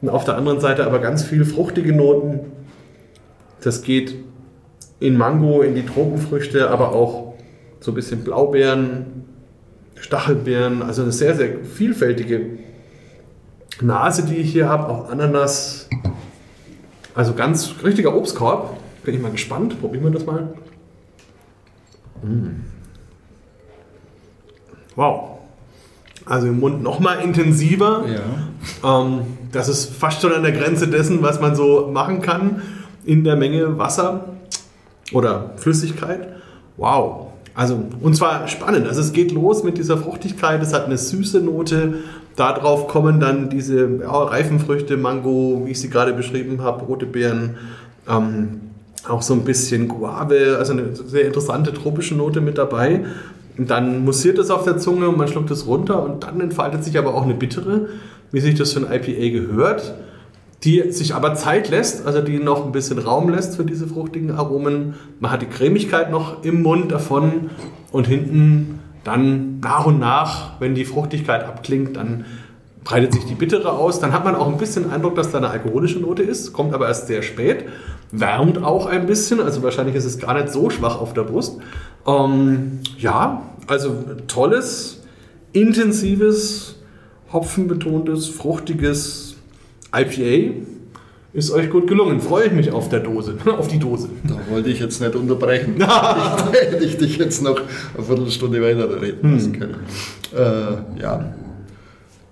Und 0.00 0.08
auf 0.08 0.24
der 0.24 0.36
anderen 0.36 0.60
Seite 0.60 0.86
aber 0.86 0.98
ganz 0.98 1.22
viel 1.22 1.44
fruchtige 1.44 1.94
Noten. 1.94 2.40
Das 3.60 3.82
geht 3.82 4.14
in 5.00 5.16
Mango, 5.16 5.62
in 5.62 5.74
die 5.74 5.84
Tropenfrüchte, 5.84 6.70
aber 6.70 6.92
auch 6.92 7.34
so 7.80 7.92
ein 7.92 7.94
bisschen 7.94 8.24
Blaubeeren, 8.24 9.24
Stachelbeeren, 9.96 10.82
also 10.82 11.02
eine 11.02 11.12
sehr, 11.12 11.34
sehr 11.34 11.64
vielfältige 11.64 12.58
Nase, 13.80 14.24
die 14.24 14.36
ich 14.36 14.52
hier 14.52 14.68
habe, 14.68 14.88
auch 14.88 15.10
Ananas. 15.10 15.88
Also 17.14 17.34
ganz 17.34 17.74
richtiger 17.82 18.16
Obstkorb. 18.16 18.76
Bin 19.04 19.14
ich 19.14 19.20
mal 19.20 19.32
gespannt. 19.32 19.80
Probieren 19.80 20.04
wir 20.04 20.10
das 20.10 20.26
mal. 20.26 20.54
Mm. 22.22 22.64
Wow. 24.94 25.37
Also 26.28 26.48
im 26.48 26.60
Mund 26.60 26.82
noch 26.82 27.00
mal 27.00 27.14
intensiver. 27.14 28.04
Ja. 28.06 29.00
Ähm, 29.02 29.20
das 29.52 29.68
ist 29.68 29.94
fast 29.94 30.20
schon 30.20 30.32
an 30.32 30.42
der 30.42 30.52
Grenze 30.52 30.88
dessen, 30.88 31.22
was 31.22 31.40
man 31.40 31.54
so 31.54 31.90
machen 31.92 32.20
kann 32.20 32.62
in 33.04 33.24
der 33.24 33.36
Menge 33.36 33.78
Wasser 33.78 34.26
oder 35.12 35.52
Flüssigkeit. 35.56 36.28
Wow. 36.76 37.28
Also, 37.54 37.82
und 38.02 38.14
zwar 38.14 38.46
spannend. 38.46 38.86
Also, 38.86 39.00
es 39.00 39.12
geht 39.12 39.32
los 39.32 39.64
mit 39.64 39.78
dieser 39.78 39.96
Fruchtigkeit. 39.96 40.62
Es 40.62 40.72
hat 40.72 40.84
eine 40.84 40.98
süße 40.98 41.40
Note. 41.40 41.94
Darauf 42.36 42.86
kommen 42.86 43.18
dann 43.18 43.50
diese 43.50 43.88
ja, 44.00 44.12
Reifenfrüchte, 44.12 44.96
Mango, 44.96 45.62
wie 45.64 45.72
ich 45.72 45.80
sie 45.80 45.90
gerade 45.90 46.12
beschrieben 46.12 46.62
habe, 46.62 46.84
rote 46.84 47.04
Beeren, 47.04 47.56
ähm, 48.08 48.60
auch 49.08 49.22
so 49.22 49.34
ein 49.34 49.42
bisschen 49.42 49.88
Guave, 49.88 50.56
also 50.56 50.72
eine 50.72 50.94
sehr 50.94 51.26
interessante 51.26 51.72
tropische 51.72 52.14
Note 52.14 52.40
mit 52.40 52.56
dabei. 52.56 53.06
Dann 53.58 54.04
mussiert 54.04 54.38
es 54.38 54.50
auf 54.50 54.62
der 54.62 54.78
Zunge 54.78 55.08
und 55.08 55.18
man 55.18 55.26
schluckt 55.26 55.50
es 55.50 55.66
runter 55.66 56.02
und 56.02 56.22
dann 56.22 56.40
entfaltet 56.40 56.84
sich 56.84 56.96
aber 56.96 57.14
auch 57.14 57.24
eine 57.24 57.34
bittere, 57.34 57.88
wie 58.30 58.40
sich 58.40 58.54
das 58.54 58.72
für 58.72 58.80
ein 58.80 58.92
IPA 58.92 59.30
gehört, 59.30 59.94
die 60.62 60.92
sich 60.92 61.14
aber 61.14 61.34
Zeit 61.34 61.68
lässt, 61.68 62.06
also 62.06 62.20
die 62.20 62.38
noch 62.38 62.64
ein 62.64 62.72
bisschen 62.72 62.98
Raum 62.98 63.28
lässt 63.28 63.56
für 63.56 63.64
diese 63.64 63.88
fruchtigen 63.88 64.30
Aromen. 64.30 64.94
Man 65.18 65.30
hat 65.30 65.42
die 65.42 65.46
Cremigkeit 65.46 66.10
noch 66.10 66.44
im 66.44 66.62
Mund 66.62 66.92
davon 66.92 67.50
und 67.90 68.06
hinten 68.06 68.78
dann 69.04 69.60
nach 69.60 69.86
und 69.86 69.98
nach, 69.98 70.60
wenn 70.60 70.74
die 70.74 70.84
Fruchtigkeit 70.84 71.44
abklingt, 71.44 71.96
dann 71.96 72.26
breitet 72.84 73.12
sich 73.12 73.24
die 73.24 73.34
Bittere 73.34 73.72
aus. 73.72 74.00
Dann 74.00 74.12
hat 74.12 74.24
man 74.24 74.34
auch 74.34 74.48
ein 74.48 74.58
bisschen 74.58 74.90
Eindruck, 74.90 75.14
dass 75.14 75.30
da 75.30 75.38
eine 75.38 75.50
alkoholische 75.50 75.98
Note 75.98 76.22
ist, 76.22 76.52
kommt 76.52 76.74
aber 76.74 76.88
erst 76.88 77.06
sehr 77.06 77.22
spät, 77.22 77.64
wärmt 78.10 78.62
auch 78.62 78.86
ein 78.86 79.06
bisschen, 79.06 79.40
also 79.40 79.62
wahrscheinlich 79.62 79.94
ist 79.94 80.04
es 80.04 80.18
gar 80.18 80.34
nicht 80.34 80.50
so 80.50 80.70
schwach 80.70 81.00
auf 81.00 81.12
der 81.12 81.22
Brust. 81.22 81.58
Ähm, 82.08 82.80
ja, 82.98 83.42
also 83.66 84.04
tolles, 84.26 85.02
intensives, 85.52 86.76
hopfenbetontes, 87.32 88.28
fruchtiges 88.28 89.36
IPA. 89.94 90.54
Ist 91.34 91.50
euch 91.50 91.68
gut 91.68 91.86
gelungen. 91.86 92.20
Freue 92.20 92.46
ich 92.46 92.52
mich 92.52 92.72
auf 92.72 92.88
der 92.88 93.00
Dose, 93.00 93.36
auf 93.58 93.68
die 93.68 93.78
Dose. 93.78 94.08
Da 94.24 94.36
wollte 94.50 94.70
ich 94.70 94.80
jetzt 94.80 95.00
nicht 95.00 95.14
unterbrechen. 95.14 95.76
ich, 95.78 96.60
hätte 96.60 96.84
ich 96.84 96.96
dich 96.96 97.18
jetzt 97.18 97.42
noch 97.42 97.60
eine 97.94 98.04
Viertelstunde 98.04 98.62
weiter 98.62 99.00
reden 99.00 99.34
lassen 99.34 99.58
können. 99.58 99.76
Äh, 100.34 101.00
ja. 101.00 101.34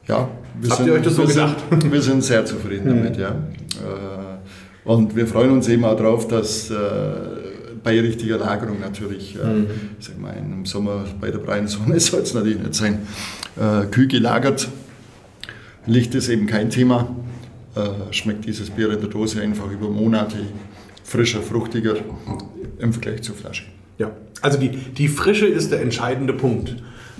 Ja, 0.09 0.29
wir 0.61 0.71
Habt 0.71 0.87
ihr 0.87 0.93
euch 0.95 1.03
das 1.03 1.17
so 1.17 1.25
gedacht? 1.25 1.57
Sind, 1.69 1.93
wir 1.93 2.01
sind 2.01 2.25
sehr 2.25 2.45
zufrieden 2.45 2.89
damit, 2.89 3.17
ja. 3.19 3.31
Äh, 3.31 4.89
und 4.89 5.17
wir 5.17 5.27
freuen 5.27 5.51
uns 5.51 5.69
eben 5.69 5.85
auch 5.85 5.97
darauf, 5.97 6.29
dass 6.29 6.71
äh, 6.71 6.75
bei 7.87 8.01
richtiger 8.01 8.37
Lagerung 8.37 8.81
natürlich, 8.81 9.37
äh, 9.37 9.65
sag 10.01 10.19
mal, 10.19 10.35
im 10.37 10.67
Sommer 10.67 11.05
bei 11.21 11.31
der 11.31 11.39
breiten 11.39 11.69
Sonne 11.69 12.01
soll 12.01 12.23
es 12.23 12.35
natürlich 12.35 12.59
nicht 12.59 12.75
sein, 12.75 13.07
äh, 13.57 13.87
kühl 13.87 14.09
gelagert. 14.09 14.67
Licht 15.87 16.13
ist 16.17 16.29
eben 16.29 16.49
kein 16.49 16.69
Thema. 16.69 17.15
Äh, 17.77 18.13
schmeckt 18.13 18.45
dieses 18.45 18.71
Bier 18.71 18.91
in 18.91 18.99
der 18.99 19.09
Dose 19.09 19.41
einfach 19.41 19.71
über 19.71 19.89
Monate 19.89 20.39
frischer, 21.05 21.41
fruchtiger 21.43 21.95
im 22.81 22.93
Vergleich 22.93 23.23
zur 23.23 23.37
Flasche. 23.37 23.63
Ja, 23.99 24.11
also 24.43 24.59
die, 24.59 24.71
die 24.71 25.07
Frische 25.07 25.47
ist 25.47 25.71
der 25.71 25.81
entscheidende 25.81 26.33
Punkt. 26.33 26.75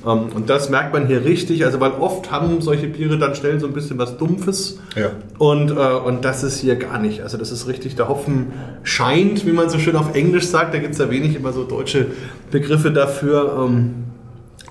Ähm, 0.07 0.29
und 0.35 0.49
das 0.49 0.71
merkt 0.71 0.93
man 0.93 1.07
hier 1.07 1.25
richtig, 1.25 1.65
also 1.65 1.81
weil 1.81 1.93
oft 1.93 2.31
haben 2.31 2.61
solche 2.61 2.87
Biere 2.87 3.19
dann 3.19 3.35
schnell 3.35 3.59
so 3.59 3.67
ein 3.67 3.73
bisschen 3.73 3.99
was 3.99 4.17
Dumpfes. 4.17 4.79
Ja. 4.95 5.11
Und, 5.39 5.73
äh, 5.73 5.75
und 5.75 6.25
das 6.25 6.45
ist 6.45 6.61
hier 6.61 6.77
gar 6.77 6.99
nicht. 6.99 7.23
Also 7.23 7.37
das 7.37 7.51
ist 7.51 7.67
richtig, 7.67 7.97
der 7.97 8.09
Hopfen 8.09 8.53
scheint, 8.85 9.45
wie 9.47 9.53
man 9.53 9.69
so 9.69 9.79
schön 9.79 9.97
auf 9.97 10.15
Englisch 10.15 10.47
sagt, 10.47 10.75
da 10.75 10.79
gibt 10.79 10.93
es 10.93 10.99
ja 10.99 11.11
wenig 11.11 11.35
immer 11.35 11.53
so 11.53 11.65
deutsche 11.65 12.07
Begriffe 12.51 12.93
dafür. 12.93 13.67
Ähm, 13.67 13.95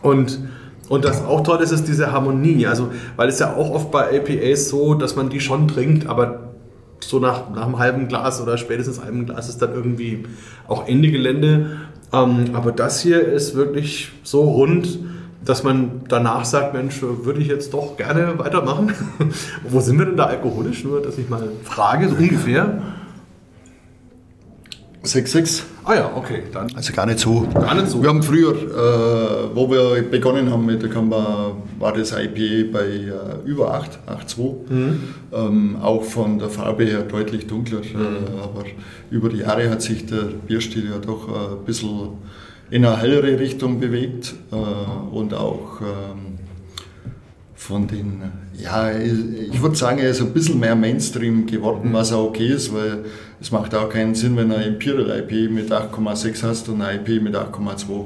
und, 0.01 0.39
und 0.87 1.03
das 1.03 1.23
auch 1.25 1.41
toll 1.41 1.61
ist, 1.61 1.71
ist 1.71 1.87
diese 1.87 2.11
Harmonie. 2.11 2.65
Also, 2.67 2.89
weil 3.17 3.27
es 3.27 3.39
ja 3.39 3.55
auch 3.55 3.71
oft 3.71 3.91
bei 3.91 4.17
APAs 4.17 4.69
so, 4.69 4.93
dass 4.93 5.15
man 5.15 5.29
die 5.29 5.41
schon 5.41 5.67
trinkt, 5.67 6.07
aber 6.07 6.53
so 7.01 7.19
nach, 7.19 7.49
nach 7.53 7.65
einem 7.65 7.77
halben 7.77 8.07
Glas 8.07 8.41
oder 8.41 8.57
spätestens 8.57 8.99
einem 8.99 9.25
Glas 9.25 9.49
ist 9.49 9.61
dann 9.61 9.73
irgendwie 9.73 10.23
auch 10.67 10.87
Ende 10.87 11.11
Gelände. 11.11 11.71
Ähm, 12.13 12.51
aber 12.53 12.71
das 12.71 13.01
hier 13.01 13.21
ist 13.21 13.55
wirklich 13.55 14.11
so 14.23 14.43
rund, 14.43 14.99
dass 15.45 15.63
man 15.63 16.01
danach 16.07 16.43
sagt, 16.43 16.73
Mensch, 16.73 17.01
würde 17.01 17.39
ich 17.39 17.47
jetzt 17.47 17.73
doch 17.73 17.95
gerne 17.95 18.37
weitermachen. 18.37 18.91
Wo 19.63 19.79
sind 19.79 19.97
wir 19.99 20.05
denn 20.05 20.17
da 20.17 20.25
alkoholisch? 20.25 20.83
Nur, 20.83 21.01
dass 21.01 21.17
ich 21.17 21.29
mal 21.29 21.49
frage, 21.63 22.09
so 22.09 22.15
ungefähr. 22.15 22.81
6,6. 25.03 25.61
Ah 25.83 25.93
ja, 25.93 26.11
okay, 26.15 26.43
dann. 26.51 26.75
Also 26.75 26.91
gar 26.93 27.05
nicht 27.05 27.19
so. 27.19 27.47
Gar 27.53 27.75
nicht 27.75 27.89
so. 27.89 28.01
Wir 28.01 28.09
haben 28.09 28.23
früher, 28.23 28.53
äh, 28.53 29.55
wo 29.55 29.69
wir 29.69 30.01
begonnen 30.09 30.51
haben 30.51 30.65
mit 30.65 30.81
der 30.81 30.89
Kammer, 30.89 31.57
war 31.77 31.93
das 31.93 32.11
IPA 32.11 32.71
bei 32.71 32.85
äh, 32.85 33.11
über 33.47 33.75
8, 33.75 33.99
8,2. 34.07 34.55
Ähm, 35.31 35.77
auch 35.79 36.03
von 36.03 36.39
der 36.39 36.49
Farbe 36.49 36.85
her 36.85 37.03
deutlich 37.03 37.45
dunkler. 37.45 37.81
Äh, 37.81 38.41
aber 38.41 38.63
über 39.11 39.29
die 39.29 39.37
Jahre 39.37 39.69
hat 39.69 39.83
sich 39.83 40.07
der 40.07 40.23
Bierstil 40.47 40.89
ja 40.89 40.97
doch 40.97 41.27
äh, 41.27 41.53
ein 41.53 41.65
bisschen 41.65 42.17
in 42.71 42.85
eine 42.85 42.97
hellere 42.97 43.39
Richtung 43.39 43.79
bewegt 43.79 44.33
äh, 44.51 44.55
und 44.55 45.33
auch 45.33 45.81
ähm, 45.81 46.35
von 47.65 47.87
den, 47.87 48.21
ja, 48.53 48.91
ich 48.91 49.61
würde 49.61 49.75
sagen, 49.75 49.97
er 49.97 50.11
ist 50.11 50.21
ein 50.21 50.33
bisschen 50.33 50.59
mehr 50.59 50.75
Mainstream 50.75 51.47
geworden, 51.47 51.89
was 51.93 52.13
auch 52.13 52.25
okay 52.25 52.47
ist, 52.47 52.71
weil 52.73 53.05
es 53.41 53.51
macht 53.51 53.73
auch 53.73 53.89
keinen 53.89 54.13
Sinn, 54.13 54.37
wenn 54.37 54.49
du 54.49 54.55
ein 54.55 54.67
Imperial 54.73 55.19
IP 55.19 55.51
mit 55.51 55.71
8,6 55.71 56.43
hast 56.43 56.69
und 56.69 56.81
ein 56.81 56.99
IP 56.99 57.21
mit 57.23 57.35
8,2. 57.35 58.05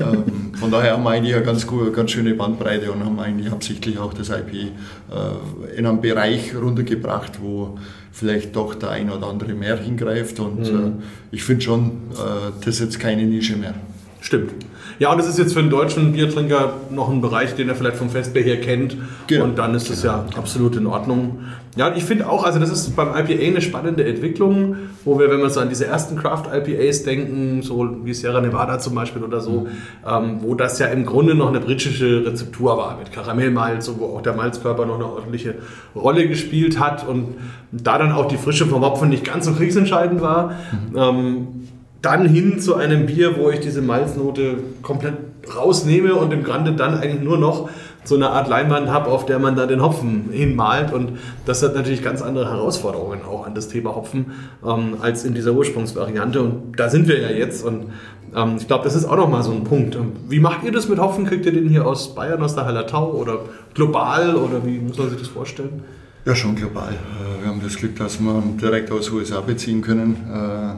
ähm, 0.00 0.54
von 0.54 0.70
daher 0.70 0.92
haben 0.92 1.02
wir 1.02 1.10
eigentlich 1.10 1.34
eine 1.34 1.44
ganz, 1.44 1.66
gute, 1.66 1.90
ganz 1.90 2.12
schöne 2.12 2.34
Bandbreite 2.34 2.92
und 2.92 3.04
haben 3.04 3.18
eigentlich 3.18 3.50
absichtlich 3.50 3.98
auch 3.98 4.14
das 4.14 4.28
IP 4.28 4.52
äh, 4.54 5.76
in 5.76 5.86
einen 5.86 6.00
Bereich 6.00 6.54
runtergebracht, 6.54 7.40
wo 7.42 7.78
vielleicht 8.12 8.54
doch 8.54 8.74
der 8.74 8.90
ein 8.90 9.10
oder 9.10 9.26
andere 9.26 9.54
mehr 9.54 9.78
hingreift 9.78 10.38
und 10.38 10.66
äh, 10.66 10.92
ich 11.32 11.42
finde 11.42 11.62
schon, 11.62 11.86
äh, 12.12 12.52
das 12.64 12.74
ist 12.74 12.80
jetzt 12.80 13.00
keine 13.00 13.24
Nische 13.24 13.56
mehr. 13.56 13.74
Stimmt. 14.22 14.52
Ja, 15.00 15.10
und 15.10 15.18
das 15.18 15.26
ist 15.26 15.36
jetzt 15.36 15.52
für 15.52 15.58
einen 15.58 15.70
deutschen 15.70 16.12
Biertrinker 16.12 16.74
noch 16.90 17.10
ein 17.10 17.20
Bereich, 17.20 17.56
den 17.56 17.68
er 17.68 17.74
vielleicht 17.74 17.96
vom 17.96 18.08
Festbier 18.08 18.42
her 18.42 18.60
kennt. 18.60 18.96
Genau. 19.26 19.44
Und 19.44 19.58
dann 19.58 19.74
ist 19.74 19.90
es 19.90 20.04
ja 20.04 20.26
absolut 20.36 20.76
in 20.76 20.86
Ordnung. 20.86 21.40
Ja, 21.74 21.88
und 21.88 21.96
ich 21.96 22.04
finde 22.04 22.28
auch, 22.28 22.44
also 22.44 22.60
das 22.60 22.70
ist 22.70 22.94
beim 22.94 23.08
IPA 23.08 23.42
eine 23.42 23.60
spannende 23.60 24.04
Entwicklung, 24.04 24.76
wo 25.04 25.18
wir, 25.18 25.28
wenn 25.28 25.40
wir 25.40 25.50
so 25.50 25.58
an 25.58 25.70
diese 25.70 25.86
ersten 25.86 26.16
Craft-IPAs 26.16 27.02
denken, 27.02 27.62
so 27.62 28.04
wie 28.04 28.14
Sierra 28.14 28.40
Nevada 28.40 28.78
zum 28.78 28.94
Beispiel 28.94 29.24
oder 29.24 29.40
so, 29.40 29.66
ähm, 30.06 30.36
wo 30.42 30.54
das 30.54 30.78
ja 30.78 30.86
im 30.86 31.04
Grunde 31.04 31.34
noch 31.34 31.48
eine 31.48 31.60
britische 31.60 32.24
Rezeptur 32.24 32.76
war 32.76 32.98
mit 32.98 33.10
Karamellmalz, 33.10 33.88
und 33.88 33.98
wo 33.98 34.04
auch 34.16 34.22
der 34.22 34.34
Malzkörper 34.34 34.86
noch 34.86 34.96
eine 34.96 35.06
ordentliche 35.06 35.56
Rolle 35.96 36.28
gespielt 36.28 36.78
hat 36.78 37.08
und 37.08 37.34
da 37.72 37.98
dann 37.98 38.12
auch 38.12 38.28
die 38.28 38.36
Frische 38.36 38.66
vom 38.66 38.82
Hopfen 38.82 39.08
nicht 39.08 39.24
ganz 39.24 39.46
so 39.46 39.52
kriegsentscheidend 39.52 40.20
war. 40.20 40.54
Ähm, 40.94 41.61
dann 42.02 42.26
hin 42.26 42.58
zu 42.58 42.74
einem 42.74 43.06
Bier, 43.06 43.36
wo 43.38 43.50
ich 43.50 43.60
diese 43.60 43.80
Malznote 43.80 44.56
komplett 44.82 45.14
rausnehme 45.56 46.14
und 46.14 46.32
im 46.32 46.42
Grunde 46.42 46.72
dann 46.72 46.94
eigentlich 46.98 47.22
nur 47.22 47.38
noch 47.38 47.68
so 48.04 48.16
eine 48.16 48.30
Art 48.30 48.48
Leinwand 48.48 48.88
habe, 48.90 49.10
auf 49.10 49.26
der 49.26 49.38
man 49.38 49.54
dann 49.54 49.68
den 49.68 49.80
Hopfen 49.80 50.30
hinmalt. 50.32 50.92
Und 50.92 51.18
das 51.46 51.62
hat 51.62 51.74
natürlich 51.76 52.02
ganz 52.02 52.20
andere 52.20 52.50
Herausforderungen 52.50 53.20
auch 53.24 53.46
an 53.46 53.54
das 53.54 53.68
Thema 53.68 53.94
Hopfen 53.94 54.32
ähm, 54.66 54.96
als 55.00 55.24
in 55.24 55.34
dieser 55.34 55.52
Ursprungsvariante. 55.52 56.42
Und 56.42 56.72
da 56.76 56.90
sind 56.90 57.06
wir 57.06 57.20
ja 57.20 57.30
jetzt. 57.30 57.64
Und 57.64 57.86
ähm, 58.34 58.56
ich 58.58 58.66
glaube, 58.66 58.82
das 58.82 58.96
ist 58.96 59.04
auch 59.04 59.16
nochmal 59.16 59.44
so 59.44 59.52
ein 59.52 59.62
Punkt. 59.62 59.94
Ähm, 59.94 60.12
Wie 60.28 60.40
macht 60.40 60.64
ihr 60.64 60.72
das 60.72 60.88
mit 60.88 60.98
Hopfen? 60.98 61.24
Kriegt 61.26 61.46
ihr 61.46 61.52
den 61.52 61.68
hier 61.68 61.86
aus 61.86 62.14
Bayern, 62.16 62.42
aus 62.42 62.56
der 62.56 62.64
Hallertau 62.64 63.12
oder 63.12 63.38
global? 63.74 64.34
Oder 64.34 64.66
wie 64.66 64.78
muss 64.78 64.98
man 64.98 65.10
sich 65.10 65.20
das 65.20 65.28
vorstellen? 65.28 65.84
Ja, 66.24 66.34
schon 66.34 66.56
global. 66.56 66.92
Äh, 66.92 67.42
Wir 67.42 67.48
haben 67.50 67.60
das 67.62 67.76
Glück, 67.76 67.96
dass 67.96 68.18
wir 68.18 68.42
direkt 68.60 68.90
aus 68.90 69.06
den 69.06 69.14
USA 69.14 69.40
beziehen 69.40 69.80
können 69.80 70.16
äh, 70.32 70.74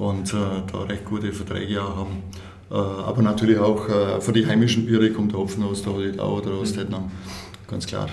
und 0.00 0.32
äh, 0.32 0.36
da 0.72 0.80
recht 0.82 1.04
gute 1.04 1.32
Verträge 1.32 1.82
auch 1.82 1.96
haben. 1.96 2.22
Äh, 2.70 2.74
Aber 2.74 3.22
natürlich 3.22 3.58
auch 3.58 3.88
äh, 3.88 4.20
für 4.20 4.32
die 4.32 4.46
heimischen 4.46 4.86
Biere 4.86 5.10
kommt 5.10 5.32
der 5.32 5.40
Hopfen 5.40 5.62
aus 5.62 5.82
der 5.82 5.92
Holidau 5.92 6.38
oder 6.38 6.52
aus 6.52 6.72
Tettnang. 6.72 7.10
Ganz 7.68 7.86
klar, 7.86 8.08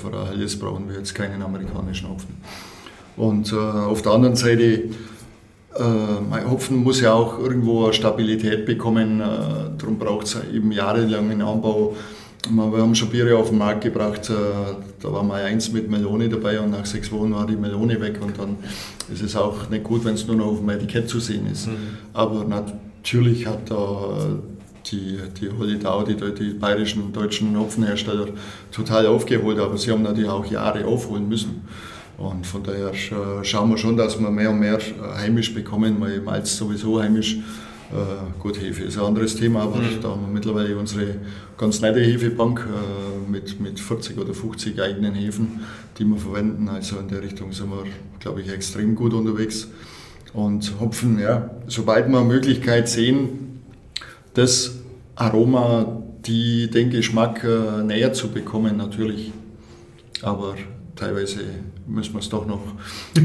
für 0.00 0.16
ein 0.16 0.28
helles 0.28 0.56
brauchen 0.56 0.88
wir 0.88 0.96
jetzt 0.96 1.12
keinen 1.12 1.42
amerikanischen 1.42 2.08
Hopfen. 2.08 2.36
Und 3.16 3.52
äh, 3.52 3.56
auf 3.56 4.02
der 4.02 4.12
anderen 4.12 4.36
Seite, 4.36 4.64
äh, 4.64 4.90
mein 6.30 6.50
Hopfen 6.50 6.76
muss 6.82 7.00
ja 7.00 7.12
auch 7.12 7.38
irgendwo 7.38 7.84
eine 7.84 7.92
Stabilität 7.94 8.64
bekommen. 8.64 9.20
Äh, 9.20 9.24
darum 9.78 9.98
braucht 9.98 10.26
es 10.26 10.38
eben 10.52 10.70
jahrelangen 10.70 11.42
Anbau. 11.42 11.96
Wir 12.50 12.82
haben 12.82 12.94
schon 12.94 13.08
Biere 13.08 13.36
auf 13.36 13.50
den 13.50 13.58
Markt 13.58 13.82
gebracht, 13.82 14.28
äh, 14.28 14.34
da 15.00 15.12
war 15.12 15.22
mal 15.22 15.42
eins 15.42 15.70
mit 15.70 15.88
Melone 15.88 16.28
dabei 16.28 16.58
und 16.60 16.70
nach 16.70 16.84
sechs 16.84 17.12
Wochen 17.12 17.32
war 17.32 17.46
die 17.46 17.54
Melone 17.54 18.00
weg 18.00 18.18
und 18.20 18.36
dann 18.36 18.56
ist 19.12 19.22
es 19.22 19.36
auch 19.36 19.70
nicht 19.70 19.84
gut, 19.84 20.04
wenn 20.04 20.14
es 20.14 20.26
nur 20.26 20.34
noch 20.36 20.46
auf 20.46 20.58
dem 20.58 20.68
Etikett 20.70 21.08
zu 21.08 21.20
sehen 21.20 21.46
ist. 21.46 21.68
Aber 22.12 22.44
natürlich 22.44 23.46
hat 23.46 23.70
da 23.70 24.40
die, 24.90 25.18
die 25.40 25.50
Holidau, 25.56 26.02
die, 26.02 26.16
die 26.16 26.54
bayerischen 26.54 27.02
und 27.02 27.16
deutschen 27.16 27.56
Hopfenhersteller 27.56 28.26
total 28.72 29.06
aufgeholt, 29.06 29.58
aber 29.58 29.78
sie 29.78 29.92
haben 29.92 30.02
natürlich 30.02 30.30
auch 30.30 30.44
Jahre 30.44 30.84
aufholen 30.84 31.28
müssen. 31.28 31.62
Und 32.18 32.46
von 32.46 32.62
daher 32.62 32.90
äh, 32.90 33.44
schauen 33.44 33.70
wir 33.70 33.78
schon, 33.78 33.96
dass 33.96 34.20
wir 34.20 34.30
mehr 34.30 34.50
und 34.50 34.60
mehr 34.60 34.78
äh, 34.78 35.18
heimisch 35.18 35.54
bekommen, 35.54 35.96
weil 36.00 36.20
Malz 36.20 36.56
sowieso 36.56 37.00
heimisch. 37.00 37.36
Äh, 37.36 37.71
Gut, 38.38 38.60
Hefe 38.60 38.84
ist 38.84 38.96
ein 38.96 39.04
anderes 39.04 39.36
Thema, 39.36 39.62
aber 39.62 39.80
da 40.00 40.08
haben 40.08 40.22
wir 40.22 40.32
mittlerweile 40.32 40.76
unsere 40.78 41.16
ganz 41.58 41.80
nette 41.80 42.00
Hefebank 42.00 42.66
äh, 42.66 43.30
mit, 43.30 43.60
mit 43.60 43.78
40 43.78 44.18
oder 44.18 44.32
50 44.32 44.80
eigenen 44.80 45.14
Hefen, 45.14 45.60
die 45.98 46.04
wir 46.04 46.16
verwenden. 46.16 46.68
Also 46.68 46.98
in 46.98 47.08
der 47.08 47.22
Richtung 47.22 47.52
sind 47.52 47.70
wir, 47.70 47.84
glaube 48.18 48.40
ich, 48.40 48.50
extrem 48.50 48.94
gut 48.94 49.12
unterwegs. 49.12 49.68
Und 50.32 50.80
Hopfen, 50.80 51.18
ja, 51.18 51.50
sobald 51.66 52.08
wir 52.08 52.22
Möglichkeit 52.22 52.88
sehen, 52.88 53.60
das 54.32 54.78
Aroma, 55.14 56.02
die, 56.24 56.70
den 56.70 56.88
Geschmack 56.88 57.44
äh, 57.44 57.82
näher 57.82 58.14
zu 58.14 58.28
bekommen, 58.28 58.78
natürlich. 58.78 59.32
Aber 60.22 60.54
teilweise 60.96 61.40
müssen 61.86 62.14
wir 62.14 62.20
es 62.20 62.28
doch 62.28 62.46
noch 62.46 62.62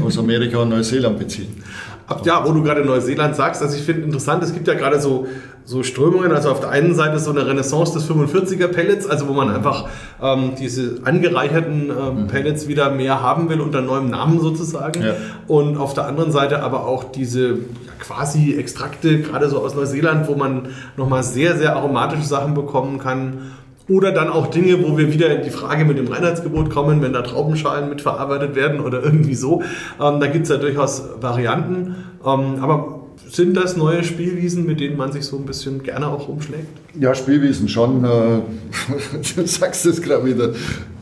aus 0.02 0.18
Amerika 0.18 0.58
und 0.58 0.68
Neuseeland 0.68 1.18
beziehen. 1.18 1.62
Ab, 2.08 2.22
ja, 2.24 2.42
wo 2.42 2.52
du 2.52 2.62
gerade 2.62 2.86
Neuseeland 2.86 3.36
sagst, 3.36 3.60
also 3.60 3.76
ich 3.76 3.82
finde 3.82 4.02
interessant, 4.02 4.42
es 4.42 4.54
gibt 4.54 4.66
ja 4.66 4.72
gerade 4.72 4.98
so, 4.98 5.26
so 5.66 5.82
Strömungen, 5.82 6.32
also 6.32 6.50
auf 6.50 6.60
der 6.60 6.70
einen 6.70 6.94
Seite 6.94 7.18
so 7.18 7.30
eine 7.30 7.46
Renaissance 7.46 7.92
des 7.92 8.10
45er 8.10 8.68
Pellets, 8.68 9.06
also 9.06 9.28
wo 9.28 9.34
man 9.34 9.50
einfach 9.50 9.90
ähm, 10.22 10.52
diese 10.58 11.00
angereicherten 11.04 11.90
ähm, 11.90 12.26
Pellets 12.26 12.66
wieder 12.66 12.90
mehr 12.90 13.20
haben 13.20 13.50
will 13.50 13.60
unter 13.60 13.82
neuem 13.82 14.08
Namen 14.08 14.40
sozusagen. 14.40 15.02
Ja. 15.02 15.16
Und 15.48 15.76
auf 15.76 15.92
der 15.92 16.06
anderen 16.06 16.32
Seite 16.32 16.62
aber 16.62 16.86
auch 16.86 17.04
diese 17.04 17.48
ja, 17.48 17.56
quasi 17.98 18.54
Extrakte, 18.54 19.20
gerade 19.20 19.50
so 19.50 19.58
aus 19.58 19.74
Neuseeland, 19.74 20.28
wo 20.28 20.34
man 20.34 20.68
nochmal 20.96 21.22
sehr, 21.22 21.58
sehr 21.58 21.76
aromatische 21.76 22.24
Sachen 22.24 22.54
bekommen 22.54 22.98
kann. 22.98 23.52
Oder 23.88 24.12
dann 24.12 24.28
auch 24.28 24.48
Dinge, 24.48 24.82
wo 24.86 24.98
wir 24.98 25.12
wieder 25.12 25.34
in 25.34 25.42
die 25.42 25.50
Frage 25.50 25.84
mit 25.84 25.96
dem 25.96 26.08
Reinheitsgebot 26.08 26.70
kommen, 26.70 27.00
wenn 27.00 27.14
da 27.14 27.22
Traubenschalen 27.22 27.88
mitverarbeitet 27.88 28.54
werden 28.54 28.80
oder 28.80 29.02
irgendwie 29.02 29.34
so. 29.34 29.62
Ähm, 30.00 30.20
da 30.20 30.26
gibt 30.26 30.44
es 30.44 30.50
ja 30.50 30.58
durchaus 30.58 31.02
Varianten. 31.20 31.96
Ähm, 32.24 32.56
aber 32.60 32.98
sind 33.30 33.56
das 33.56 33.76
neue 33.76 34.04
Spielwiesen, 34.04 34.66
mit 34.66 34.80
denen 34.80 34.96
man 34.96 35.12
sich 35.12 35.24
so 35.24 35.36
ein 35.36 35.46
bisschen 35.46 35.82
gerne 35.82 36.08
auch 36.08 36.28
rumschlägt? 36.28 36.66
Ja, 36.98 37.14
Spielwiesen 37.14 37.68
schon. 37.68 38.04
äh, 38.04 38.08
Du 39.36 39.46
sagst 39.46 39.86
es 39.86 40.02
gerade 40.02 40.24
wieder. 40.24 40.52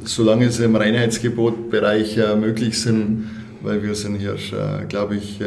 Solange 0.05 0.51
sie 0.51 0.65
im 0.65 0.77
Reinheitsgebotbereich 0.77 2.19
äh, 2.19 2.37
möglich 2.37 2.81
sind, 2.81 3.29
weil 3.63 3.83
wir 3.83 3.95
sind 3.97 4.17
hier, 4.17 4.35
äh, 4.35 4.85
glaube 4.89 5.17
ich, 5.17 5.41
äh, 5.41 5.47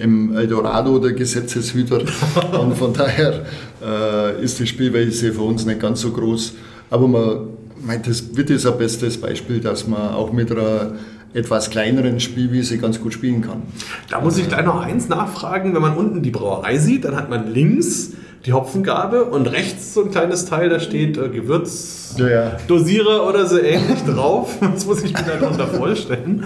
im 0.00 0.36
Eldorado 0.36 0.98
der 0.98 1.12
Gesetzeshüter. 1.12 2.00
Und 2.60 2.76
von 2.76 2.92
daher 2.92 3.44
äh, 3.82 4.42
ist 4.42 4.58
die 4.58 4.66
Spielweise 4.66 5.32
für 5.32 5.42
uns 5.42 5.64
nicht 5.66 5.80
ganz 5.80 6.00
so 6.00 6.10
groß. 6.10 6.54
Aber 6.90 7.08
man 7.08 7.38
meint, 7.84 8.06
das 8.06 8.36
wird 8.36 8.50
ist 8.50 8.66
ein 8.66 8.78
bestes 8.78 9.18
Beispiel, 9.18 9.60
dass 9.60 9.86
man 9.86 10.14
auch 10.14 10.32
mit 10.32 10.50
einer 10.50 10.92
etwas 11.34 11.70
kleineren 11.70 12.20
Spielwiese 12.20 12.78
ganz 12.78 13.00
gut 13.00 13.12
spielen 13.12 13.42
kann. 13.42 13.62
Da 14.08 14.20
muss 14.20 14.38
ich 14.38 14.48
gleich 14.48 14.64
noch 14.64 14.80
eins 14.80 15.08
nachfragen. 15.08 15.74
Wenn 15.74 15.82
man 15.82 15.96
unten 15.96 16.22
die 16.22 16.30
Brauerei 16.30 16.78
sieht, 16.78 17.04
dann 17.04 17.16
hat 17.16 17.28
man 17.28 17.52
links 17.52 18.12
die 18.46 18.52
Hopfengabe 18.52 19.24
und 19.24 19.46
rechts 19.46 19.94
so 19.94 20.04
ein 20.04 20.10
kleines 20.10 20.44
Teil, 20.44 20.68
da 20.68 20.78
steht 20.78 21.16
äh, 21.16 21.30
Gewürzdosierer 21.30 23.10
Ja, 23.10 23.16
ja. 23.16 23.22
oder 23.28 23.46
so 23.46 23.58
ähnlich 23.58 24.04
drauf. 24.04 24.58
Das 24.74 24.86
muss 24.86 25.02
ich 25.02 25.12
mir 25.12 25.38
darunter 25.40 25.66
vorstellen. 25.66 26.44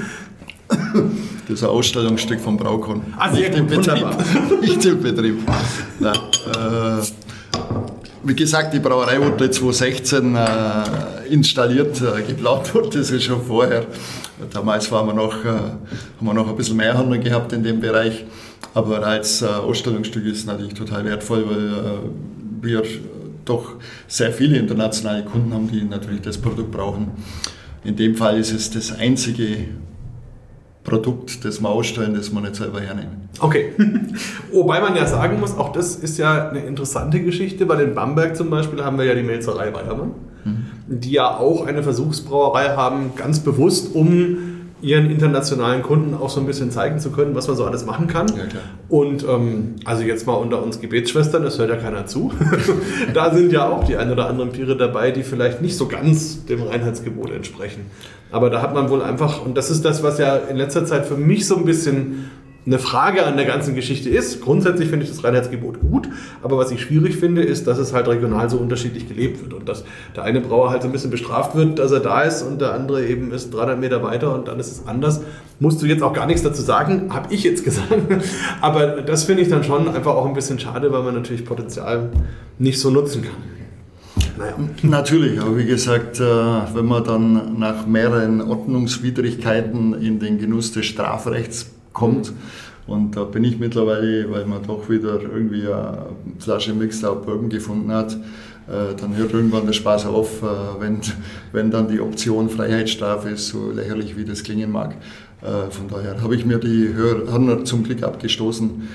Das 1.49 1.61
ist 1.61 1.65
ein 1.65 1.71
Ausstellungsstück 1.71 2.41
vom 2.41 2.59
Braukon. 2.59 3.03
Ah, 3.17 3.35
sehr 3.35 3.49
Nicht 3.49 3.59
im 3.59 3.67
Betrieb. 3.67 4.07
Nicht 4.61 4.85
im 4.85 5.03
Betrieb. 5.03 5.39
Nein, 5.99 6.15
äh, 6.15 7.03
wie 8.23 8.35
gesagt, 8.35 8.75
die 8.75 8.81
Brauerei 8.81 9.19
wurde 9.19 9.51
2016 9.51 10.37
äh, 10.37 10.43
installiert, 11.31 12.03
äh, 12.03 12.21
geplant 12.21 12.75
wurde 12.75 12.99
das 12.99 13.11
ist 13.11 13.25
schon 13.25 13.43
vorher. 13.43 13.87
Damals 14.53 14.93
waren 14.93 15.07
wir 15.07 15.15
noch, 15.15 15.43
äh, 15.43 15.49
haben 15.49 15.81
wir 16.21 16.35
noch 16.35 16.49
ein 16.49 16.55
bisschen 16.55 16.77
mehr 16.77 16.93
Handel 16.93 17.19
gehabt 17.19 17.51
in 17.55 17.63
dem 17.63 17.81
Bereich. 17.81 18.27
Aber 18.75 19.03
als 19.07 19.41
äh, 19.41 19.47
Ausstellungsstück 19.47 20.27
ist 20.27 20.41
es 20.41 20.45
natürlich 20.45 20.75
total 20.75 21.07
wertvoll, 21.07 21.47
weil 21.49 21.69
äh, 21.69 21.99
wir 22.61 22.83
doch 23.47 23.77
sehr 24.07 24.35
viele 24.35 24.59
internationale 24.59 25.25
Kunden 25.25 25.55
haben, 25.55 25.71
die 25.71 25.83
natürlich 25.83 26.21
das 26.21 26.37
Produkt 26.37 26.71
brauchen. 26.71 27.13
In 27.85 27.97
dem 27.97 28.17
Fall 28.17 28.39
ist 28.39 28.53
es 28.53 28.71
das 28.71 28.93
einzige 28.93 29.69
Produkt, 30.89 31.45
das 31.45 31.61
wir 31.61 31.69
ausstellen, 31.69 32.15
das 32.15 32.31
wir 32.33 32.41
nicht 32.41 32.57
selber 32.57 32.81
hernehmen. 32.81 33.29
Okay. 33.41 33.73
Wobei 34.53 34.81
man 34.81 34.97
ja 34.97 35.07
sagen 35.07 35.39
muss, 35.39 35.57
auch 35.57 35.73
das 35.73 35.97
ist 35.97 36.19
ja 36.19 36.49
eine 36.49 36.61
interessante 36.61 37.21
Geschichte, 37.21 37.69
weil 37.69 37.81
in 37.81 37.95
Bamberg 37.95 38.37
zum 38.37 38.51
Beispiel 38.51 38.83
haben 38.85 38.99
wir 38.99 39.05
ja 39.05 39.15
die 39.15 39.23
Melzerei 39.23 39.73
Weiermann, 39.73 40.13
die 40.87 41.13
ja 41.13 41.37
auch 41.37 41.67
eine 41.67 41.83
Versuchsbrauerei 41.83 42.71
haben, 42.71 43.13
ganz 43.17 43.41
bewusst, 43.41 43.95
um 43.95 44.48
ihren 44.81 45.11
internationalen 45.11 45.83
Kunden 45.83 46.15
auch 46.15 46.31
so 46.31 46.41
ein 46.41 46.47
bisschen 46.47 46.71
zeigen 46.71 46.99
zu 46.99 47.11
können, 47.11 47.35
was 47.35 47.49
man 47.49 47.57
so 47.57 47.65
alles 47.65 47.85
machen 47.85 48.07
kann. 48.07 48.29
Ja. 48.29 48.45
Und 48.89 49.25
ähm, 49.29 49.77
also 49.85 50.03
jetzt 50.03 50.27
mal 50.27 50.35
unter 50.35 50.63
uns 50.63 50.81
Gebetsschwestern, 50.81 51.43
das 51.43 51.59
hört 51.59 51.71
ja 51.71 51.77
keiner 51.77 52.07
zu. 52.07 52.33
da 53.15 53.35
sind 53.35 53.53
ja 53.53 53.69
auch 53.69 53.85
die 53.85 53.97
ein 53.97 54.11
oder 54.11 54.29
anderen 54.29 54.53
Biere 54.53 54.77
dabei, 54.77 55.11
die 55.11 55.23
vielleicht 55.23 55.63
nicht 55.63 55.77
so 55.77 55.87
ganz 55.87 56.45
dem 56.47 56.63
Reinheitsgebot 56.63 57.31
entsprechen. 57.31 57.87
Aber 58.31 58.51
da 58.51 58.61
hat 58.63 58.75
man 58.75 58.91
wohl 58.91 59.03
einfach, 59.03 59.45
und 59.45 59.57
das 59.57 59.71
ist 59.71 59.85
das, 59.85 60.03
was 60.03 60.19
ja 60.19 60.37
in 60.37 60.57
letzter 60.57 60.85
Zeit 60.85 61.07
für 61.07 61.17
mich 61.17 61.47
so 61.47 61.57
ein 61.57 61.65
bisschen 61.65 62.31
eine 62.69 62.79
Frage 62.79 63.25
an 63.25 63.39
der 63.39 63.47
ganzen 63.47 63.75
Geschichte 63.75 64.11
ist. 64.11 64.43
Grundsätzlich 64.43 64.91
finde 64.91 65.05
ich 65.05 65.11
das 65.11 65.25
Reinheitsgebot 65.25 65.81
gut, 65.81 66.09
aber 66.43 66.59
was 66.59 66.71
ich 66.71 66.83
schwierig 66.83 67.17
finde, 67.17 67.43
ist, 67.43 67.67
dass 67.67 67.79
es 67.79 67.95
halt 67.95 68.09
regional 68.09 68.51
so 68.51 68.59
unterschiedlich 68.59 69.09
gelebt 69.09 69.41
wird 69.41 69.55
und 69.55 69.67
dass 69.67 69.85
der 70.15 70.25
eine 70.25 70.43
Brauer 70.43 70.69
halt 70.69 70.83
so 70.83 70.89
ein 70.89 70.93
bisschen 70.93 71.11
bestraft 71.11 71.57
wird, 71.57 71.79
dass 71.79 71.93
er 71.93 72.01
da 72.01 72.23
ist 72.23 72.43
und 72.43 72.61
der 72.61 72.75
andere 72.75 73.07
eben 73.07 73.33
ist 73.33 73.55
300 73.55 73.81
Meter 73.81 74.03
weiter 74.03 74.35
und 74.35 74.49
dann 74.49 74.61
ist 74.61 74.71
es 74.71 74.87
anders. 74.87 75.23
Musst 75.61 75.81
du 75.81 75.87
jetzt 75.87 76.03
auch 76.03 76.13
gar 76.13 76.27
nichts 76.27 76.43
dazu 76.43 76.61
sagen, 76.61 77.09
habe 77.11 77.33
ich 77.33 77.43
jetzt 77.43 77.65
gesagt. 77.65 77.89
Aber 78.61 79.01
das 79.01 79.25
finde 79.25 79.43
ich 79.43 79.49
dann 79.49 79.65
schon 79.65 79.89
einfach 79.89 80.15
auch 80.15 80.27
ein 80.27 80.35
bisschen 80.35 80.59
schade, 80.59 80.93
weil 80.93 81.03
man 81.03 81.15
natürlich 81.15 81.47
Potenzial 81.47 82.11
nicht 82.59 82.81
so 82.81 82.91
nutzen 82.91 83.23
kann. 83.23 83.33
Naja. 84.37 84.55
Natürlich, 84.83 85.41
aber 85.41 85.57
wie 85.57 85.65
gesagt, 85.65 86.21
äh, 86.21 86.23
wenn 86.23 86.87
man 86.87 87.03
dann 87.03 87.59
nach 87.59 87.87
mehreren 87.87 88.41
Ordnungswidrigkeiten 88.41 89.95
in 89.95 90.21
den 90.21 90.39
Genuss 90.39 90.73
des 90.73 90.87
Strafrechts 90.87 91.71
kommt, 91.99 92.33
Und 92.87 93.17
da 93.17 93.25
bin 93.25 93.45
ich 93.45 93.59
mittlerweile, 93.59 94.31
weil 94.31 94.47
man 94.47 94.63
doch 94.67 94.89
wieder 94.89 95.21
irgendwie 95.21 95.67
eine 95.67 96.07
Flasche 96.39 96.73
Mixed 96.73 97.05
Out 97.05 97.27
Bourbon 97.27 97.51
gefunden 97.51 97.93
hat, 97.93 98.15
äh, 98.15 98.95
dann 98.99 99.15
hört 99.15 99.33
irgendwann 99.33 99.67
der 99.67 99.75
Spaß 99.75 100.07
auf, 100.07 100.43
äh, 100.43 100.47
wenn, 100.81 101.01
wenn 101.53 101.71
dann 101.71 101.89
die 101.89 102.01
Option 102.01 102.49
Freiheitsstrafe 102.49 103.31
ist, 103.31 103.49
so 103.49 103.71
lächerlich 103.71 104.17
wie 104.17 104.25
das 104.25 104.43
klingen 104.43 104.73
mag. 104.73 104.97
Äh, 105.43 105.71
von 105.71 105.89
daher 105.89 106.23
habe 106.23 106.35
ich 106.35 106.47
mir 106.47 106.59
die 106.59 106.95
Hörner 106.95 107.65
zum 107.65 107.85
Glück 107.85 108.03
abgestoßen. 108.03 108.89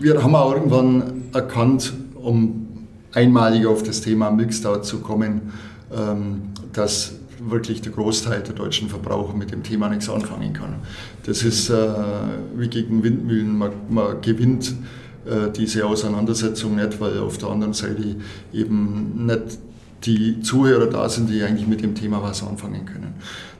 Wir 0.00 0.20
haben 0.20 0.34
auch 0.34 0.52
irgendwann 0.52 1.28
erkannt, 1.32 1.92
um 2.16 2.66
einmalig 3.14 3.66
auf 3.66 3.84
das 3.84 4.00
Thema 4.00 4.32
Milkstout 4.32 4.82
zu 4.82 4.98
kommen, 4.98 5.52
ähm, 5.96 6.42
dass 6.72 7.17
wirklich 7.50 7.82
der 7.82 7.92
Großteil 7.92 8.42
der 8.42 8.54
deutschen 8.54 8.88
Verbraucher 8.88 9.34
mit 9.34 9.52
dem 9.52 9.62
Thema 9.62 9.88
nichts 9.88 10.08
anfangen 10.08 10.52
kann. 10.52 10.76
Das 11.24 11.42
ist 11.42 11.70
wie 11.70 12.68
gegen 12.68 13.02
Windmühlen, 13.02 13.56
man, 13.56 13.72
man 13.88 14.20
gewinnt 14.20 14.74
äh, 15.28 15.50
diese 15.54 15.84
Auseinandersetzung 15.84 16.76
nicht, 16.76 17.00
weil 17.00 17.18
auf 17.18 17.36
der 17.38 17.50
anderen 17.50 17.74
Seite 17.74 18.16
eben 18.52 19.26
nicht 19.26 19.58
die 20.04 20.40
Zuhörer 20.40 20.86
da 20.86 21.08
sind, 21.08 21.28
die 21.28 21.42
eigentlich 21.42 21.66
mit 21.66 21.82
dem 21.82 21.94
Thema 21.94 22.22
was 22.22 22.42
anfangen 22.42 22.86
können. 22.86 23.14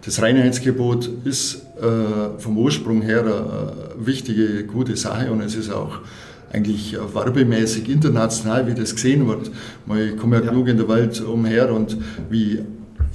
Das 0.04 0.22
Reinheitsgebot 0.22 1.10
ist 1.24 1.66
äh, 1.80 2.38
vom 2.38 2.56
Ursprung 2.56 3.02
her 3.02 3.20
eine 3.20 3.72
wichtige, 3.98 4.64
gute 4.64 4.96
Sache 4.96 5.30
und 5.30 5.42
es 5.42 5.56
ist 5.56 5.70
auch 5.70 5.98
eigentlich 6.52 6.96
werbemäßig 6.96 7.90
international, 7.90 8.66
wie 8.66 8.74
das 8.74 8.94
gesehen 8.94 9.28
wird. 9.28 9.50
Ich 9.50 10.16
komme 10.16 10.36
ja, 10.36 10.42
ja. 10.42 10.50
genug 10.50 10.68
in 10.68 10.78
der 10.78 10.88
Welt 10.88 11.20
umher 11.20 11.74
und 11.74 11.98
wie 12.30 12.60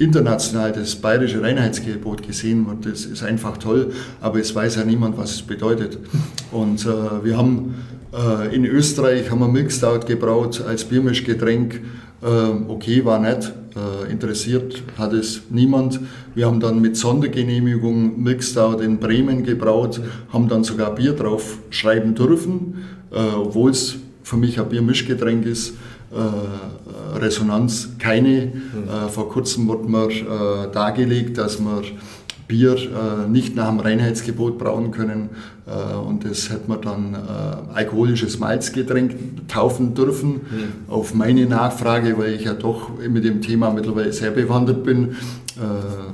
international 0.04 0.72
das 0.72 0.96
bayerische 0.96 1.42
Reinheitsgebot 1.42 2.26
gesehen 2.26 2.68
wird, 2.68 2.86
das 2.86 3.06
ist 3.06 3.24
einfach 3.24 3.58
toll, 3.58 3.92
aber 4.22 4.40
es 4.40 4.54
weiß 4.54 4.76
ja 4.76 4.84
niemand, 4.84 5.18
was 5.18 5.32
es 5.32 5.42
bedeutet. 5.42 5.98
Und 6.52 6.86
äh, 6.86 7.24
wir 7.24 7.38
haben 7.38 7.76
äh, 8.14 8.56
in 8.56 8.66
Österreich 8.66 9.32
haben 9.32 9.40
wir 9.40 9.48
Milkstout 9.48 10.06
gebraut 10.06 10.64
als 10.68 10.84
Biermischgetränk. 10.84 11.82
Ähm, 12.24 12.66
okay, 12.70 13.04
war 13.04 13.20
nett. 13.20 13.54
Äh, 13.76 14.12
interessiert 14.12 14.84
hat 15.00 15.14
es 15.14 15.42
niemand. 15.50 16.00
Wir 16.36 16.46
haben 16.46 16.60
dann 16.60 16.80
mit 16.80 16.96
Sondergenehmigung 16.96 18.22
Milkstout 18.22 18.82
in 18.82 19.00
Bremen 19.00 19.44
gebraut, 19.44 20.00
haben 20.32 20.48
dann 20.48 20.64
sogar 20.64 20.94
Bier 20.94 21.14
drauf 21.14 21.58
schreiben 21.72 22.14
dürfen, 22.14 22.84
äh, 23.12 23.18
obwohl 23.18 23.72
es 23.72 23.96
für 24.22 24.38
mich 24.38 24.60
ein 24.60 24.70
Biermischgetränk 24.70 25.46
ist. 25.48 25.74
Resonanz 27.16 27.90
keine. 27.98 28.48
Mhm. 28.48 29.10
Vor 29.10 29.30
kurzem 29.30 29.68
wurde 29.68 29.90
mir 29.90 30.70
dargelegt, 30.72 31.38
dass 31.38 31.60
man 31.60 31.84
Bier 32.48 32.76
äh, 32.76 33.28
nicht 33.28 33.56
nach 33.56 33.70
dem 33.70 33.80
Reinheitsgebot 33.80 34.58
brauen 34.58 34.92
können. 34.92 35.30
Äh, 35.66 35.96
und 35.96 36.26
das 36.26 36.50
hätte 36.50 36.68
man 36.70 36.82
dann 36.82 37.14
äh, 37.16 37.18
alkoholisches 37.74 38.40
Malzgetränk 38.40 39.48
taufen 39.48 39.94
dürfen. 39.96 40.34
Mhm. 40.34 40.42
Auf 40.88 41.14
meine 41.14 41.46
Nachfrage, 41.46 42.18
weil 42.18 42.34
ich 42.34 42.44
ja 42.44 42.54
doch 42.54 42.92
mit 43.00 43.24
dem 43.24 43.42
Thema 43.42 43.72
mittlerweile 43.72 44.12
sehr 44.12 44.32
bewandert 44.32 44.84
bin. 44.84 45.12
Äh, 45.56 46.14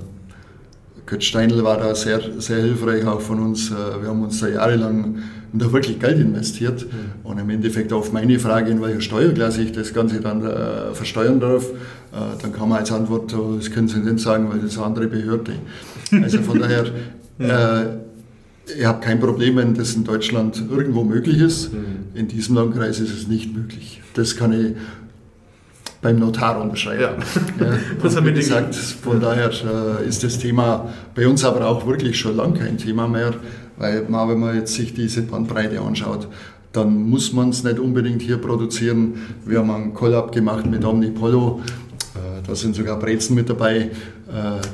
Kurt 1.05 1.23
Steinl 1.23 1.63
war 1.63 1.77
da 1.77 1.95
sehr, 1.95 2.21
sehr 2.37 2.61
hilfreich 2.61 3.05
auch 3.05 3.21
von 3.21 3.39
uns. 3.39 3.71
Äh, 3.71 4.01
wir 4.01 4.09
haben 4.09 4.23
uns 4.23 4.39
da 4.39 4.47
jahrelang 4.47 5.17
da 5.53 5.71
wirklich 5.71 5.99
Geld 5.99 6.19
investiert. 6.19 6.85
Mhm. 6.85 7.29
Und 7.29 7.39
im 7.39 7.49
Endeffekt 7.49 7.93
auf 7.93 8.11
meine 8.11 8.39
Frage, 8.39 8.71
in 8.71 8.81
welcher 8.81 9.01
Steuerklasse 9.01 9.61
ich 9.61 9.71
das 9.71 9.93
Ganze 9.93 10.21
dann 10.21 10.43
äh, 10.43 10.93
versteuern 10.93 11.39
darf, 11.39 11.65
äh, 11.65 12.41
dann 12.41 12.53
kam 12.53 12.71
als 12.71 12.91
Antwort, 12.91 13.33
oh, 13.33 13.55
das 13.57 13.71
können 13.71 13.87
Sie 13.87 13.99
nicht 13.99 14.19
sagen, 14.19 14.49
weil 14.49 14.59
das 14.59 14.71
ist 14.71 14.77
eine 14.77 14.87
andere 14.87 15.07
Behörde. 15.07 15.53
Also 16.21 16.39
von 16.39 16.59
daher, 16.59 16.85
äh, 17.39 17.97
ich 18.77 18.85
habe 18.85 18.99
kein 19.03 19.19
Problem, 19.19 19.55
wenn 19.55 19.73
das 19.73 19.95
in 19.95 20.03
Deutschland 20.03 20.63
irgendwo 20.69 21.03
möglich 21.03 21.39
ist. 21.39 21.73
Mhm. 21.73 21.79
In 22.13 22.27
diesem 22.27 22.55
Landkreis 22.55 22.99
ist 22.99 23.15
es 23.15 23.27
nicht 23.27 23.55
möglich. 23.55 24.01
Das 24.13 24.35
kann 24.35 24.53
ich 24.53 24.75
beim 26.01 26.19
Notar 26.19 26.61
unterschreiben. 26.61 27.01
Ja. 27.59 27.65
Ja, 27.65 28.25
wie 28.25 28.33
gesagt, 28.33 28.75
von 28.75 29.19
daher 29.19 29.49
äh, 29.49 30.07
ist 30.07 30.23
das 30.23 30.37
Thema 30.39 30.89
bei 31.15 31.27
uns 31.27 31.43
aber 31.43 31.65
auch 31.67 31.85
wirklich 31.85 32.17
schon 32.17 32.37
lange 32.37 32.59
kein 32.59 32.77
Thema 32.77 33.07
mehr, 33.07 33.33
weil 33.77 34.05
man, 34.07 34.29
wenn 34.29 34.39
man 34.39 34.55
jetzt 34.55 34.73
sich 34.73 34.93
diese 34.93 35.23
Bandbreite 35.23 35.79
anschaut, 35.81 36.27
dann 36.71 37.09
muss 37.09 37.33
man 37.33 37.49
es 37.49 37.63
nicht 37.63 37.79
unbedingt 37.79 38.21
hier 38.21 38.37
produzieren. 38.37 39.15
Wir 39.45 39.59
haben 39.59 39.71
einen 39.71 39.93
Collab 39.93 40.31
gemacht 40.31 40.65
mit 40.67 40.85
Omnipollo, 40.85 41.61
äh, 42.15 42.47
da 42.47 42.55
sind 42.55 42.75
sogar 42.75 42.97
Brezen 42.97 43.35
mit 43.35 43.49
dabei, 43.49 43.77
äh, 43.77 43.91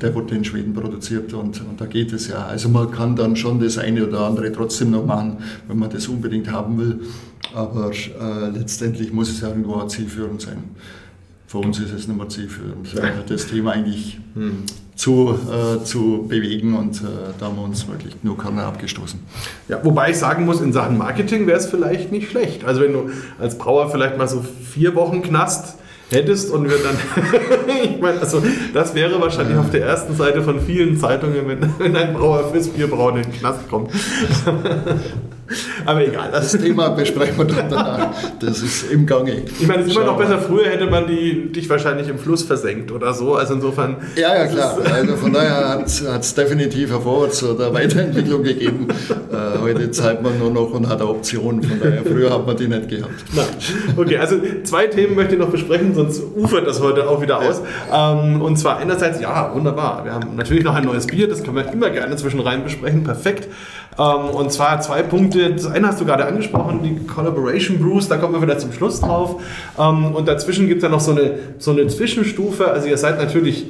der 0.02 0.14
wurde 0.14 0.36
in 0.36 0.44
Schweden 0.44 0.74
produziert 0.74 1.34
und, 1.34 1.60
und 1.62 1.80
da 1.80 1.86
geht 1.86 2.14
es 2.14 2.28
ja. 2.28 2.46
Also 2.46 2.70
man 2.70 2.92
kann 2.92 3.16
dann 3.16 3.36
schon 3.36 3.60
das 3.60 3.80
eine 3.80 4.06
oder 4.06 4.22
andere 4.22 4.52
trotzdem 4.52 4.92
noch 4.92 5.06
machen, 5.06 5.38
wenn 5.68 5.80
man 5.80 5.90
das 5.90 6.08
unbedingt 6.08 6.52
haben 6.52 6.78
will, 6.78 7.00
aber 7.56 7.90
äh, 7.92 8.50
letztendlich 8.50 9.12
muss 9.12 9.32
es 9.32 9.42
ja 9.42 9.48
irgendwo 9.48 9.76
auch 9.76 9.88
zielführend 9.88 10.42
sein 10.42 10.58
für 11.56 11.60
uns 11.66 11.80
ist 11.80 11.94
es 11.94 12.08
nicht 12.10 12.18
mehr 12.18 12.28
zielführend, 12.28 12.94
ja. 12.94 13.02
das 13.26 13.48
Thema 13.48 13.72
eigentlich 13.72 14.20
hm. 14.34 14.64
zu, 14.96 15.40
äh, 15.50 15.82
zu 15.86 16.26
bewegen 16.28 16.76
und 16.76 16.98
äh, 16.98 17.06
da 17.40 17.46
haben 17.46 17.56
wir 17.56 17.64
uns 17.64 17.88
wirklich 17.88 18.14
nur 18.24 18.38
Körner 18.38 18.66
abgestoßen. 18.66 19.22
Ja, 19.70 19.80
wobei 19.82 20.10
ich 20.10 20.18
sagen 20.18 20.44
muss, 20.44 20.60
in 20.60 20.74
Sachen 20.74 20.98
Marketing 20.98 21.48
wäre 21.48 21.58
es 21.58 21.68
vielleicht 21.68 22.12
nicht 22.12 22.30
schlecht. 22.30 22.66
Also 22.66 22.82
wenn 22.82 22.92
du 22.92 23.10
als 23.40 23.58
Brauer 23.58 23.90
vielleicht 23.90 24.18
mal 24.18 24.28
so 24.28 24.44
vier 24.70 24.96
Wochen 24.96 25.22
Knast 25.22 25.78
hättest 26.10 26.52
und 26.52 26.70
wir 26.70 26.78
dann, 26.78 26.98
ich 27.84 28.02
meine, 28.02 28.20
also 28.20 28.44
das 28.74 28.94
wäre 28.94 29.22
wahrscheinlich 29.22 29.58
auf 29.58 29.70
der 29.70 29.86
ersten 29.86 30.14
Seite 30.14 30.42
von 30.42 30.60
vielen 30.60 31.00
Zeitungen, 31.00 31.48
wenn, 31.48 31.74
wenn 31.80 31.96
ein 31.96 32.14
Brauer 32.14 32.52
fürs 32.52 32.68
Bierbrauen 32.68 33.16
in 33.16 33.24
den 33.24 33.32
Knast 33.32 33.70
kommt. 33.70 33.92
Aber 35.86 36.06
egal. 36.06 36.30
Das, 36.32 36.52
das 36.52 36.62
Thema 36.62 36.90
besprechen 36.90 37.38
wir 37.38 37.46
dann 37.46 37.70
danach. 37.70 38.10
Das 38.40 38.62
ist 38.62 38.92
im 38.92 39.06
Gange. 39.06 39.44
Ich 39.60 39.68
meine, 39.68 39.84
es 39.84 39.90
ist 39.90 39.96
immer 39.96 40.06
noch 40.06 40.18
besser. 40.18 40.40
Früher 40.40 40.66
hätte 40.66 40.88
man 40.88 41.08
die, 41.08 41.52
dich 41.52 41.70
wahrscheinlich 41.70 42.08
im 42.08 42.18
Fluss 42.18 42.44
versenkt 42.44 42.92
oder 42.92 43.14
so. 43.14 43.36
Also 43.36 43.54
insofern. 43.56 43.98
Ja, 44.16 44.36
ja, 44.36 44.48
klar. 44.48 44.78
Also 44.92 45.16
von 45.16 45.34
daher 45.34 45.70
hat 45.70 45.86
es 45.88 46.34
definitiv 46.34 46.92
eine 46.92 47.02
Vorwärts- 47.02 47.44
oder 47.44 47.74
Weiterentwicklung 47.74 48.44
gegeben. 48.44 48.88
Äh, 49.32 49.60
heute 49.62 49.92
zahlt 49.92 50.22
man 50.24 50.40
nur 50.40 50.50
noch 50.50 50.72
und 50.72 50.88
hat 50.88 51.02
eine 51.02 51.10
Option. 51.10 51.62
Von 51.62 51.80
daher, 51.80 52.04
früher 52.04 52.32
hat 52.32 52.46
man 52.46 52.58
die 52.58 52.68
nicht 52.68 52.90
gehabt. 52.90 53.14
Na, 53.36 53.44
okay, 53.98 54.18
also 54.18 54.38
zwei 54.64 54.88
Themen 54.88 55.16
möchte 55.16 55.36
ich 55.36 55.40
noch 55.40 55.50
besprechen, 55.50 55.94
sonst 55.94 56.22
ufert 56.36 56.66
das 56.68 56.82
heute 56.82 57.08
auch 57.08 57.22
wieder 57.22 57.40
aus. 57.40 57.62
Ja. 57.90 58.14
Ähm, 58.24 58.42
und 58.42 58.58
zwar 58.58 58.78
einerseits, 58.78 59.22
ja, 59.22 59.54
wunderbar. 59.54 60.04
Wir 60.06 60.14
haben 60.14 60.36
natürlich 60.36 60.64
noch 60.64 60.76
ein 60.76 60.86
neues 60.86 61.08
Bier, 61.08 61.28
das 61.28 61.44
können 61.44 61.58
wir 61.58 61.72
immer 61.72 61.90
gerne 61.90 62.16
zwischen 62.16 62.40
rein 62.40 62.64
besprechen. 62.64 63.04
Perfekt. 63.04 63.48
Ähm, 63.98 64.30
und 64.30 64.52
zwar 64.52 64.82
zwei 64.82 65.04
Punkte. 65.04 65.54
Das 65.54 65.66
eine 65.68 65.88
hast 65.88 66.02
du 66.02 66.06
gerade 66.06 66.26
angesprochen, 66.26 66.82
die 66.84 67.06
Collaboration 67.06 67.80
Brews, 67.80 68.08
da 68.08 68.18
kommen 68.18 68.34
wir 68.34 68.42
wieder 68.42 68.58
zum 68.58 68.72
Schluss 68.74 69.02
drauf. 69.02 69.42
Ähm, 69.80 70.16
und 70.16 70.28
dazwischen 70.28 70.68
gibt 70.68 70.80
es 70.80 70.84
ja 70.84 70.90
noch 70.90 71.00
so 71.00 71.12
eine, 71.12 71.40
so 71.58 71.72
eine 71.72 71.88
Zwischenstufe. 71.88 72.72
Also 72.72 72.88
ihr 72.88 72.98
seid 72.98 73.18
natürlich 73.18 73.68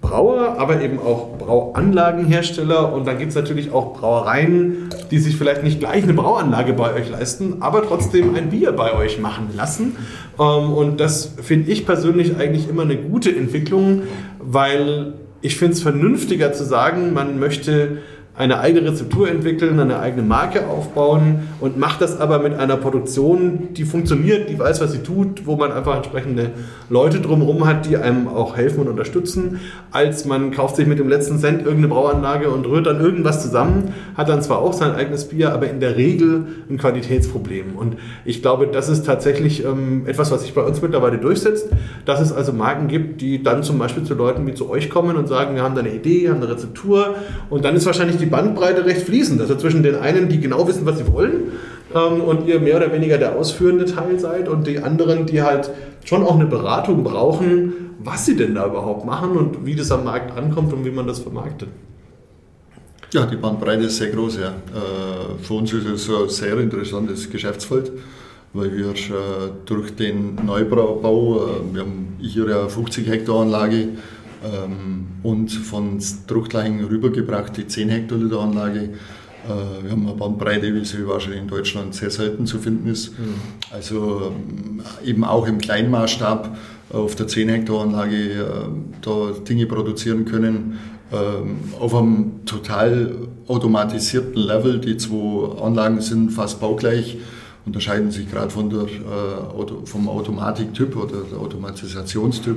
Brauer, 0.00 0.56
aber 0.58 0.80
eben 0.80 0.98
auch 0.98 1.36
Brauanlagenhersteller 1.38 2.92
und 2.92 3.06
dann 3.06 3.18
gibt 3.18 3.30
es 3.30 3.34
natürlich 3.34 3.72
auch 3.72 3.94
Brauereien, 3.94 4.88
die 5.10 5.18
sich 5.18 5.36
vielleicht 5.36 5.64
nicht 5.64 5.80
gleich 5.80 6.04
eine 6.04 6.14
Brauanlage 6.14 6.72
bei 6.72 6.94
euch 6.94 7.10
leisten, 7.10 7.56
aber 7.60 7.82
trotzdem 7.82 8.34
ein 8.36 8.50
Bier 8.50 8.72
bei 8.72 8.94
euch 8.94 9.18
machen 9.18 9.50
lassen. 9.56 9.96
Ähm, 10.38 10.72
und 10.72 11.00
das 11.00 11.34
finde 11.42 11.70
ich 11.70 11.84
persönlich 11.84 12.36
eigentlich 12.36 12.68
immer 12.68 12.82
eine 12.82 12.96
gute 12.96 13.34
Entwicklung, 13.34 14.02
weil 14.38 15.14
ich 15.40 15.56
finde 15.56 15.74
es 15.74 15.82
vernünftiger 15.82 16.52
zu 16.52 16.64
sagen, 16.64 17.12
man 17.12 17.38
möchte 17.38 17.98
eine 18.38 18.60
eigene 18.60 18.92
Rezeptur 18.92 19.28
entwickeln, 19.28 19.80
eine 19.80 19.98
eigene 19.98 20.22
Marke 20.22 20.68
aufbauen 20.68 21.48
und 21.60 21.76
macht 21.76 22.00
das 22.00 22.20
aber 22.20 22.38
mit 22.38 22.54
einer 22.54 22.76
Produktion, 22.76 23.74
die 23.74 23.84
funktioniert, 23.84 24.48
die 24.48 24.56
weiß, 24.56 24.80
was 24.80 24.92
sie 24.92 25.02
tut, 25.02 25.44
wo 25.44 25.56
man 25.56 25.72
einfach 25.72 25.96
entsprechende 25.96 26.52
Leute 26.88 27.18
drumherum 27.18 27.66
hat, 27.66 27.86
die 27.86 27.96
einem 27.96 28.28
auch 28.28 28.56
helfen 28.56 28.82
und 28.82 28.88
unterstützen, 28.88 29.58
als 29.90 30.24
man 30.24 30.52
kauft 30.52 30.76
sich 30.76 30.86
mit 30.86 31.00
dem 31.00 31.08
letzten 31.08 31.40
Cent 31.40 31.62
irgendeine 31.62 31.88
Brauanlage 31.88 32.48
und 32.48 32.64
rührt 32.64 32.86
dann 32.86 33.00
irgendwas 33.00 33.42
zusammen, 33.42 33.92
hat 34.16 34.28
dann 34.28 34.40
zwar 34.40 34.58
auch 34.58 34.72
sein 34.72 34.92
eigenes 34.92 35.24
Bier, 35.28 35.52
aber 35.52 35.68
in 35.68 35.80
der 35.80 35.96
Regel 35.96 36.46
ein 36.70 36.78
Qualitätsproblem. 36.78 37.74
Und 37.74 37.96
ich 38.24 38.40
glaube, 38.40 38.68
das 38.68 38.88
ist 38.88 39.04
tatsächlich 39.04 39.64
ähm, 39.64 40.04
etwas, 40.06 40.30
was 40.30 40.42
sich 40.42 40.54
bei 40.54 40.62
uns 40.62 40.80
mittlerweile 40.80 41.18
durchsetzt, 41.18 41.70
dass 42.04 42.20
es 42.20 42.32
also 42.32 42.52
Marken 42.52 42.86
gibt, 42.86 43.20
die 43.20 43.42
dann 43.42 43.64
zum 43.64 43.78
Beispiel 43.78 44.04
zu 44.04 44.14
Leuten 44.14 44.46
wie 44.46 44.54
zu 44.54 44.70
euch 44.70 44.90
kommen 44.90 45.16
und 45.16 45.26
sagen, 45.26 45.56
wir 45.56 45.64
haben 45.64 45.74
da 45.74 45.80
eine 45.80 45.92
Idee, 45.92 46.28
haben 46.28 46.36
eine 46.36 46.50
Rezeptur 46.50 47.16
und 47.50 47.64
dann 47.64 47.74
ist 47.74 47.84
wahrscheinlich 47.84 48.16
die 48.16 48.27
Bandbreite 48.28 48.84
recht 48.84 49.02
fließend. 49.02 49.40
Also 49.40 49.56
zwischen 49.56 49.82
den 49.82 49.96
einen, 49.96 50.28
die 50.28 50.40
genau 50.40 50.66
wissen, 50.68 50.86
was 50.86 50.98
sie 50.98 51.12
wollen, 51.12 51.52
ähm, 51.94 52.20
und 52.20 52.46
ihr 52.46 52.60
mehr 52.60 52.76
oder 52.76 52.92
weniger 52.92 53.18
der 53.18 53.36
ausführende 53.36 53.84
Teil 53.84 54.18
seid, 54.18 54.48
und 54.48 54.66
die 54.66 54.78
anderen, 54.78 55.26
die 55.26 55.42
halt 55.42 55.70
schon 56.04 56.22
auch 56.22 56.34
eine 56.34 56.46
Beratung 56.46 57.04
brauchen, 57.04 57.72
was 57.98 58.26
sie 58.26 58.36
denn 58.36 58.54
da 58.54 58.66
überhaupt 58.66 59.04
machen 59.04 59.36
und 59.36 59.66
wie 59.66 59.74
das 59.74 59.90
am 59.90 60.04
Markt 60.04 60.36
ankommt 60.36 60.72
und 60.72 60.84
wie 60.84 60.90
man 60.90 61.06
das 61.06 61.18
vermarktet. 61.18 61.68
Ja, 63.12 63.24
die 63.24 63.36
Bandbreite 63.36 63.84
ist 63.84 63.96
sehr 63.96 64.10
groß. 64.10 64.36
Ja. 64.36 64.48
Äh, 64.48 65.42
für 65.42 65.54
uns 65.54 65.72
ist 65.72 65.86
es 65.86 66.10
ein 66.10 66.28
sehr 66.28 66.58
interessantes 66.58 67.30
Geschäftsfeld, 67.30 67.90
weil 68.52 68.76
wir 68.76 68.90
äh, 68.90 69.50
durch 69.64 69.96
den 69.96 70.34
Neubau, 70.44 71.36
äh, 71.36 71.74
wir 71.74 71.80
haben 71.80 72.16
hier 72.20 72.44
eine 72.44 72.68
50 72.68 73.08
Hektar 73.08 73.40
Anlage, 73.40 73.88
und 75.22 75.50
von 75.50 76.00
Drucklaching 76.26 76.84
rübergebracht, 76.84 77.56
die 77.56 77.66
10 77.66 77.88
Hektoliter 77.88 78.40
Anlage. 78.40 78.90
Äh, 79.44 79.84
wir 79.84 79.90
haben 79.90 80.06
eine 80.06 80.16
Bandbreite, 80.16 80.74
wie 80.74 80.84
sie 80.84 81.06
wahrscheinlich 81.06 81.40
in 81.40 81.48
Deutschland 81.48 81.94
sehr 81.94 82.10
selten 82.10 82.46
zu 82.46 82.58
finden 82.58 82.88
ist. 82.88 83.18
Mhm. 83.18 83.34
Also 83.70 84.32
ähm, 84.32 84.82
eben 85.04 85.24
auch 85.24 85.46
im 85.46 85.58
Kleinmaßstab 85.58 86.56
auf 86.90 87.14
der 87.14 87.28
10 87.28 87.48
Hektar 87.48 87.82
Anlage 87.82 88.16
äh, 88.16 88.44
da 89.02 89.32
Dinge 89.46 89.66
produzieren 89.66 90.24
können, 90.24 90.78
ähm, 91.12 91.58
auf 91.78 91.94
einem 91.94 92.44
total 92.44 93.28
automatisierten 93.46 94.36
Level. 94.36 94.78
Die 94.80 94.96
zwei 94.96 95.62
Anlagen 95.62 96.00
sind 96.00 96.30
fast 96.30 96.60
baugleich, 96.60 97.18
unterscheiden 97.64 98.10
sich 98.10 98.30
gerade 98.30 98.50
von 98.50 98.70
der, 98.70 98.82
äh, 98.82 99.86
vom 99.86 100.08
Automatiktyp 100.08 100.96
oder 100.96 101.22
der 101.30 101.38
Automatisationstyp. 101.38 102.56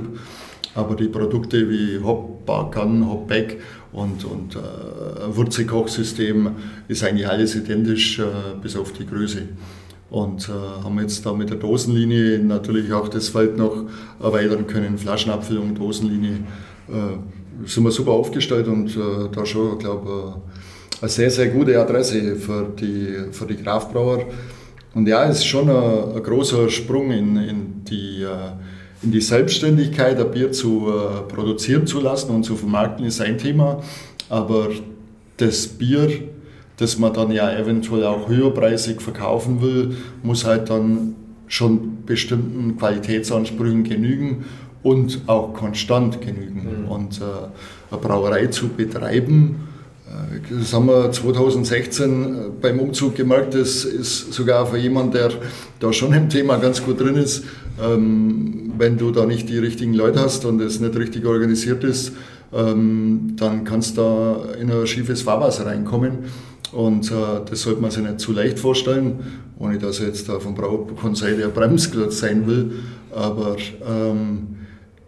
Aber 0.74 0.96
die 0.96 1.08
Produkte 1.08 1.68
wie 1.68 2.02
Hopbacken, 2.02 3.08
Hopback 3.08 3.60
und, 3.92 4.24
und 4.24 4.56
äh, 4.56 5.36
Wurzelkochsystem 5.36 6.50
ist 6.88 7.04
eigentlich 7.04 7.28
alles 7.28 7.54
identisch, 7.54 8.18
äh, 8.18 8.24
bis 8.60 8.76
auf 8.76 8.92
die 8.92 9.06
Größe. 9.06 9.42
Und 10.10 10.48
äh, 10.48 10.84
haben 10.84 10.98
jetzt 11.00 11.24
da 11.24 11.32
mit 11.32 11.50
der 11.50 11.58
Dosenlinie 11.58 12.38
natürlich 12.38 12.92
auch 12.92 13.08
das 13.08 13.28
Feld 13.28 13.56
noch 13.56 13.84
erweitern 14.20 14.66
können, 14.66 14.98
Flaschenabfüllung, 14.98 15.74
Dosenlinie. 15.74 16.38
Äh, 16.88 17.66
sind 17.66 17.84
wir 17.84 17.90
super 17.90 18.12
aufgestellt 18.12 18.66
und 18.66 18.96
äh, 18.96 19.28
da 19.32 19.44
schon, 19.44 19.78
glaube 19.78 20.34
ich, 20.94 21.02
eine 21.02 21.08
sehr, 21.08 21.30
sehr 21.30 21.48
gute 21.48 21.80
Adresse 21.80 22.36
für 22.36 22.72
die, 22.78 23.32
für 23.32 23.46
die 23.46 23.56
Kraftbrauer. 23.56 24.26
Und 24.94 25.06
ja, 25.06 25.24
es 25.24 25.38
ist 25.38 25.46
schon 25.46 25.68
ein, 25.68 26.16
ein 26.16 26.22
großer 26.22 26.68
Sprung 26.68 27.10
in, 27.10 27.36
in 27.36 27.84
die 27.84 28.22
äh, 28.22 28.52
in 29.02 29.10
die 29.10 29.20
Selbstständigkeit 29.20 30.18
ein 30.18 30.30
Bier 30.30 30.52
zu 30.52 30.88
äh, 30.88 31.32
produzieren 31.32 31.86
zu 31.86 32.00
lassen 32.00 32.30
und 32.30 32.44
zu 32.44 32.56
vermarkten, 32.56 33.04
ist 33.04 33.20
ein 33.20 33.38
Thema. 33.38 33.82
Aber 34.28 34.68
das 35.36 35.66
Bier, 35.66 36.08
das 36.76 36.98
man 36.98 37.12
dann 37.12 37.32
ja 37.32 37.52
eventuell 37.52 38.04
auch 38.04 38.28
höherpreisig 38.28 39.00
verkaufen 39.00 39.60
will, 39.60 39.96
muss 40.22 40.44
halt 40.44 40.70
dann 40.70 41.16
schon 41.48 42.04
bestimmten 42.06 42.78
Qualitätsansprüchen 42.78 43.84
genügen 43.84 44.44
und 44.82 45.22
auch 45.26 45.52
konstant 45.52 46.20
genügen. 46.20 46.84
Mhm. 46.84 46.88
Und 46.88 47.20
äh, 47.20 47.24
eine 47.90 48.00
Brauerei 48.00 48.46
zu 48.46 48.68
betreiben, 48.68 49.68
äh, 50.06 50.56
das 50.58 50.72
haben 50.72 50.86
wir 50.86 51.10
2016 51.10 52.34
äh, 52.34 52.38
beim 52.60 52.80
Umzug 52.80 53.14
gemerkt, 53.14 53.54
das 53.54 53.84
ist 53.84 54.32
sogar 54.32 54.66
für 54.66 54.78
jemanden, 54.78 55.12
der 55.12 55.30
da 55.78 55.92
schon 55.92 56.12
im 56.12 56.28
Thema 56.28 56.56
ganz 56.56 56.82
gut 56.82 57.00
drin 57.00 57.16
ist, 57.16 57.44
ähm, 57.80 58.72
wenn 58.76 58.98
du 58.98 59.10
da 59.10 59.26
nicht 59.26 59.48
die 59.48 59.58
richtigen 59.58 59.94
Leute 59.94 60.20
hast 60.20 60.44
und 60.44 60.60
es 60.60 60.80
nicht 60.80 60.96
richtig 60.96 61.24
organisiert 61.26 61.84
ist, 61.84 62.12
ähm, 62.52 63.34
dann 63.36 63.64
kannst 63.64 63.96
du 63.96 64.02
da 64.02 64.54
in 64.60 64.70
ein 64.70 64.86
schiefes 64.86 65.22
Fahrwasser 65.22 65.66
reinkommen. 65.66 66.18
Und 66.72 67.10
äh, 67.10 67.14
das 67.48 67.62
sollte 67.62 67.80
man 67.80 67.90
sich 67.90 68.02
nicht 68.02 68.20
zu 68.20 68.32
leicht 68.32 68.58
vorstellen, 68.58 69.20
ohne 69.58 69.78
dass 69.78 70.00
er 70.00 70.06
jetzt 70.06 70.28
da 70.28 70.40
vom 70.40 70.54
Braukonseil 70.54 71.42
ein 71.42 71.52
Bremsklotz 71.52 72.20
sein 72.20 72.46
will. 72.46 72.72
Aber 73.14 73.56
ähm, 73.86 74.56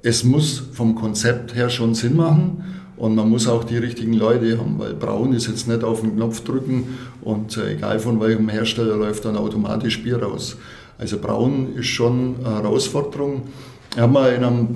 es 0.03 0.25
muss 0.25 0.63
vom 0.73 0.95
Konzept 0.95 1.55
her 1.55 1.71
schon 1.71 1.95
Sinn 1.95 2.17
machen. 2.17 2.63
Und 2.97 3.17
man 3.17 3.29
muss 3.29 3.49
auch 3.49 3.65
die 3.65 3.79
richtigen 3.79 4.13
Leute 4.13 4.57
haben, 4.59 4.79
weil 4.79 4.95
Braun 4.95 5.33
ist 5.33 5.49
jetzt 5.49 5.67
nicht 5.67 5.83
auf 5.83 6.03
den 6.03 6.15
Knopf 6.15 6.45
drücken 6.45 6.97
und 7.23 7.57
äh, 7.57 7.73
egal 7.73 7.99
von 7.99 8.21
welchem 8.21 8.49
Hersteller 8.49 8.97
läuft 8.97 9.25
dann 9.25 9.37
automatisch 9.37 10.01
Bier 10.03 10.23
raus. 10.23 10.57
Also 11.05 11.19
Braun 11.19 11.75
ist 11.77 11.89
schon 11.89 12.37
eine 12.43 12.63
Herausforderung. 12.63 13.43
Ich 13.93 14.01
habe 14.01 14.11
mal 14.11 14.33
in 14.33 14.43
einem 14.43 14.69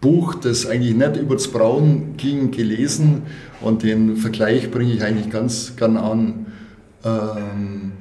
Buch, 0.00 0.34
das 0.34 0.66
eigentlich 0.66 0.96
nicht 0.96 1.16
über 1.18 1.36
das 1.36 1.46
Brauen 1.46 2.16
ging, 2.16 2.50
gelesen 2.50 3.22
und 3.60 3.84
den 3.84 4.16
Vergleich 4.16 4.72
bringe 4.72 4.92
ich 4.92 5.04
eigentlich 5.04 5.30
ganz 5.30 5.76
gern 5.76 5.96
an. 5.96 6.46
Ähm, 7.04 7.92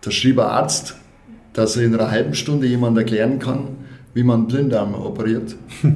da 0.00 0.10
schrieb 0.10 0.38
ein 0.38 0.46
Arzt, 0.46 0.96
dass 1.52 1.76
er 1.76 1.84
in 1.84 1.92
einer 1.92 2.10
halben 2.10 2.32
Stunde 2.32 2.66
jemand 2.66 2.96
erklären 2.96 3.38
kann, 3.38 3.68
wie 4.14 4.22
man 4.22 4.46
Blinddarm 4.46 4.94
operiert. 4.94 5.54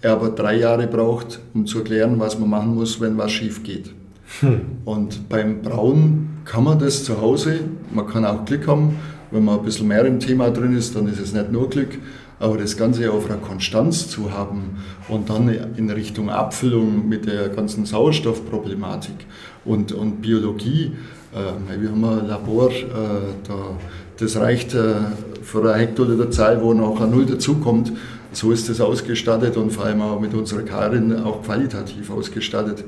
er 0.00 0.12
aber 0.14 0.30
drei 0.30 0.56
Jahre 0.56 0.88
braucht, 0.88 1.38
um 1.54 1.66
zu 1.66 1.78
erklären, 1.78 2.18
was 2.18 2.36
man 2.36 2.50
machen 2.50 2.74
muss, 2.74 3.00
wenn 3.00 3.16
was 3.16 3.30
schief 3.30 3.62
geht. 3.62 3.94
Hm. 4.40 4.60
Und 4.84 5.28
beim 5.28 5.62
Brauen 5.62 6.40
kann 6.44 6.64
man 6.64 6.80
das 6.80 7.04
zu 7.04 7.20
Hause, 7.20 7.60
man 7.92 8.08
kann 8.08 8.24
auch 8.24 8.44
Glück 8.44 8.66
haben, 8.66 8.96
wenn 9.34 9.44
man 9.44 9.58
ein 9.58 9.64
bisschen 9.64 9.88
mehr 9.88 10.04
im 10.06 10.20
Thema 10.20 10.50
drin 10.50 10.76
ist, 10.76 10.96
dann 10.96 11.08
ist 11.08 11.20
es 11.20 11.32
nicht 11.32 11.52
nur 11.52 11.68
Glück, 11.68 11.98
aber 12.38 12.56
das 12.56 12.76
Ganze 12.76 13.10
auf 13.12 13.26
einer 13.26 13.38
Konstanz 13.38 14.08
zu 14.08 14.32
haben 14.32 14.78
und 15.08 15.28
dann 15.28 15.48
in 15.76 15.90
Richtung 15.90 16.30
Abfüllung 16.30 17.08
mit 17.08 17.26
der 17.26 17.48
ganzen 17.50 17.84
Sauerstoffproblematik 17.84 19.26
und, 19.64 19.92
und 19.92 20.22
Biologie, 20.22 20.92
äh, 21.34 21.80
wir 21.80 21.90
haben 21.90 22.04
ein 22.04 22.26
Labor, 22.26 22.70
äh, 22.70 22.84
da, 23.46 23.76
das 24.18 24.36
reicht 24.36 24.74
äh, 24.74 24.94
für 25.42 25.60
eine 25.60 25.74
Hektoliter 25.74 26.30
Zahl, 26.30 26.62
wo 26.62 26.72
noch 26.72 27.00
ein 27.00 27.10
Null 27.10 27.26
dazukommt 27.26 27.92
so 28.36 28.50
ist 28.50 28.68
es 28.68 28.80
ausgestattet 28.80 29.56
und 29.56 29.70
vor 29.70 29.84
allem 29.84 30.02
auch 30.02 30.20
mit 30.20 30.34
unserer 30.34 30.62
Karin 30.62 31.16
auch 31.22 31.42
qualitativ 31.42 32.10
ausgestattet. 32.10 32.84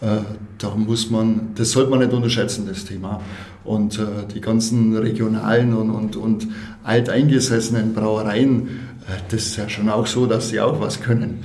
Äh, 0.00 0.18
da 0.58 0.70
muss 0.74 1.10
man, 1.10 1.52
das 1.54 1.70
sollte 1.70 1.90
man 1.90 2.00
nicht 2.00 2.12
unterschätzen, 2.12 2.66
das 2.68 2.84
Thema. 2.84 3.20
Und 3.66 3.98
äh, 3.98 4.04
die 4.32 4.40
ganzen 4.40 4.96
regionalen 4.96 5.74
und, 5.74 5.90
und, 5.90 6.16
und 6.16 6.48
alteingesessenen 6.84 7.94
Brauereien, 7.94 8.68
äh, 9.08 9.20
das 9.30 9.46
ist 9.46 9.56
ja 9.56 9.68
schon 9.68 9.88
auch 9.88 10.06
so, 10.06 10.26
dass 10.26 10.50
sie 10.50 10.60
auch 10.60 10.80
was 10.80 11.00
können. 11.00 11.44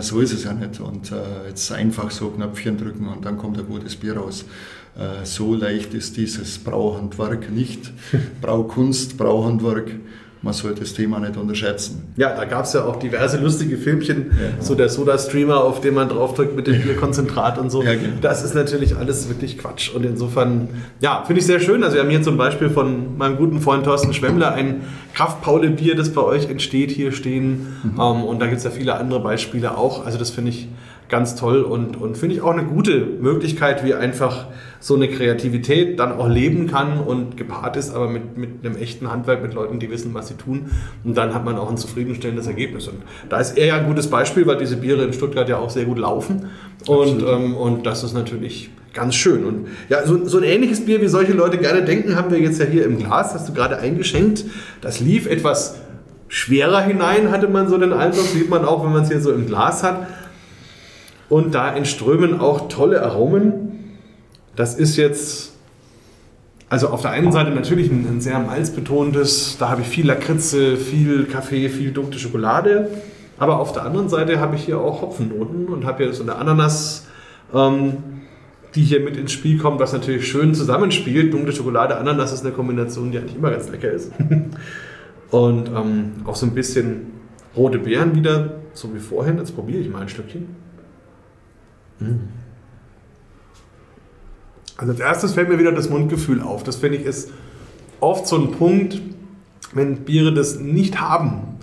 So 0.00 0.20
ist 0.20 0.32
es 0.32 0.44
ja 0.44 0.54
nicht. 0.54 0.80
Und 0.80 1.12
jetzt 1.46 1.70
einfach 1.70 2.10
so 2.10 2.28
Knöpfchen 2.30 2.78
drücken 2.78 3.06
und 3.06 3.26
dann 3.26 3.36
kommt 3.36 3.58
ein 3.58 3.66
gutes 3.66 3.96
Bier 3.96 4.16
raus. 4.16 4.46
So 5.24 5.54
leicht 5.54 5.92
ist 5.92 6.16
dieses 6.16 6.58
Brauhandwerk 6.58 7.50
nicht. 7.52 7.92
Braukunst, 8.40 9.18
Brauhandwerk 9.18 9.90
man 10.44 10.52
sollte 10.52 10.80
das 10.80 10.92
Thema 10.92 11.18
nicht 11.20 11.38
unterschätzen. 11.38 12.12
Ja, 12.16 12.36
da 12.36 12.44
gab 12.44 12.66
es 12.66 12.74
ja 12.74 12.84
auch 12.84 12.96
diverse 12.96 13.38
lustige 13.38 13.78
Filmchen, 13.78 14.30
ja. 14.30 14.62
so 14.62 14.74
der 14.74 14.90
Soda-Streamer, 14.90 15.56
auf 15.56 15.80
den 15.80 15.94
man 15.94 16.10
draufdrückt 16.10 16.54
mit 16.54 16.66
dem 16.66 16.82
Bierkonzentrat 16.82 17.56
und 17.56 17.70
so. 17.70 17.82
Ja, 17.82 17.94
genau. 17.94 18.18
Das 18.20 18.44
ist 18.44 18.54
natürlich 18.54 18.94
alles 18.94 19.28
wirklich 19.30 19.56
Quatsch. 19.56 19.94
Und 19.94 20.04
insofern, 20.04 20.68
ja, 21.00 21.24
finde 21.26 21.40
ich 21.40 21.46
sehr 21.46 21.60
schön. 21.60 21.82
Also 21.82 21.96
wir 21.96 22.02
haben 22.02 22.10
hier 22.10 22.22
zum 22.22 22.36
Beispiel 22.36 22.68
von 22.68 23.16
meinem 23.16 23.38
guten 23.38 23.60
Freund 23.60 23.84
Thorsten 23.84 24.12
Schwemmler 24.12 24.52
ein 24.52 24.82
Kraftpaule-Bier, 25.14 25.96
das 25.96 26.10
bei 26.12 26.20
euch 26.20 26.50
entsteht, 26.50 26.90
hier 26.90 27.12
stehen. 27.12 27.78
Mhm. 27.82 27.98
Um, 27.98 28.18
ähm, 28.18 28.24
und 28.24 28.38
da 28.40 28.46
gibt 28.46 28.58
es 28.58 28.64
ja 28.64 28.70
viele 28.70 28.96
andere 28.96 29.20
Beispiele 29.20 29.78
auch. 29.78 30.04
Also 30.04 30.18
das 30.18 30.28
finde 30.28 30.50
ich 30.50 30.68
ganz 31.08 31.36
toll 31.36 31.62
und, 31.62 31.96
und 31.96 32.18
finde 32.18 32.34
ich 32.34 32.42
auch 32.42 32.52
eine 32.52 32.64
gute 32.64 33.00
Möglichkeit, 33.00 33.84
wie 33.84 33.94
einfach 33.94 34.46
so 34.84 34.96
eine 34.96 35.08
Kreativität 35.08 35.98
dann 35.98 36.12
auch 36.12 36.28
leben 36.28 36.66
kann 36.66 37.00
und 37.00 37.38
gepaart 37.38 37.74
ist, 37.78 37.94
aber 37.94 38.06
mit, 38.06 38.36
mit 38.36 38.50
einem 38.62 38.76
echten 38.76 39.10
Handwerk, 39.10 39.40
mit 39.40 39.54
Leuten, 39.54 39.78
die 39.78 39.90
wissen, 39.90 40.12
was 40.12 40.28
sie 40.28 40.34
tun. 40.34 40.66
Und 41.04 41.16
dann 41.16 41.32
hat 41.32 41.42
man 41.42 41.56
auch 41.56 41.70
ein 41.70 41.78
zufriedenstellendes 41.78 42.46
Ergebnis. 42.46 42.88
Und 42.88 42.98
da 43.30 43.40
ist 43.40 43.56
er 43.56 43.64
ja 43.64 43.76
ein 43.78 43.86
gutes 43.86 44.10
Beispiel, 44.10 44.46
weil 44.46 44.58
diese 44.58 44.76
Biere 44.76 45.02
in 45.04 45.14
Stuttgart 45.14 45.48
ja 45.48 45.56
auch 45.56 45.70
sehr 45.70 45.86
gut 45.86 45.98
laufen. 45.98 46.50
Und, 46.86 47.22
ähm, 47.22 47.56
und 47.56 47.86
das 47.86 48.04
ist 48.04 48.12
natürlich 48.12 48.68
ganz 48.92 49.14
schön. 49.14 49.46
Und 49.46 49.68
ja, 49.88 50.06
so, 50.06 50.22
so 50.28 50.36
ein 50.36 50.44
ähnliches 50.44 50.84
Bier, 50.84 51.00
wie 51.00 51.08
solche 51.08 51.32
Leute 51.32 51.56
gerne 51.56 51.82
denken, 51.82 52.14
haben 52.14 52.30
wir 52.30 52.38
jetzt 52.38 52.60
ja 52.60 52.66
hier 52.66 52.84
im 52.84 52.98
Glas, 52.98 53.32
hast 53.32 53.48
du 53.48 53.54
gerade 53.54 53.78
eingeschenkt. 53.78 54.44
Das 54.82 55.00
lief 55.00 55.24
etwas 55.24 55.76
schwerer 56.28 56.82
hinein, 56.82 57.30
hatte 57.30 57.48
man 57.48 57.68
so 57.68 57.78
den 57.78 57.94
Eindruck, 57.94 58.26
sieht 58.26 58.50
man 58.50 58.66
auch, 58.66 58.84
wenn 58.84 58.92
man 58.92 59.04
es 59.04 59.08
hier 59.08 59.22
so 59.22 59.32
im 59.32 59.46
Glas 59.46 59.82
hat. 59.82 60.08
Und 61.30 61.54
da 61.54 61.74
entströmen 61.74 62.38
auch 62.38 62.68
tolle 62.68 63.02
Aromen. 63.02 63.73
Das 64.56 64.74
ist 64.74 64.96
jetzt, 64.96 65.52
also 66.68 66.88
auf 66.88 67.02
der 67.02 67.10
einen 67.10 67.32
Seite 67.32 67.50
natürlich 67.50 67.90
ein, 67.90 68.06
ein 68.08 68.20
sehr 68.20 68.38
malzbetontes, 68.38 69.56
da 69.58 69.68
habe 69.68 69.82
ich 69.82 69.88
viel 69.88 70.06
Lakritze, 70.06 70.76
viel 70.76 71.24
Kaffee, 71.24 71.68
viel 71.68 71.92
dunkle 71.92 72.18
Schokolade. 72.18 72.90
Aber 73.38 73.58
auf 73.58 73.72
der 73.72 73.84
anderen 73.84 74.08
Seite 74.08 74.38
habe 74.38 74.56
ich 74.56 74.64
hier 74.64 74.78
auch 74.78 75.02
Hopfennoten 75.02 75.66
und 75.66 75.84
habe 75.84 76.04
hier 76.04 76.12
so 76.12 76.22
eine 76.22 76.36
Ananas, 76.36 77.06
ähm, 77.52 77.96
die 78.74 78.82
hier 78.82 79.00
mit 79.00 79.16
ins 79.16 79.32
Spiel 79.32 79.58
kommt, 79.58 79.80
was 79.80 79.92
natürlich 79.92 80.28
schön 80.28 80.54
zusammenspielt. 80.54 81.32
Dunkle 81.32 81.52
Schokolade, 81.52 81.96
Ananas 81.96 82.32
ist 82.32 82.44
eine 82.44 82.54
Kombination, 82.54 83.10
die 83.10 83.18
eigentlich 83.18 83.36
immer 83.36 83.50
ganz 83.50 83.68
lecker 83.70 83.90
ist. 83.90 84.12
und 85.30 85.68
ähm, 85.68 86.12
auch 86.24 86.36
so 86.36 86.46
ein 86.46 86.54
bisschen 86.54 87.12
rote 87.56 87.78
Beeren 87.78 88.14
wieder, 88.14 88.60
so 88.72 88.94
wie 88.94 89.00
vorhin. 89.00 89.38
Jetzt 89.38 89.54
probiere 89.54 89.80
ich 89.80 89.90
mal 89.90 90.02
ein 90.02 90.08
Stückchen. 90.08 90.46
Also 94.76 94.92
als 94.92 95.00
erstes 95.00 95.34
fällt 95.34 95.48
mir 95.48 95.58
wieder 95.58 95.72
das 95.72 95.88
Mundgefühl 95.88 96.40
auf. 96.40 96.64
Das 96.64 96.76
finde 96.76 96.98
ich 96.98 97.06
ist 97.06 97.30
oft 98.00 98.26
so 98.26 98.36
ein 98.36 98.52
Punkt, 98.52 99.00
wenn 99.72 100.04
Biere 100.04 100.32
das 100.32 100.58
nicht 100.58 101.00
haben, 101.00 101.58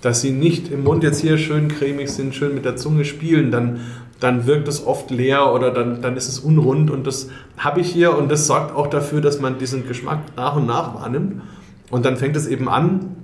dass 0.00 0.20
sie 0.20 0.30
nicht 0.30 0.70
im 0.70 0.84
Mund 0.84 1.02
jetzt 1.02 1.20
hier 1.20 1.38
schön 1.38 1.68
cremig 1.68 2.10
sind, 2.10 2.34
schön 2.34 2.54
mit 2.54 2.64
der 2.64 2.76
Zunge 2.76 3.04
spielen, 3.04 3.50
dann, 3.50 3.80
dann 4.18 4.46
wirkt 4.46 4.68
es 4.68 4.86
oft 4.86 5.10
leer 5.10 5.52
oder 5.52 5.70
dann, 5.70 6.00
dann 6.00 6.16
ist 6.16 6.28
es 6.28 6.38
unrund. 6.38 6.90
Und 6.90 7.06
das 7.06 7.28
habe 7.56 7.80
ich 7.80 7.90
hier 7.90 8.16
und 8.16 8.30
das 8.30 8.46
sorgt 8.46 8.74
auch 8.74 8.86
dafür, 8.86 9.20
dass 9.20 9.40
man 9.40 9.58
diesen 9.58 9.86
Geschmack 9.86 10.20
nach 10.36 10.56
und 10.56 10.66
nach 10.66 10.94
wahrnimmt. 10.94 11.42
Und 11.90 12.04
dann 12.04 12.16
fängt 12.16 12.36
es 12.36 12.46
eben 12.46 12.68
an 12.68 13.16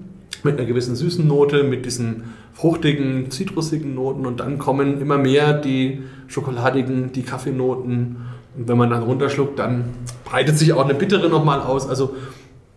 mit 0.43 0.59
einer 0.59 0.67
gewissen 0.67 0.97
süßen 0.97 1.27
Note, 1.27 1.63
mit 1.63 1.87
diesen 1.87 2.25
fruchtigen, 2.53 3.31
zitrusigen 3.31 3.95
Noten. 3.95 4.27
Und 4.27 4.41
dann 4.41 4.59
kommen 4.59 5.01
immer 5.01 5.19
mehr 5.19 5.55
die 5.55 6.03
schokoladigen, 6.27 7.13
die 7.13 7.23
Kaffeenoten 7.23 8.17
Und 8.57 8.69
wenn 8.69 8.79
man 8.79 8.91
dann 8.91 9.03
runterschluckt, 9.03 9.59
dann 9.59 9.85
breitet 10.25 10.59
sich 10.59 10.73
auch 10.73 10.85
eine 10.85 10.95
bittere 10.95 11.29
nochmal 11.29 11.61
aus. 11.61 11.89
Also 11.89 12.15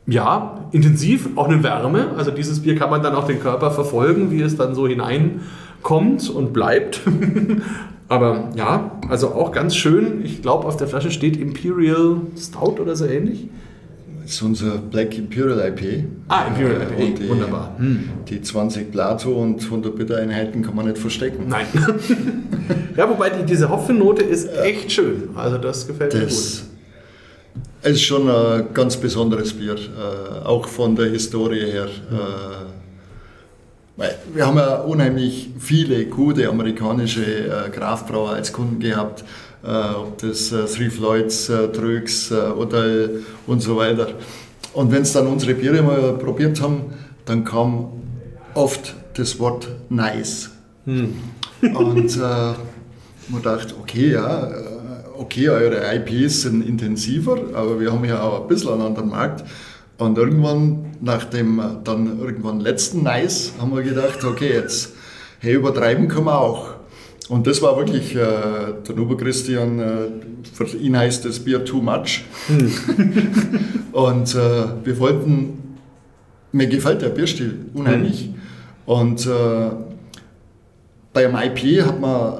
ja, 0.07 0.59
intensiv, 0.71 1.29
auch 1.35 1.47
eine 1.47 1.63
Wärme. 1.63 2.07
Also 2.17 2.31
dieses 2.31 2.61
Bier 2.61 2.75
kann 2.75 2.89
man 2.89 3.03
dann 3.03 3.15
auch 3.15 3.25
den 3.25 3.39
Körper 3.39 3.71
verfolgen, 3.71 4.31
wie 4.31 4.41
es 4.41 4.57
dann 4.57 4.75
so 4.75 4.87
hineinkommt 4.87 6.29
und 6.29 6.53
bleibt. 6.53 7.01
Aber 8.07 8.49
ja, 8.55 8.91
also 9.07 9.33
auch 9.33 9.51
ganz 9.51 9.75
schön. 9.75 10.25
Ich 10.25 10.41
glaube, 10.41 10.67
auf 10.67 10.77
der 10.77 10.87
Flasche 10.87 11.11
steht 11.11 11.37
Imperial 11.37 12.21
Stout 12.35 12.81
oder 12.81 12.95
so 12.95 13.05
ähnlich. 13.05 13.49
Das 14.29 14.35
ist 14.35 14.41
unser 14.43 14.77
Black 14.77 15.17
Imperial 15.17 15.59
IP. 15.69 16.03
Ah, 16.27 16.45
Imperial 16.49 16.81
Äh, 16.81 16.85
IP, 16.85 16.99
und 16.99 17.19
die, 17.19 17.29
wunderbar. 17.29 17.75
Hm. 17.79 18.09
Die 18.29 18.39
20 18.39 18.91
Plato 18.91 19.31
und 19.31 19.63
100 19.63 19.95
Bittereinheiten 19.95 20.61
kann 20.61 20.75
man 20.75 20.85
nicht 20.85 20.99
verstecken. 20.99 21.45
Nein. 21.47 21.65
ja, 22.95 23.09
wobei 23.09 23.31
die, 23.31 23.43
diese 23.43 23.67
Hopfennote 23.67 24.21
ist 24.21 24.55
echt 24.55 24.91
schön. 24.91 25.29
Also 25.35 25.57
das 25.57 25.87
gefällt 25.87 26.13
mir 26.13 26.19
gut. 26.19 26.29
Das 26.29 27.91
ist 27.91 28.03
schon 28.03 28.29
ein 28.29 28.67
ganz 28.71 28.97
besonderes 28.97 29.51
Bier, 29.51 29.73
äh, 29.73 30.45
auch 30.45 30.67
von 30.67 30.95
der 30.95 31.07
Historie 31.07 31.65
her. 31.65 31.85
Äh, 31.85 32.69
weil 33.97 34.15
wir 34.31 34.45
haben 34.45 34.57
ja 34.57 34.75
unheimlich 34.75 35.49
viele 35.57 36.05
gute 36.05 36.47
amerikanische 36.47 37.25
äh, 37.25 37.69
Kraftbrauer 37.71 38.29
als 38.29 38.53
Kunden 38.53 38.79
gehabt, 38.79 39.21
äh, 39.21 39.23
ob 39.67 40.17
das 40.19 40.51
äh, 40.51 40.65
Three 40.65 40.89
Floyds, 40.89 41.49
äh, 41.49 41.67
Trögs, 41.69 42.31
äh, 42.31 42.35
Odell 42.35 43.23
und 43.45 43.61
so 43.61 43.75
weiter. 43.77 44.09
Und 44.73 44.91
wenn 44.91 45.01
es 45.01 45.13
dann 45.13 45.27
unsere 45.27 45.53
Biere 45.53 45.81
mal 45.81 46.13
probiert 46.13 46.61
haben, 46.61 46.93
dann 47.25 47.43
kam 47.43 47.89
oft 48.53 48.95
das 49.15 49.39
Wort 49.39 49.67
nice. 49.89 50.51
Und 51.61 52.17
äh, 52.17 52.53
man 53.29 53.41
dachte, 53.43 53.75
okay, 53.79 54.11
ja, 54.11 54.47
äh, 54.47 54.53
okay, 55.17 55.49
eure 55.49 55.81
IPs 55.95 56.43
sind 56.43 56.65
intensiver, 56.65 57.37
aber 57.53 57.79
wir 57.79 57.91
haben 57.91 58.05
ja 58.05 58.21
auch 58.21 58.41
ein 58.41 58.47
bisschen 58.47 58.73
einen 58.73 58.81
anderen 58.81 59.09
Markt. 59.09 59.43
Und 59.97 60.17
irgendwann, 60.17 60.95
nach 61.01 61.25
dem 61.25 61.59
äh, 61.59 61.63
dann 61.83 62.19
irgendwann 62.19 62.61
letzten 62.61 63.03
Nice, 63.03 63.53
haben 63.59 63.75
wir 63.75 63.83
gedacht, 63.83 64.23
okay, 64.23 64.53
jetzt, 64.53 64.93
hey, 65.39 65.55
übertreiben 65.55 66.07
können 66.07 66.25
wir 66.25 66.39
auch. 66.39 66.78
Und 67.29 67.45
das 67.45 67.61
war 67.61 67.77
wirklich, 67.77 68.15
äh, 68.15 68.19
der 68.87 68.95
Nuber 68.95 69.15
Christian, 69.15 69.79
äh, 69.79 69.85
für 70.51 70.65
ihn 70.77 70.97
heißt 70.97 71.25
das 71.25 71.39
Bier 71.39 71.63
too 71.63 71.81
much. 71.81 72.23
Und 73.91 74.35
äh, 74.35 74.65
wir 74.83 74.99
wollten, 74.99 75.77
mir 76.51 76.67
gefällt 76.67 77.03
der 77.03 77.09
Bierstil 77.09 77.65
unheimlich. 77.75 78.31
Und 78.87 79.27
äh, 79.27 79.69
bei 81.13 81.27
einem 81.27 81.35
IP 81.35 81.85
hat 81.85 82.01
man 82.01 82.33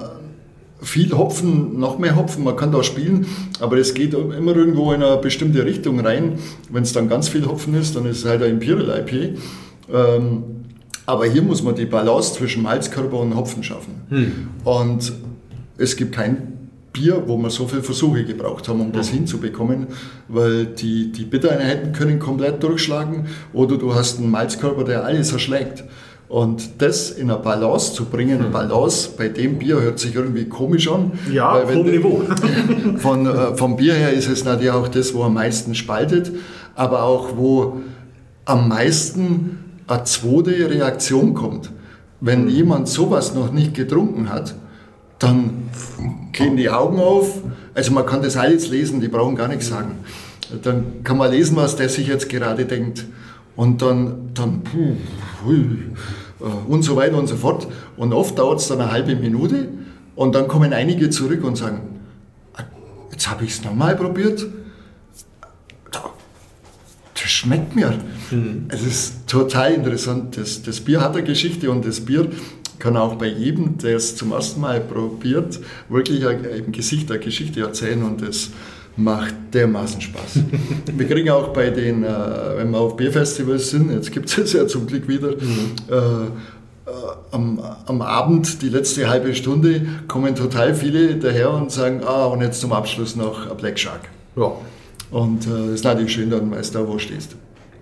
viel 0.82 1.12
Hopfen, 1.16 1.80
noch 1.80 2.00
mehr 2.00 2.16
Hopfen, 2.16 2.44
man 2.44 2.56
kann 2.56 2.72
da 2.72 2.82
spielen, 2.82 3.28
aber 3.60 3.78
es 3.78 3.94
geht 3.94 4.14
immer 4.14 4.56
irgendwo 4.56 4.94
in 4.94 5.04
eine 5.04 5.18
bestimmte 5.18 5.66
Richtung 5.66 6.00
rein. 6.00 6.40
Wenn 6.72 6.84
es 6.84 6.94
dann 6.94 7.10
ganz 7.10 7.28
viel 7.28 7.46
Hopfen 7.46 7.76
ist, 7.76 7.96
dann 7.96 8.06
ist 8.06 8.20
es 8.20 8.26
halt 8.26 8.42
ein 8.42 8.52
Imperial 8.52 9.00
IP. 9.00 9.38
Ähm, 9.94 10.44
aber 11.10 11.26
hier 11.26 11.42
muss 11.42 11.64
man 11.64 11.74
die 11.76 11.86
Balance 11.86 12.34
zwischen 12.36 12.62
Malzkörper 12.64 13.18
und 13.20 13.36
Hopfen 13.36 13.64
schaffen. 13.64 13.94
Und 14.64 15.12
es 15.78 15.96
gibt 15.96 16.14
kein 16.14 16.54
Bier, 16.94 17.24
wo 17.28 17.38
wir 17.38 17.50
so 17.50 17.68
viele 17.68 17.82
Versuche 17.84 18.24
gebraucht 18.26 18.68
haben, 18.68 18.82
um 18.82 18.92
das 18.92 19.10
hinzubekommen, 19.10 19.88
weil 20.28 20.66
die, 20.68 21.12
die 21.12 21.24
Bittereinheiten 21.26 21.94
können 21.94 22.20
komplett 22.20 22.62
durchschlagen 22.64 23.26
oder 23.54 23.78
du 23.78 23.94
hast 23.96 24.20
einen 24.20 24.30
Malzkörper, 24.32 24.84
der 24.84 25.04
alles 25.06 25.32
erschlägt. 25.32 25.84
Und 26.28 26.80
das 26.84 27.10
in 27.10 27.32
eine 27.32 27.40
Balance 27.40 27.94
zu 27.96 28.06
bringen, 28.06 28.52
Balance 28.52 29.10
bei 29.18 29.30
dem 29.30 29.58
Bier 29.58 29.82
hört 29.82 29.98
sich 29.98 30.14
irgendwie 30.14 30.46
komisch 30.46 30.88
an. 30.88 31.14
Ja, 31.32 31.60
du- 31.64 31.84
Niveau. 31.84 32.22
Von, 32.98 33.26
äh, 33.26 33.56
vom 33.56 33.78
Bier 33.78 33.94
her 33.96 34.14
ist 34.14 34.30
es 34.30 34.44
natürlich 34.46 34.70
auch 34.72 34.88
das, 34.90 35.14
wo 35.16 35.24
am 35.24 35.34
meisten 35.34 35.74
spaltet, 35.74 36.32
aber 36.76 37.02
auch 37.04 37.36
wo 37.36 37.78
am 38.46 38.68
meisten 38.68 39.58
eine 39.90 40.04
zweite 40.04 40.70
Reaktion 40.70 41.34
kommt. 41.34 41.72
Wenn 42.22 42.48
jemand 42.50 42.88
sowas 42.88 43.34
noch 43.34 43.52
nicht 43.52 43.74
getrunken 43.74 44.30
hat, 44.30 44.56
dann 45.20 45.70
gehen 46.32 46.58
die 46.58 46.70
Augen 46.70 47.00
auf. 47.00 47.42
Also 47.74 47.92
man 47.92 48.06
kann 48.06 48.22
das 48.22 48.38
alles 48.38 48.70
lesen, 48.70 49.02
die 49.02 49.08
brauchen 49.08 49.36
gar 49.36 49.48
nichts 49.48 49.68
sagen. 49.68 50.00
Dann 50.64 51.04
kann 51.04 51.18
man 51.18 51.32
lesen, 51.32 51.56
was 51.56 51.76
der 51.76 51.90
sich 51.90 52.08
jetzt 52.08 52.30
gerade 52.30 52.66
denkt. 52.66 53.06
Und 53.56 53.82
dann, 53.82 54.30
dann 54.34 54.62
äh, 55.48 56.44
und 56.68 56.84
so 56.84 56.96
weiter 56.96 57.18
und 57.18 57.28
so 57.28 57.36
fort. 57.36 57.68
Und 57.98 58.14
oft 58.14 58.38
dauert 58.38 58.60
es 58.60 58.68
dann 58.68 58.80
eine 58.82 58.92
halbe 58.92 59.16
Minute 59.16 59.68
und 60.16 60.36
dann 60.36 60.48
kommen 60.48 60.74
einige 60.74 61.10
zurück 61.10 61.44
und 61.44 61.58
sagen, 61.58 62.00
"Ah, 62.56 62.64
jetzt 63.12 63.30
habe 63.30 63.44
ich 63.44 63.52
es 63.52 63.64
nochmal 63.64 63.96
probiert. 63.96 64.46
Da- 67.30 67.32
Das 67.32 67.32
schmeckt 67.32 67.76
mir. 67.76 67.94
Es 68.70 68.82
ist 68.86 69.28
total 69.28 69.74
interessant. 69.74 70.36
Das, 70.38 70.62
das 70.64 70.80
Bier 70.80 71.02
hat 71.02 71.16
eine 71.16 71.24
Geschichte 71.24 71.70
und 71.70 71.86
das 71.86 72.00
Bier 72.00 72.28
kann 72.80 72.96
auch 72.98 73.16
bei 73.16 73.28
jedem, 73.28 73.78
der 73.78 73.98
es 73.98 74.16
zum 74.16 74.32
ersten 74.32 74.62
Mal 74.62 74.80
probiert, 74.80 75.60
wirklich 75.90 76.26
ein, 76.26 76.40
ein 76.46 76.72
Gesicht, 76.72 77.12
eine 77.12 77.20
Geschichte 77.20 77.62
erzählen 77.62 78.04
und 78.04 78.22
das 78.22 78.50
macht 78.96 79.34
dermaßen 79.54 80.02
Spaß. 80.02 80.40
wir 80.98 81.08
kriegen 81.08 81.30
auch 81.30 81.50
bei 81.50 81.70
den, 81.70 82.04
äh, 82.04 82.08
wenn 82.58 82.72
wir 82.72 82.80
auf 82.80 82.96
Bierfestivals 82.98 83.70
sind, 83.70 83.92
jetzt 83.92 84.12
gibt 84.12 84.30
es 84.30 84.38
es 84.38 84.54
ja 84.54 84.66
zum 84.68 84.88
Glück 84.88 85.08
wieder, 85.08 85.32
äh, 85.32 85.36
äh, 85.94 86.30
am, 87.32 87.60
am 87.86 88.02
Abend, 88.02 88.62
die 88.62 88.70
letzte 88.70 89.10
halbe 89.10 89.36
Stunde, 89.36 89.86
kommen 90.08 90.34
total 90.36 90.74
viele 90.74 91.16
daher 91.16 91.52
und 91.52 91.72
sagen, 91.72 92.02
ah, 92.06 92.26
und 92.26 92.42
jetzt 92.42 92.62
zum 92.62 92.72
Abschluss 92.74 93.16
noch 93.16 93.50
ein 93.50 93.58
Black 93.58 93.78
Shark. 93.78 94.02
Ja. 94.36 94.52
Und 95.12 95.48
äh, 95.48 95.50
das 95.50 95.70
ist 95.76 95.84
natürlich 95.84 96.14
schön, 96.14 96.30
dann 96.30 96.52
weißt 96.52 96.76
du, 96.76 96.88
wo 96.88 96.94
du 96.94 97.00
stehst. 97.00 97.36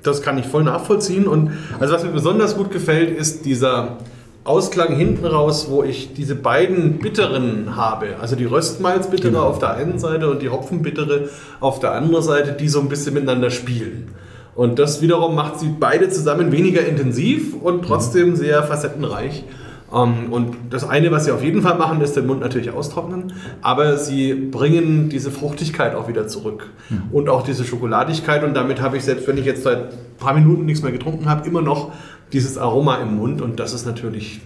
Das 0.03 0.21
kann 0.21 0.37
ich 0.37 0.45
voll 0.45 0.63
nachvollziehen. 0.63 1.27
Und 1.27 1.51
also 1.79 1.93
was 1.93 2.03
mir 2.03 2.11
besonders 2.11 2.55
gut 2.55 2.71
gefällt, 2.71 3.17
ist 3.17 3.45
dieser 3.45 3.97
Ausklang 4.43 4.95
hinten 4.95 5.25
raus, 5.25 5.67
wo 5.69 5.83
ich 5.83 6.13
diese 6.13 6.35
beiden 6.35 6.99
Bitteren 6.99 7.75
habe. 7.75 8.15
Also 8.21 8.37
die 8.37 8.45
Röstmalzbittere 8.45 9.41
auf 9.41 9.59
der 9.59 9.73
einen 9.73 9.99
Seite 9.99 10.29
und 10.29 10.41
die 10.41 10.49
Hopfenbittere 10.49 11.29
auf 11.59 11.79
der 11.79 11.91
anderen 11.91 12.23
Seite, 12.23 12.53
die 12.53 12.69
so 12.69 12.79
ein 12.79 12.87
bisschen 12.87 13.13
miteinander 13.13 13.49
spielen. 13.49 14.09
Und 14.55 14.79
das 14.79 15.01
wiederum 15.01 15.35
macht 15.35 15.59
sie 15.59 15.69
beide 15.77 16.09
zusammen 16.09 16.53
weniger 16.53 16.85
intensiv 16.85 17.55
und 17.61 17.83
trotzdem 17.83 18.37
sehr 18.37 18.63
facettenreich. 18.63 19.43
Ähm, 19.93 20.31
Und 20.31 20.55
das 20.69 20.87
eine, 20.87 21.11
was 21.11 21.25
sie 21.25 21.31
auf 21.31 21.43
jeden 21.43 21.61
Fall 21.61 21.77
machen, 21.77 22.01
ist 22.01 22.15
den 22.15 22.27
Mund 22.27 22.41
natürlich 22.41 22.71
austrocknen, 22.71 23.33
aber 23.61 23.97
sie 23.97 24.33
bringen 24.33 25.09
diese 25.09 25.31
Fruchtigkeit 25.31 25.95
auch 25.95 26.07
wieder 26.07 26.27
zurück. 26.27 26.69
Und 27.11 27.29
auch 27.29 27.43
diese 27.43 27.63
Schokoladigkeit. 27.63 28.43
Und 28.43 28.53
damit 28.53 28.81
habe 28.81 28.97
ich, 28.97 29.03
selbst 29.03 29.27
wenn 29.27 29.37
ich 29.37 29.45
jetzt 29.45 29.63
seit 29.63 29.77
ein 29.77 30.17
paar 30.19 30.33
Minuten 30.33 30.65
nichts 30.65 30.83
mehr 30.83 30.91
getrunken 30.91 31.29
habe, 31.29 31.47
immer 31.47 31.61
noch 31.61 31.91
dieses 32.33 32.57
Aroma 32.57 32.95
im 32.97 33.15
Mund. 33.17 33.41
Und 33.41 33.59
das 33.59 33.73
ist 33.73 33.85
natürlich, 33.85 34.41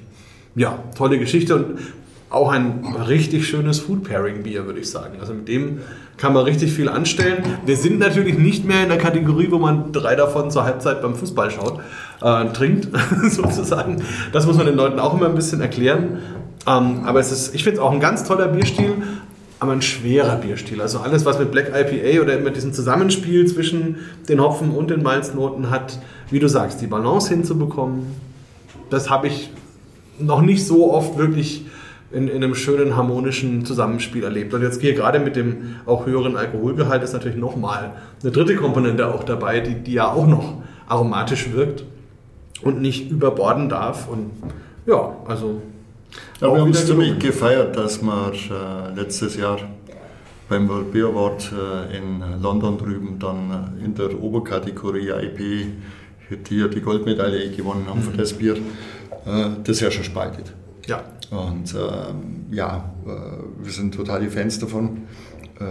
ja, 0.55 0.77
tolle 0.95 1.17
Geschichte. 1.17 1.55
Und 1.55 1.79
auch 2.31 2.51
ein 2.51 2.85
richtig 3.07 3.45
schönes 3.47 3.79
Food 3.81 4.05
Pairing 4.05 4.43
Bier, 4.43 4.65
würde 4.65 4.79
ich 4.79 4.89
sagen. 4.89 5.19
Also 5.19 5.33
mit 5.33 5.47
dem 5.49 5.79
kann 6.17 6.33
man 6.33 6.45
richtig 6.45 6.71
viel 6.71 6.87
anstellen. 6.87 7.43
Wir 7.65 7.75
sind 7.75 7.99
natürlich 7.99 8.37
nicht 8.37 8.65
mehr 8.65 8.83
in 8.83 8.89
der 8.89 8.97
Kategorie, 8.97 9.47
wo 9.51 9.59
man 9.59 9.91
drei 9.91 10.15
davon 10.15 10.49
zur 10.49 10.63
Halbzeit 10.63 11.01
beim 11.01 11.15
Fußball 11.15 11.51
schaut, 11.51 11.79
äh, 12.21 12.45
trinkt, 12.53 12.87
sozusagen. 13.29 14.01
Das 14.31 14.45
muss 14.45 14.55
man 14.55 14.65
den 14.65 14.75
Leuten 14.75 14.99
auch 14.99 15.13
immer 15.13 15.25
ein 15.25 15.35
bisschen 15.35 15.59
erklären. 15.59 16.19
Ähm, 16.65 17.01
aber 17.05 17.19
es 17.19 17.31
ist, 17.31 17.53
ich 17.53 17.63
finde 17.63 17.79
es 17.79 17.83
auch 17.83 17.91
ein 17.91 17.99
ganz 17.99 18.23
toller 18.23 18.47
Bierstil, 18.47 18.93
aber 19.59 19.73
ein 19.73 19.81
schwerer 19.81 20.37
Bierstil. 20.37 20.79
Also 20.81 20.99
alles, 20.99 21.25
was 21.25 21.37
mit 21.37 21.51
Black 21.51 21.69
IPA 21.75 22.21
oder 22.21 22.37
mit 22.39 22.55
diesem 22.55 22.71
Zusammenspiel 22.71 23.45
zwischen 23.45 23.97
den 24.29 24.39
Hopfen 24.39 24.71
und 24.71 24.89
den 24.89 25.03
Malznoten 25.03 25.69
hat, 25.69 25.99
wie 26.29 26.39
du 26.39 26.47
sagst, 26.47 26.81
die 26.81 26.87
Balance 26.87 27.29
hinzubekommen, 27.29 28.05
das 28.89 29.09
habe 29.09 29.27
ich 29.27 29.49
noch 30.17 30.41
nicht 30.41 30.65
so 30.65 30.93
oft 30.93 31.17
wirklich 31.17 31.65
in, 32.11 32.27
in 32.27 32.43
einem 32.43 32.55
schönen 32.55 32.95
harmonischen 32.95 33.65
Zusammenspiel 33.65 34.23
erlebt. 34.23 34.53
Und 34.53 34.61
jetzt 34.61 34.81
hier 34.81 34.93
gerade 34.93 35.19
mit 35.19 35.35
dem 35.35 35.75
auch 35.85 36.05
höheren 36.05 36.35
Alkoholgehalt 36.35 37.03
ist 37.03 37.13
natürlich 37.13 37.37
nochmal 37.37 37.93
eine 38.21 38.31
dritte 38.31 38.55
Komponente 38.55 39.13
auch 39.13 39.23
dabei, 39.23 39.59
die, 39.59 39.75
die 39.75 39.93
ja 39.93 40.11
auch 40.11 40.27
noch 40.27 40.61
aromatisch 40.87 41.51
wirkt 41.53 41.85
und 42.61 42.81
nicht 42.81 43.09
überborden 43.09 43.69
darf. 43.69 44.07
Und 44.07 44.31
ja, 44.85 45.15
also. 45.27 45.61
Auch 46.41 46.55
wir 46.55 46.61
haben 46.61 46.71
es 46.71 46.85
ziemlich 46.85 47.17
gefeiert, 47.19 47.77
dass 47.77 48.01
wir 48.01 48.33
äh, 48.33 48.93
letztes 48.95 49.37
Jahr 49.37 49.59
beim 50.49 50.67
World 50.67 50.91
Beer 50.91 51.05
Award 51.05 51.51
äh, 51.53 51.97
in 51.97 52.21
London 52.41 52.77
drüben 52.77 53.17
dann 53.19 53.77
äh, 53.79 53.85
in 53.85 53.95
der 53.95 54.21
Oberkategorie 54.21 55.09
IP 55.09 55.67
die, 56.49 56.69
die 56.69 56.81
Goldmedaille 56.81 57.51
gewonnen 57.51 57.85
haben 57.87 58.01
für 58.01 58.17
das 58.17 58.33
Bier, 58.33 58.55
äh, 59.25 59.49
das 59.63 59.79
ja 59.79 59.89
schon 59.89 60.03
spaltet. 60.03 60.53
Ja, 60.91 61.03
Und 61.29 61.73
ähm, 61.73 62.45
ja, 62.51 62.91
äh, 63.05 63.63
wir 63.63 63.71
sind 63.71 63.95
totale 63.95 64.29
Fans 64.29 64.59
davon. 64.59 65.03
Äh, 65.57 65.63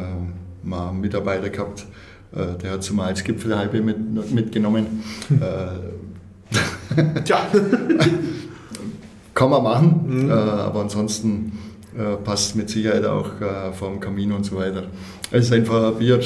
wir 0.63 0.77
haben 0.77 0.91
einen 0.91 1.01
Mitarbeiter 1.01 1.51
gehabt, 1.51 1.85
äh, 2.33 2.57
der 2.63 2.73
hat 2.73 2.83
zum 2.83 3.01
als 3.01 3.23
Gipfelhalbe 3.23 3.83
mit, 3.83 4.33
mitgenommen. 4.33 5.03
äh, 5.31 7.21
tja, 7.25 7.39
kann 9.35 9.51
man 9.51 9.63
machen, 9.63 10.31
äh, 10.31 10.33
aber 10.33 10.81
ansonsten 10.81 11.53
äh, 11.99 12.17
passt 12.17 12.57
mit 12.57 12.71
Sicherheit 12.71 13.05
auch 13.05 13.41
äh, 13.43 13.73
vom 13.73 14.01
Kamin 14.01 14.33
und 14.33 14.45
so 14.45 14.57
weiter. 14.57 14.85
Es 15.31 15.47
ist 15.47 15.53
einfach 15.53 15.93
ein 15.93 15.99
Bier, 15.99 16.19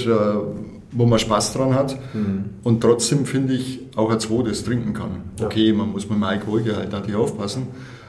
wo 0.93 1.07
man 1.07 1.19
Spaß 1.19 1.55
dran 1.55 1.75
hat 1.75 1.99
mhm. 2.15 2.45
und 2.63 2.81
trotzdem 2.81 3.27
finde 3.27 3.55
ich 3.55 3.81
auch 3.97 4.11
ein 4.11 4.21
zweites 4.21 4.63
trinken 4.63 4.95
kann. 4.95 5.23
Ja. 5.41 5.47
Okay, 5.47 5.73
man 5.73 5.91
muss 5.91 6.09
mit 6.09 6.17
dem 6.17 6.23
Alkoholgehalt 6.23 6.93
natürlich 6.93 7.17
aufpassen, 7.17 7.67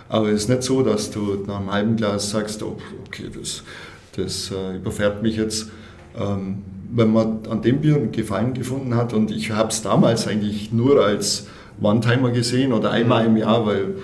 aber 0.10 0.30
es 0.30 0.44
ist 0.44 0.50
nicht 0.50 0.64
so, 0.64 0.84
dass 0.84 1.12
du 1.12 1.44
nach 1.48 1.60
einem 1.60 1.72
halben 1.72 1.96
Glas 1.96 2.30
sagst, 2.30 2.62
oh, 2.64 2.78
okay, 3.08 3.30
das, 3.36 3.64
das 4.16 4.52
äh, 4.52 4.78
überfährt 4.78 5.24
mich 5.24 5.38
jetzt. 5.38 5.70
Ähm, 6.18 6.64
wenn 6.92 7.12
man 7.12 7.46
an 7.50 7.62
dem 7.62 7.82
Bier 7.82 7.96
einen 7.96 8.12
Gefallen 8.12 8.54
gefunden 8.54 8.96
hat 8.96 9.14
und 9.14 9.32
ich 9.32 9.52
habe 9.52 9.70
es 9.70 9.82
damals 9.82 10.28
eigentlich 10.28 10.72
nur 10.72 11.04
als 11.04 11.48
One-Timer 11.82 12.32
gesehen 12.32 12.72
oder 12.72 12.92
einmal 12.92 13.26
im 13.26 13.38
Jahr, 13.38 13.66
weil 13.66 13.96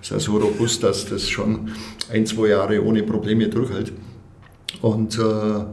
es 0.00 0.10
ja 0.10 0.18
so 0.18 0.38
robust, 0.38 0.82
dass 0.82 1.06
das 1.06 1.28
schon 1.28 1.70
ein, 2.10 2.24
zwei 2.24 2.48
Jahre 2.48 2.82
ohne 2.82 3.02
Probleme 3.02 3.48
durchhält. 3.48 3.92
Und 4.80 5.18
äh, 5.18 5.64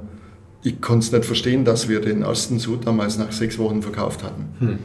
ich 0.64 0.82
konnte 0.82 1.06
es 1.06 1.12
nicht 1.12 1.26
verstehen, 1.26 1.64
dass 1.64 1.88
wir 1.88 2.02
den 2.02 2.24
ersten 2.24 2.60
Sud 2.60 2.86
damals 2.88 3.18
nach 3.18 3.32
sechs 3.32 3.58
Wochen 3.60 3.82
verkauft 3.82 4.24
hatten. 4.24 4.46
Hm. 4.60 4.80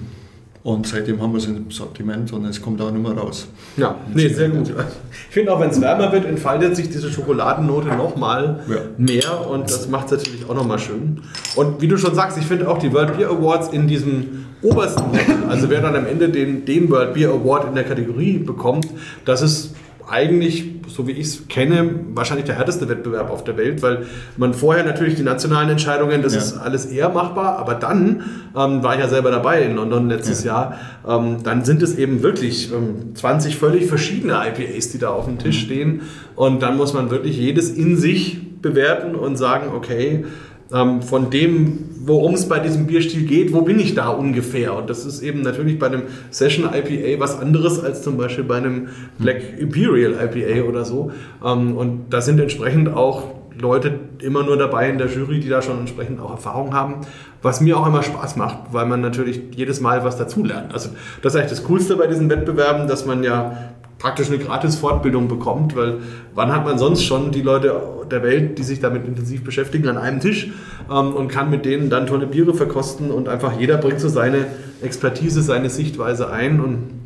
Und 0.63 0.87
seitdem 0.87 1.23
haben 1.23 1.33
wir 1.33 1.39
es 1.39 1.47
im 1.47 1.71
Sortiment 1.71 2.31
und 2.35 2.45
es 2.45 2.61
kommt 2.61 2.83
auch 2.83 2.91
nicht 2.91 3.03
mehr 3.03 3.17
raus. 3.17 3.49
Ja, 3.79 3.97
nee, 4.13 4.29
sehr 4.29 4.51
gut. 4.51 4.69
Ich 4.69 5.35
finde 5.35 5.55
auch, 5.55 5.61
wenn 5.61 5.71
es 5.71 5.81
wärmer 5.81 6.13
wird, 6.13 6.27
entfaltet 6.27 6.77
sich 6.77 6.91
diese 6.91 7.11
Schokoladennote 7.11 7.89
nochmal 7.89 8.61
ja. 8.69 8.77
mehr 8.99 9.49
und 9.49 9.71
das 9.71 9.89
macht 9.89 10.13
es 10.13 10.19
natürlich 10.19 10.49
auch 10.49 10.55
nochmal 10.55 10.79
schön. 10.79 11.23
Und 11.57 11.81
wie 11.81 11.89
du 11.89 11.97
schon 11.97 12.15
sagst, 12.15 12.37
ich 12.37 12.45
finde 12.45 12.69
auch 12.69 12.77
die 12.77 12.93
World 12.93 13.17
Beer 13.17 13.31
Awards 13.31 13.69
in 13.69 13.89
diesem 13.89 14.45
obersten 14.61 15.11
Level, 15.13 15.49
also 15.49 15.71
wer 15.71 15.81
dann 15.81 15.97
am 15.97 16.07
Ende 16.07 16.29
den, 16.29 16.67
den 16.67 16.91
World 16.91 17.15
Beer 17.15 17.31
Award 17.31 17.69
in 17.69 17.75
der 17.75 17.85
Kategorie 17.85 18.37
bekommt, 18.37 18.87
das 19.25 19.41
ist 19.41 19.75
eigentlich, 20.11 20.65
so 20.89 21.07
wie 21.07 21.13
ich 21.13 21.27
es 21.27 21.49
kenne, 21.49 21.91
wahrscheinlich 22.15 22.47
der 22.47 22.57
härteste 22.57 22.89
Wettbewerb 22.89 23.31
auf 23.31 23.45
der 23.45 23.57
Welt, 23.57 23.83
weil 23.83 24.07
man 24.37 24.55
vorher 24.55 24.85
natürlich 24.85 25.15
die 25.15 25.23
nationalen 25.23 25.71
Entscheidungen, 25.71 26.23
das 26.23 26.35
ja. 26.35 26.41
ist 26.41 26.59
alles 26.59 26.87
eher 26.87 27.09
machbar, 27.09 27.59
aber 27.59 27.75
dann 27.75 28.25
ähm, 28.57 28.83
war 28.83 28.95
ich 28.95 29.01
ja 29.01 29.09
selber 29.09 29.31
dabei 29.31 29.63
in 29.63 29.77
London 29.77 30.09
letztes 30.09 30.45
ja. 30.45 30.53
Jahr, 30.53 30.79
ähm, 31.09 31.43
dann 31.45 31.65
sind 31.65 31.83
es 31.83 31.97
eben 31.97 32.23
wirklich 32.23 32.73
ähm, 32.73 33.15
20 33.15 33.57
völlig 33.57 33.87
verschiedene 33.87 34.35
IPAs, 34.35 34.91
die 34.91 34.99
da 34.99 35.11
auf 35.11 35.27
dem 35.27 35.39
Tisch 35.39 35.63
mhm. 35.63 35.67
stehen 35.67 36.01
und 36.35 36.63
dann 36.63 36.77
muss 36.77 36.93
man 36.93 37.11
wirklich 37.11 37.37
jedes 37.39 37.71
in 37.71 37.97
sich 37.97 38.39
bewerten 38.61 39.15
und 39.15 39.37
sagen, 39.37 39.69
okay, 39.75 40.25
ähm, 40.73 41.03
von 41.03 41.31
dem, 41.31 41.91
worum 42.05 42.35
es 42.35 42.49
bei 42.49 42.59
diesem 42.59 42.87
Bierstil 42.87 43.25
geht, 43.25 43.53
wo 43.53 43.63
bin 43.63 43.79
ich 43.79 43.95
da 43.95 44.09
ungefähr? 44.09 44.77
Und 44.77 44.89
das 44.91 45.05
ist 45.05 45.23
eben 45.23 45.43
natürlich 45.43 45.79
bei 45.79 45.87
einem 45.87 46.03
Session 46.31 46.67
IPA 46.73 47.21
was 47.21 47.39
anderes 47.39 47.83
als 47.83 48.03
zum 48.03 48.17
Beispiel 48.17 48.45
bei 48.45 48.57
einem 48.57 48.89
Black 49.19 49.59
Imperial 49.59 50.13
IPA 50.13 50.69
oder 50.69 50.85
so. 50.85 51.13
Ähm, 51.45 51.77
und 51.77 52.11
da 52.11 52.21
sind 52.21 52.41
entsprechend 52.41 52.89
auch 52.89 53.41
Leute 53.61 53.99
immer 54.21 54.43
nur 54.43 54.57
dabei 54.57 54.89
in 54.89 54.99
der 54.99 55.09
Jury, 55.09 55.41
die 55.41 55.49
da 55.49 55.61
schon 55.61 55.79
entsprechend 55.81 56.21
auch 56.21 56.31
Erfahrung 56.31 56.75
haben, 56.75 57.03
was 57.43 57.61
mir 57.61 57.79
auch 57.79 57.87
immer 57.87 58.03
Spaß 58.03 58.37
macht, 58.37 58.73
weil 58.73 58.87
man 58.87 59.01
natürlich 59.01 59.41
jedes 59.55 59.81
Mal 59.81 60.05
was 60.05 60.17
dazulernt. 60.17 60.73
Also 60.73 60.91
das 61.23 61.35
ist 61.35 61.41
eigentlich 61.41 61.59
das 61.59 61.65
Coolste 61.65 61.97
bei 61.97 62.07
diesen 62.07 62.31
Wettbewerben, 62.31 62.87
dass 62.87 63.07
man 63.07 63.23
ja 63.23 63.75
praktisch 64.01 64.29
eine 64.29 64.39
gratis 64.39 64.77
Fortbildung 64.77 65.29
bekommt, 65.29 65.77
weil 65.77 65.99
wann 66.35 66.53
hat 66.53 66.65
man 66.65 66.79
sonst 66.79 67.05
schon 67.05 67.31
die 67.31 67.43
Leute 67.43 67.81
der 68.11 68.23
Welt, 68.25 68.59
die 68.59 68.65
sich 68.65 68.81
damit 68.81 69.07
intensiv 69.07 69.45
beschäftigen, 69.45 69.89
an 69.89 69.99
einem 69.99 70.19
Tisch 70.21 70.51
ähm, 70.91 71.15
und 71.15 71.29
kann 71.29 71.51
mit 71.51 71.65
denen 71.65 71.91
dann 71.91 72.07
tolle 72.07 72.27
Biere 72.27 72.55
verkosten 72.55 73.13
und 73.13 73.29
einfach 73.29 73.61
jeder 73.61 73.77
bringt 73.77 74.01
so 74.01 74.09
seine 74.09 74.47
Expertise, 74.83 75.43
seine 75.43 75.71
Sichtweise 75.71 76.31
ein 76.31 76.61
und 76.61 77.01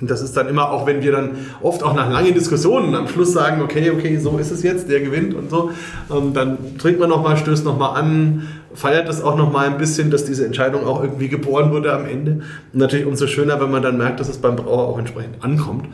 und 0.00 0.10
das 0.10 0.22
ist 0.22 0.36
dann 0.36 0.48
immer, 0.48 0.70
auch 0.70 0.86
wenn 0.86 1.02
wir 1.02 1.12
dann 1.12 1.30
oft 1.62 1.84
auch 1.84 1.94
nach 1.94 2.10
langen 2.10 2.34
Diskussionen 2.34 2.96
am 2.96 3.06
Schluss 3.06 3.32
sagen, 3.32 3.62
okay, 3.62 3.90
okay, 3.90 4.18
so 4.18 4.38
ist 4.38 4.50
es 4.50 4.64
jetzt, 4.64 4.90
der 4.90 5.00
gewinnt 5.00 5.34
und 5.34 5.50
so, 5.50 5.70
ähm, 6.12 6.34
dann 6.34 6.76
trinkt 6.78 6.98
man 6.98 7.08
nochmal, 7.08 7.36
stößt 7.36 7.64
nochmal 7.64 8.00
an, 8.00 8.48
feiert 8.74 9.08
das 9.08 9.22
auch 9.22 9.36
nochmal 9.36 9.66
ein 9.66 9.78
bisschen, 9.78 10.10
dass 10.10 10.24
diese 10.24 10.44
Entscheidung 10.44 10.86
auch 10.86 11.02
irgendwie 11.02 11.28
geboren 11.28 11.70
wurde 11.70 11.92
am 11.92 12.06
Ende. 12.06 12.32
Und 12.72 12.78
natürlich 12.78 13.06
umso 13.06 13.26
schöner, 13.26 13.60
wenn 13.60 13.70
man 13.70 13.82
dann 13.82 13.96
merkt, 13.98 14.20
dass 14.20 14.28
es 14.28 14.38
beim 14.38 14.56
Brauer 14.56 14.88
auch 14.88 14.98
entsprechend 14.98 15.42
ankommt. 15.42 15.86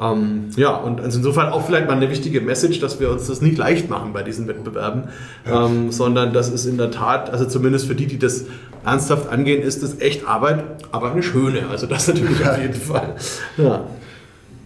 Ähm, 0.00 0.50
ja, 0.56 0.76
und 0.76 1.00
also 1.00 1.18
insofern 1.18 1.52
auch 1.52 1.66
vielleicht 1.66 1.88
mal 1.88 1.96
eine 1.96 2.08
wichtige 2.08 2.40
Message, 2.40 2.78
dass 2.78 3.00
wir 3.00 3.10
uns 3.10 3.26
das 3.26 3.42
nicht 3.42 3.58
leicht 3.58 3.90
machen 3.90 4.12
bei 4.12 4.22
diesen 4.22 4.46
Wettbewerben, 4.46 5.04
ja. 5.44 5.66
ähm, 5.66 5.90
sondern 5.90 6.32
das 6.32 6.48
ist 6.50 6.66
in 6.66 6.78
der 6.78 6.92
Tat, 6.92 7.30
also 7.30 7.46
zumindest 7.46 7.86
für 7.86 7.96
die, 7.96 8.06
die 8.06 8.18
das 8.18 8.44
ernsthaft 8.84 9.28
angehen, 9.28 9.62
ist 9.62 9.82
das 9.82 10.00
echt 10.00 10.26
Arbeit, 10.26 10.64
aber 10.92 11.10
eine 11.10 11.22
schöne. 11.22 11.68
Also 11.70 11.86
das 11.86 12.06
natürlich 12.06 12.48
auf 12.48 12.60
jeden 12.60 12.74
Fall. 12.74 13.16
Ja. 13.56 13.84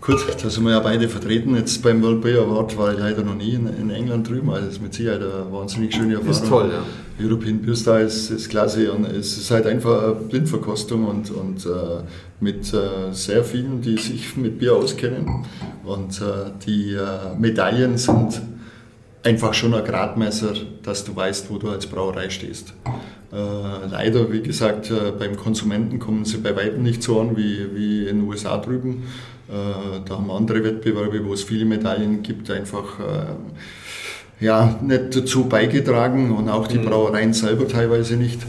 Gut, 0.03 0.27
da 0.43 0.51
sind 0.51 0.65
wir 0.65 0.73
ja 0.73 0.81
beide 0.81 1.09
vertreten. 1.09 1.55
Jetzt 1.55 1.81
beim 1.81 2.03
World 2.03 2.23
Beer 2.23 2.41
Award 2.41 2.77
war 2.77 2.93
ich 2.93 2.99
leider 2.99 3.23
noch 3.23 3.37
nie 3.37 3.55
in, 3.55 3.69
in 3.69 3.89
England 3.89 4.29
drüben. 4.29 4.51
Also 4.51 4.67
das 4.67 4.75
ist 4.75 4.83
mit 4.83 4.95
Sicherheit 4.95 5.21
eine 5.21 5.53
wahnsinnig 5.53 5.95
schöne 5.95 6.15
Erfahrung. 6.15 6.33
Ist 6.33 6.49
toll, 6.49 6.73
ja. 6.73 7.25
European 7.25 7.63
Beer 7.63 7.77
Star 7.77 8.01
ist, 8.01 8.31
ist 8.31 8.49
klasse 8.49 8.93
und 8.93 9.05
es 9.05 9.39
ist 9.39 9.49
halt 9.53 9.65
einfach 9.65 10.03
eine 10.03 10.15
Blindverkostung 10.15 11.07
und, 11.07 11.31
und 11.31 11.65
äh, 11.67 12.03
mit 12.41 12.75
äh, 12.75 13.13
sehr 13.13 13.45
vielen, 13.45 13.81
die 13.81 13.97
sich 13.97 14.37
mit 14.37 14.59
Bier 14.59 14.75
auskennen. 14.75 15.47
Und 15.85 16.21
äh, 16.21 16.51
die 16.67 16.95
äh, 16.95 17.39
Medaillen 17.39 17.97
sind 17.97 18.43
einfach 19.23 19.55
schon 19.55 19.73
ein 19.73 19.85
Gradmesser, 19.85 20.55
dass 20.83 21.05
du 21.05 21.15
weißt, 21.15 21.49
wo 21.49 21.59
du 21.59 21.71
als 21.71 21.87
Brauerei 21.87 22.29
stehst. 22.29 22.75
Äh, 23.33 23.37
leider, 23.89 24.33
wie 24.33 24.43
gesagt, 24.43 24.91
äh, 24.91 25.13
beim 25.17 25.37
Konsumenten 25.37 26.01
kommen 26.01 26.25
sie 26.25 26.39
bei 26.39 26.57
weitem 26.57 26.83
nicht 26.83 27.05
so 27.05 27.21
an 27.21 27.37
wie, 27.37 27.69
wie 27.75 28.01
in 28.09 28.19
den 28.19 28.29
USA 28.29 28.59
drüben. 28.59 29.05
Äh, 29.53 30.01
da 30.09 30.17
haben 30.17 30.31
andere 30.31 30.65
Wettbewerbe, 30.65 31.25
wo 31.25 31.35
es 31.35 31.43
viele 31.43 31.67
Medaillen 31.67 32.23
gibt, 32.23 32.51
einfach 32.51 32.99
ja, 34.41 34.77
nicht 34.83 35.15
dazu 35.15 35.45
beigetragen 35.45 36.33
und 36.33 36.49
auch 36.49 36.67
die 36.67 36.79
mhm. 36.79 36.87
Brauereien 36.87 37.33
selber 37.33 37.69
teilweise 37.69 38.17
nicht. 38.17 38.41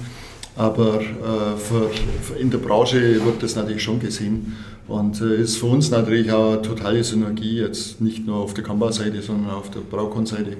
Aber 0.55 1.01
äh, 1.01 1.57
für, 1.57 1.89
für 2.21 2.35
in 2.39 2.51
der 2.51 2.59
Branche 2.59 3.23
wird 3.25 3.41
das 3.41 3.55
natürlich 3.55 3.83
schon 3.83 3.99
gesehen 3.99 4.55
und 4.87 5.19
äh, 5.21 5.37
ist 5.37 5.57
für 5.57 5.65
uns 5.67 5.89
natürlich 5.89 6.31
auch 6.31 6.53
eine 6.53 6.61
totale 6.61 7.03
Synergie, 7.03 7.59
jetzt 7.59 8.01
nicht 8.01 8.27
nur 8.27 8.37
auf 8.37 8.53
der 8.53 8.63
Kamba-Seite, 8.63 9.21
sondern 9.21 9.51
auf 9.51 9.71
der 9.71 9.79
Braukon-Seite. 9.79 10.57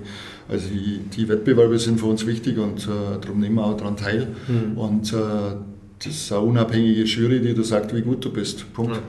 Also 0.50 0.68
die, 0.70 1.00
die, 1.16 1.28
Wettbewerbe 1.28 1.78
sind 1.78 2.00
für 2.00 2.08
uns 2.08 2.26
wichtig 2.26 2.58
und 2.58 2.86
äh, 2.86 3.20
darum 3.22 3.40
nehmen 3.40 3.56
wir 3.56 3.66
auch 3.66 3.78
daran 3.78 3.96
teil. 3.96 4.30
Mhm. 4.48 4.78
Und 4.78 5.14
äh, 5.14 5.16
das 6.00 6.14
ist 6.14 6.32
eine 6.32 6.42
unabhängige 6.42 7.04
Jury, 7.04 7.40
die 7.40 7.54
du 7.54 7.64
sagt, 7.64 7.96
wie 7.96 8.02
gut 8.02 8.26
du 8.26 8.32
bist. 8.32 8.74
Punkt. 8.74 8.96
Mhm. 8.96 9.02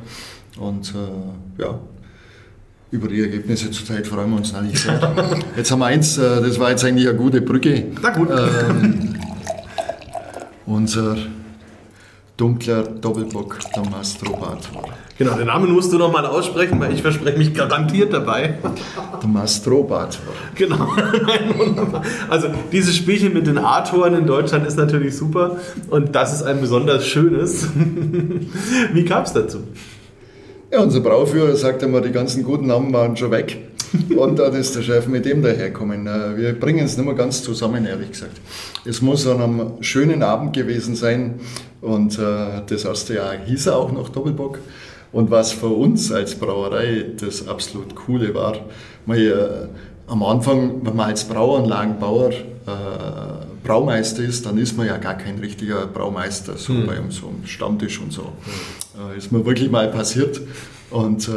Und 0.58 0.94
äh, 0.94 1.62
ja, 1.62 1.78
über 2.90 3.08
die 3.08 3.20
Ergebnisse 3.20 3.70
zurzeit 3.70 4.06
freuen 4.06 4.30
wir 4.30 4.36
uns 4.36 4.52
natürlich 4.52 4.80
sehr. 4.80 5.00
Jetzt 5.56 5.70
haben 5.70 5.80
wir 5.80 5.86
eins, 5.86 6.16
äh, 6.16 6.40
das 6.40 6.60
war 6.60 6.70
jetzt 6.70 6.84
eigentlich 6.84 7.08
eine 7.08 7.18
gute 7.18 7.40
Brücke. 7.40 7.86
Na 8.00 8.10
gut. 8.10 8.28
Ähm, 8.30 9.16
unser 10.66 11.16
dunkler 12.36 12.82
Doppelbock 12.82 13.58
der 13.74 13.84
Mastrobat 13.90 14.68
Genau, 15.16 15.34
den 15.34 15.46
Namen 15.46 15.70
musst 15.72 15.92
du 15.92 15.98
noch 15.98 16.12
mal 16.12 16.26
aussprechen, 16.26 16.80
weil 16.80 16.92
ich 16.92 17.00
verspreche 17.00 17.38
mich 17.38 17.54
garantiert 17.54 18.12
dabei. 18.12 18.58
Der 19.22 19.28
Mastrobat 19.28 20.18
Genau, 20.56 20.88
Also 22.28 22.48
dieses 22.72 22.96
Spielchen 22.96 23.32
mit 23.32 23.46
den 23.46 23.58
A-Toren 23.58 24.14
in 24.14 24.26
Deutschland 24.26 24.66
ist 24.66 24.76
natürlich 24.76 25.16
super 25.16 25.58
und 25.88 26.16
das 26.16 26.34
ist 26.34 26.42
ein 26.42 26.60
besonders 26.60 27.06
schönes. 27.06 27.68
Wie 28.92 29.04
kam 29.04 29.22
es 29.22 29.32
dazu? 29.32 29.58
Ja, 30.74 30.80
unser 30.80 30.98
Brauführer 30.98 31.54
sagt 31.54 31.84
immer, 31.84 32.00
die 32.00 32.10
ganzen 32.10 32.42
guten 32.42 32.66
Namen 32.66 32.92
waren 32.92 33.16
schon 33.16 33.30
weg. 33.30 33.58
Und 34.16 34.40
dann 34.40 34.52
ist 34.56 34.74
der 34.74 34.82
Chef 34.82 35.06
mit 35.06 35.24
dem 35.24 35.40
daherkommen. 35.40 36.08
Äh, 36.08 36.36
wir 36.36 36.58
bringen 36.58 36.84
es 36.84 36.96
nicht 36.96 37.06
mehr 37.06 37.14
ganz 37.14 37.44
zusammen, 37.44 37.86
ehrlich 37.86 38.10
gesagt. 38.10 38.40
Es 38.84 39.00
muss 39.00 39.24
an 39.28 39.40
einem 39.40 39.82
schönen 39.82 40.24
Abend 40.24 40.52
gewesen 40.52 40.96
sein. 40.96 41.38
Und 41.80 42.18
äh, 42.18 42.62
das 42.66 42.84
erste 42.84 43.14
Jahr 43.14 43.34
hieß 43.46 43.66
er 43.66 43.76
auch 43.76 43.92
noch 43.92 44.08
Doppelbock. 44.08 44.58
Und 45.12 45.30
was 45.30 45.52
für 45.52 45.68
uns 45.68 46.10
als 46.10 46.34
Brauerei 46.34 47.04
das 47.20 47.46
absolut 47.46 47.94
Coole 47.94 48.34
war, 48.34 48.56
man, 49.06 49.16
äh, 49.16 49.32
am 50.08 50.24
Anfang, 50.24 50.84
wenn 50.84 50.96
man 50.96 51.10
als 51.10 51.22
Brauanlagenbauer 51.22 52.30
Braumeister 53.64 54.22
ist, 54.22 54.46
dann 54.46 54.58
ist 54.58 54.76
man 54.76 54.86
ja 54.86 54.98
gar 54.98 55.14
kein 55.14 55.38
richtiger 55.38 55.86
Braumeister, 55.86 56.56
so 56.56 56.74
hm. 56.74 56.86
bei 56.86 56.96
so 57.08 57.28
einem 57.28 57.46
Stammtisch 57.46 58.00
und 58.00 58.12
so. 58.12 58.32
Äh, 58.96 59.18
ist 59.18 59.32
mir 59.32 59.44
wirklich 59.44 59.70
mal 59.70 59.90
passiert. 59.90 60.40
Und, 60.90 61.28
äh, 61.28 61.32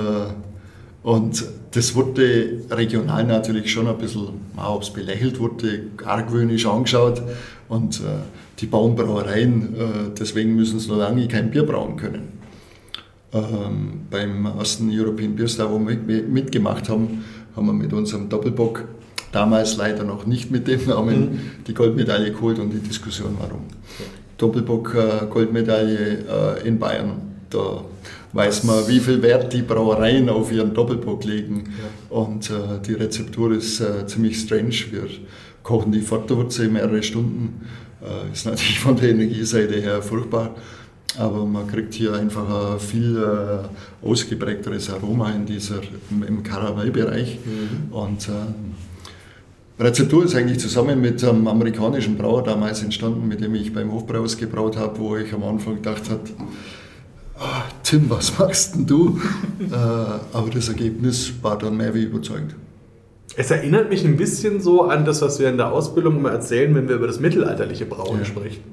und 1.04 1.44
das 1.72 1.96
wurde 1.96 2.62
regional 2.70 3.24
natürlich 3.24 3.72
schon 3.72 3.88
ein 3.88 3.98
bisschen, 3.98 4.28
ob 4.58 4.84
es 4.84 4.92
belächelt 4.92 5.40
wurde, 5.40 5.84
argwöhnisch 6.06 6.66
angeschaut. 6.66 7.22
Und 7.70 8.02
äh, 8.02 8.04
die 8.60 8.66
bauen 8.66 8.96
Brauereien, 8.96 9.76
äh, 9.76 9.88
deswegen 10.18 10.56
müssen 10.56 10.80
sie 10.80 10.90
noch 10.90 10.98
lange 10.98 11.28
kein 11.28 11.50
Bier 11.50 11.66
brauen 11.66 11.96
können. 11.96 12.38
Ähm, 13.34 14.02
beim 14.10 14.46
ersten 14.46 14.90
European 14.92 15.36
Beer 15.36 15.48
Star, 15.48 15.72
wo 15.72 15.80
wir 15.86 16.24
mitgemacht 16.24 16.90
haben, 16.90 17.24
haben 17.56 17.66
wir 17.66 17.74
mit 17.74 17.92
unserem 17.92 18.30
Doppelbock, 18.30 18.86
damals 19.32 19.78
leider 19.78 20.04
noch 20.04 20.26
nicht 20.26 20.52
mit 20.52 20.68
dem 20.68 20.88
Namen, 20.88 21.20
mhm. 21.20 21.40
die 21.68 21.74
Goldmedaille 21.74 22.32
geholt 22.32 22.60
und 22.60 22.72
die 22.72 22.80
Diskussion 22.80 23.36
warum. 23.40 23.62
Doppelbock 24.38 24.96
äh, 24.96 25.26
Goldmedaille 25.28 26.26
äh, 26.64 26.68
in 26.68 26.80
Bayern 26.80 27.22
da 27.50 27.82
weiß 28.34 28.66
man, 28.66 28.86
wie 28.90 29.00
viel 29.00 29.22
Wert 29.22 29.54
die 29.54 29.62
Brauereien 29.62 30.28
auf 30.28 30.52
ihren 30.52 30.74
Doppelbock 30.74 31.24
legen. 31.24 31.64
Ja. 31.66 32.18
Und 32.18 32.50
äh, 32.50 32.54
die 32.86 32.94
Rezeptur 32.94 33.54
ist 33.54 33.82
ziemlich 34.08 34.38
strange. 34.38 34.76
Wir 34.92 35.04
kochen 35.64 35.94
die 35.94 36.02
Fortwurzel 36.02 36.68
mehrere 36.68 37.02
Stunden. 37.02 37.62
Ist 38.34 38.46
natürlich 38.46 38.80
von 38.82 38.98
der 38.98 39.12
Energieseite 39.12 39.80
her 39.80 40.02
furchtbar. 40.02 40.56
Aber 41.18 41.46
man 41.46 41.68
kriegt 41.68 41.94
hier 41.94 42.14
einfach 42.14 42.74
ein 42.74 42.80
viel 42.80 43.18
äh, 43.18 44.06
ausgeprägteres 44.06 44.92
Aroma 44.92 45.32
in 45.32 45.46
dieser, 45.46 45.82
im, 46.12 46.44
Karamellbereich. 46.44 47.40
Mhm. 47.44 47.94
Und 47.94 48.28
äh, 48.28 48.32
Rezeptur 49.80 50.26
ist 50.26 50.36
eigentlich 50.36 50.60
zusammen 50.60 51.00
mit 51.00 51.24
einem 51.24 51.48
amerikanischen 51.48 52.18
Brauer 52.18 52.44
damals 52.44 52.82
entstanden, 52.82 53.28
mit 53.28 53.42
dem 53.42 53.54
ich 53.54 53.72
beim 53.72 53.92
Hofbraus 53.92 54.36
gebraut 54.38 54.76
habe, 54.76 54.98
wo 54.98 55.18
ich 55.18 55.32
am 55.34 55.44
Anfang 55.44 55.76
gedacht 55.76 56.10
habe, 56.10 56.22
oh, 57.40 57.44
Tim, 57.84 58.10
was 58.10 58.40
machst 58.40 58.74
denn 58.74 58.88
du? 58.88 59.20
äh, 59.60 59.76
aber 59.76 60.50
das 60.52 60.70
Ergebnis 60.70 61.32
war 61.44 61.60
dann 61.60 61.78
mehr 61.78 61.94
wie 61.94 62.04
überzeugend. 62.04 62.56
Es 63.36 63.52
erinnert 63.52 63.92
mich 63.92 64.04
ein 64.04 64.18
bisschen 64.18 64.62
so 64.62 64.86
an 64.86 65.06
das, 65.06 65.22
was 65.22 65.38
wir 65.38 65.48
in 65.48 65.58
der 65.58 65.72
Ausbildung 65.72 66.18
immer 66.18 66.32
erzählen, 66.32 66.74
wenn 66.74 66.90
wir 66.90 66.96
über 66.96 67.06
das 67.06 67.20
mittelalterliche 67.20 67.86
Brauen 67.86 68.18
ja. 68.18 68.26
sprechen. 68.26 68.64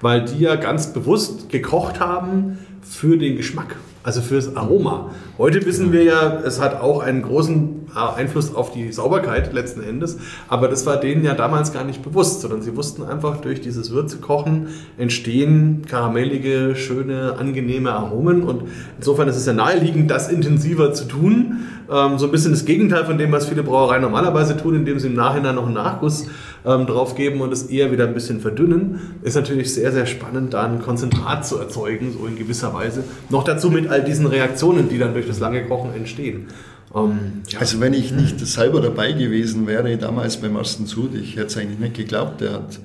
Weil 0.00 0.24
die 0.24 0.38
ja 0.38 0.56
ganz 0.56 0.94
bewusst 0.94 1.50
gekocht 1.50 2.00
haben 2.00 2.56
für 2.80 3.18
den 3.18 3.36
Geschmack, 3.36 3.76
also 4.06 4.20
fürs 4.20 4.54
Aroma. 4.54 5.10
Heute 5.36 5.66
wissen 5.66 5.90
wir 5.92 6.04
ja, 6.04 6.40
es 6.44 6.60
hat 6.60 6.80
auch 6.80 7.00
einen 7.00 7.22
großen 7.22 7.86
Einfluss 7.92 8.54
auf 8.54 8.70
die 8.72 8.92
Sauberkeit 8.92 9.52
letzten 9.52 9.82
Endes, 9.82 10.18
aber 10.46 10.68
das 10.68 10.86
war 10.86 10.98
denen 10.98 11.24
ja 11.24 11.34
damals 11.34 11.72
gar 11.72 11.82
nicht 11.82 12.04
bewusst, 12.04 12.40
sondern 12.40 12.62
sie 12.62 12.76
wussten 12.76 13.02
einfach, 13.02 13.40
durch 13.40 13.60
dieses 13.60 13.90
Würzekochen 13.90 14.68
entstehen 14.96 15.82
karamellige, 15.88 16.76
schöne, 16.76 17.34
angenehme 17.36 17.94
Aromen. 17.94 18.44
Und 18.44 18.62
insofern 18.96 19.26
ist 19.26 19.36
es 19.36 19.44
ja 19.44 19.52
naheliegend, 19.52 20.08
das 20.08 20.30
intensiver 20.30 20.92
zu 20.94 21.06
tun 21.06 21.66
ähm, 21.90 22.18
so 22.18 22.26
ein 22.26 22.32
bisschen 22.32 22.52
das 22.52 22.64
Gegenteil 22.64 23.04
von 23.04 23.18
dem, 23.18 23.32
was 23.32 23.46
viele 23.48 23.62
Brauereien 23.62 24.02
normalerweise 24.02 24.56
tun, 24.56 24.74
indem 24.74 24.98
sie 24.98 25.08
im 25.08 25.14
Nachhinein 25.14 25.54
noch 25.54 25.66
einen 25.66 25.74
Nachguss 25.74 26.26
ähm, 26.64 26.86
drauf 26.86 27.14
geben 27.14 27.40
und 27.40 27.52
es 27.52 27.64
eher 27.64 27.92
wieder 27.92 28.06
ein 28.06 28.14
bisschen 28.14 28.40
verdünnen. 28.40 29.14
Ist 29.22 29.36
natürlich 29.36 29.72
sehr, 29.72 29.92
sehr 29.92 30.06
spannend, 30.06 30.54
da 30.54 30.64
ein 30.64 30.80
Konzentrat 30.80 31.46
zu 31.46 31.58
erzeugen, 31.58 32.12
so 32.18 32.26
in 32.26 32.36
gewisser 32.36 32.74
Weise. 32.74 33.04
Noch 33.30 33.44
dazu 33.44 33.70
mit 33.70 33.88
all 33.88 34.02
diesen 34.02 34.26
Reaktionen, 34.26 34.88
die 34.88 34.98
dann 34.98 35.14
durch 35.14 35.26
das 35.26 35.40
lange 35.40 35.64
Kochen 35.64 35.94
entstehen. 35.94 36.48
Ähm, 36.94 37.42
ja. 37.48 37.60
Also 37.60 37.80
wenn 37.80 37.92
ich 37.92 38.12
nicht 38.12 38.40
selber 38.40 38.80
dabei 38.80 39.12
gewesen 39.12 39.66
wäre, 39.66 39.96
damals 39.96 40.38
beim 40.38 40.56
ersten 40.56 40.86
Sud, 40.86 41.14
ich 41.14 41.36
hätte 41.36 41.46
es 41.46 41.56
eigentlich 41.56 41.78
nicht 41.78 41.94
geglaubt, 41.94 42.40
der 42.40 42.52
hat 42.54 42.80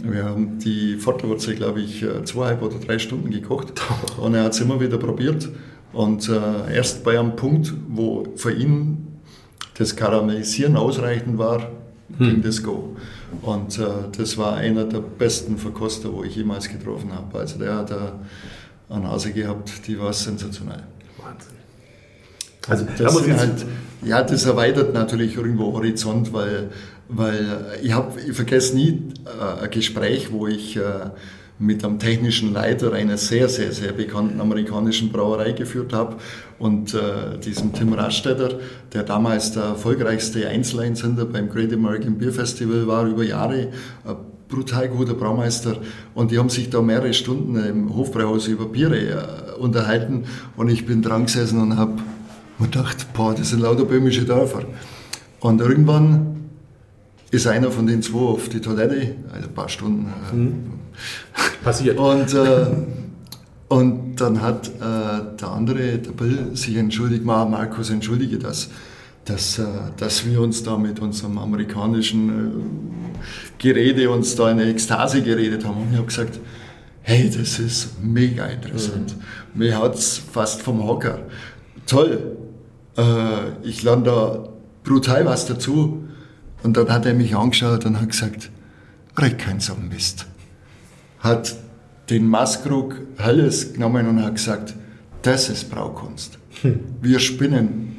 wir 0.00 0.24
haben 0.24 0.60
die 0.60 0.94
Vorderwurzel, 0.94 1.56
glaube 1.56 1.80
ich, 1.80 2.04
äh, 2.04 2.22
zweieinhalb 2.22 2.62
oder 2.62 2.76
drei 2.78 3.00
Stunden 3.00 3.30
gekocht 3.30 3.72
und 4.16 4.32
er 4.34 4.44
hat 4.44 4.52
es 4.52 4.60
immer 4.60 4.80
wieder 4.80 4.96
probiert 4.96 5.48
und 5.92 6.28
äh, 6.28 6.74
erst 6.74 7.04
bei 7.04 7.18
einem 7.18 7.36
Punkt, 7.36 7.72
wo 7.88 8.24
für 8.36 8.52
ihn 8.52 9.20
das 9.74 9.96
Karamellisieren 9.96 10.76
ausreichend 10.76 11.38
war, 11.38 11.70
hm. 12.16 12.18
ging 12.18 12.42
das 12.42 12.62
Go. 12.62 12.96
Und 13.42 13.78
äh, 13.78 13.86
das 14.16 14.36
war 14.36 14.56
einer 14.56 14.84
der 14.84 15.00
besten 15.00 15.56
Verkoster, 15.56 16.12
wo 16.12 16.24
ich 16.24 16.36
jemals 16.36 16.68
getroffen 16.68 17.12
habe. 17.12 17.38
Also 17.38 17.58
der 17.58 17.74
hat 17.76 17.92
eine 17.92 19.04
Nase 19.04 19.32
gehabt, 19.32 19.86
die 19.86 19.98
war 19.98 20.12
sensationell. 20.12 20.82
Wahnsinn. 21.22 21.58
Also 22.68 22.86
das, 22.98 23.14
sind 23.16 23.38
halt, 23.38 23.66
ja, 24.02 24.22
das 24.22 24.44
erweitert 24.44 24.92
natürlich 24.92 25.36
irgendwo 25.36 25.72
Horizont, 25.72 26.32
weil, 26.32 26.70
weil 27.08 27.78
ich, 27.82 27.92
hab, 27.94 28.18
ich 28.18 28.34
vergesse 28.34 28.76
nie 28.76 29.02
äh, 29.24 29.64
ein 29.64 29.70
Gespräch, 29.70 30.32
wo 30.32 30.46
ich 30.46 30.76
äh, 30.76 30.80
mit 31.58 31.84
einem 31.84 31.98
technischen 31.98 32.52
Leiter 32.52 32.92
einer 32.92 33.16
sehr, 33.16 33.48
sehr, 33.48 33.72
sehr 33.72 33.92
bekannten 33.92 34.40
amerikanischen 34.40 35.10
Brauerei 35.10 35.52
geführt 35.52 35.92
habe 35.92 36.16
und 36.58 36.94
äh, 36.94 37.38
diesem 37.38 37.72
Tim 37.72 37.92
Rastetter, 37.92 38.60
der 38.92 39.02
damals 39.02 39.52
der 39.52 39.64
erfolgreichste 39.64 40.48
Einzeleinsender 40.48 41.24
beim 41.24 41.48
Great 41.48 41.72
American 41.72 42.16
Beer 42.16 42.32
Festival 42.32 42.86
war 42.86 43.06
über 43.06 43.24
Jahre, 43.24 43.72
ein 44.04 44.16
brutal 44.48 44.88
guter 44.88 45.14
Braumeister 45.14 45.78
und 46.14 46.30
die 46.30 46.38
haben 46.38 46.48
sich 46.48 46.70
da 46.70 46.80
mehrere 46.80 47.12
Stunden 47.12 47.56
im 47.56 47.94
Hofbräuhaus 47.94 48.46
über 48.46 48.66
Biere 48.66 48.96
äh, 48.96 49.58
unterhalten 49.58 50.24
und 50.56 50.68
ich 50.68 50.86
bin 50.86 51.02
dran 51.02 51.26
gesessen 51.26 51.60
und 51.60 51.76
habe 51.76 51.94
mir 52.58 52.66
gedacht, 52.66 53.12
boah, 53.14 53.34
das 53.34 53.50
sind 53.50 53.60
lauter 53.60 53.84
böhmische 53.84 54.24
Dörfer. 54.24 54.64
Und 55.40 55.60
irgendwann 55.60 56.36
ist 57.30 57.46
einer 57.46 57.70
von 57.70 57.86
den 57.86 58.02
zwei 58.02 58.18
auf 58.18 58.48
die 58.48 58.60
Toilette, 58.60 59.16
also 59.32 59.48
ein 59.48 59.54
paar 59.54 59.68
Stunden. 59.68 60.12
Äh, 60.32 60.36
mhm 60.36 60.77
Passiert. 61.62 61.98
Und, 61.98 62.34
äh, 62.34 62.66
und 63.68 64.16
dann 64.16 64.40
hat 64.40 64.68
äh, 64.68 65.36
der 65.38 65.48
andere, 65.48 65.98
der 65.98 66.12
Bill, 66.12 66.56
sich 66.56 66.76
entschuldigt, 66.76 67.24
Markus, 67.24 67.90
entschuldige 67.90 68.38
das, 68.38 68.70
dass, 69.24 69.58
äh, 69.58 69.64
dass 69.96 70.24
wir 70.24 70.40
uns 70.40 70.62
da 70.62 70.78
mit 70.78 71.00
unserem 71.00 71.38
amerikanischen 71.38 72.28
äh, 72.28 73.18
Gerede 73.58 74.10
uns 74.10 74.36
da 74.36 74.50
in 74.50 74.58
Ekstase 74.60 75.22
geredet 75.22 75.64
haben. 75.64 75.82
Und 75.82 75.90
ich 75.90 75.96
habe 75.96 76.06
gesagt, 76.06 76.40
hey, 77.02 77.30
das 77.30 77.58
ist 77.58 78.02
mega 78.02 78.46
interessant. 78.46 79.16
Mhm. 79.16 79.58
Mir 79.58 79.78
hat 79.78 79.96
es 79.96 80.18
fast 80.18 80.62
vom 80.62 80.84
Hocker. 80.84 81.20
Toll, 81.86 82.36
äh, 82.96 83.02
ich 83.62 83.82
lerne 83.82 84.04
da 84.04 84.48
brutal 84.84 85.26
was 85.26 85.46
dazu. 85.46 86.04
Und 86.62 86.76
dann 86.76 86.90
hat 86.90 87.06
er 87.06 87.14
mich 87.14 87.36
angeschaut 87.36 87.84
und 87.84 88.00
hat 88.00 88.08
gesagt, 88.08 88.50
red 89.18 89.38
kein 89.38 89.60
so 89.60 89.74
Mist 89.74 90.27
hat 91.28 91.54
den 92.10 92.26
Maskrug 92.26 92.96
Helles 93.18 93.72
genommen 93.74 94.08
und 94.08 94.24
hat 94.24 94.34
gesagt, 94.34 94.74
das 95.22 95.48
ist 95.48 95.70
Braukunst. 95.70 96.38
Hm. 96.62 96.80
Wir 97.00 97.20
spinnen. 97.20 97.96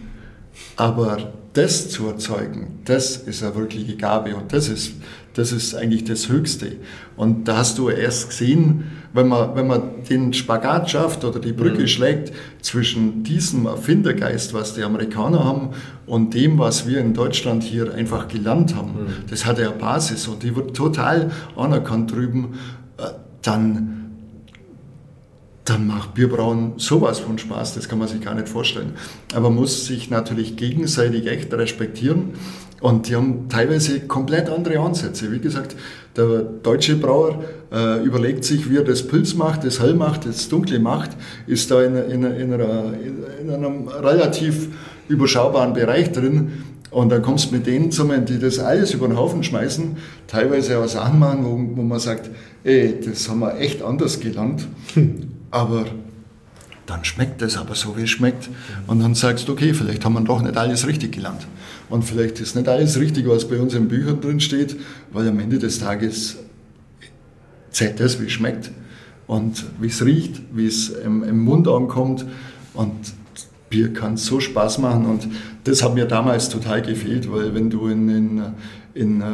Aber 0.76 1.34
das 1.54 1.90
zu 1.90 2.08
erzeugen, 2.08 2.80
das 2.86 3.18
ist 3.18 3.44
eine 3.44 3.56
wirkliche 3.56 3.96
Gabe 3.96 4.36
und 4.36 4.54
das 4.54 4.70
ist, 4.70 4.94
das 5.34 5.52
ist 5.52 5.76
eigentlich 5.76 6.04
das 6.04 6.30
Höchste. 6.30 6.78
Und 7.18 7.48
da 7.48 7.58
hast 7.58 7.78
du 7.78 7.90
erst 7.90 8.30
gesehen, 8.30 8.84
wenn 9.14 9.28
man, 9.28 9.56
wenn 9.56 9.68
man 9.68 10.04
den 10.10 10.34
Spagat 10.34 10.92
schafft 10.92 11.26
oder 11.26 11.40
die 11.40 11.52
Brücke 11.52 11.82
mhm. 11.82 11.88
schlägt 11.88 12.32
zwischen 12.62 13.24
diesem 13.24 13.66
Erfindergeist, 13.66 14.54
was 14.54 14.76
die 14.76 14.84
Amerikaner 14.84 15.44
haben, 15.44 15.70
und 16.06 16.34
dem, 16.34 16.58
was 16.58 16.88
wir 16.88 17.00
in 17.00 17.14
Deutschland 17.14 17.62
hier 17.62 17.94
einfach 17.94 18.28
gelernt 18.28 18.76
haben, 18.76 18.92
mhm. 18.92 19.08
das 19.30 19.46
hat 19.46 19.60
ja 19.60 19.70
eine 19.70 19.78
Basis 19.78 20.28
und 20.28 20.42
die 20.42 20.56
wird 20.56 20.76
total 20.76 21.32
anerkannt 21.56 22.12
drüben 22.12 22.56
dann, 23.42 24.12
dann 25.66 25.88
macht 25.88 26.14
Bierbrauen 26.14 26.74
sowas 26.78 27.20
von 27.20 27.38
Spaß, 27.38 27.76
das 27.76 27.88
kann 27.88 28.00
man 28.00 28.08
sich 28.08 28.22
gar 28.22 28.36
nicht 28.36 28.50
vorstellen. 28.50 28.94
Aber 29.34 29.50
man 29.50 29.60
muss 29.60 29.86
sich 29.86 30.10
natürlich 30.10 30.56
gegenseitig 30.56 31.28
echt 31.28 31.54
respektieren. 31.54 32.34
Und 32.82 33.10
die 33.10 33.16
haben 33.16 33.50
teilweise 33.50 34.00
komplett 34.02 34.50
andere 34.50 34.80
Ansätze. 34.80 35.32
Wie 35.32 35.40
gesagt, 35.40 35.76
der 36.16 36.44
deutsche 36.64 36.96
Brauer 36.96 37.44
äh, 37.72 38.04
überlegt 38.04 38.46
sich, 38.46 38.70
wie 38.70 38.78
er 38.78 38.84
das 38.84 39.06
Pilz 39.06 39.34
macht, 39.34 39.66
das 39.66 39.82
Hell 39.82 39.96
macht, 39.96 40.26
das 40.26 40.48
Dunkle 40.48 40.80
macht, 40.80 41.12
ist 41.46 41.70
da 41.72 41.84
in, 41.84 41.96
in, 41.96 42.24
in, 42.24 42.54
einer, 42.54 42.94
in 43.42 43.50
einem 43.50 43.88
relativ 43.90 44.70
überschaubaren 45.10 45.74
Bereich 45.74 46.12
drin. 46.12 46.64
Und 46.92 47.10
dann 47.10 47.22
kommst 47.22 47.52
du 47.52 47.56
mit 47.56 47.68
denen 47.68 47.92
zusammen, 47.92 48.26
die 48.26 48.40
das 48.40 48.60
alles 48.60 48.94
über 48.94 49.08
den 49.08 49.18
Haufen 49.18 49.44
schmeißen, 49.44 49.98
teilweise 50.28 50.80
auch 50.80 50.88
Sachen 50.88 51.20
machen, 51.20 51.46
wo, 51.46 51.78
wo 51.78 51.84
man 51.84 52.00
sagt, 52.00 52.30
das 52.64 53.30
haben 53.30 53.40
wir 53.40 53.60
echt 53.60 53.82
anders 53.82 54.20
gelernt. 54.20 54.68
Aber 55.52 55.86
dann 56.86 57.06
schmeckt 57.06 57.42
es 57.42 57.56
aber 57.58 57.76
so, 57.76 57.96
wie 57.98 58.04
es 58.04 58.10
schmeckt. 58.10 58.50
Und 58.88 59.00
dann 59.00 59.16
sagst 59.16 59.48
du, 59.48 59.54
okay, 59.54 59.74
vielleicht 59.74 60.04
haben 60.06 60.14
wir 60.14 60.22
doch 60.22 60.42
nicht 60.42 60.58
alles 60.58 60.88
richtig 60.88 61.14
gelernt. 61.14 61.48
Und 61.90 62.04
vielleicht 62.04 62.40
ist 62.40 62.56
nicht 62.56 62.68
alles 62.68 63.00
richtig, 63.00 63.28
was 63.28 63.48
bei 63.48 63.60
uns 63.60 63.74
in 63.74 63.88
Büchern 63.88 64.22
drin 64.22 64.40
steht, 64.40 64.76
weil 65.12 65.28
am 65.28 65.40
Ende 65.40 65.60
des 65.60 65.80
Tages 65.80 66.38
zählt 67.72 68.00
das, 68.00 68.20
wie 68.20 68.26
es 68.26 68.32
schmeckt 68.32 68.72
und 69.28 69.66
wie 69.80 69.88
es 69.88 70.04
riecht, 70.04 70.42
wie 70.54 70.66
es 70.66 70.90
im, 70.90 71.24
im 71.24 71.40
Mund 71.40 71.68
ankommt. 71.68 72.26
Und 72.74 73.14
Bier 73.70 73.94
kann 73.94 74.18
so 74.18 74.40
Spaß 74.40 74.80
machen 74.80 75.06
und 75.06 75.28
das 75.64 75.84
hat 75.84 75.94
mir 75.94 76.06
damals 76.06 76.50
total 76.50 76.82
gefehlt, 76.82 77.32
weil 77.32 77.54
wenn 77.54 77.70
du 77.70 77.88
in, 77.88 78.10
in, 78.10 78.44
in 78.94 79.22
uh, 79.22 79.26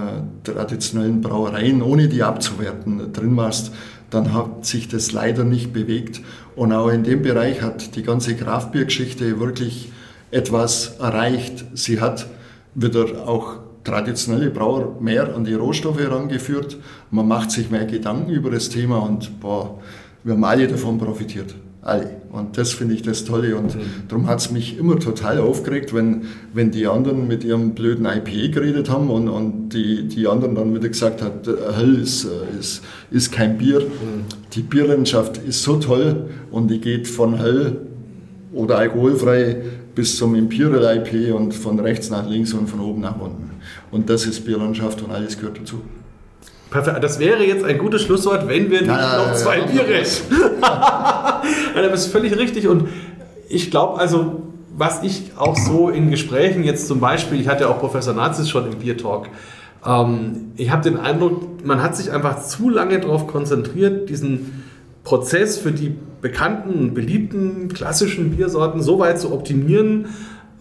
traditionellen 0.43 1.21
Brauereien, 1.21 1.81
ohne 1.81 2.07
die 2.07 2.23
abzuwerten, 2.23 3.13
drin 3.13 3.35
warst, 3.37 3.71
dann 4.09 4.33
hat 4.33 4.65
sich 4.65 4.87
das 4.87 5.11
leider 5.11 5.43
nicht 5.43 5.73
bewegt. 5.73 6.21
Und 6.55 6.71
auch 6.71 6.89
in 6.89 7.03
dem 7.03 7.21
Bereich 7.21 7.61
hat 7.61 7.95
die 7.95 8.03
ganze 8.03 8.35
Kraftbiergeschichte 8.35 9.39
wirklich 9.39 9.91
etwas 10.31 10.97
erreicht. 10.99 11.65
Sie 11.73 11.99
hat 11.99 12.27
wieder 12.75 13.27
auch 13.27 13.57
traditionelle 13.83 14.49
Brauer 14.49 14.97
mehr 14.99 15.35
an 15.35 15.45
die 15.45 15.53
Rohstoffe 15.53 15.99
herangeführt. 15.99 16.77
Man 17.11 17.27
macht 17.27 17.51
sich 17.51 17.69
mehr 17.69 17.85
Gedanken 17.85 18.31
über 18.31 18.51
das 18.51 18.69
Thema 18.69 18.97
und 18.97 19.39
boah, 19.39 19.79
wir 20.23 20.33
haben 20.33 20.43
alle 20.43 20.67
davon 20.67 20.97
profitiert. 20.97 21.55
Alle. 21.85 22.09
Und 22.31 22.57
das 22.57 22.73
finde 22.73 22.95
ich 22.95 23.03
das 23.03 23.25
Tolle. 23.25 23.55
Und 23.55 23.77
darum 24.07 24.25
hat 24.25 24.39
es 24.39 24.49
mich 24.49 24.79
immer 24.79 24.99
total 24.99 25.37
aufgeregt, 25.37 25.93
wenn, 25.93 26.23
wenn 26.51 26.71
die 26.71 26.87
anderen 26.87 27.27
mit 27.27 27.43
ihrem 27.43 27.75
blöden 27.75 28.07
IPA 28.07 28.51
geredet 28.51 28.89
haben 28.89 29.11
und, 29.11 29.29
und 29.29 29.69
die, 29.69 30.07
die 30.07 30.27
anderen 30.27 30.55
dann 30.55 30.73
wieder 30.73 30.89
gesagt 30.89 31.21
haben, 31.21 31.41
Hell 31.75 32.01
ist, 32.01 32.25
äh, 32.25 32.59
ist, 32.59 32.81
ist 33.11 33.31
kein 33.31 33.59
Bier. 33.59 33.85
Die 34.53 34.61
Bierlandschaft 34.63 35.37
ist 35.37 35.61
so 35.61 35.75
toll 35.75 36.31
und 36.49 36.71
die 36.71 36.81
geht 36.81 37.07
von 37.07 37.37
Hell 37.37 37.77
oder 38.51 38.79
alkoholfrei 38.79 39.57
bis 39.93 40.17
zum 40.17 40.33
Imperial 40.33 40.97
IP 40.97 41.35
und 41.35 41.53
von 41.53 41.79
rechts 41.79 42.09
nach 42.09 42.27
links 42.27 42.51
und 42.53 42.67
von 42.67 42.79
oben 42.79 43.01
nach 43.01 43.19
unten. 43.19 43.51
Und 43.91 44.09
das 44.09 44.25
ist 44.25 44.43
Bierlandschaft 44.43 45.03
und 45.03 45.11
alles 45.11 45.37
gehört 45.37 45.59
dazu. 45.59 45.81
Perfekt. 46.71 47.03
Das 47.03 47.19
wäre 47.19 47.43
jetzt 47.43 47.63
ein 47.63 47.77
gutes 47.77 48.01
Schlusswort, 48.01 48.47
wenn 48.47 48.69
wir 48.71 48.81
nicht 48.81 48.87
Na, 48.87 49.17
noch 49.17 49.35
zwei 49.35 49.59
ja, 49.59 49.65
Biere. 49.65 50.03
ja, 50.65 51.41
das 51.81 52.05
ist 52.05 52.11
völlig 52.11 52.37
richtig. 52.37 52.67
Und 52.67 52.87
ich 53.49 53.71
glaube, 53.71 53.99
also, 53.99 54.43
was 54.77 55.03
ich 55.03 55.31
auch 55.37 55.55
so 55.55 55.89
in 55.89 56.09
Gesprächen 56.09 56.63
jetzt 56.63 56.87
zum 56.87 56.99
Beispiel, 56.99 57.39
ich 57.39 57.47
hatte 57.47 57.63
ja 57.63 57.69
auch 57.69 57.79
Professor 57.79 58.13
Nazis 58.13 58.49
schon 58.49 58.71
im 58.71 58.79
Bier 58.79 58.97
Talk, 58.97 59.29
ähm, 59.85 60.51
ich 60.55 60.71
habe 60.71 60.81
den 60.81 60.97
Eindruck, 60.97 61.65
man 61.65 61.81
hat 61.81 61.95
sich 61.95 62.11
einfach 62.11 62.43
zu 62.43 62.69
lange 62.69 62.99
darauf 62.99 63.27
konzentriert, 63.27 64.09
diesen 64.09 64.63
Prozess 65.03 65.57
für 65.57 65.71
die 65.71 65.95
bekannten, 66.21 66.93
beliebten, 66.93 67.67
klassischen 67.69 68.31
Biersorten 68.31 68.81
so 68.81 68.99
weit 68.99 69.19
zu 69.19 69.31
optimieren, 69.31 70.07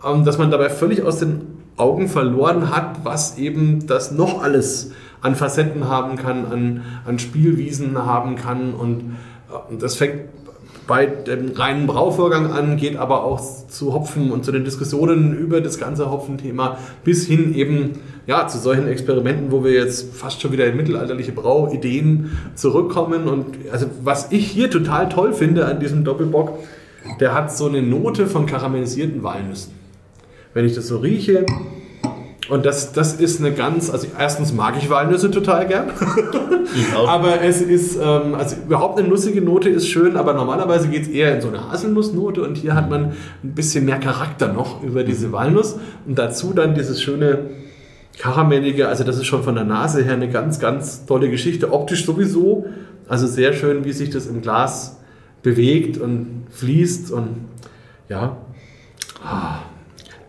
ähm, 0.05 0.25
dass 0.25 0.39
man 0.39 0.51
dabei 0.51 0.69
völlig 0.69 1.03
aus 1.03 1.19
den 1.19 1.55
Augen 1.77 2.09
verloren 2.09 2.75
hat, 2.75 3.05
was 3.05 3.39
eben 3.39 3.87
das 3.87 4.13
noch 4.13 4.43
alles 4.43 4.93
an 5.23 5.35
Facetten 5.35 5.89
haben 5.89 6.17
kann, 6.17 6.45
an, 6.47 6.83
an 7.07 7.19
Spielwiesen 7.19 7.99
haben 7.99 8.37
kann. 8.37 8.75
Und 8.75 9.17
das 9.79 9.97
fängt 9.97 10.23
bei 10.87 11.07
dem 11.07 11.53
reinen 11.53 11.87
Brauvorgang 11.87 12.53
an, 12.53 12.77
geht 12.77 12.97
aber 12.97 13.25
auch 13.25 13.41
zu 13.69 13.95
Hopfen 13.95 14.31
und 14.31 14.45
zu 14.45 14.53
den 14.53 14.65
Diskussionen 14.65 15.37
über 15.37 15.61
das 15.61 15.79
ganze 15.79 16.11
Hopfenthema 16.11 16.79
bis 17.05 17.27
hin 17.27 17.55
eben 17.55 17.93
ja, 18.27 18.47
zu 18.49 18.59
solchen 18.59 18.89
Experimenten, 18.89 19.51
wo 19.51 19.65
wir 19.65 19.73
jetzt 19.73 20.15
fast 20.15 20.41
schon 20.41 20.53
wieder 20.53 20.67
in 20.67 20.77
mittelalterliche 20.77 21.33
Brauideen 21.33 22.37
zurückkommen. 22.55 23.29
Und 23.29 23.47
also 23.71 23.87
was 24.03 24.33
ich 24.33 24.47
hier 24.47 24.71
total 24.71 25.09
toll 25.09 25.33
finde 25.33 25.67
an 25.67 25.81
diesem 25.81 26.05
Doppelbock, 26.05 26.59
der 27.21 27.35
hat 27.35 27.55
so 27.55 27.67
eine 27.67 27.83
Note 27.83 28.27
von 28.27 28.47
karamellisierten 28.47 29.23
Walnüssen. 29.23 29.73
Wenn 30.55 30.65
ich 30.65 30.75
das 30.75 30.89
so 30.89 30.99
rieche, 30.99 31.45
und 32.49 32.67
das, 32.67 32.93
das 32.93 33.15
ist 33.15 33.41
eine 33.41 33.53
ganz, 33.53 33.91
also 33.91 34.07
erstens 34.19 34.53
mag 34.53 34.75
ich 34.77 34.91
Walnüsse 34.91 35.31
total 35.31 35.67
gern. 35.67 35.91
Aber 37.07 37.41
es 37.43 37.63
ist, 37.63 37.97
ähm, 37.97 38.35
also 38.35 38.57
überhaupt 38.57 38.99
eine 38.99 39.09
nussige 39.09 39.41
Note 39.41 39.69
ist 39.69 39.89
schön, 39.89 40.17
aber 40.17 40.35
normalerweise 40.35 40.89
geht 40.89 41.03
es 41.03 41.09
eher 41.09 41.35
in 41.35 41.41
so 41.41 41.49
eine 41.49 41.71
Haselnussnote 41.71 42.43
und 42.43 42.57
hier 42.57 42.75
hat 42.75 42.91
man 42.91 43.13
ein 43.43 43.55
bisschen 43.55 43.85
mehr 43.85 43.99
Charakter 43.99 44.53
noch 44.53 44.83
über 44.83 45.05
diese 45.05 45.33
Walnuss. 45.33 45.77
Und 46.07 46.19
dazu 46.19 46.53
dann 46.53 46.75
dieses 46.75 47.01
schöne 47.01 47.51
karamellige, 48.19 48.89
also 48.89 49.05
das 49.05 49.17
ist 49.17 49.27
schon 49.27 49.43
von 49.43 49.55
der 49.55 49.65
Nase 49.65 50.03
her 50.03 50.15
eine 50.15 50.29
ganz, 50.29 50.59
ganz 50.59 51.07
tolle 51.07 51.31
Geschichte, 51.31 51.73
optisch 51.73 52.05
sowieso, 52.05 52.67
also 53.09 53.27
sehr 53.27 53.53
schön, 53.53 53.85
wie 53.85 53.93
sich 53.93 54.11
das 54.11 54.27
im 54.27 54.43
Glas 54.43 54.99
bewegt 55.43 55.99
und 55.99 56.47
fließt 56.51 57.11
und 57.11 57.47
ja, 58.09 58.37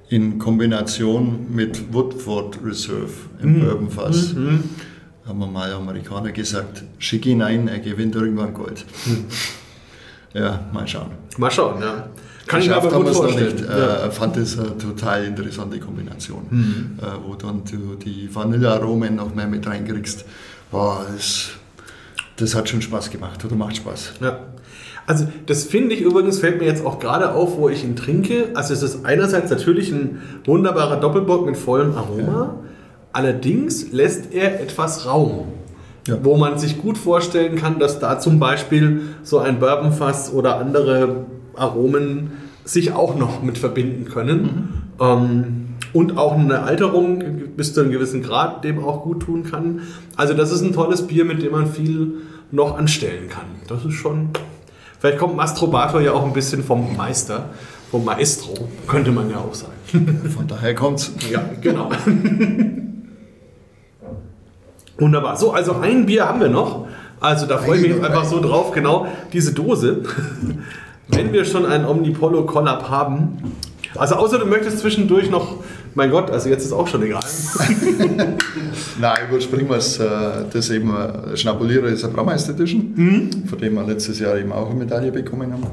In 0.10 0.38
Kombination 0.38 1.48
mit 1.54 1.92
Woodford 1.94 2.60
Reserve 2.64 3.10
im 3.42 3.60
Bourbonfass 3.60 4.36
haben 4.36 5.40
wir 5.40 5.48
mal 5.48 5.74
Amerikaner 5.74 6.32
gesagt, 6.32 6.84
schick 7.00 7.26
ihn 7.26 7.42
ein, 7.42 7.68
er 7.68 7.80
gewinnt 7.80 8.14
irgendwann 8.16 8.54
Gold. 8.54 8.86
Ja, 10.34 10.60
mal 10.72 10.88
schauen. 10.88 11.12
mal 11.38 11.50
schauen, 11.50 11.82
ja. 11.82 12.08
Kann 12.46 12.62
ich 12.62 12.68
mir 12.68 12.76
aber 12.76 12.92
gut 12.92 13.10
vorstellen. 13.16 13.56
nicht. 13.56 13.66
Ja. 13.68 14.06
Äh, 14.06 14.12
fand 14.12 14.38
es 14.38 14.60
eine 14.60 14.78
total 14.78 15.24
interessante 15.26 15.80
Kombination, 15.80 16.44
Mhm. 16.52 17.00
äh, 17.02 17.06
wo 17.26 17.34
dann 17.34 17.64
du 17.66 17.96
die 17.96 18.30
Vanillearomen 18.34 19.16
noch 19.16 19.34
mehr 19.34 19.48
mit 19.48 19.66
reinkriegst. 19.66 20.26
Boah, 20.70 21.04
das, 21.16 21.50
das 22.36 22.54
hat 22.54 22.70
schon 22.70 22.84
Spaß 22.84 23.10
gemacht 23.10 23.44
oder 23.44 23.56
macht 23.56 23.78
Spaß. 23.78 24.14
Ja. 24.22 24.40
Also 25.08 25.28
das 25.46 25.66
finde 25.66 25.94
ich 25.94 26.02
übrigens, 26.02 26.40
fällt 26.40 26.60
mir 26.60 26.66
jetzt 26.66 26.86
auch 26.86 27.00
gerade 27.00 27.34
auf, 27.34 27.58
wo 27.58 27.70
ich 27.70 27.84
ihn 27.84 27.96
trinke. 27.96 28.50
Also 28.56 28.74
es 28.74 28.82
ist 28.82 29.06
einerseits 29.06 29.52
natürlich 29.52 29.92
ein 29.92 30.22
wunderbarer 30.46 31.00
Doppelbock 31.00 31.46
mit 31.46 31.58
vollem 31.58 31.96
Aroma. 31.96 32.56
Allerdings 33.14 33.92
lässt 33.92 34.34
er 34.34 34.62
etwas 34.62 35.06
Raum. 35.06 35.46
Ja. 36.08 36.18
Wo 36.22 36.38
man 36.38 36.60
sich 36.60 36.80
gut 36.80 36.98
vorstellen 36.98 37.56
kann, 37.56 37.80
dass 37.80 38.00
da 38.00 38.20
zum 38.20 38.40
Beispiel 38.40 39.02
so 39.24 39.40
ein 39.40 39.60
Bourbonfass 39.60 40.34
oder 40.34 40.58
andere 40.58 41.26
Aromen 41.56 42.32
sich 42.64 42.94
auch 42.94 43.16
noch 43.16 43.42
mit 43.42 43.58
verbinden 43.58 44.06
können. 44.06 44.92
Ähm, 45.00 45.66
und 45.94 46.18
auch 46.18 46.38
eine 46.38 46.64
Alterung 46.64 47.24
bis 47.56 47.74
zu 47.74 47.82
einem 47.82 47.92
gewissen 47.92 48.22
Grad 48.22 48.64
dem 48.64 48.84
auch 48.84 49.04
gut 49.04 49.22
tun 49.22 49.44
kann. 49.44 49.82
Also 50.16 50.34
das 50.34 50.52
ist 50.52 50.62
ein 50.62 50.74
tolles 50.74 51.08
Bier, 51.08 51.26
mit 51.26 51.42
dem 51.42 51.54
man 51.54 51.68
viel 51.68 52.16
noch 52.52 52.78
anstellen 52.78 53.30
kann. 53.30 53.46
Das 53.68 53.86
ist 53.86 53.94
schon... 53.94 54.30
Vielleicht 55.06 55.20
kommt 55.20 55.36
Mastrobator 55.36 56.02
ja 56.02 56.14
auch 56.14 56.24
ein 56.24 56.34
bisschen 56.34 56.64
vom 56.64 56.98
Meister, 56.98 57.50
vom 57.92 58.04
Maestro, 58.04 58.68
könnte 58.88 59.12
man 59.12 59.30
ja 59.30 59.38
auch 59.38 59.54
sagen. 59.54 60.32
Von 60.36 60.48
daher 60.48 60.74
kommt's. 60.74 61.12
Ja, 61.30 61.48
genau. 61.62 61.92
Wunderbar. 64.98 65.38
So, 65.38 65.52
also 65.52 65.76
ein 65.76 66.08
Bier 66.08 66.28
haben 66.28 66.40
wir 66.40 66.50
noch. 66.50 66.88
Also 67.20 67.46
da 67.46 67.60
freue 67.60 67.76
ich 67.76 67.82
mich 67.84 67.92
jetzt 67.92 68.04
einfach 68.04 68.26
so 68.26 68.42
drauf, 68.42 68.72
genau 68.72 69.06
diese 69.32 69.54
Dose. 69.54 70.02
Wenn 71.08 71.32
wir 71.32 71.46
schon 71.46 71.68
einen 71.68 71.86
Omnipollo 71.86 72.48
Collab 72.48 72.90
haben. 72.90 73.54
Also 73.94 74.16
außer 74.16 74.40
du 74.40 74.48
möchtest 74.48 74.80
zwischendurch 74.80 75.30
noch, 75.30 75.58
mein 75.96 76.12
Gott, 76.12 76.30
also 76.30 76.50
jetzt 76.50 76.66
ist 76.66 76.74
auch 76.74 76.88
schon 76.88 77.02
egal. 77.04 77.22
Nein, 79.00 79.18
überspringen 79.30 79.70
wir 79.70 79.78
es. 79.78 80.00
äh, 80.00 80.06
Das 80.52 80.70
eben 80.70 80.94
äh, 80.96 81.36
Schnapulierer 81.36 81.88
ist 81.88 82.04
ein 82.06 82.14
Braumeister 82.14 82.52
Edition, 82.54 82.94
Mhm. 82.96 83.48
von 83.48 83.58
dem 83.60 83.74
wir 83.76 83.84
letztes 83.84 84.20
Jahr 84.20 84.38
eben 84.38 84.52
auch 84.52 84.70
eine 84.70 84.80
Medaille 84.80 85.12
bekommen 85.12 85.52
haben. 85.52 85.66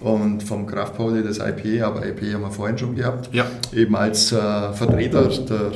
Und 0.00 0.42
vom 0.42 0.66
Kraft 0.66 0.96
Pauli 0.96 1.22
das 1.22 1.38
IP, 1.38 1.82
aber 1.82 2.04
IP 2.06 2.32
haben 2.34 2.42
wir 2.42 2.50
vorhin 2.50 2.76
schon 2.78 2.94
gehabt. 2.94 3.28
Ja. 3.34 3.46
Eben 3.72 3.94
als 3.96 4.32
äh, 4.32 4.36
Vertreter 4.72 5.28
der, 5.28 5.70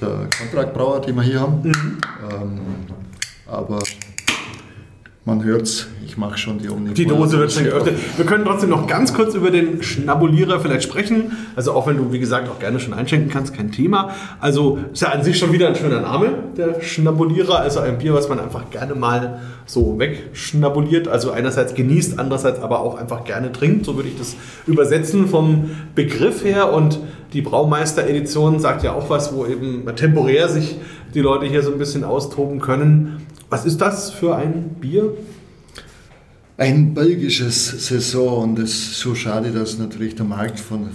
der 0.00 0.28
Kontraktbrauer, 0.38 1.00
die 1.00 1.12
wir 1.12 1.22
hier 1.22 1.40
haben. 1.40 1.62
Mhm. 1.62 1.98
Ähm, 2.30 2.60
aber 3.46 3.78
man 5.24 5.44
hört's, 5.44 5.86
ich 6.04 6.16
mache 6.16 6.36
schon 6.36 6.58
die 6.58 6.68
Omnipol. 6.68 6.94
Die 6.94 7.06
Dose 7.06 7.38
wird 7.38 7.52
schon 7.52 7.64
geöffnet. 7.64 7.94
Wir 8.16 8.26
können 8.26 8.44
trotzdem 8.44 8.70
noch 8.70 8.88
ganz 8.88 9.14
kurz 9.14 9.36
über 9.36 9.52
den 9.52 9.80
Schnabulierer 9.80 10.58
vielleicht 10.58 10.82
sprechen. 10.82 11.36
Also 11.54 11.72
auch 11.72 11.86
wenn 11.86 11.96
du, 11.96 12.12
wie 12.12 12.18
gesagt, 12.18 12.48
auch 12.48 12.58
gerne 12.58 12.80
schon 12.80 12.92
einschenken 12.92 13.30
kannst, 13.30 13.54
kein 13.54 13.70
Thema. 13.70 14.10
Also 14.40 14.80
ist 14.92 15.00
ja 15.00 15.10
an 15.10 15.22
sich 15.22 15.38
schon 15.38 15.52
wieder 15.52 15.68
ein 15.68 15.76
schöner 15.76 16.00
Name, 16.00 16.34
der 16.56 16.82
Schnabulierer. 16.82 17.60
Also 17.60 17.78
ein 17.78 17.98
Bier, 17.98 18.14
was 18.14 18.28
man 18.28 18.40
einfach 18.40 18.68
gerne 18.70 18.96
mal 18.96 19.40
so 19.64 19.96
wegschnabuliert. 19.96 21.06
Also 21.06 21.30
einerseits 21.30 21.74
genießt, 21.74 22.18
andererseits 22.18 22.60
aber 22.60 22.80
auch 22.80 22.96
einfach 22.96 23.22
gerne 23.22 23.52
trinkt. 23.52 23.86
So 23.86 23.94
würde 23.94 24.08
ich 24.08 24.18
das 24.18 24.34
übersetzen 24.66 25.28
vom 25.28 25.70
Begriff 25.94 26.42
her. 26.44 26.72
Und 26.72 26.98
die 27.32 27.42
Braumeister-Edition 27.42 28.58
sagt 28.58 28.82
ja 28.82 28.92
auch 28.92 29.08
was, 29.08 29.32
wo 29.32 29.46
eben 29.46 29.84
temporär 29.94 30.48
sich 30.48 30.78
die 31.14 31.20
Leute 31.20 31.46
hier 31.46 31.62
so 31.62 31.70
ein 31.70 31.78
bisschen 31.78 32.02
austoben 32.04 32.60
können. 32.60 33.21
Was 33.52 33.66
ist 33.66 33.82
das 33.82 34.10
für 34.10 34.34
ein 34.34 34.70
Bier? 34.80 35.12
Ein 36.56 36.94
belgisches 36.94 37.86
Saison 37.86 38.42
und 38.44 38.58
es 38.58 38.70
ist 38.72 39.00
so 39.00 39.14
schade, 39.14 39.50
dass 39.50 39.76
natürlich 39.78 40.14
der 40.14 40.24
Markt 40.24 40.58
von, 40.58 40.88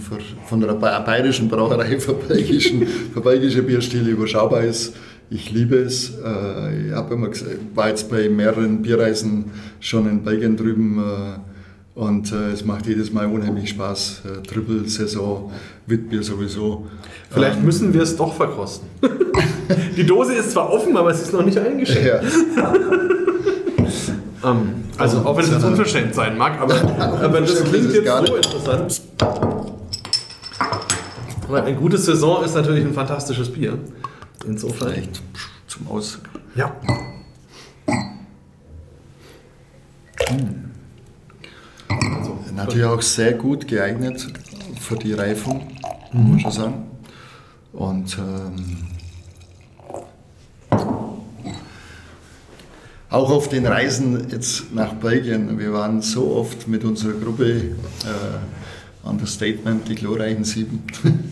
von, 0.44 0.60
der 0.60 0.72
ba- 0.74 0.98
bayerischen 0.98 1.48
Brauerei 1.48 2.00
für, 2.00 2.14
belgischen, 2.14 2.84
für 3.14 3.20
belgische 3.20 3.62
Bierstile 3.62 4.10
überschaubar 4.10 4.62
ist. 4.64 4.96
Ich 5.30 5.52
liebe 5.52 5.76
es. 5.76 6.10
Äh, 6.18 6.88
Ich 6.88 6.92
habe 6.94 7.14
immer 7.14 7.28
gesagt, 7.28 7.58
war 7.76 7.90
jetzt 7.90 8.10
bei 8.10 8.28
mehreren 8.28 8.82
Bierreisen 8.82 9.44
schon 9.78 10.08
in 10.10 10.24
Belgien 10.24 10.56
drüben 10.56 10.98
äh, 10.98 11.57
und 11.98 12.30
äh, 12.30 12.52
es 12.52 12.64
macht 12.64 12.86
jedes 12.86 13.12
Mal 13.12 13.26
unheimlich 13.26 13.70
Spaß. 13.70 14.22
Äh, 14.24 14.46
Triple-Saison, 14.46 15.50
Witbier 15.86 16.22
sowieso. 16.22 16.86
Vielleicht 17.28 17.60
müssen 17.60 17.92
wir 17.92 18.02
es 18.02 18.16
doch 18.16 18.32
verkosten. 18.34 18.88
Die 19.96 20.06
Dose 20.06 20.34
ist 20.34 20.52
zwar 20.52 20.72
offen, 20.72 20.96
aber 20.96 21.10
es 21.10 21.22
ist 21.22 21.32
noch 21.32 21.44
nicht 21.44 21.58
eingeschenkt. 21.58 22.06
Ja. 22.06 22.72
Ähm, 24.44 24.84
also 24.96 25.18
auch 25.18 25.36
wenn 25.36 25.44
es 25.44 25.50
jetzt 25.50 25.64
unverschämt 25.64 26.14
sein 26.14 26.38
mag, 26.38 26.60
aber, 26.60 26.76
aber 27.20 27.40
das 27.40 27.64
klingt 27.64 27.92
jetzt 27.92 28.06
so 28.06 28.36
interessant. 28.36 29.02
Weil 31.48 31.62
Eine 31.62 31.74
gute 31.74 31.98
Saison 31.98 32.44
ist 32.44 32.54
natürlich 32.54 32.84
ein 32.84 32.94
fantastisches 32.94 33.52
Bier. 33.52 33.76
Insofern. 34.46 34.92
Vielleicht 34.92 35.22
zum 35.66 35.88
Aus. 35.88 36.20
Ja. 36.54 36.72
Natürlich 42.58 42.86
auch 42.86 43.02
sehr 43.02 43.34
gut 43.34 43.68
geeignet 43.68 44.26
für 44.80 44.96
die 44.96 45.12
Reifung, 45.12 45.68
muss 46.12 46.30
man 46.30 46.40
schon 46.40 46.50
sagen. 46.50 46.84
Und 47.72 48.18
ähm, 48.18 48.78
auch 53.10 53.30
auf 53.30 53.48
den 53.48 53.64
Reisen 53.64 54.28
jetzt 54.30 54.74
nach 54.74 54.94
Belgien, 54.94 55.56
wir 55.56 55.72
waren 55.72 56.02
so 56.02 56.32
oft 56.32 56.66
mit 56.66 56.82
unserer 56.82 57.12
Gruppe 57.12 57.48
äh, 57.48 59.08
Understatement, 59.08 59.88
die 59.88 59.94
glorreichen 59.94 60.42
Sieben, 60.42 60.82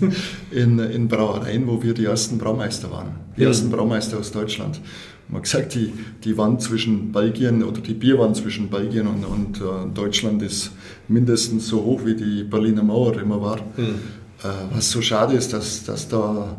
in, 0.53 0.79
in 0.79 1.09
Brauereien, 1.09 1.67
wo 1.67 1.83
wir 1.83 1.93
die 1.93 2.05
ersten 2.05 2.39
Braumeister 2.39 2.89
waren. 2.93 3.17
Die 3.37 3.43
ersten 3.43 3.69
Braumeister 3.69 4.19
aus 4.19 4.31
Deutschland. 4.31 4.81
Man 5.29 5.39
hat 5.39 5.43
gesagt, 5.43 5.75
die, 5.75 5.93
die 6.23 6.39
Wand 6.39 6.63
zwischen 6.63 7.11
Belgien 7.11 7.65
oder 7.65 7.81
die 7.81 7.95
Bierwand 7.95 8.37
zwischen 8.37 8.71
Belgien 8.71 9.09
und, 9.09 9.25
und 9.25 9.61
uh, 9.61 9.89
Deutschland 9.93 10.41
ist 10.41 10.71
mindestens 11.09 11.69
so 11.69 11.83
hoch 11.83 12.01
wie 12.05 12.15
die 12.15 12.45
Berliner 12.45 12.83
Mauer 12.83 13.19
immer 13.21 13.41
war. 13.41 13.59
Mhm. 13.77 13.99
Was 14.73 14.91
so 14.91 15.01
schade 15.01 15.35
ist, 15.35 15.53
dass, 15.53 15.85
dass, 15.85 16.09
da, 16.09 16.57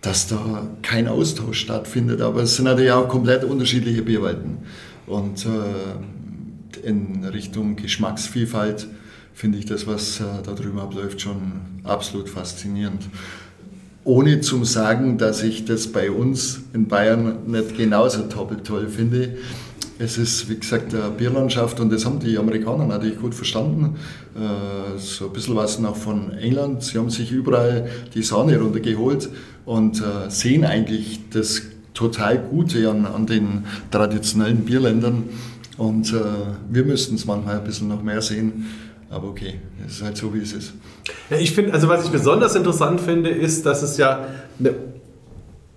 dass 0.00 0.28
da 0.28 0.68
kein 0.80 1.08
Austausch 1.08 1.58
stattfindet. 1.58 2.20
Aber 2.20 2.42
es 2.42 2.56
sind 2.56 2.66
natürlich 2.66 2.92
auch 2.92 3.08
komplett 3.08 3.44
unterschiedliche 3.44 4.02
Bierwelten. 4.02 4.58
Und 5.06 5.44
uh, 5.44 5.50
in 6.82 7.24
Richtung 7.24 7.76
Geschmacksvielfalt 7.76 8.88
finde 9.34 9.58
ich 9.58 9.66
das, 9.66 9.86
was 9.86 10.20
äh, 10.20 10.24
da 10.44 10.52
drüben 10.52 10.78
abläuft, 10.78 11.20
schon 11.20 11.52
absolut 11.82 12.28
faszinierend. 12.28 13.02
Ohne 14.04 14.42
zu 14.42 14.64
sagen, 14.64 15.16
dass 15.16 15.42
ich 15.42 15.64
das 15.64 15.88
bei 15.88 16.10
uns 16.10 16.60
in 16.74 16.88
Bayern 16.88 17.38
nicht 17.46 17.74
genauso 17.76 18.22
toll 18.22 18.88
finde. 18.88 19.38
Es 19.98 20.18
ist, 20.18 20.50
wie 20.50 20.56
gesagt, 20.56 20.94
eine 20.94 21.10
Bierlandschaft 21.10 21.80
und 21.80 21.90
das 21.90 22.04
haben 22.04 22.18
die 22.18 22.36
Amerikaner 22.36 22.84
natürlich 22.84 23.18
gut 23.18 23.34
verstanden. 23.34 23.96
Äh, 24.34 24.98
so 24.98 25.26
ein 25.26 25.32
bisschen 25.32 25.56
was 25.56 25.78
noch 25.78 25.96
von 25.96 26.32
England. 26.32 26.82
Sie 26.82 26.98
haben 26.98 27.08
sich 27.08 27.32
überall 27.32 27.88
die 28.14 28.22
Sahne 28.22 28.58
runtergeholt 28.58 29.30
und 29.64 30.00
äh, 30.00 30.28
sehen 30.28 30.64
eigentlich 30.64 31.20
das 31.30 31.62
total 31.94 32.38
Gute 32.38 32.90
an, 32.90 33.06
an 33.06 33.26
den 33.26 33.64
traditionellen 33.90 34.64
Bierländern. 34.64 35.24
Und 35.76 36.14
wir 36.70 36.84
müssten 36.84 37.16
es 37.16 37.24
manchmal 37.24 37.58
ein 37.58 37.64
bisschen 37.64 37.88
noch 37.88 38.00
mehr 38.00 38.22
sehen. 38.22 38.66
Aber 39.14 39.28
okay, 39.28 39.60
es 39.86 39.98
ist 39.98 40.02
halt 40.02 40.16
so, 40.16 40.34
wie 40.34 40.40
es 40.40 40.52
ist. 40.52 40.72
Ja, 41.30 41.36
ich 41.36 41.52
finde, 41.52 41.72
also 41.72 41.88
was 41.88 42.04
ich 42.04 42.10
besonders 42.10 42.56
interessant 42.56 43.00
finde, 43.00 43.30
ist, 43.30 43.64
dass 43.64 43.84
es 43.84 43.96
ja 43.96 44.26
eine 44.58 44.74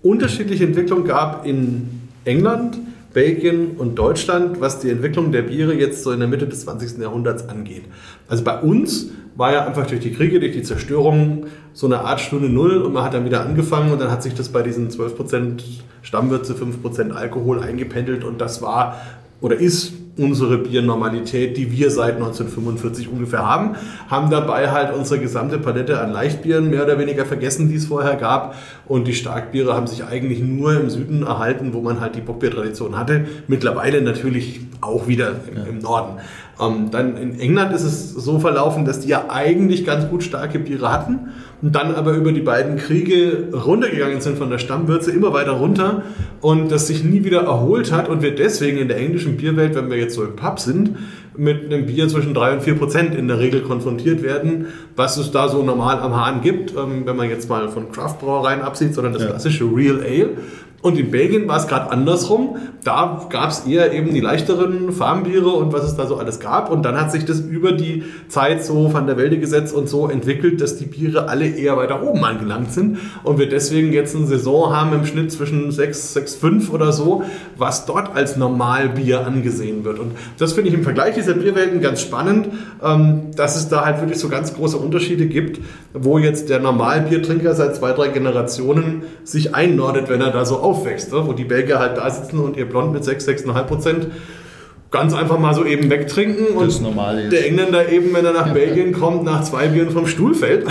unterschiedliche 0.02 0.64
Entwicklung 0.64 1.06
gab 1.06 1.46
in 1.46 1.88
England, 2.26 2.80
Belgien 3.14 3.78
und 3.78 3.94
Deutschland, 3.94 4.60
was 4.60 4.80
die 4.80 4.90
Entwicklung 4.90 5.32
der 5.32 5.44
Biere 5.44 5.76
jetzt 5.76 6.02
so 6.02 6.12
in 6.12 6.20
der 6.20 6.28
Mitte 6.28 6.48
des 6.48 6.62
20. 6.62 6.98
Jahrhunderts 6.98 7.48
angeht. 7.48 7.84
Also 8.28 8.44
bei 8.44 8.60
uns 8.60 9.12
war 9.36 9.54
ja 9.54 9.68
einfach 9.68 9.86
durch 9.86 10.02
die 10.02 10.14
Kriege, 10.14 10.40
durch 10.40 10.54
die 10.54 10.64
Zerstörung 10.64 11.46
so 11.74 11.86
eine 11.86 12.00
Art 12.00 12.20
Stunde 12.20 12.50
Null 12.50 12.78
und 12.82 12.92
man 12.92 13.04
hat 13.04 13.14
dann 13.14 13.26
wieder 13.26 13.42
angefangen 13.42 13.92
und 13.92 14.02
dann 14.02 14.10
hat 14.10 14.24
sich 14.24 14.34
das 14.34 14.50
bei 14.50 14.64
diesen 14.64 14.90
12% 14.90 15.62
Stammwürze, 16.02 16.56
5% 16.56 17.12
Alkohol 17.12 17.60
eingependelt 17.60 18.24
und 18.24 18.42
das 18.42 18.64
war 18.64 19.00
oder 19.42 19.58
ist 19.58 19.94
unsere 20.18 20.58
Biernormalität, 20.58 21.58
die 21.58 21.72
wir 21.72 21.92
seit 21.92 22.16
1945 22.16 23.10
ungefähr 23.10 23.46
haben, 23.46 23.76
haben 24.10 24.30
dabei 24.30 24.72
halt 24.72 24.94
unsere 24.94 25.20
gesamte 25.20 25.60
Palette 25.60 26.00
an 26.00 26.12
Leichtbieren 26.12 26.70
mehr 26.70 26.84
oder 26.84 27.00
weniger 27.00 27.26
vergessen, 27.26 27.70
die 27.70 27.76
es 27.76 27.86
vorher 27.86 28.16
gab. 28.16 28.56
Und 28.88 29.08
die 29.08 29.14
Starkbiere 29.14 29.74
haben 29.74 29.88
sich 29.88 30.04
eigentlich 30.04 30.40
nur 30.40 30.80
im 30.80 30.90
Süden 30.90 31.24
erhalten, 31.24 31.74
wo 31.74 31.82
man 31.82 32.00
halt 32.00 32.16
die 32.16 32.22
Bockbiertradition 32.22 32.98
hatte. 32.98 33.26
Mittlerweile 33.48 34.02
natürlich 34.02 34.62
auch 34.82 35.08
wieder 35.08 35.36
im, 35.50 35.76
im 35.76 35.80
Norden. 35.80 36.20
Ähm, 36.60 36.90
dann 36.92 37.18
in 37.18 37.40
England 37.40 37.74
ist 37.74 37.84
es 37.84 38.12
so 38.14 38.40
verlaufen, 38.40 38.86
dass 38.86 39.02
die 39.02 39.10
ja 39.10 39.26
eigentlich 39.30 39.86
ganz 39.86 40.10
gut 40.10 40.24
starke 40.24 40.60
Biere 40.60 40.92
hatten 40.92 41.32
und 41.62 41.74
dann 41.74 41.96
aber 41.96 42.14
über 42.14 42.32
die 42.32 42.42
beiden 42.42 42.78
Kriege 42.78 43.50
runtergegangen 43.52 44.22
sind 44.22 44.38
von 44.38 44.50
der 44.50 44.60
Stammwürze 44.60 45.12
immer 45.12 45.34
weiter 45.34 45.54
runter 45.54 46.04
und 46.40 46.72
das 46.72 46.88
sich 46.88 47.04
nie 47.04 47.24
wieder 47.24 47.42
erholt 47.42 47.92
hat 47.92 48.10
und 48.10 48.22
wir 48.22 48.36
deswegen 48.36 48.78
in 48.78 48.88
der 48.88 48.98
englischen 48.98 49.38
Bierwelt, 49.38 49.74
wenn 49.74 49.90
wir 49.90 49.98
jetzt 49.98 50.16
so 50.16 50.24
im 50.24 50.36
Pub 50.36 50.60
sind, 50.60 50.96
mit 51.36 51.66
einem 51.66 51.86
Bier 51.86 52.08
zwischen 52.08 52.34
3 52.34 52.54
und 52.54 52.64
4 52.64 52.76
Prozent 52.76 53.16
in 53.16 53.28
der 53.28 53.40
Regel 53.40 53.62
konfrontiert 53.62 54.24
werden, 54.24 54.68
was 54.96 55.18
es 55.18 55.32
da 55.32 55.50
so 55.50 55.64
normal 55.64 56.00
am 56.00 56.16
Hahn 56.16 56.42
gibt, 56.42 56.76
ähm, 56.76 57.04
wenn 57.06 57.16
man 57.16 57.30
jetzt 57.30 57.48
mal 57.50 57.70
von 57.70 57.92
Craft-Brauereien 57.92 58.62
absieht, 58.62 58.94
sondern 58.94 59.14
das 59.14 59.26
klassische 59.26 59.66
Real 59.66 60.02
Ale. 60.02 60.30
Und 60.88 60.98
in 60.98 61.12
Belgien 61.12 61.50
war 61.50 61.58
es 61.58 61.68
gerade 61.68 61.92
andersrum. 61.92 62.56
Da 62.86 63.28
gab 63.30 63.50
es 63.50 63.68
eher 63.68 63.92
eben 63.92 64.14
die 64.14 64.22
leichteren 64.22 64.94
Farmbiere 64.94 65.50
und 65.50 65.74
was 65.74 65.84
es 65.84 65.98
da 65.98 66.08
so 66.08 66.16
alles 66.16 66.40
gab. 66.40 66.72
Und 66.72 66.84
dann 66.84 66.98
hat 66.98 67.12
sich 67.12 67.26
das 67.26 67.42
über 67.42 67.74
die 67.74 68.04
Zeit 68.30 68.64
so 68.64 68.88
von 68.88 69.06
der 69.06 69.18
Welde 69.18 69.38
gesetzt 69.38 69.76
und 69.76 69.90
so 69.90 70.08
entwickelt, 70.08 70.62
dass 70.62 70.78
die 70.78 70.86
Biere 70.86 71.28
alle 71.28 71.46
eher 71.46 71.76
weiter 71.76 72.02
oben 72.04 72.24
angelangt 72.24 72.72
sind. 72.72 73.00
Und 73.26 73.38
wir 73.38 73.50
deswegen 73.50 73.92
jetzt 73.92 74.16
eine 74.16 74.28
Saison 74.28 74.74
haben 74.74 74.94
im 74.94 75.06
Schnitt 75.06 75.30
zwischen 75.30 75.74
6, 75.74 76.14
6, 76.14 76.36
5 76.36 76.72
oder 76.72 76.94
so, 76.94 77.22
was 77.58 77.86
dort 77.86 78.16
als 78.16 78.38
Normalbier 78.38 79.28
angesehen 79.28 79.84
wird. 79.84 80.00
Und 80.00 80.14
das 80.38 80.54
finde 80.54 80.70
ich 80.70 80.74
im 80.74 80.84
Vergleich 80.84 81.16
dieser 81.16 81.34
Bierwelten 81.34 81.82
ganz 81.82 82.00
spannend, 82.00 82.48
ähm, 82.82 83.32
dass 83.36 83.58
es 83.58 83.68
da 83.68 83.84
halt 83.84 84.00
wirklich 84.00 84.20
so 84.20 84.30
ganz 84.30 84.54
große 84.54 84.78
Unterschiede 84.78 85.26
gibt, 85.26 85.60
wo 85.94 86.18
jetzt 86.18 86.50
der 86.50 86.62
Normalbiertrinker 86.62 87.56
seit 87.56 87.76
zwei, 87.76 87.92
drei 87.92 88.08
Generationen 88.08 89.04
sich 89.26 89.54
einnordet, 89.54 90.08
wenn 90.08 90.22
er 90.22 90.32
da 90.32 90.46
so 90.46 90.62
aufwächst, 90.78 91.12
ne? 91.12 91.24
wo 91.26 91.34
die 91.34 91.44
Belgier 91.44 91.80
halt 91.80 91.98
da 91.98 92.10
sitzen 92.10 92.40
und 92.40 92.58
ihr 92.58 92.68
Blond 92.68 92.94
mit 92.94 93.04
6, 93.04 93.28
6,5 93.28 93.64
Prozent 93.64 94.08
ganz 94.90 95.14
einfach 95.14 95.38
mal 95.38 95.54
so 95.54 95.66
eben 95.66 95.90
wegtrinken 95.90 96.56
und 96.56 97.32
der 97.32 97.46
Engländer 97.46 97.90
eben, 97.90 98.14
wenn 98.14 98.24
er 98.24 98.32
nach 98.32 98.54
Belgien 98.54 98.94
kommt, 98.94 99.24
nach 99.24 99.44
zwei 99.44 99.68
Bieren 99.68 99.90
vom 99.90 100.08
Stuhl 100.08 100.34
fällt. 100.34 100.66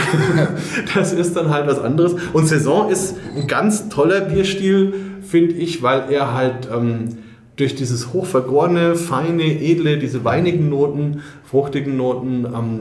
das 0.95 1.13
ist 1.13 1.37
dann 1.37 1.51
halt 1.51 1.67
was 1.67 1.79
anderes. 1.79 2.17
Und 2.33 2.47
Saison 2.47 2.91
ist 2.91 3.17
ein 3.37 3.47
ganz 3.47 3.91
toller 3.91 4.23
Bierstil, 4.23 4.95
finde 5.23 5.55
ich, 5.55 5.83
weil 5.83 6.05
er 6.11 6.33
halt 6.33 6.69
ähm, 6.75 7.19
durch 7.57 7.75
dieses 7.75 8.13
hochvergorene, 8.13 8.95
feine, 8.95 9.45
edle, 9.45 9.99
diese 9.99 10.25
weinigen 10.25 10.71
Noten, 10.71 11.23
fruchtigen 11.45 11.97
Noten, 11.97 12.47
ähm, 12.47 12.81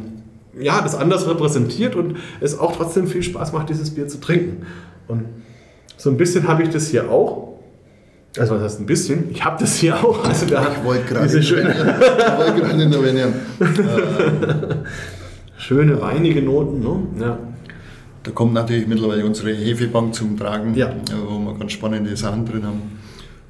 ja, 0.57 0.81
das 0.81 0.95
anders 0.95 1.27
repräsentiert 1.27 1.97
und 1.97 2.15
es 2.39 2.57
auch 2.57 2.77
trotzdem 2.77 3.07
viel 3.07 3.23
Spaß 3.23 3.51
macht, 3.51 3.69
dieses 3.69 3.89
Bier 3.93 4.07
zu 4.07 4.21
trinken. 4.21 4.65
Und 5.09 5.25
so 5.97 6.09
ein 6.09 6.17
bisschen 6.17 6.47
habe 6.47 6.63
ich 6.63 6.69
das 6.69 6.89
hier 6.89 7.09
auch. 7.09 7.59
Also 8.37 8.55
was 8.55 8.63
heißt 8.63 8.79
ein 8.81 8.85
bisschen? 8.85 9.31
Ich 9.31 9.43
habe 9.43 9.57
das 9.59 9.77
hier 9.77 9.95
auch. 10.03 10.23
Also 10.25 10.45
da 10.45 10.71
ich 10.71 10.83
wollte 10.83 11.05
gerade 11.05 11.25
diese 11.25 11.41
schöne, 11.41 11.69
wollte 12.37 12.61
gerade 12.61 12.83
intervenieren. 12.83 13.33
schöne 15.57 16.01
weinige 16.01 16.41
Noten, 16.41 16.79
ne? 16.79 17.25
Ja. 17.25 17.37
Da 18.23 18.31
kommt 18.31 18.53
natürlich 18.53 18.87
mittlerweile 18.87 19.23
unsere 19.25 19.53
Hefebank 19.53 20.15
zum 20.15 20.37
Tragen, 20.37 20.73
ja. 20.73 20.93
wo 21.27 21.37
wir 21.39 21.57
ganz 21.59 21.71
spannende 21.73 22.15
Sachen 22.17 22.45
drin 22.45 22.65
haben. 22.65 22.81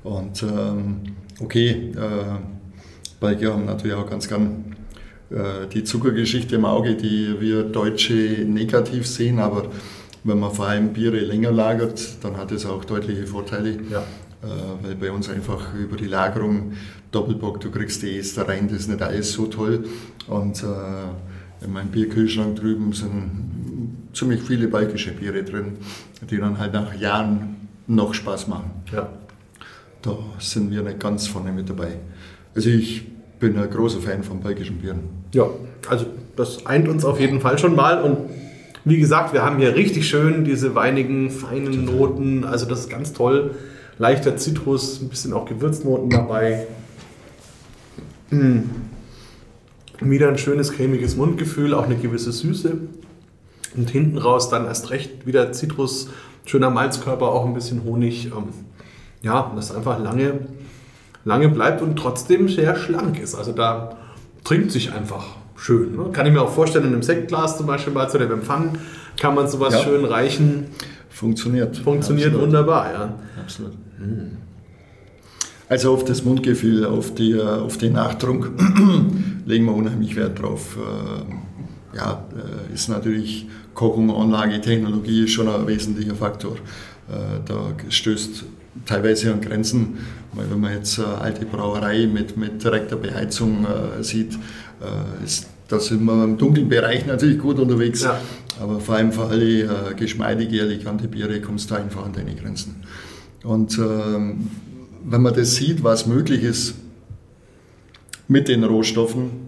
Und 0.03 0.43
ähm, 0.43 1.01
okay, 1.39 1.91
äh, 1.95 3.19
Belgier 3.19 3.53
haben 3.53 3.65
natürlich 3.65 3.95
auch 3.95 4.09
ganz 4.09 4.27
gern 4.27 4.76
äh, 5.30 5.67
die 5.73 5.84
Zuckergeschichte 5.84 6.55
im 6.55 6.65
Auge, 6.65 6.95
die 6.95 7.35
wir 7.39 7.63
Deutsche 7.63 8.13
negativ 8.13 9.07
sehen, 9.07 9.39
aber 9.39 9.67
wenn 10.26 10.39
man 10.39 10.52
vor 10.52 10.68
allem 10.68 10.91
Biere 10.91 11.19
länger 11.19 11.52
lagert, 11.52 12.23
dann 12.23 12.35
hat 12.35 12.52
es 12.52 12.65
auch 12.65 12.84
deutliche 12.84 13.27
Vorteile. 13.27 13.77
Ja. 13.89 13.99
Äh, 13.99 14.84
weil 14.84 14.95
bei 14.95 15.11
uns 15.11 15.30
einfach 15.30 15.73
über 15.76 15.95
die 15.95 16.07
Lagerung 16.07 16.73
Doppelbock, 17.11 17.61
du 17.61 17.72
kriegst 17.72 18.02
die 18.02 18.18
Ester 18.18 18.47
rein, 18.47 18.68
das 18.68 18.81
ist 18.81 18.89
nicht 18.89 19.02
alles 19.02 19.31
so 19.31 19.45
toll. 19.45 19.85
Und 20.27 20.61
äh, 20.64 21.64
in 21.64 21.72
meinem 21.72 21.89
Bierkühlschrank 21.89 22.57
drüben 22.57 22.91
sind 22.91 23.95
ziemlich 24.14 24.41
viele 24.41 24.68
balkische 24.68 25.11
Biere 25.11 25.43
drin, 25.43 25.77
die 26.30 26.38
dann 26.38 26.57
halt 26.57 26.73
nach 26.73 26.93
Jahren 26.95 27.68
noch 27.85 28.14
Spaß 28.15 28.47
machen. 28.47 28.72
Ja. 28.91 29.07
Da 30.02 30.18
sind 30.39 30.72
wir 30.72 30.81
nicht 30.81 30.99
ganz 30.99 31.27
vorne 31.27 31.52
mit 31.52 31.69
dabei. 31.69 31.97
Also 32.56 32.69
ich 32.69 33.06
bin 33.39 33.57
ein 33.57 33.69
großer 33.69 33.99
Fan 33.99 34.23
von 34.23 34.39
balkischen 34.39 34.77
Bieren. 34.77 35.02
Ja, 35.34 35.47
also 35.88 36.07
das 36.35 36.65
eint 36.65 36.88
uns 36.88 37.06
auf 37.06 37.19
jeden 37.19 37.41
Fall 37.41 37.60
schon 37.60 37.76
mal 37.76 38.02
und 38.02 38.18
wie 38.86 38.99
gesagt, 38.99 39.34
wir 39.34 39.44
haben 39.44 39.57
hier 39.57 39.76
richtig 39.76 40.07
schön 40.07 40.45
diese 40.45 40.76
weinigen, 40.76 41.32
feinen 41.32 41.86
Noten. 41.86 42.44
Also 42.44 42.68
das 42.68 42.82
ist 42.82 42.90
ganz 42.90 43.14
toll. 43.14 43.56
Leichter 43.98 44.38
Zitrus, 44.38 45.02
ein 45.02 45.10
bisschen 45.10 45.34
auch 45.34 45.45
Gewürznoten 45.45 46.12
dabei. 46.12 46.68
Mm. 48.30 48.60
Wieder 50.02 50.28
ein 50.28 50.38
schönes 50.38 50.72
cremiges 50.74 51.16
Mundgefühl, 51.16 51.74
auch 51.74 51.86
eine 51.86 51.95
gewisse 51.95 52.32
Süße. 52.32 52.78
Und 53.76 53.90
hinten 53.90 54.20
raus 54.20 54.49
dann 54.49 54.66
erst 54.66 54.91
recht 54.91 55.26
wieder 55.26 55.52
Zitrus, 55.52 56.10
schöner 56.45 56.70
Malzkörper, 56.70 57.28
auch 57.28 57.45
ein 57.45 57.53
bisschen 57.56 57.84
Honig. 57.84 58.28
Ähm, 58.28 58.49
ja, 59.24 59.52
das 59.56 59.74
einfach 59.74 59.99
lange, 59.99 60.41
lange 61.24 61.49
bleibt 61.49 61.82
und 61.82 61.95
trotzdem 61.95 62.49
sehr 62.49 62.76
schlank 62.76 63.20
ist. 63.20 63.34
Also 63.34 63.52
da 63.52 63.98
trinkt 64.44 64.72
sich 64.72 64.94
einfach 64.94 65.26
schön. 65.56 65.95
Ne? 65.95 66.10
Kann 66.11 66.26
ich 66.26 66.34
mir 66.34 66.41
auch 66.41 66.53
vorstellen, 66.53 66.86
in 66.86 66.94
einem 66.94 67.03
Sektglas 67.03 67.57
zum 67.57 67.68
Beispiel 67.68 67.94
mal 67.94 68.10
zu 68.10 68.18
dem 68.18 68.32
Empfang 68.32 68.77
kann 69.19 69.36
man 69.36 69.48
sowas 69.48 69.73
ja. 69.73 69.80
schön 69.82 70.06
reichen. 70.06 70.68
Funktioniert. 71.10 71.77
Funktioniert 71.77 72.27
Absolut. 72.27 72.48
wunderbar, 72.48 72.91
ja. 72.91 73.14
Absolut. 73.41 73.73
Hm. 73.98 74.38
Also 75.68 75.94
auf 75.94 76.06
das 76.06 76.23
Mundgefühl, 76.23 76.86
auf, 76.86 77.15
die, 77.15 77.40
auf 77.40 77.77
den 77.77 77.94
Nachtrunk 77.94 78.52
legen 79.45 79.65
wir 79.65 79.73
unheimlich 79.73 80.15
Wert 80.15 80.40
drauf. 80.40 80.77
Äh, 80.77 81.98
ja, 81.98 82.23
äh, 82.36 82.73
ist 82.73 82.88
natürlich 82.88 83.48
Kochung, 83.73 84.14
Anlage, 84.15 84.61
Technologie 84.61 85.27
schon 85.27 85.48
ein 85.48 85.65
wesentlicher 85.65 86.15
Faktor. 86.15 86.56
Äh, 87.10 87.40
da 87.45 87.73
stößt 87.90 88.45
teilweise 88.86 89.34
an 89.34 89.41
Grenzen, 89.41 89.98
weil 90.34 90.52
wenn 90.52 90.60
man 90.60 90.73
jetzt 90.73 90.99
eine 90.99 91.18
alte 91.18 91.45
Brauerei 91.45 92.06
mit, 92.07 92.38
mit 92.38 92.64
direkter 92.64 92.98
Beheizung 92.98 93.65
sieht, 94.02 94.38
ist, 95.24 95.48
da 95.68 95.80
sind 95.80 96.03
wir 96.03 96.24
im 96.24 96.38
dunklen 96.38 96.70
Bereich 96.70 97.06
natürlich 97.06 97.40
gut 97.40 97.60
unterwegs, 97.60 98.03
ja. 98.03 98.20
aber 98.62 98.80
vor 98.80 98.95
allem 98.95 99.12
für 99.12 99.26
alle 99.26 99.62
äh, 99.64 99.68
geschmeidige, 99.95 100.62
elegante 100.62 101.07
Biere 101.07 101.41
kommst 101.41 101.72
du 101.72 101.76
einfach 101.76 102.06
an 102.06 102.14
deine 102.14 102.36
Grenzen. 102.36 102.84
Und 103.44 103.78
ähm, 103.78 104.49
wenn 105.03 105.22
man 105.22 105.34
das 105.34 105.56
sieht, 105.56 105.84
was 105.84 106.06
möglich 106.07 106.44
ist 106.44 106.76
mit 108.28 108.48
den 108.48 108.64
Rohstoffen, 108.64 109.45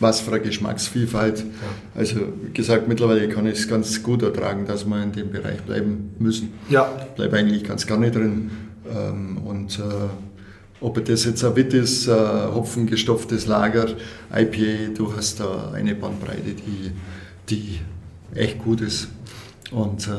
was 0.00 0.20
für 0.20 0.32
eine 0.32 0.40
Geschmacksvielfalt. 0.40 1.40
Ja. 1.40 1.44
Also 1.94 2.16
wie 2.42 2.52
gesagt, 2.52 2.88
mittlerweile 2.88 3.28
kann 3.28 3.46
ich 3.46 3.58
es 3.58 3.68
ganz 3.68 4.02
gut 4.02 4.22
ertragen, 4.22 4.66
dass 4.66 4.84
wir 4.84 5.02
in 5.02 5.12
dem 5.12 5.30
Bereich 5.30 5.60
bleiben 5.62 6.14
müssen. 6.18 6.52
Ja. 6.70 6.90
Ich 7.00 7.14
bleibe 7.16 7.36
eigentlich 7.36 7.64
ganz 7.64 7.86
gerne 7.86 8.10
drin. 8.10 8.50
Ähm, 8.88 9.38
und 9.38 9.78
äh, 9.78 9.82
ob 10.80 11.04
das 11.04 11.24
jetzt 11.24 11.44
ein 11.44 11.56
Witt 11.56 11.74
ist, 11.74 12.06
äh, 12.06 12.12
hopfengestopftes 12.12 13.46
Lager, 13.46 13.86
IPA, 14.32 14.94
du 14.96 15.12
hast 15.16 15.40
da 15.40 15.72
eine 15.74 15.94
Bandbreite, 15.94 16.54
die, 16.54 16.92
die 17.48 17.80
echt 18.34 18.58
gut 18.62 18.80
ist. 18.80 19.08
Und 19.70 20.06
äh, 20.06 20.10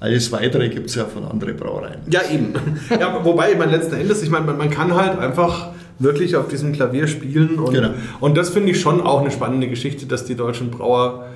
alles 0.00 0.32
Weitere 0.32 0.68
gibt 0.68 0.88
es 0.88 0.94
ja 0.94 1.04
von 1.04 1.24
anderen 1.24 1.56
Brauereien. 1.56 2.00
Ja, 2.10 2.20
eben. 2.32 2.54
Ja, 2.90 3.24
wobei, 3.24 3.52
ich 3.52 3.58
meine, 3.58 3.72
letzten 3.72 3.94
Endes, 3.94 4.22
ich 4.22 4.30
meine, 4.30 4.46
man, 4.46 4.58
man 4.58 4.70
kann 4.70 4.94
halt 4.94 5.18
einfach 5.18 5.70
wirklich 5.98 6.36
auf 6.36 6.48
diesem 6.48 6.72
Klavier 6.72 7.06
spielen. 7.06 7.58
Und, 7.58 7.74
genau. 7.74 7.90
und 8.20 8.36
das 8.36 8.50
finde 8.50 8.72
ich 8.72 8.80
schon 8.80 9.00
auch 9.00 9.20
eine 9.20 9.30
spannende 9.30 9.68
Geschichte, 9.68 10.06
dass 10.06 10.24
die 10.24 10.34
deutschen 10.34 10.70
Brauer 10.70 11.26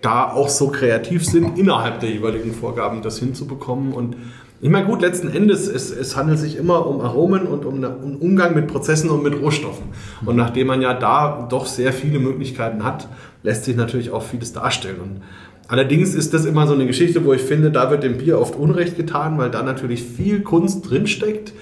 da 0.00 0.30
auch 0.30 0.48
so 0.48 0.68
kreativ 0.68 1.24
sind, 1.24 1.58
innerhalb 1.58 2.00
der 2.00 2.10
jeweiligen 2.10 2.52
Vorgaben 2.52 3.02
das 3.02 3.18
hinzubekommen. 3.18 3.92
Und 3.92 4.16
ich 4.60 4.70
meine, 4.70 4.86
gut, 4.86 5.02
letzten 5.02 5.28
Endes, 5.28 5.68
es, 5.68 5.90
es 5.90 6.16
handelt 6.16 6.38
sich 6.38 6.56
immer 6.56 6.86
um 6.86 7.00
Aromen 7.00 7.42
und 7.46 7.64
um 7.64 7.74
einen 7.74 8.16
Umgang 8.16 8.54
mit 8.54 8.66
Prozessen 8.66 9.10
und 9.10 9.22
mit 9.22 9.40
Rohstoffen. 9.40 9.86
Und 10.24 10.36
nachdem 10.36 10.68
man 10.68 10.80
ja 10.80 10.94
da 10.94 11.46
doch 11.48 11.66
sehr 11.66 11.92
viele 11.92 12.18
Möglichkeiten 12.18 12.82
hat, 12.82 13.08
lässt 13.42 13.64
sich 13.64 13.76
natürlich 13.76 14.10
auch 14.10 14.22
vieles 14.22 14.52
darstellen. 14.52 15.00
Und 15.02 15.20
Allerdings 15.68 16.14
ist 16.14 16.32
das 16.32 16.44
immer 16.44 16.66
so 16.68 16.74
eine 16.74 16.86
Geschichte, 16.86 17.24
wo 17.24 17.32
ich 17.32 17.42
finde, 17.42 17.72
da 17.72 17.90
wird 17.90 18.04
dem 18.04 18.18
Bier 18.18 18.40
oft 18.40 18.54
Unrecht 18.54 18.96
getan, 18.96 19.36
weil 19.36 19.50
da 19.50 19.62
natürlich 19.64 20.04
viel 20.04 20.42
Kunst 20.42 20.88
drinsteckt. 20.88 21.52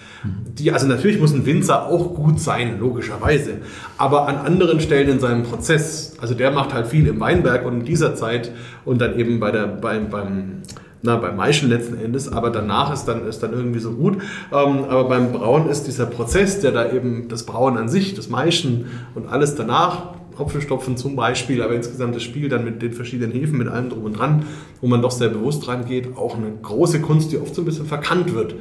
Die, 0.58 0.72
also 0.72 0.86
natürlich 0.86 1.18
muss 1.18 1.32
ein 1.32 1.46
Winzer 1.46 1.86
auch 1.86 2.14
gut 2.14 2.38
sein, 2.38 2.78
logischerweise. 2.80 3.58
Aber 3.96 4.28
an 4.28 4.36
anderen 4.36 4.80
Stellen 4.80 5.08
in 5.08 5.20
seinem 5.20 5.42
Prozess, 5.42 6.16
also 6.20 6.34
der 6.34 6.50
macht 6.50 6.74
halt 6.74 6.86
viel 6.86 7.06
im 7.06 7.18
Weinberg 7.20 7.64
und 7.64 7.80
in 7.80 7.84
dieser 7.86 8.14
Zeit 8.14 8.52
und 8.84 9.00
dann 9.00 9.18
eben 9.18 9.40
bei 9.40 9.50
der, 9.50 9.66
beim, 9.66 10.10
beim, 10.10 10.62
na, 11.05 11.16
beim 11.16 11.36
Maischen 11.36 11.68
letzten 11.68 11.98
Endes, 11.98 12.32
aber 12.32 12.48
danach 12.48 12.93
ist 12.93 13.05
dann, 13.05 13.26
ist 13.28 13.43
dann 13.43 13.52
irgendwie 13.52 13.78
so 13.78 13.93
gut. 13.93 14.14
Ähm, 14.51 14.85
aber 14.89 15.05
beim 15.05 15.32
Brauen 15.32 15.68
ist 15.68 15.86
dieser 15.86 16.06
Prozess, 16.06 16.60
der 16.60 16.72
da 16.72 16.90
eben 16.90 17.28
das 17.28 17.44
Brauen 17.44 17.76
an 17.76 17.90
sich, 17.90 18.14
das 18.14 18.31
Maischen 18.31 18.86
und 19.14 19.28
alles 19.28 19.55
danach 19.55 20.14
Hopfenstopfen 20.39 20.97
zum 20.97 21.14
Beispiel, 21.14 21.62
aber 21.62 21.74
insgesamt 21.74 22.16
das 22.16 22.22
Spiel 22.22 22.48
dann 22.48 22.64
mit 22.64 22.81
den 22.81 22.93
verschiedenen 22.93 23.32
Hefen, 23.32 23.59
mit 23.59 23.68
allem 23.68 23.90
drum 23.90 24.05
und 24.05 24.18
dran, 24.18 24.47
wo 24.81 24.86
man 24.86 25.02
doch 25.02 25.10
sehr 25.10 25.28
bewusst 25.28 25.68
rangeht, 25.68 26.16
auch 26.16 26.36
eine 26.36 26.51
große 26.62 27.01
Kunst, 27.02 27.31
die 27.32 27.39
oft 27.39 27.55
so 27.55 27.62
ein 27.62 27.66
bisschen 27.66 27.86
verkannt 27.86 28.35
wird, 28.35 28.55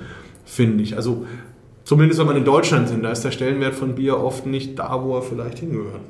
finde 0.46 0.84
ich. 0.84 0.98
Also 0.98 1.26
zumindest 1.86 2.20
wenn 2.20 2.28
man 2.28 2.36
in 2.36 2.46
Deutschland 2.46 2.90
sind, 2.90 3.04
da 3.04 3.12
ist 3.12 3.24
der 3.24 3.32
Stellenwert 3.32 3.74
von 3.74 3.96
Bier 3.96 4.20
oft 4.20 4.46
nicht 4.46 4.78
da, 4.78 5.02
wo 5.02 5.16
er 5.16 5.22
vielleicht 5.22 5.60
hingehört. 5.60 6.02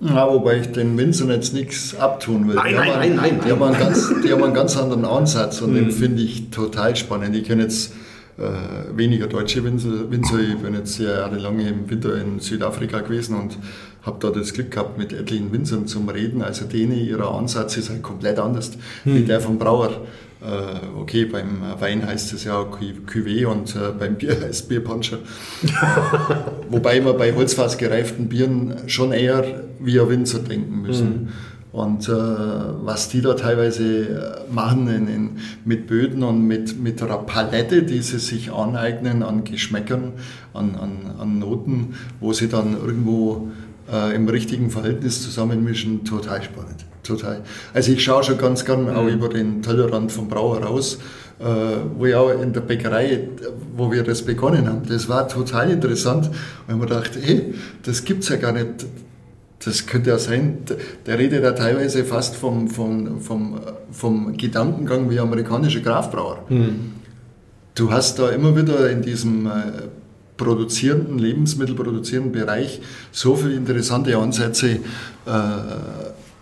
Ja, 0.00 0.28
wobei 0.28 0.60
ich 0.60 0.68
den 0.68 0.96
Winzern 0.96 1.30
jetzt 1.30 1.52
nichts 1.54 1.96
abtun 1.96 2.46
will. 2.46 2.54
Nein, 2.54 2.74
nein, 2.74 2.90
nein, 2.94 3.16
nein, 3.16 3.40
Die, 3.44 3.50
Haben 3.50 3.62
einen 3.64 3.78
ganz, 3.78 4.12
die 4.22 4.32
haben 4.32 4.44
einen 4.44 4.54
ganz 4.54 4.76
anderen 4.76 5.04
Ansatz 5.04 5.60
und 5.60 5.74
den 5.74 5.90
finde 5.90 6.22
ich 6.22 6.50
total 6.50 6.94
spannend. 6.94 7.34
Ich 7.34 7.44
kenne 7.44 7.62
jetzt 7.64 7.94
äh, 8.38 8.96
weniger 8.96 9.26
deutsche 9.26 9.64
Winzer. 9.64 10.40
Ich 10.40 10.58
bin 10.58 10.74
jetzt 10.74 10.94
sehr 10.94 11.18
jahrelang 11.18 11.58
im 11.58 11.90
Winter 11.90 12.14
in 12.14 12.38
Südafrika 12.38 13.00
gewesen 13.00 13.36
und 13.36 13.58
habe 14.02 14.18
da 14.20 14.30
das 14.30 14.52
Glück 14.52 14.70
gehabt, 14.70 14.98
mit 14.98 15.12
etlichen 15.12 15.52
Winzern 15.52 15.86
zum 15.86 16.08
Reden. 16.08 16.42
Also 16.42 16.64
denen, 16.64 16.98
ihrer 16.98 17.34
Ansatz 17.34 17.76
ist 17.76 17.90
halt 17.90 18.02
komplett 18.02 18.38
anders 18.38 18.72
hm. 19.04 19.14
wie 19.14 19.22
der 19.24 19.40
vom 19.40 19.58
Brauer. 19.58 19.90
Äh, 20.40 21.00
okay, 21.00 21.24
beim 21.24 21.62
Wein 21.80 22.06
heißt 22.06 22.32
es 22.32 22.44
ja 22.44 22.60
Cuvée 22.62 23.44
und 23.46 23.74
äh, 23.74 23.90
beim 23.98 24.14
Bier 24.14 24.30
heißt 24.40 24.50
es 24.50 24.62
Bierpuncher. 24.62 25.18
Wobei 26.70 27.04
wir 27.04 27.14
bei 27.14 27.34
holzfass 27.34 27.76
gereiften 27.76 28.28
Bieren 28.28 28.74
schon 28.86 29.12
eher 29.12 29.64
wie 29.80 30.00
ein 30.00 30.08
Winzer 30.08 30.38
denken 30.38 30.82
müssen. 30.82 31.06
Hm. 31.06 31.28
Und 31.70 32.08
äh, 32.08 32.12
was 32.12 33.08
die 33.08 33.20
da 33.20 33.34
teilweise 33.34 34.42
machen 34.50 34.88
in, 34.88 35.08
in, 35.08 35.30
mit 35.64 35.86
Böden 35.86 36.22
und 36.22 36.46
mit, 36.46 36.80
mit 36.80 37.02
einer 37.02 37.18
Palette, 37.18 37.82
die 37.82 38.00
sie 38.00 38.18
sich 38.18 38.50
aneignen 38.50 39.22
an 39.22 39.44
Geschmäckern, 39.44 40.12
an, 40.54 40.76
an, 40.76 41.14
an 41.18 41.38
Noten, 41.38 41.94
wo 42.20 42.32
sie 42.32 42.48
dann 42.48 42.74
irgendwo 42.74 43.48
äh, 43.90 44.14
im 44.14 44.28
richtigen 44.28 44.70
Verhältnis 44.70 45.22
zusammenmischen, 45.22 46.04
total 46.04 46.42
spannend. 46.42 46.84
Total. 47.02 47.42
Also 47.72 47.92
ich 47.92 48.04
schaue 48.04 48.22
schon 48.22 48.36
ganz 48.36 48.64
gern 48.64 48.88
auch 48.90 49.04
mhm. 49.04 49.08
über 49.08 49.28
den 49.28 49.62
Tellerrand 49.62 50.12
vom 50.12 50.28
Brauer 50.28 50.62
raus, 50.62 50.98
äh, 51.40 51.44
wo 51.96 52.06
ich 52.06 52.14
auch 52.14 52.30
in 52.30 52.52
der 52.52 52.60
Bäckerei, 52.60 53.28
wo 53.76 53.90
wir 53.90 54.02
das 54.02 54.22
begonnen 54.22 54.68
haben, 54.68 54.82
das 54.86 55.08
war 55.08 55.26
total 55.26 55.70
interessant, 55.70 56.30
weil 56.66 56.76
man 56.76 56.88
dachte, 56.88 57.18
hey, 57.20 57.54
das 57.82 58.04
gibt 58.04 58.24
es 58.24 58.28
ja 58.28 58.36
gar 58.36 58.52
nicht. 58.52 58.86
Das 59.64 59.86
könnte 59.86 60.10
ja 60.10 60.18
sein, 60.18 60.58
der 61.06 61.18
redet 61.18 61.42
ja 61.42 61.50
teilweise 61.52 62.04
fast 62.04 62.36
vom, 62.36 62.68
vom, 62.68 63.20
vom, 63.20 63.60
vom 63.90 64.36
Gedankengang 64.36 65.10
wie 65.10 65.18
amerikanische 65.18 65.82
Grafbrauer. 65.82 66.44
Mhm. 66.48 66.92
Du 67.74 67.90
hast 67.90 68.18
da 68.18 68.30
immer 68.30 68.56
wieder 68.56 68.90
in 68.90 69.02
diesem 69.02 69.46
äh, 69.46 69.50
produzierenden, 70.38 71.18
lebensmittelproduzierenden 71.18 72.32
Bereich 72.32 72.80
so 73.12 73.36
viele 73.36 73.54
interessante 73.54 74.16
Ansätze, 74.16 74.70
äh, 74.70 74.78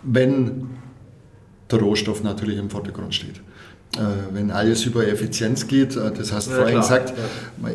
wenn 0.03 0.69
der 1.69 1.79
Rohstoff 1.79 2.23
natürlich 2.23 2.57
im 2.57 2.69
Vordergrund 2.69 3.13
steht. 3.13 3.41
Äh, 3.95 3.99
wenn 4.31 4.51
alles 4.51 4.85
über 4.85 5.05
Effizienz 5.05 5.67
geht, 5.67 5.97
äh, 5.97 6.11
das 6.11 6.31
hast 6.31 6.47
du 6.47 6.51
ja, 6.51 6.57
vorhin 6.57 6.79
klar. 6.79 6.99
gesagt, 6.99 7.13
ja. 7.17 7.69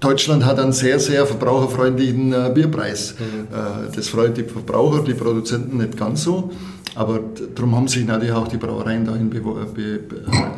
Deutschland 0.00 0.44
hat 0.44 0.58
einen 0.58 0.72
sehr, 0.72 0.98
sehr 0.98 1.24
verbraucherfreundlichen 1.26 2.32
äh, 2.32 2.50
Bierpreis. 2.52 3.14
Mhm. 3.18 3.56
Äh, 3.56 3.94
das 3.94 4.08
freut 4.08 4.36
die 4.36 4.42
Verbraucher, 4.42 5.04
die 5.04 5.14
Produzenten 5.14 5.78
nicht 5.78 5.96
ganz 5.96 6.24
so, 6.24 6.50
aber 6.96 7.20
darum 7.54 7.76
haben 7.76 7.88
sich 7.88 8.04
natürlich 8.04 8.32
auch 8.32 8.48
die 8.48 8.56
Brauereien 8.56 9.04
dahin 9.04 9.30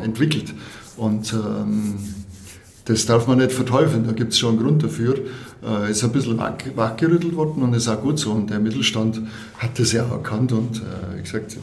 entwickelt. 0.03 0.53
Und 0.97 1.31
ähm, 1.33 1.95
das 2.85 3.05
darf 3.05 3.27
man 3.27 3.39
nicht 3.39 3.51
verteufeln, 3.51 4.05
da 4.05 4.11
gibt 4.11 4.33
es 4.33 4.39
schon 4.39 4.55
einen 4.55 4.63
Grund 4.63 4.83
dafür. 4.83 5.15
Äh, 5.65 5.91
ist 5.91 6.03
ein 6.03 6.11
bisschen 6.11 6.37
wach, 6.37 6.53
wachgerüttelt 6.75 7.35
worden 7.35 7.63
und 7.63 7.73
ist 7.73 7.87
auch 7.87 8.01
gut 8.01 8.19
so. 8.19 8.31
Und 8.31 8.49
der 8.49 8.59
Mittelstand 8.59 9.21
hat 9.57 9.77
das 9.79 9.91
ja 9.91 10.05
auch 10.05 10.11
erkannt 10.11 10.51
und 10.51 10.77
äh, 10.77 11.17
wie 11.17 11.21
gesagt, 11.21 11.57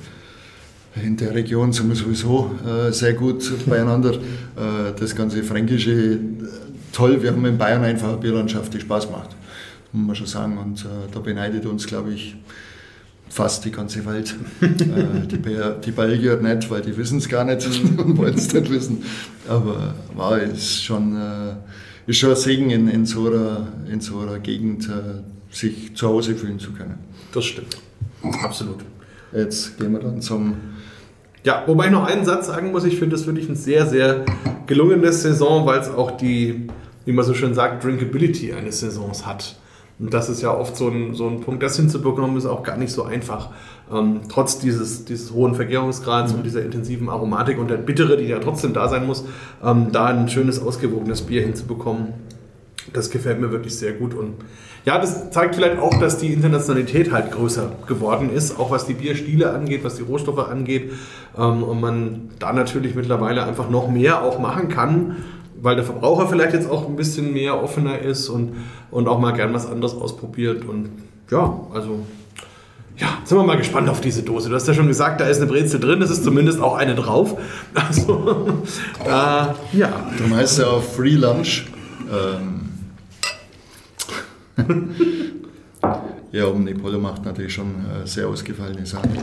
in 0.97 1.17
der 1.17 1.35
Region 1.35 1.73
sind 1.73 1.89
wir 1.89 1.97
sowieso 1.97 2.51
äh, 2.67 2.93
sehr 2.93 3.15
gut 3.15 3.51
beieinander. 3.67 4.15
Äh, 4.15 4.93
das 4.99 5.15
ganze 5.15 5.43
Fränkische, 5.43 5.93
äh, 5.93 6.19
toll, 6.93 7.23
wir 7.23 7.31
haben 7.31 7.45
in 7.47 7.57
Bayern 7.57 7.85
einfach 7.85 8.09
eine 8.09 8.19
Bierlandschaft, 8.19 8.75
die 8.75 8.81
Spaß 8.81 9.11
macht, 9.11 9.31
muss 9.93 10.07
man 10.07 10.17
schon 10.17 10.27
sagen. 10.27 10.59
Und 10.59 10.81
äh, 10.85 10.89
da 11.13 11.21
beneidet 11.21 11.65
uns, 11.67 11.87
glaube 11.87 12.13
ich, 12.13 12.37
fast 13.33 13.65
die 13.65 13.71
ganze 13.71 14.05
Welt. 14.05 14.35
äh, 14.61 15.27
die, 15.27 15.39
die 15.85 15.91
Belgier 15.91 16.37
nicht, 16.37 16.71
weil 16.71 16.83
die 16.83 16.97
wissen 16.97 17.19
es 17.19 17.29
gar 17.29 17.45
nicht 17.45 17.67
und 17.99 18.19
wollen 18.19 18.35
es 18.35 18.53
nicht 18.53 18.71
wissen. 18.71 19.03
Aber 19.49 19.95
war 20.15 20.39
ist 20.39 20.85
schon, 20.85 21.17
äh, 21.17 21.55
ist 22.07 22.19
schon 22.19 22.31
ein 22.31 22.37
Segen, 22.37 22.71
in, 22.71 22.89
in, 22.89 23.07
so 23.07 23.27
einer, 23.29 23.69
in 23.91 24.01
so 24.01 24.21
einer 24.21 24.39
Gegend 24.39 24.87
äh, 24.89 25.23
sich 25.51 25.97
zu 25.97 26.09
Hause 26.09 26.35
fühlen 26.35 26.59
zu 26.59 26.73
können. 26.73 26.99
Das 27.33 27.47
stimmt. 27.47 27.79
Absolut. 28.43 28.81
Jetzt 29.35 29.79
gehen 29.79 29.93
wir 29.93 30.01
dann 30.01 30.21
zum. 30.21 30.55
Ja, 31.43 31.65
wobei 31.67 31.87
ich 31.87 31.91
noch 31.91 32.05
einen 32.05 32.27
Satz 32.27 32.49
sagen 32.49 32.71
muss, 32.71 32.85
ich 32.85 32.99
finde 32.99 33.17
das 33.17 33.27
wirklich 33.27 33.49
ein 33.49 33.57
sehr, 33.57 33.87
sehr 33.87 34.27
gelungenes 34.67 35.23
Saison, 35.23 35.67
weil 35.67 35.81
es 35.81 35.89
auch 35.89 36.13
die, 36.13 36.69
wie 37.07 37.13
man 37.13 37.25
so 37.25 37.33
schön 37.33 37.55
sagt, 37.55 37.83
Drinkability 37.83 38.53
eines 38.53 38.81
Saisons 38.81 39.27
hat. 39.27 39.57
Und 40.03 40.13
das 40.13 40.29
ist 40.29 40.43
ja 40.43 40.53
oft 40.53 40.77
so 40.77 40.89
ein, 40.89 41.15
so 41.15 41.29
ein 41.29 41.41
Punkt, 41.41 41.63
das 41.63 41.77
hinzubekommen, 41.77 42.37
ist 42.37 42.47
auch 42.47 42.65
gar 42.65 42.77
nicht 42.77 42.93
so 42.93 43.05
einfach. 43.05 43.51
Ähm, 43.93 44.23
trotz 44.29 44.59
dieses, 44.59 45.05
dieses 45.05 45.33
hohen 45.33 45.55
Vergärungsgrads 45.55 46.33
mhm. 46.33 46.39
und 46.39 46.45
dieser 46.45 46.65
intensiven 46.65 47.09
Aromatik 47.09 47.57
und 47.57 47.71
der 47.71 47.77
Bittere, 47.77 48.17
die 48.17 48.25
ja 48.25 48.41
trotzdem 48.41 48.73
da 48.73 48.89
sein 48.89 49.07
muss, 49.07 49.25
ähm, 49.65 49.93
da 49.93 50.07
ein 50.07 50.29
schönes, 50.29 50.61
ausgewogenes 50.61 51.23
Bier 51.23 51.43
hinzubekommen, 51.43 52.15
das 52.93 53.11
gefällt 53.11 53.41
mir 53.41 53.53
wirklich 53.53 53.77
sehr 53.77 53.93
gut. 53.93 54.13
Und 54.13 54.35
ja, 54.85 54.99
das 54.99 55.31
zeigt 55.31 55.55
vielleicht 55.55 55.79
auch, 55.79 55.97
dass 56.01 56.19
die 56.19 56.33
Internationalität 56.33 57.13
halt 57.13 57.31
größer 57.31 57.71
geworden 57.87 58.29
ist, 58.35 58.59
auch 58.59 58.73
was 58.73 58.87
die 58.87 58.95
Bierstile 58.95 59.53
angeht, 59.53 59.85
was 59.85 59.95
die 59.95 60.03
Rohstoffe 60.03 60.51
angeht. 60.51 60.91
Ähm, 61.39 61.63
und 61.63 61.81
man 61.81 62.31
da 62.41 62.53
natürlich 62.53 62.97
mittlerweile 62.97 63.45
einfach 63.45 63.71
noch 63.71 63.89
mehr 63.89 64.23
auch 64.23 64.41
machen 64.41 64.69
kann 64.69 65.17
weil 65.63 65.77
der 65.77 65.85
Verbraucher 65.85 66.27
vielleicht 66.27 66.53
jetzt 66.55 66.69
auch 66.69 66.89
ein 66.89 66.97
bisschen 66.97 67.33
mehr 67.33 67.63
offener 67.63 68.01
ist 68.01 68.29
und, 68.29 68.57
und 68.91 69.07
auch 69.09 69.21
mal 69.21 69.33
gern 69.33 69.55
was 69.55 69.67
anderes 69.67 69.95
ausprobiert. 69.95 70.65
Und 70.65 70.91
ja, 71.31 71.61
also 71.73 72.01
ja, 72.99 73.19
sind 73.25 73.39
wir 73.39 73.45
mal 73.45 73.57
gespannt 73.57 73.89
auf 73.89 74.01
diese 74.01 74.23
Dose. 74.25 74.49
Du 74.49 74.57
hast 74.57 74.67
ja 74.67 74.75
schon 74.75 74.89
gesagt, 74.89 75.21
da 75.21 75.27
ist 75.27 75.41
eine 75.41 75.47
Brezel 75.47 75.79
drin, 75.79 76.03
es 76.03 76.11
ist 76.11 76.25
zumindest 76.25 76.61
auch 76.61 76.77
eine 76.77 76.95
drauf. 76.95 77.39
Also, 77.75 78.65
äh, 79.05 79.09
ja. 79.09 80.11
Heißt 80.31 80.53
es 80.53 80.59
ja 80.59 80.67
auch 80.67 80.83
Free 80.83 81.15
Lunch. 81.15 81.67
Ähm 82.13 82.69
ja, 86.33 86.47
Omnipolo 86.47 86.99
macht 86.99 87.25
natürlich 87.25 87.55
schon 87.55 87.69
äh, 87.69 88.07
sehr 88.07 88.29
ausgefallene 88.29 88.85
Sachen. 88.85 89.17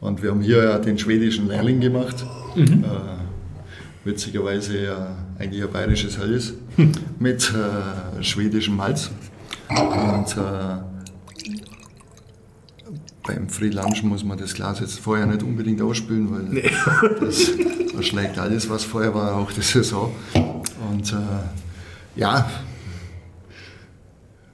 Und 0.00 0.22
wir 0.22 0.30
haben 0.30 0.42
hier 0.42 0.62
ja 0.62 0.78
den 0.78 0.98
schwedischen 0.98 1.48
Lehrling 1.48 1.80
gemacht. 1.80 2.24
Mhm. 2.54 2.84
Äh, 2.84 3.24
witzigerweise 4.04 4.84
ja 4.84 5.16
eigentlich 5.38 5.62
ein 5.62 5.70
bayerisches 5.70 6.18
Helles 6.18 6.54
mit 7.18 7.52
äh, 7.52 8.22
schwedischem 8.22 8.76
Malz. 8.76 9.10
Und 9.68 10.36
äh, 10.36 10.76
beim 13.26 13.48
Free 13.48 13.70
Lunch 13.70 14.02
muss 14.02 14.22
man 14.22 14.36
das 14.38 14.54
Glas 14.54 14.80
jetzt 14.80 15.00
vorher 15.00 15.26
nicht 15.26 15.42
unbedingt 15.42 15.80
ausspülen, 15.80 16.30
weil 16.30 16.42
nee. 16.42 16.70
das 17.20 17.52
verschlägt 17.92 18.38
alles, 18.38 18.68
was 18.68 18.84
vorher 18.84 19.14
war, 19.14 19.36
auch 19.36 19.50
die 19.50 19.62
Saison. 19.62 20.14
Und 20.90 21.12
äh, 21.12 22.20
ja, 22.20 22.48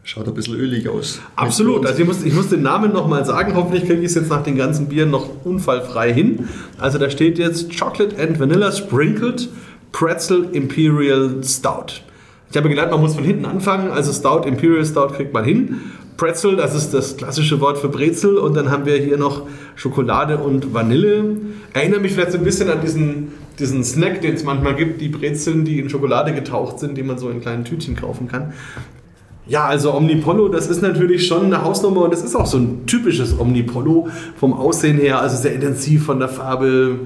schaut 0.03 0.27
ein 0.27 0.35
bisschen 0.35 0.55
ölig 0.55 0.89
aus. 0.89 1.21
Absolut. 1.37 1.87
Also 1.87 2.01
ich 2.01 2.07
muss, 2.07 2.23
ich 2.25 2.35
muss 2.35 2.49
den 2.49 2.63
Namen 2.63 2.93
nochmal 2.93 3.25
sagen. 3.25 3.55
Hoffentlich 3.55 3.85
kriege 3.85 4.01
ich 4.01 4.07
es 4.07 4.15
jetzt 4.15 4.31
nach 4.31 4.43
den 4.43 4.57
ganzen 4.57 4.89
Bieren 4.89 5.11
noch 5.11 5.45
unfallfrei 5.45 6.13
hin. 6.13 6.49
Also 6.79 6.99
da 6.99 7.11
steht 7.11 7.39
jetzt 7.39 7.79
Chocolate 7.79 8.21
and 8.21 8.41
Vanilla 8.41 8.73
Sprinkled 8.73 9.49
Pretzel 9.93 10.49
Imperial 10.53 11.43
Stout. 11.45 12.03
Ich 12.51 12.57
habe 12.57 12.69
gelernt, 12.69 12.91
man 12.91 13.01
muss 13.01 13.15
von 13.15 13.25
hinten 13.25 13.45
anfangen. 13.45 13.91
Also 13.91 14.13
Stout, 14.13 14.47
Imperial 14.47 14.85
Stout 14.85 15.15
kriegt 15.15 15.33
man 15.33 15.45
hin. 15.45 15.81
Pretzel, 16.17 16.57
das 16.57 16.75
ist 16.75 16.93
das 16.93 17.17
klassische 17.17 17.61
Wort 17.61 17.79
für 17.79 17.89
Brezel. 17.89 18.37
Und 18.37 18.55
dann 18.55 18.71
haben 18.71 18.87
wir 18.87 18.97
hier 18.97 19.17
noch 19.17 19.47
Schokolade 19.77 20.39
und 20.39 20.75
Vanille. 20.75 21.37
Erinnere 21.73 22.01
mich 22.01 22.13
vielleicht 22.13 22.33
so 22.33 22.39
ein 22.39 22.45
bisschen 22.45 22.69
an 22.69 22.81
diesen, 22.81 23.33
diesen 23.59 23.85
Snack, 23.85 24.21
den 24.21 24.35
es 24.35 24.45
manchmal 24.45 24.75
gibt, 24.75 25.01
die 25.01 25.09
Brezeln, 25.09 25.65
die 25.65 25.79
in 25.79 25.89
Schokolade 25.89 26.35
getaucht 26.35 26.79
sind, 26.79 26.99
die 26.99 27.03
man 27.03 27.19
so 27.19 27.31
in 27.31 27.41
kleinen 27.41 27.65
Tütchen 27.65 27.97
kaufen 27.97 28.29
kann. 28.29 28.53
Ja, 29.51 29.67
also 29.67 29.93
Omnipollo, 29.95 30.47
das 30.47 30.69
ist 30.69 30.81
natürlich 30.81 31.27
schon 31.27 31.47
eine 31.47 31.65
Hausnummer 31.65 32.03
und 32.03 32.15
es 32.15 32.23
ist 32.23 32.37
auch 32.37 32.47
so 32.47 32.57
ein 32.57 32.87
typisches 32.87 33.37
Omnipollo 33.37 34.07
vom 34.37 34.53
Aussehen 34.53 34.97
her, 34.97 35.21
also 35.21 35.37
sehr 35.37 35.53
intensiv 35.53 36.07
von 36.07 36.21
der 36.21 36.29
Farbe. 36.29 37.01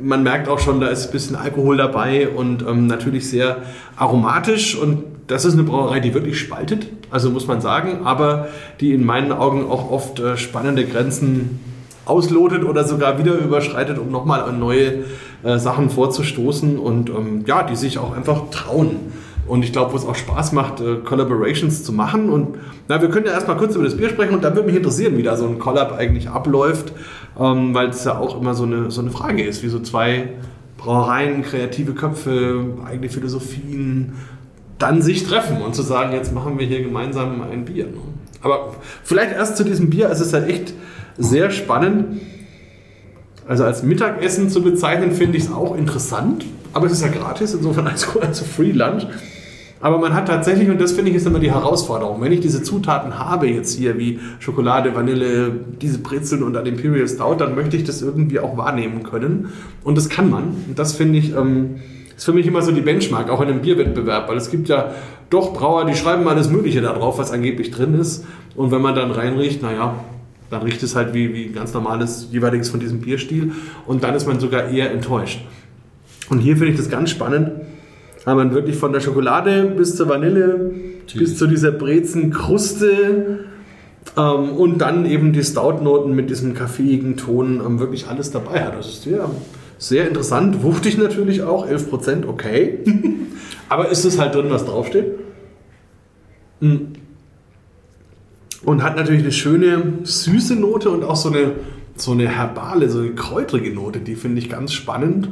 Man 0.00 0.22
merkt 0.22 0.48
auch 0.48 0.60
schon, 0.60 0.78
da 0.80 0.86
ist 0.86 1.06
ein 1.06 1.10
bisschen 1.10 1.34
Alkohol 1.34 1.76
dabei 1.76 2.28
und 2.28 2.62
ähm, 2.62 2.86
natürlich 2.86 3.28
sehr 3.28 3.62
aromatisch 3.96 4.78
und 4.78 5.02
das 5.26 5.44
ist 5.44 5.54
eine 5.54 5.64
Brauerei, 5.64 5.98
die 5.98 6.14
wirklich 6.14 6.38
spaltet, 6.38 6.86
also 7.10 7.30
muss 7.30 7.48
man 7.48 7.60
sagen, 7.60 8.02
aber 8.04 8.46
die 8.78 8.94
in 8.94 9.04
meinen 9.04 9.32
Augen 9.32 9.68
auch 9.68 9.90
oft 9.90 10.20
äh, 10.20 10.36
spannende 10.36 10.84
Grenzen 10.84 11.58
auslotet 12.04 12.62
oder 12.62 12.84
sogar 12.84 13.18
wieder 13.18 13.34
überschreitet, 13.34 13.98
um 13.98 14.12
nochmal 14.12 14.42
an 14.42 14.60
neue 14.60 15.02
äh, 15.42 15.58
Sachen 15.58 15.90
vorzustoßen 15.90 16.78
und 16.78 17.10
ähm, 17.10 17.42
ja, 17.44 17.64
die 17.64 17.74
sich 17.74 17.98
auch 17.98 18.16
einfach 18.16 18.50
trauen. 18.52 18.98
Und 19.48 19.64
ich 19.64 19.72
glaube, 19.72 19.92
wo 19.92 19.96
es 19.96 20.04
auch 20.04 20.14
Spaß 20.14 20.52
macht, 20.52 20.80
äh, 20.80 20.96
Collaborations 20.96 21.82
zu 21.82 21.92
machen. 21.92 22.28
Und 22.28 22.58
na, 22.86 23.00
wir 23.00 23.08
können 23.08 23.26
ja 23.26 23.32
erstmal 23.32 23.56
kurz 23.56 23.74
über 23.74 23.84
das 23.84 23.96
Bier 23.96 24.10
sprechen 24.10 24.34
und 24.34 24.44
dann 24.44 24.54
würde 24.54 24.66
mich 24.66 24.76
interessieren, 24.76 25.16
wie 25.16 25.22
da 25.22 25.36
so 25.36 25.46
ein 25.46 25.58
Collab 25.58 25.92
eigentlich 25.92 26.28
abläuft, 26.28 26.92
ähm, 27.38 27.74
weil 27.74 27.88
es 27.88 28.04
ja 28.04 28.18
auch 28.18 28.40
immer 28.40 28.54
so 28.54 28.64
eine, 28.64 28.90
so 28.90 29.00
eine 29.00 29.10
Frage 29.10 29.42
ist, 29.42 29.62
wie 29.62 29.68
so 29.68 29.80
zwei 29.80 30.28
Brauereien, 30.76 31.42
kreative 31.42 31.92
Köpfe, 31.92 32.64
eigene 32.86 33.08
Philosophien 33.08 34.12
dann 34.78 35.02
sich 35.02 35.24
treffen 35.24 35.60
und 35.60 35.74
zu 35.74 35.82
sagen, 35.82 36.12
jetzt 36.12 36.32
machen 36.32 36.58
wir 36.58 36.66
hier 36.66 36.82
gemeinsam 36.82 37.42
ein 37.42 37.64
Bier. 37.64 37.86
Ne? 37.86 37.98
Aber 38.42 38.76
vielleicht 39.02 39.32
erst 39.32 39.56
zu 39.56 39.64
diesem 39.64 39.90
Bier, 39.90 40.08
es 40.10 40.20
ist 40.20 40.32
halt 40.32 40.48
echt 40.48 40.72
sehr 41.16 41.50
spannend. 41.50 42.20
Also 43.48 43.64
als 43.64 43.82
Mittagessen 43.82 44.50
zu 44.50 44.62
bezeichnen, 44.62 45.10
finde 45.12 45.38
ich 45.38 45.44
es 45.44 45.52
auch 45.52 45.76
interessant, 45.76 46.44
aber 46.72 46.86
es 46.86 46.92
ist 46.92 47.02
ja 47.02 47.08
gratis, 47.08 47.54
insofern 47.54 47.86
als, 47.88 48.16
als 48.20 48.40
Free 48.40 48.72
Lunch. 48.72 49.06
Aber 49.80 49.98
man 49.98 50.12
hat 50.14 50.26
tatsächlich, 50.26 50.68
und 50.68 50.80
das 50.80 50.92
finde 50.92 51.10
ich 51.10 51.16
ist 51.16 51.26
immer 51.26 51.38
die 51.38 51.52
Herausforderung, 51.52 52.20
wenn 52.20 52.32
ich 52.32 52.40
diese 52.40 52.62
Zutaten 52.62 53.18
habe 53.18 53.46
jetzt 53.46 53.76
hier, 53.76 53.98
wie 53.98 54.18
Schokolade, 54.40 54.94
Vanille, 54.94 55.52
diese 55.80 55.98
Brezeln 55.98 56.42
und 56.42 56.52
dann 56.54 56.66
Imperial 56.66 57.06
Stout, 57.06 57.36
dann 57.38 57.54
möchte 57.54 57.76
ich 57.76 57.84
das 57.84 58.02
irgendwie 58.02 58.40
auch 58.40 58.56
wahrnehmen 58.56 59.04
können. 59.04 59.52
Und 59.84 59.96
das 59.96 60.08
kann 60.08 60.30
man. 60.30 60.44
Und 60.68 60.78
das 60.78 60.94
finde 60.94 61.18
ich, 61.18 61.34
ähm, 61.34 61.76
ist 62.16 62.24
für 62.24 62.32
mich 62.32 62.46
immer 62.46 62.62
so 62.62 62.72
die 62.72 62.80
Benchmark, 62.80 63.30
auch 63.30 63.40
in 63.40 63.48
einem 63.48 63.60
Bierwettbewerb, 63.60 64.28
weil 64.28 64.36
es 64.36 64.50
gibt 64.50 64.68
ja 64.68 64.92
doch 65.30 65.52
Brauer, 65.52 65.84
die 65.84 65.94
schreiben 65.94 66.26
alles 66.26 66.50
Mögliche 66.50 66.80
da 66.80 66.92
drauf, 66.92 67.18
was 67.18 67.30
angeblich 67.30 67.70
drin 67.70 67.94
ist. 67.94 68.24
Und 68.56 68.72
wenn 68.72 68.82
man 68.82 68.96
dann 68.96 69.12
reinriecht, 69.12 69.62
naja, 69.62 69.94
dann 70.50 70.62
riecht 70.62 70.82
es 70.82 70.96
halt 70.96 71.14
wie, 71.14 71.32
wie 71.34 71.48
ganz 71.48 71.72
normales 71.74 72.28
jeweiliges 72.32 72.70
von 72.70 72.80
diesem 72.80 73.00
Bierstil. 73.00 73.52
Und 73.86 74.02
dann 74.02 74.14
ist 74.14 74.26
man 74.26 74.40
sogar 74.40 74.70
eher 74.70 74.90
enttäuscht. 74.90 75.44
Und 76.30 76.40
hier 76.40 76.56
finde 76.56 76.72
ich 76.72 76.78
das 76.78 76.90
ganz 76.90 77.10
spannend 77.10 77.50
weil 78.28 78.34
man 78.34 78.52
wirklich 78.52 78.76
von 78.76 78.92
der 78.92 79.00
Schokolade 79.00 79.72
bis 79.74 79.96
zur 79.96 80.10
Vanille, 80.10 80.70
Tschüss. 81.06 81.18
bis 81.18 81.38
zu 81.38 81.46
dieser 81.46 81.72
Brezenkruste 81.72 83.46
ähm, 84.18 84.50
und 84.50 84.82
dann 84.82 85.06
eben 85.06 85.32
die 85.32 85.42
Stout-Noten 85.42 86.14
mit 86.14 86.28
diesem 86.28 86.52
kaffeeigen 86.52 87.16
Ton 87.16 87.62
ähm, 87.64 87.80
wirklich 87.80 88.06
alles 88.06 88.30
dabei 88.30 88.62
hat. 88.66 88.76
Das 88.76 88.86
ist 88.86 89.04
sehr, 89.04 89.30
sehr 89.78 90.06
interessant. 90.06 90.62
Wuchtig 90.62 90.98
natürlich 90.98 91.40
auch, 91.40 91.66
11%, 91.66 92.28
okay. 92.28 92.80
Aber 93.70 93.88
ist 93.88 94.04
es 94.04 94.18
halt 94.18 94.34
drin, 94.34 94.50
was 94.50 94.66
draufsteht? 94.66 95.06
Hm. 96.60 96.88
Und 98.62 98.82
hat 98.82 98.96
natürlich 98.96 99.22
eine 99.22 99.32
schöne, 99.32 100.00
süße 100.02 100.54
Note 100.54 100.90
und 100.90 101.02
auch 101.02 101.16
so 101.16 101.30
eine, 101.30 101.52
so 101.96 102.12
eine 102.12 102.28
herbale, 102.28 102.90
so 102.90 102.98
eine 102.98 103.12
kräutrige 103.12 103.74
Note, 103.74 104.00
die 104.00 104.16
finde 104.16 104.38
ich 104.40 104.50
ganz 104.50 104.74
spannend. 104.74 105.30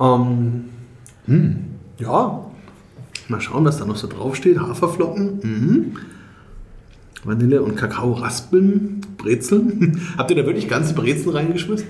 Ähm, 0.00 0.64
hm. 1.26 1.71
Ja, 2.02 2.50
mal 3.28 3.40
schauen, 3.40 3.64
was 3.64 3.78
da 3.78 3.84
noch 3.84 3.96
so 3.96 4.08
draufsteht. 4.08 4.58
Haferflocken, 4.58 5.38
mhm. 5.42 5.96
Vanille 7.22 7.62
und 7.62 7.76
Kakao-Raspeln, 7.76 9.02
Brezeln. 9.16 10.00
Habt 10.18 10.30
ihr 10.30 10.36
da 10.36 10.44
wirklich 10.44 10.68
ganze 10.68 10.94
Brezeln 10.94 11.36
reingeschmissen? 11.36 11.86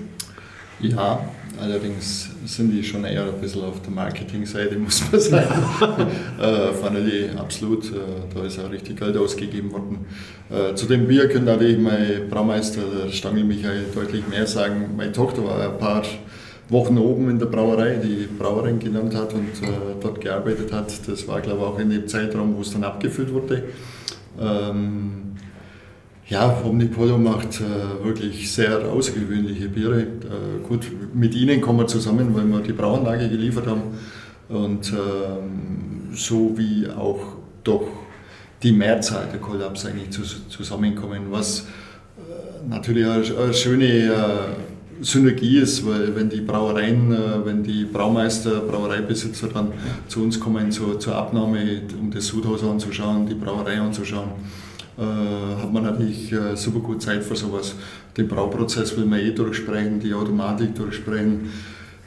Ja, 0.79 1.19
allerdings 1.59 2.29
sind 2.45 2.71
die 2.71 2.83
schon 2.83 3.05
eher 3.05 3.23
ein 3.23 3.41
bisschen 3.41 3.63
auf 3.63 3.81
der 3.81 3.91
Marketingseite, 3.91 4.77
muss 4.77 5.01
man 5.11 5.19
sagen. 5.19 5.49
äh, 6.39 6.83
Vanille, 6.83 7.31
absolut, 7.39 7.85
äh, 7.85 7.95
da 8.35 8.43
ist 8.43 8.59
auch 8.59 8.69
richtig 8.69 8.99
Geld 8.99 9.17
ausgegeben 9.17 9.71
worden. 9.71 10.05
Äh, 10.51 10.75
zu 10.75 10.85
dem 10.85 11.07
Bier 11.07 11.27
könnte 11.27 11.51
natürlich 11.51 11.79
mein 11.79 12.29
Braumeister, 12.29 12.81
der 12.83 13.11
Stangl 13.11 13.43
Michael, 13.43 13.85
deutlich 13.95 14.27
mehr 14.27 14.45
sagen. 14.45 14.91
Meine 14.95 15.11
Tochter 15.11 15.43
war 15.43 15.59
ein 15.59 15.79
paar 15.79 16.03
Wochen 16.73 16.97
oben 16.97 17.29
in 17.29 17.39
der 17.39 17.45
Brauerei, 17.45 17.95
die 17.95 18.27
Brauerin 18.37 18.79
genannt 18.79 19.15
hat 19.15 19.33
und 19.33 19.47
äh, 19.61 19.95
dort 20.01 20.19
gearbeitet 20.19 20.73
hat. 20.73 21.07
Das 21.07 21.27
war, 21.27 21.39
glaube 21.39 21.59
ich, 21.59 21.65
auch 21.65 21.79
in 21.79 21.89
dem 21.89 22.07
Zeitraum, 22.07 22.55
wo 22.57 22.61
es 22.61 22.73
dann 22.73 22.83
abgefüllt 22.83 23.33
wurde. 23.33 23.63
Ähm, 24.39 25.23
ja, 26.27 26.61
Omnipolo 26.65 27.17
macht 27.17 27.61
äh, 27.61 28.03
wirklich 28.03 28.51
sehr 28.51 28.79
außergewöhnliche 28.89 29.69
Biere. 29.69 30.01
Äh, 30.01 30.67
gut, 30.67 30.91
mit 31.13 31.35
ihnen 31.35 31.61
kommen 31.61 31.79
wir 31.79 31.87
zusammen, 31.87 32.33
weil 32.35 32.45
wir 32.45 32.59
die 32.59 32.73
Brauanlage 32.73 33.29
geliefert 33.29 33.67
haben. 33.67 33.81
Und 34.49 34.91
ähm, 34.91 36.09
so 36.13 36.57
wie 36.57 36.87
auch 36.89 37.19
doch 37.63 37.87
die 38.61 38.71
Mehrzahl 38.71 39.27
der 39.31 39.39
Kollaps 39.39 39.85
eigentlich 39.85 40.09
zusammenkommen, 40.49 41.23
was 41.29 41.61
äh, 42.17 42.67
natürlich 42.69 43.05
eine, 43.05 43.23
eine 43.37 43.53
schöne 43.53 43.85
äh, 43.85 44.72
Synergie 45.01 45.57
ist, 45.57 45.85
weil 45.85 46.15
wenn 46.15 46.29
die 46.29 46.41
Brauereien, 46.41 47.11
äh, 47.11 47.45
wenn 47.45 47.63
die 47.63 47.85
Braumeister, 47.85 48.61
Brauereibesitzer 48.61 49.47
dann 49.47 49.71
zu 50.07 50.23
uns 50.23 50.39
kommen 50.39 50.71
zur, 50.71 50.99
zur 50.99 51.15
Abnahme, 51.15 51.81
um 51.99 52.11
das 52.11 52.27
Sudhaus 52.27 52.63
anzuschauen, 52.63 53.27
die 53.27 53.35
Brauerei 53.35 53.79
anzuschauen, 53.79 54.29
äh, 54.97 55.01
hat 55.61 55.73
man 55.73 55.83
natürlich 55.83 56.31
äh, 56.31 56.55
super 56.55 56.79
gut 56.79 57.01
Zeit 57.01 57.23
für 57.23 57.35
sowas. 57.35 57.75
Den 58.15 58.27
Brauprozess 58.27 58.95
will 58.95 59.05
man 59.05 59.19
eh 59.19 59.31
durchsprechen, 59.31 59.99
die 59.99 60.13
Automatik 60.13 60.75
durchsprechen. 60.75 61.49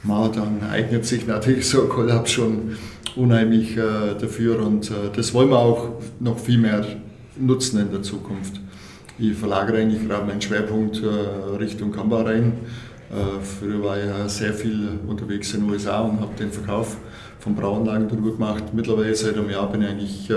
Man, 0.03 0.31
dann 0.31 0.69
eignet 0.71 1.05
sich 1.05 1.27
natürlich 1.27 1.67
so 1.67 1.83
ein 1.83 1.89
Kollaps 1.89 2.31
schon 2.31 2.77
unheimlich 3.15 3.75
äh, 3.75 4.15
dafür 4.19 4.65
und 4.65 4.89
äh, 4.89 4.93
das 5.15 5.33
wollen 5.33 5.49
wir 5.49 5.59
auch 5.59 5.89
noch 6.19 6.39
viel 6.39 6.59
mehr 6.59 6.85
nutzen 7.37 7.81
in 7.81 7.91
der 7.91 8.03
Zukunft. 8.03 8.61
Ich 9.19 9.33
verlagere 9.33 9.77
eigentlich 9.77 10.07
gerade 10.07 10.27
meinen 10.27 10.41
Schwerpunkt 10.41 11.01
äh, 11.01 11.55
Richtung 11.57 11.91
Kamba 11.91 12.21
rein. 12.21 12.53
Äh, 13.09 13.41
früher 13.41 13.83
war 13.83 13.97
ich 13.97 14.31
sehr 14.31 14.53
viel 14.53 14.89
unterwegs 15.07 15.55
in 15.55 15.61
den 15.61 15.71
USA 15.71 16.01
und 16.01 16.21
habe 16.21 16.35
den 16.37 16.51
Verkauf 16.51 16.97
von 17.39 17.55
Brauanlagen 17.55 18.07
darüber 18.07 18.33
gemacht. 18.33 18.65
Mittlerweile 18.73 19.15
seit 19.15 19.35
einem 19.35 19.49
Jahr 19.49 19.71
bin 19.71 19.81
ich 19.81 19.89
eigentlich 19.89 20.29
äh, 20.29 20.35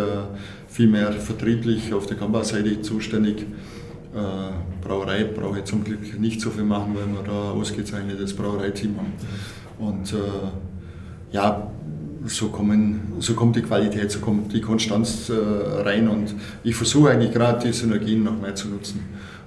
viel 0.66 0.86
mehr 0.88 1.12
vertrieblich 1.12 1.92
auf 1.92 2.06
der 2.06 2.16
Kamba-Seite 2.16 2.80
zuständig. 2.80 3.46
Brauerei 4.82 5.22
brauche 5.22 5.60
ich 5.60 5.66
zum 5.66 5.84
Glück 5.84 6.18
nicht 6.18 6.40
so 6.40 6.50
viel 6.50 6.64
machen, 6.64 6.96
weil 6.96 7.06
wir 7.14 7.22
da 7.22 7.52
ausgezeichnetes 7.52 8.34
Brauereiteam 8.34 8.96
haben. 8.96 9.12
Und 9.78 10.12
ja, 11.30 11.70
so, 12.26 12.48
kommen, 12.48 13.14
so 13.20 13.34
kommt 13.34 13.56
die 13.56 13.62
Qualität, 13.62 14.10
so 14.10 14.20
kommt 14.20 14.52
die 14.52 14.60
Konstanz 14.60 15.30
äh, 15.30 15.82
rein 15.82 16.08
und 16.08 16.34
ich 16.62 16.74
versuche 16.74 17.10
eigentlich 17.10 17.32
gerade 17.32 17.66
die 17.66 17.72
Synergien 17.72 18.22
noch 18.22 18.40
mehr 18.40 18.54
zu 18.54 18.68
nutzen. 18.68 19.00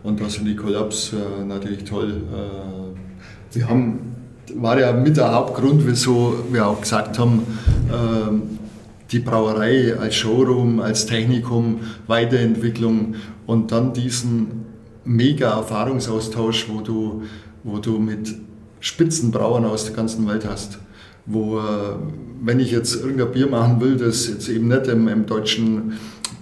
Und 0.03 0.19
da 0.19 0.29
sind 0.29 0.45
die 0.45 0.55
Kollaps 0.55 1.13
äh, 1.13 1.45
natürlich 1.45 1.83
toll. 1.85 2.21
Äh, 2.33 3.55
wir 3.55 3.69
haben, 3.69 4.15
war 4.55 4.79
ja 4.79 4.91
mit 4.91 5.17
der 5.17 5.33
Hauptgrund, 5.33 5.85
wieso 5.85 6.45
wir 6.51 6.67
auch 6.67 6.81
gesagt 6.81 7.19
haben, 7.19 7.43
äh, 7.89 9.11
die 9.11 9.19
Brauerei 9.19 9.95
als 9.97 10.15
Showroom, 10.15 10.79
als 10.79 11.05
Technikum, 11.05 11.81
Weiterentwicklung 12.07 13.15
und 13.45 13.71
dann 13.71 13.93
diesen 13.93 14.65
mega 15.05 15.51
Erfahrungsaustausch, 15.57 16.67
wo 16.69 16.81
du, 16.81 17.23
wo 17.63 17.77
du 17.77 17.99
mit 17.99 18.33
Spitzenbrauern 18.79 19.65
aus 19.65 19.85
der 19.85 19.93
ganzen 19.93 20.27
Welt 20.27 20.45
hast. 20.47 20.79
Wo, 21.25 21.59
äh, 21.59 21.61
wenn 22.43 22.59
ich 22.59 22.71
jetzt 22.71 22.95
irgendein 22.95 23.31
Bier 23.31 23.47
machen 23.47 23.79
will, 23.79 23.95
das 23.95 24.27
jetzt 24.27 24.49
eben 24.49 24.67
nicht 24.67 24.87
im, 24.87 25.07
im 25.07 25.25
deutschen 25.25 25.93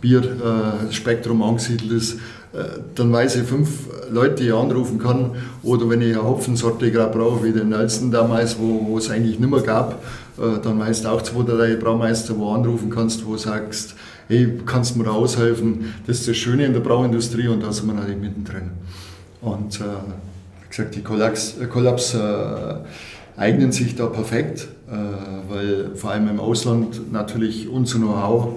Bierspektrum 0.02 1.44
angesiedelt 1.44 1.91
ist, 1.91 2.14
äh, 2.53 2.80
dann 2.95 3.14
weiß 3.14 3.38
ich 3.38 3.44
fünf 3.44 3.88
Leute, 4.12 4.36
die 4.36 4.48
ich 4.48 4.53
anrufen 4.53 4.98
kann. 4.98 5.32
Oder 5.64 5.90
wenn 5.90 6.02
ich 6.02 6.16
eine 6.16 6.24
Hopfensorte 6.24 6.91
gerade 6.91 7.18
brauche, 7.18 7.44
wie 7.44 7.52
den 7.52 7.70
Nelson 7.70 8.12
damals, 8.12 8.58
wo, 8.60 8.86
wo 8.88 8.98
es 8.98 9.10
eigentlich 9.10 9.40
nicht 9.40 9.49
mehr 9.49 9.62
gab, 9.62 10.03
äh, 10.38 10.60
dann 10.62 10.80
weißt 10.80 11.06
du 11.06 11.10
auch 11.10 11.22
zwei, 11.22 11.44
drei 11.44 11.76
Braumeister, 11.76 12.38
wo 12.38 12.45
du 12.45 12.52
anrufen 12.52 12.90
kannst, 12.90 13.26
wo 13.26 13.34
du 13.34 13.38
sagst, 13.38 13.95
hey, 14.28 14.60
kannst 14.66 14.95
du 14.95 14.99
mir 14.99 15.12
aushelfen? 15.12 15.94
Das 16.08 16.20
ist 16.20 16.28
das 16.28 16.38
Schöne 16.38 16.66
in 16.66 16.74
der 16.74 16.82
Brauindustrie 16.82 17.48
und 17.48 17.64
da 17.64 17.72
sind 17.72 17.88
wir 17.88 17.94
natürlich 17.94 18.20
mittendrin. 18.20 18.72
Und 19.41 19.80
äh, 19.80 19.84
wie 19.84 20.70
gesagt, 20.70 20.95
die 20.95 21.02
Kollaps, 21.02 21.56
Kollaps 21.70 22.14
äh, 22.16 22.76
eignen 23.41 23.72
sich 23.72 23.95
da 23.95 24.05
perfekt, 24.05 24.68
äh, 24.88 24.93
weil 25.49 25.95
vor 25.95 26.11
allem 26.11 26.30
im 26.30 26.39
Ausland 26.39 27.11
natürlich 27.11 27.68
unser 27.68 27.97
Know-how 27.97 28.53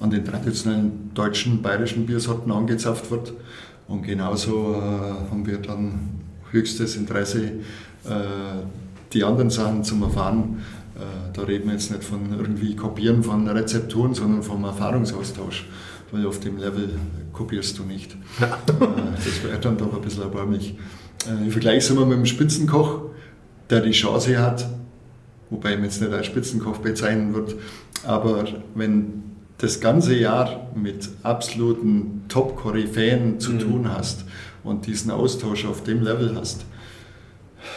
an 0.00 0.10
den 0.10 0.24
traditionellen 0.24 1.10
deutschen, 1.14 1.62
bayerischen 1.62 2.06
Biersorten 2.06 2.50
angezapft 2.50 3.10
wird. 3.10 3.34
Und 3.86 4.02
genauso 4.02 4.72
äh, 4.72 5.30
haben 5.30 5.46
wir 5.46 5.58
dann 5.58 6.20
höchstes 6.50 6.96
Interesse, 6.96 7.44
äh, 7.44 7.50
die 9.12 9.22
anderen 9.22 9.50
Sachen 9.50 9.84
zu 9.84 10.02
erfahren. 10.02 10.60
Da 11.32 11.42
reden 11.42 11.66
wir 11.66 11.72
jetzt 11.72 11.90
nicht 11.90 12.04
von 12.04 12.20
irgendwie 12.38 12.76
Kopieren 12.76 13.22
von 13.22 13.48
Rezepturen, 13.48 14.14
sondern 14.14 14.42
vom 14.42 14.62
Erfahrungsaustausch, 14.64 15.66
weil 16.12 16.26
auf 16.26 16.38
dem 16.38 16.58
Level 16.58 16.90
kopierst 17.32 17.78
du 17.78 17.82
nicht. 17.82 18.14
Ja. 18.40 18.58
Das 18.66 19.42
wäre 19.42 19.58
dann 19.58 19.76
doch 19.78 19.92
ein 19.92 20.00
bisschen 20.02 20.22
erbärmlich. 20.22 20.76
Im 21.26 21.50
Vergleich 21.50 21.84
sind 21.84 21.98
wir 21.98 22.06
mit 22.06 22.18
dem 22.18 22.26
Spitzenkoch, 22.26 23.11
der 23.72 23.80
die 23.80 23.92
Chance 23.92 24.38
hat, 24.38 24.66
wobei 25.50 25.74
man 25.74 25.84
jetzt 25.84 26.00
nicht 26.00 26.12
als 26.12 26.26
Spitzenkoch 26.26 26.78
bezeichnen 26.78 27.34
wird, 27.34 27.56
aber 28.06 28.44
wenn 28.74 29.22
das 29.58 29.80
ganze 29.80 30.14
Jahr 30.14 30.68
mit 30.74 31.08
absoluten 31.22 32.24
Top-Koryphäen 32.28 33.40
zu 33.40 33.52
mhm. 33.52 33.58
tun 33.58 33.90
hast 33.92 34.24
und 34.62 34.86
diesen 34.86 35.10
Austausch 35.10 35.64
auf 35.64 35.82
dem 35.84 36.02
Level 36.02 36.36
hast, 36.36 36.66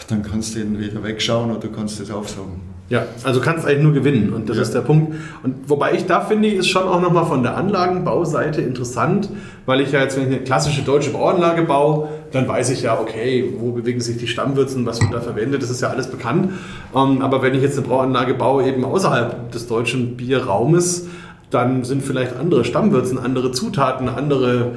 dann 0.09 0.21
kannst 0.21 0.55
du 0.55 0.59
entweder 0.59 1.01
wegschauen 1.03 1.51
oder 1.51 1.59
du 1.59 1.71
kannst 1.71 1.99
es 1.99 2.11
aufsaugen. 2.11 2.59
Ja, 2.89 3.05
also 3.23 3.41
kannst 3.41 3.65
eigentlich 3.65 3.81
nur 3.81 3.93
gewinnen 3.93 4.31
und 4.33 4.47
das 4.47 4.57
ja. 4.57 4.63
ist 4.63 4.73
der 4.73 4.81
Punkt. 4.81 5.15
Und 5.41 5.67
wobei 5.67 5.93
ich 5.93 6.05
da 6.05 6.21
finde, 6.21 6.49
ist 6.49 6.67
schon 6.67 6.83
auch 6.83 7.01
nochmal 7.01 7.25
von 7.25 7.41
der 7.41 7.57
Anlagenbauseite 7.57 8.61
interessant, 8.61 9.29
weil 9.65 9.81
ich 9.81 9.91
ja 9.91 10.01
jetzt, 10.01 10.17
wenn 10.17 10.27
ich 10.27 10.35
eine 10.35 10.43
klassische 10.43 10.83
deutsche 10.83 11.11
Bauanlage 11.11 11.63
baue, 11.63 12.09
dann 12.35 12.47
weiß 12.47 12.69
ich 12.71 12.81
ja, 12.81 12.99
okay, 12.99 13.53
wo 13.57 13.71
bewegen 13.71 14.01
sich 14.01 14.17
die 14.17 14.27
Stammwürzen, 14.27 14.85
was 14.85 15.01
wird 15.01 15.13
da 15.13 15.21
verwendet, 15.21 15.63
das 15.63 15.69
ist 15.69 15.81
ja 15.81 15.89
alles 15.89 16.07
bekannt. 16.07 16.51
Ähm, 16.95 17.21
aber 17.21 17.41
wenn 17.41 17.53
ich 17.53 17.61
jetzt 17.61 17.77
eine 17.77 17.87
Bauanlage 17.87 18.33
baue, 18.33 18.65
eben 18.65 18.83
außerhalb 18.83 19.51
des 19.51 19.67
deutschen 19.67 20.17
Bierraumes, 20.17 21.07
dann 21.49 21.83
sind 21.83 22.03
vielleicht 22.03 22.35
andere 22.35 22.65
Stammwürzen, 22.65 23.17
andere 23.17 23.51
Zutaten, 23.51 24.09
andere 24.09 24.73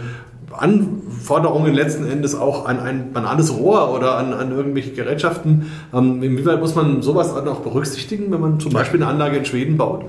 Anforderungen 0.52 1.74
letzten 1.74 2.09
Endes 2.09 2.35
auch 2.35 2.66
an 2.66 2.80
ein 2.80 3.12
banales 3.12 3.56
Rohr 3.56 3.94
oder 3.94 4.16
an, 4.16 4.32
an 4.32 4.52
irgendwelche 4.52 4.93
Gerätschaften. 4.93 5.66
Ähm, 5.93 6.22
inwieweit 6.22 6.60
muss 6.60 6.74
man 6.74 7.02
sowas 7.02 7.35
dann 7.35 7.48
auch 7.48 7.60
berücksichtigen, 7.60 8.30
wenn 8.32 8.40
man 8.40 8.60
zum 8.60 8.72
Beispiel 8.72 9.02
eine 9.02 9.10
Anlage 9.10 9.36
in 9.36 9.44
Schweden 9.44 9.76
baut? 9.76 10.05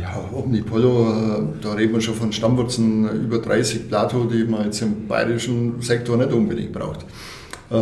Ja, 0.00 0.24
Omnipollo, 0.32 1.10
äh, 1.10 1.42
da 1.60 1.72
reden 1.72 1.94
wir 1.94 2.00
schon 2.00 2.14
von 2.14 2.32
Stammwurzen 2.32 3.24
über 3.24 3.38
30 3.38 3.88
Plato, 3.88 4.24
die 4.24 4.44
man 4.44 4.64
jetzt 4.64 4.80
im 4.82 5.08
bayerischen 5.08 5.80
Sektor 5.80 6.16
nicht 6.16 6.32
unbedingt 6.32 6.72
braucht. 6.72 7.04
Äh, 7.70 7.74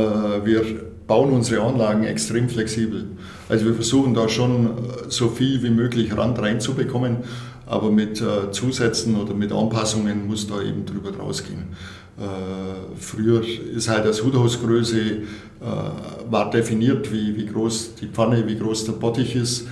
wir 0.44 0.62
bauen 1.06 1.30
unsere 1.32 1.62
Anlagen 1.62 2.04
extrem 2.04 2.48
flexibel. 2.48 3.06
Also 3.48 3.66
wir 3.66 3.74
versuchen 3.74 4.14
da 4.14 4.28
schon 4.28 4.66
äh, 4.66 4.70
so 5.08 5.28
viel 5.28 5.62
wie 5.62 5.70
möglich 5.70 6.16
Rand 6.16 6.38
reinzubekommen, 6.38 7.18
aber 7.66 7.90
mit 7.90 8.22
Zusätzen 8.52 9.16
oder 9.16 9.34
mit 9.34 9.50
Anpassungen 9.50 10.28
muss 10.28 10.46
da 10.46 10.62
eben 10.62 10.86
drüber 10.86 11.10
rausgehen. 11.18 11.64
Äh, 12.16 12.94
früher 12.96 13.42
ist 13.74 13.88
halt 13.88 14.04
als 14.06 14.22
Huthausgröße 14.22 15.22
war 16.30 16.50
definiert, 16.50 17.10
wie, 17.10 17.34
wie 17.34 17.46
groß 17.46 17.94
die 17.96 18.06
Pfanne, 18.06 18.46
wie 18.46 18.56
groß 18.56 18.84
der 18.84 18.92
Bottich 18.92 19.34
ist. 19.34 19.66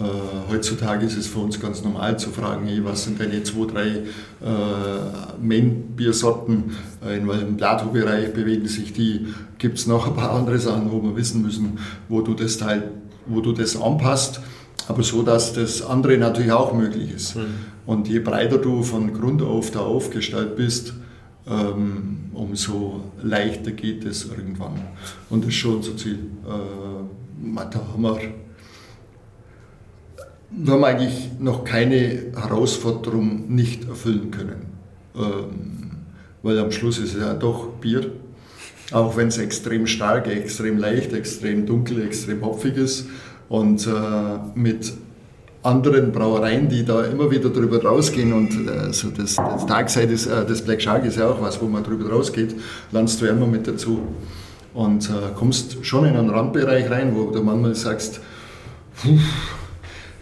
Äh, 0.00 0.50
heutzutage 0.50 1.04
ist 1.06 1.16
es 1.16 1.26
für 1.26 1.40
uns 1.40 1.60
ganz 1.60 1.84
normal 1.84 2.18
zu 2.18 2.30
fragen, 2.30 2.66
hey, 2.66 2.84
was 2.84 3.04
sind 3.04 3.20
deine 3.20 3.42
zwei, 3.42 3.66
drei 3.66 3.86
äh, 3.88 4.02
Main-Biersorten, 5.40 6.76
äh, 7.04 7.18
in 7.18 7.28
welchem 7.28 7.56
Plato-Bereich 7.56 8.32
bewegen 8.32 8.66
sich 8.66 8.92
die, 8.92 9.26
gibt 9.58 9.78
es 9.78 9.86
noch 9.86 10.06
ein 10.06 10.14
paar 10.14 10.32
andere 10.32 10.58
Sachen, 10.58 10.90
wo 10.90 11.02
wir 11.02 11.14
wissen 11.16 11.42
müssen, 11.42 11.78
wo 12.08 12.22
du 12.22 12.34
das 12.34 12.56
Teil, 12.56 12.90
wo 13.26 13.40
du 13.40 13.52
das 13.52 13.80
anpasst 13.80 14.40
aber 14.90 15.04
so, 15.04 15.22
dass 15.22 15.52
das 15.52 15.82
andere 15.82 16.18
natürlich 16.18 16.50
auch 16.50 16.74
möglich 16.74 17.12
ist. 17.14 17.36
Mhm. 17.36 17.42
Und 17.86 18.08
je 18.08 18.18
breiter 18.18 18.58
du 18.58 18.82
von 18.82 19.12
Grund 19.14 19.40
auf 19.40 19.70
da 19.70 19.80
aufgestellt 19.80 20.56
bist, 20.56 20.94
ähm, 21.46 22.30
umso 22.34 23.04
leichter 23.22 23.70
geht 23.70 24.04
es 24.04 24.26
irgendwann. 24.28 24.80
Und 25.28 25.44
das 25.44 25.50
ist 25.50 25.56
schon 25.56 25.76
unser 25.76 25.96
Ziel. 25.96 26.18
Äh, 26.46 27.56
haben 27.56 28.06
wir, 30.50 30.72
haben 30.72 30.84
eigentlich 30.84 31.30
noch 31.38 31.64
keine 31.64 32.32
Herausforderung 32.34 33.54
nicht 33.54 33.88
erfüllen 33.88 34.30
können. 34.30 34.66
Ähm, 35.14 35.90
weil 36.42 36.58
am 36.58 36.70
Schluss 36.70 36.98
ist 36.98 37.14
es 37.14 37.20
ja 37.20 37.34
doch 37.34 37.68
Bier. 37.80 38.10
Auch 38.92 39.16
wenn 39.16 39.28
es 39.28 39.38
extrem 39.38 39.86
stark, 39.86 40.26
extrem 40.26 40.78
leicht, 40.78 41.12
extrem 41.12 41.66
dunkel, 41.66 42.02
extrem 42.02 42.44
hopfig 42.44 42.76
ist 42.76 43.06
und 43.48 43.86
äh, 43.86 43.90
mit 44.54 44.92
anderen 45.62 46.10
Brauereien, 46.10 46.68
die 46.68 46.84
da 46.84 47.04
immer 47.04 47.30
wieder 47.30 47.50
drüber 47.50 47.82
rausgehen 47.82 48.32
und 48.32 48.68
äh, 48.68 48.92
so 48.92 49.10
das, 49.10 49.36
das 49.36 49.66
Darkside 49.66 50.12
ist, 50.12 50.26
äh, 50.26 50.46
das 50.46 50.62
Black 50.62 50.80
Shark 50.80 51.04
ist 51.04 51.18
ja 51.18 51.28
auch 51.28 51.40
was, 51.40 51.60
wo 51.60 51.66
man 51.66 51.84
drüber 51.84 52.10
rausgeht, 52.10 52.54
lernst 52.90 53.20
du 53.20 53.26
immer 53.26 53.46
mit 53.46 53.66
dazu 53.66 54.00
und 54.72 55.08
äh, 55.10 55.34
kommst 55.36 55.84
schon 55.84 56.06
in 56.06 56.16
einen 56.16 56.30
Randbereich 56.30 56.90
rein, 56.90 57.14
wo 57.14 57.30
du 57.30 57.42
manchmal 57.42 57.74
sagst, 57.74 58.20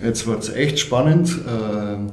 jetzt 0.02 0.26
wird 0.26 0.42
es 0.42 0.50
echt 0.50 0.78
spannend. 0.78 1.30
Äh, 1.30 2.10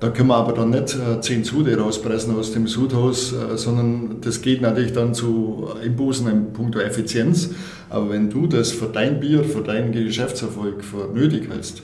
da 0.00 0.08
können 0.08 0.28
wir 0.28 0.36
aber 0.36 0.54
dann 0.54 0.70
nicht 0.70 0.96
äh, 0.96 1.20
zehn 1.20 1.44
Sude 1.44 1.78
rauspressen 1.78 2.34
aus 2.34 2.52
dem 2.52 2.66
Sudhaus, 2.66 3.34
äh, 3.34 3.58
sondern 3.58 4.22
das 4.22 4.40
geht 4.40 4.62
natürlich 4.62 4.92
dann 4.92 5.12
zu 5.12 5.68
Imbusen 5.84 6.26
in 6.28 6.52
puncto 6.54 6.78
Effizienz. 6.78 7.50
Aber 7.90 8.08
wenn 8.10 8.30
du 8.30 8.46
das 8.46 8.72
für 8.72 8.86
dein 8.86 9.20
Bier, 9.20 9.44
für 9.44 9.60
deinen 9.60 9.92
Geschäftserfolg 9.92 10.82
für 10.82 11.08
nötig 11.12 11.50
hältst, 11.50 11.82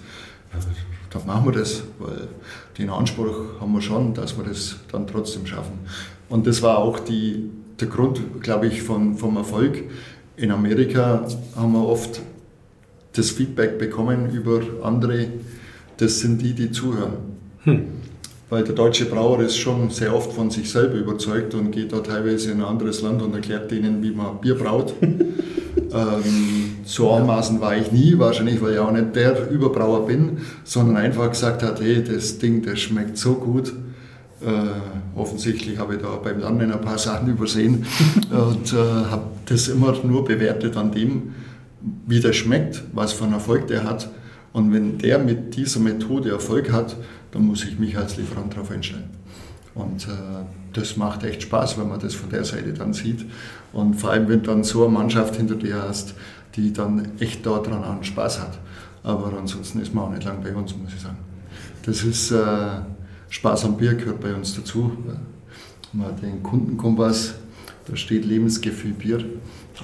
dann 1.10 1.26
machen 1.26 1.46
wir 1.46 1.52
das, 1.52 1.82
weil 1.98 2.28
den 2.78 2.88
Anspruch 2.88 3.60
haben 3.60 3.72
wir 3.72 3.82
schon, 3.82 4.14
dass 4.14 4.36
wir 4.38 4.44
das 4.44 4.76
dann 4.90 5.06
trotzdem 5.06 5.46
schaffen. 5.46 5.78
Und 6.28 6.46
das 6.46 6.62
war 6.62 6.78
auch 6.78 6.98
die, 6.98 7.50
der 7.78 7.88
Grund, 7.88 8.20
glaube 8.42 8.66
ich, 8.66 8.82
von, 8.82 9.16
vom 9.16 9.36
Erfolg. 9.36 9.84
In 10.36 10.50
Amerika 10.50 11.26
haben 11.54 11.72
wir 11.72 11.86
oft 11.86 12.20
das 13.16 13.30
Feedback 13.30 13.78
bekommen 13.78 14.30
über 14.30 14.60
andere, 14.82 15.28
das 15.96 16.20
sind 16.20 16.42
die, 16.42 16.52
die 16.52 16.70
zuhören. 16.70 17.14
Hm. 17.64 17.84
Weil 18.48 18.62
der 18.62 18.74
deutsche 18.74 19.06
Brauer 19.06 19.40
ist 19.40 19.56
schon 19.56 19.90
sehr 19.90 20.14
oft 20.14 20.32
von 20.32 20.50
sich 20.50 20.70
selber 20.70 20.94
überzeugt 20.94 21.54
und 21.54 21.72
geht 21.72 21.92
da 21.92 21.98
teilweise 21.98 22.52
in 22.52 22.60
ein 22.60 22.66
anderes 22.66 23.02
Land 23.02 23.20
und 23.22 23.34
erklärt 23.34 23.70
denen, 23.72 24.02
wie 24.02 24.12
man 24.12 24.40
Bier 24.40 24.54
braut. 24.54 24.94
ähm, 25.02 26.76
so 26.84 27.10
anmaßend 27.10 27.60
war 27.60 27.76
ich 27.76 27.90
nie, 27.90 28.16
wahrscheinlich, 28.18 28.62
weil 28.62 28.74
ich 28.74 28.78
auch 28.78 28.92
nicht 28.92 29.16
der 29.16 29.50
Überbrauer 29.50 30.06
bin, 30.06 30.38
sondern 30.62 30.96
einfach 30.96 31.28
gesagt 31.28 31.64
hat, 31.64 31.80
hey, 31.80 32.04
das 32.04 32.38
Ding, 32.38 32.62
das 32.64 32.78
schmeckt 32.78 33.18
so 33.18 33.34
gut. 33.34 33.72
Äh, 34.40 35.18
offensichtlich 35.18 35.78
habe 35.78 35.96
ich 35.96 36.02
da 36.02 36.20
beim 36.22 36.38
Lernen 36.38 36.70
ein 36.70 36.80
paar 36.80 36.98
Sachen 36.98 37.28
übersehen 37.28 37.84
und 38.30 38.72
äh, 38.72 38.76
habe 38.76 39.24
das 39.46 39.66
immer 39.68 39.92
nur 40.04 40.24
bewertet 40.24 40.76
an 40.76 40.92
dem, 40.92 41.34
wie 41.80 42.20
der 42.20 42.32
schmeckt, 42.32 42.82
was 42.92 43.12
für 43.12 43.24
einen 43.24 43.34
Erfolg 43.34 43.66
der 43.68 43.84
hat. 43.84 44.08
Und 44.52 44.72
wenn 44.72 44.98
der 44.98 45.18
mit 45.18 45.56
dieser 45.56 45.80
Methode 45.80 46.30
Erfolg 46.30 46.72
hat, 46.72 46.96
dann 47.32 47.46
muss 47.46 47.64
ich 47.64 47.78
mich 47.78 47.96
als 47.96 48.16
Lieferant 48.16 48.54
darauf 48.54 48.70
einstellen. 48.70 49.10
Und 49.74 50.04
äh, 50.08 50.44
das 50.72 50.96
macht 50.96 51.22
echt 51.24 51.42
Spaß, 51.42 51.78
wenn 51.78 51.88
man 51.88 52.00
das 52.00 52.14
von 52.14 52.30
der 52.30 52.44
Seite 52.44 52.72
dann 52.72 52.94
sieht. 52.94 53.26
Und 53.72 53.94
vor 53.94 54.10
allem, 54.10 54.28
wenn 54.28 54.42
du 54.42 54.50
dann 54.50 54.64
so 54.64 54.84
eine 54.84 54.92
Mannschaft 54.92 55.36
hinter 55.36 55.56
dir 55.56 55.82
hast, 55.82 56.14
die 56.54 56.72
dann 56.72 57.12
echt 57.20 57.44
daran 57.44 57.84
an 57.84 58.02
Spaß 58.02 58.40
hat. 58.40 58.58
Aber 59.02 59.36
ansonsten 59.38 59.80
ist 59.80 59.94
man 59.94 60.04
auch 60.04 60.10
nicht 60.10 60.24
lang 60.24 60.42
bei 60.42 60.54
uns, 60.54 60.74
muss 60.76 60.94
ich 60.94 61.00
sagen. 61.00 61.18
Das 61.84 62.02
ist 62.02 62.30
äh, 62.30 62.80
Spaß 63.28 63.66
am 63.66 63.76
Bier 63.76 63.94
gehört 63.94 64.20
bei 64.20 64.34
uns 64.34 64.56
dazu. 64.56 64.92
haben 65.92 66.00
wir 66.00 66.10
den 66.12 66.42
Kundenkompass, 66.42 67.34
da 67.86 67.96
steht 67.96 68.24
Lebensgefühl 68.24 68.92
Bier 68.92 69.18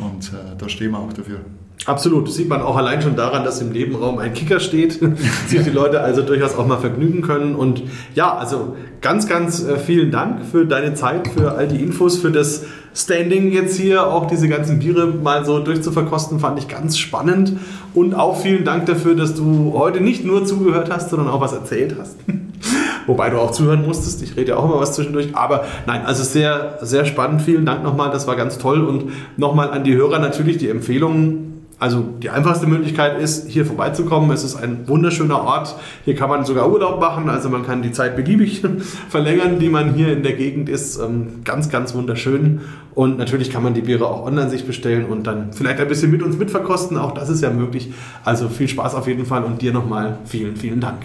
und 0.01 0.33
äh, 0.33 0.57
da 0.57 0.69
stehen 0.69 0.93
wir 0.93 0.99
auch 0.99 1.13
dafür. 1.13 1.41
Absolut. 1.87 2.29
Das 2.29 2.37
sieht 2.37 2.49
man 2.49 2.63
auch 2.63 2.77
allein 2.77 3.03
schon 3.03 3.17
daran, 3.17 3.45
dass 3.45 3.61
im 3.61 3.71
Nebenraum 3.71 4.19
ein 4.19 4.33
Kicker 4.35 4.61
steht, 4.61 5.01
sich 5.47 5.63
die 5.63 5.71
Leute 5.71 6.01
also 6.01 6.23
durchaus 6.23 6.55
auch 6.55 6.67
mal 6.67 6.79
vergnügen 6.79 7.23
können. 7.23 7.55
Und 7.55 7.83
ja, 8.15 8.37
also 8.37 8.77
ganz, 9.01 9.27
ganz 9.29 9.65
äh, 9.65 9.79
vielen 9.79 10.11
Dank 10.11 10.45
für 10.45 10.65
deine 10.65 10.95
Zeit, 10.95 11.29
für 11.29 11.53
all 11.53 11.69
die 11.69 11.83
Infos, 11.83 12.19
für 12.19 12.31
das 12.31 12.65
Standing 12.95 13.51
jetzt 13.53 13.79
hier, 13.79 14.07
auch 14.07 14.27
diese 14.27 14.49
ganzen 14.49 14.79
Biere 14.79 15.07
mal 15.07 15.47
so 15.47 15.59
durchzuverkosten, 15.61 16.41
fand 16.41 16.59
ich 16.59 16.69
ganz 16.69 16.99
spannend. 16.99 17.55
Und 17.95 18.15
auch 18.15 18.41
vielen 18.41 18.65
Dank 18.65 18.87
dafür, 18.87 19.15
dass 19.15 19.35
du 19.35 19.73
heute 19.75 20.01
nicht 20.01 20.25
nur 20.25 20.45
zugehört 20.45 20.91
hast, 20.91 21.11
sondern 21.11 21.29
auch 21.29 21.41
was 21.41 21.53
erzählt 21.53 21.97
hast. 21.99 22.17
Wobei 23.07 23.31
du 23.31 23.39
auch 23.39 23.51
zuhören 23.51 23.85
musstest. 23.85 24.23
Ich 24.23 24.37
rede 24.37 24.51
ja 24.51 24.57
auch 24.59 24.65
immer 24.65 24.79
was 24.79 24.93
zwischendurch. 24.93 25.35
Aber 25.35 25.65
nein, 25.87 26.05
also 26.05 26.23
sehr, 26.23 26.79
sehr 26.83 27.05
spannend. 27.05 27.43
Vielen 27.43 27.67
Dank 27.67 27.83
nochmal. 27.83 28.11
Das 28.13 28.29
war 28.29 28.37
ganz 28.37 28.59
toll. 28.59 28.83
Und 28.83 29.07
nochmal 29.37 29.71
an 29.71 29.83
die 29.83 29.95
Hörer 29.95 30.21
natürlich 30.21 30.59
die 30.59 30.69
Empfehlung 30.69 31.52
also 31.83 32.01
die 32.01 32.31
einfachste 32.31 32.69
Möglichkeit 32.69 33.21
ist, 33.21 33.49
hier 33.49 33.67
vorbeizukommen. 33.67 34.31
Es 34.31 34.45
ist 34.45 34.55
ein 34.55 34.87
wunderschöner 34.87 35.43
Ort. 35.43 35.75
Hier 36.05 36.15
kann 36.15 36.29
man 36.29 36.45
sogar 36.45 36.71
Urlaub 36.71 37.01
machen. 37.01 37.29
Also 37.29 37.49
man 37.49 37.67
kann 37.67 37.83
die 37.83 37.91
Zeit 37.91 38.15
beliebig 38.15 38.63
verlängern, 39.09 39.59
die 39.59 39.69
man 39.69 39.95
hier 39.95 40.13
in 40.13 40.23
der 40.23 40.35
Gegend 40.35 40.69
ist. 40.69 41.01
Ähm, 41.01 41.41
ganz, 41.43 41.71
ganz 41.71 41.93
wunderschön. 41.93 42.61
Und 42.95 43.19
natürlich 43.19 43.51
kann 43.51 43.65
man 43.65 43.75
die 43.75 43.81
Biere 43.81 44.07
auch 44.07 44.25
online 44.25 44.49
sich 44.49 44.65
bestellen 44.65 45.07
und 45.07 45.27
dann 45.27 45.53
vielleicht 45.53 45.81
ein 45.81 45.89
bisschen 45.89 46.13
mit 46.13 46.23
uns 46.23 46.39
mitverkosten. 46.39 46.97
Auch 46.97 47.15
das 47.15 47.29
ist 47.29 47.43
ja 47.43 47.51
möglich. 47.51 47.93
Also 48.25 48.49
viel 48.49 48.69
Spaß 48.69 48.95
auf 48.95 49.09
jeden 49.09 49.27
Fall 49.27 49.43
und 49.43 49.61
dir 49.61 49.73
nochmal 49.73 50.21
vielen, 50.25 50.55
vielen 50.55 50.79
Dank. 50.79 51.03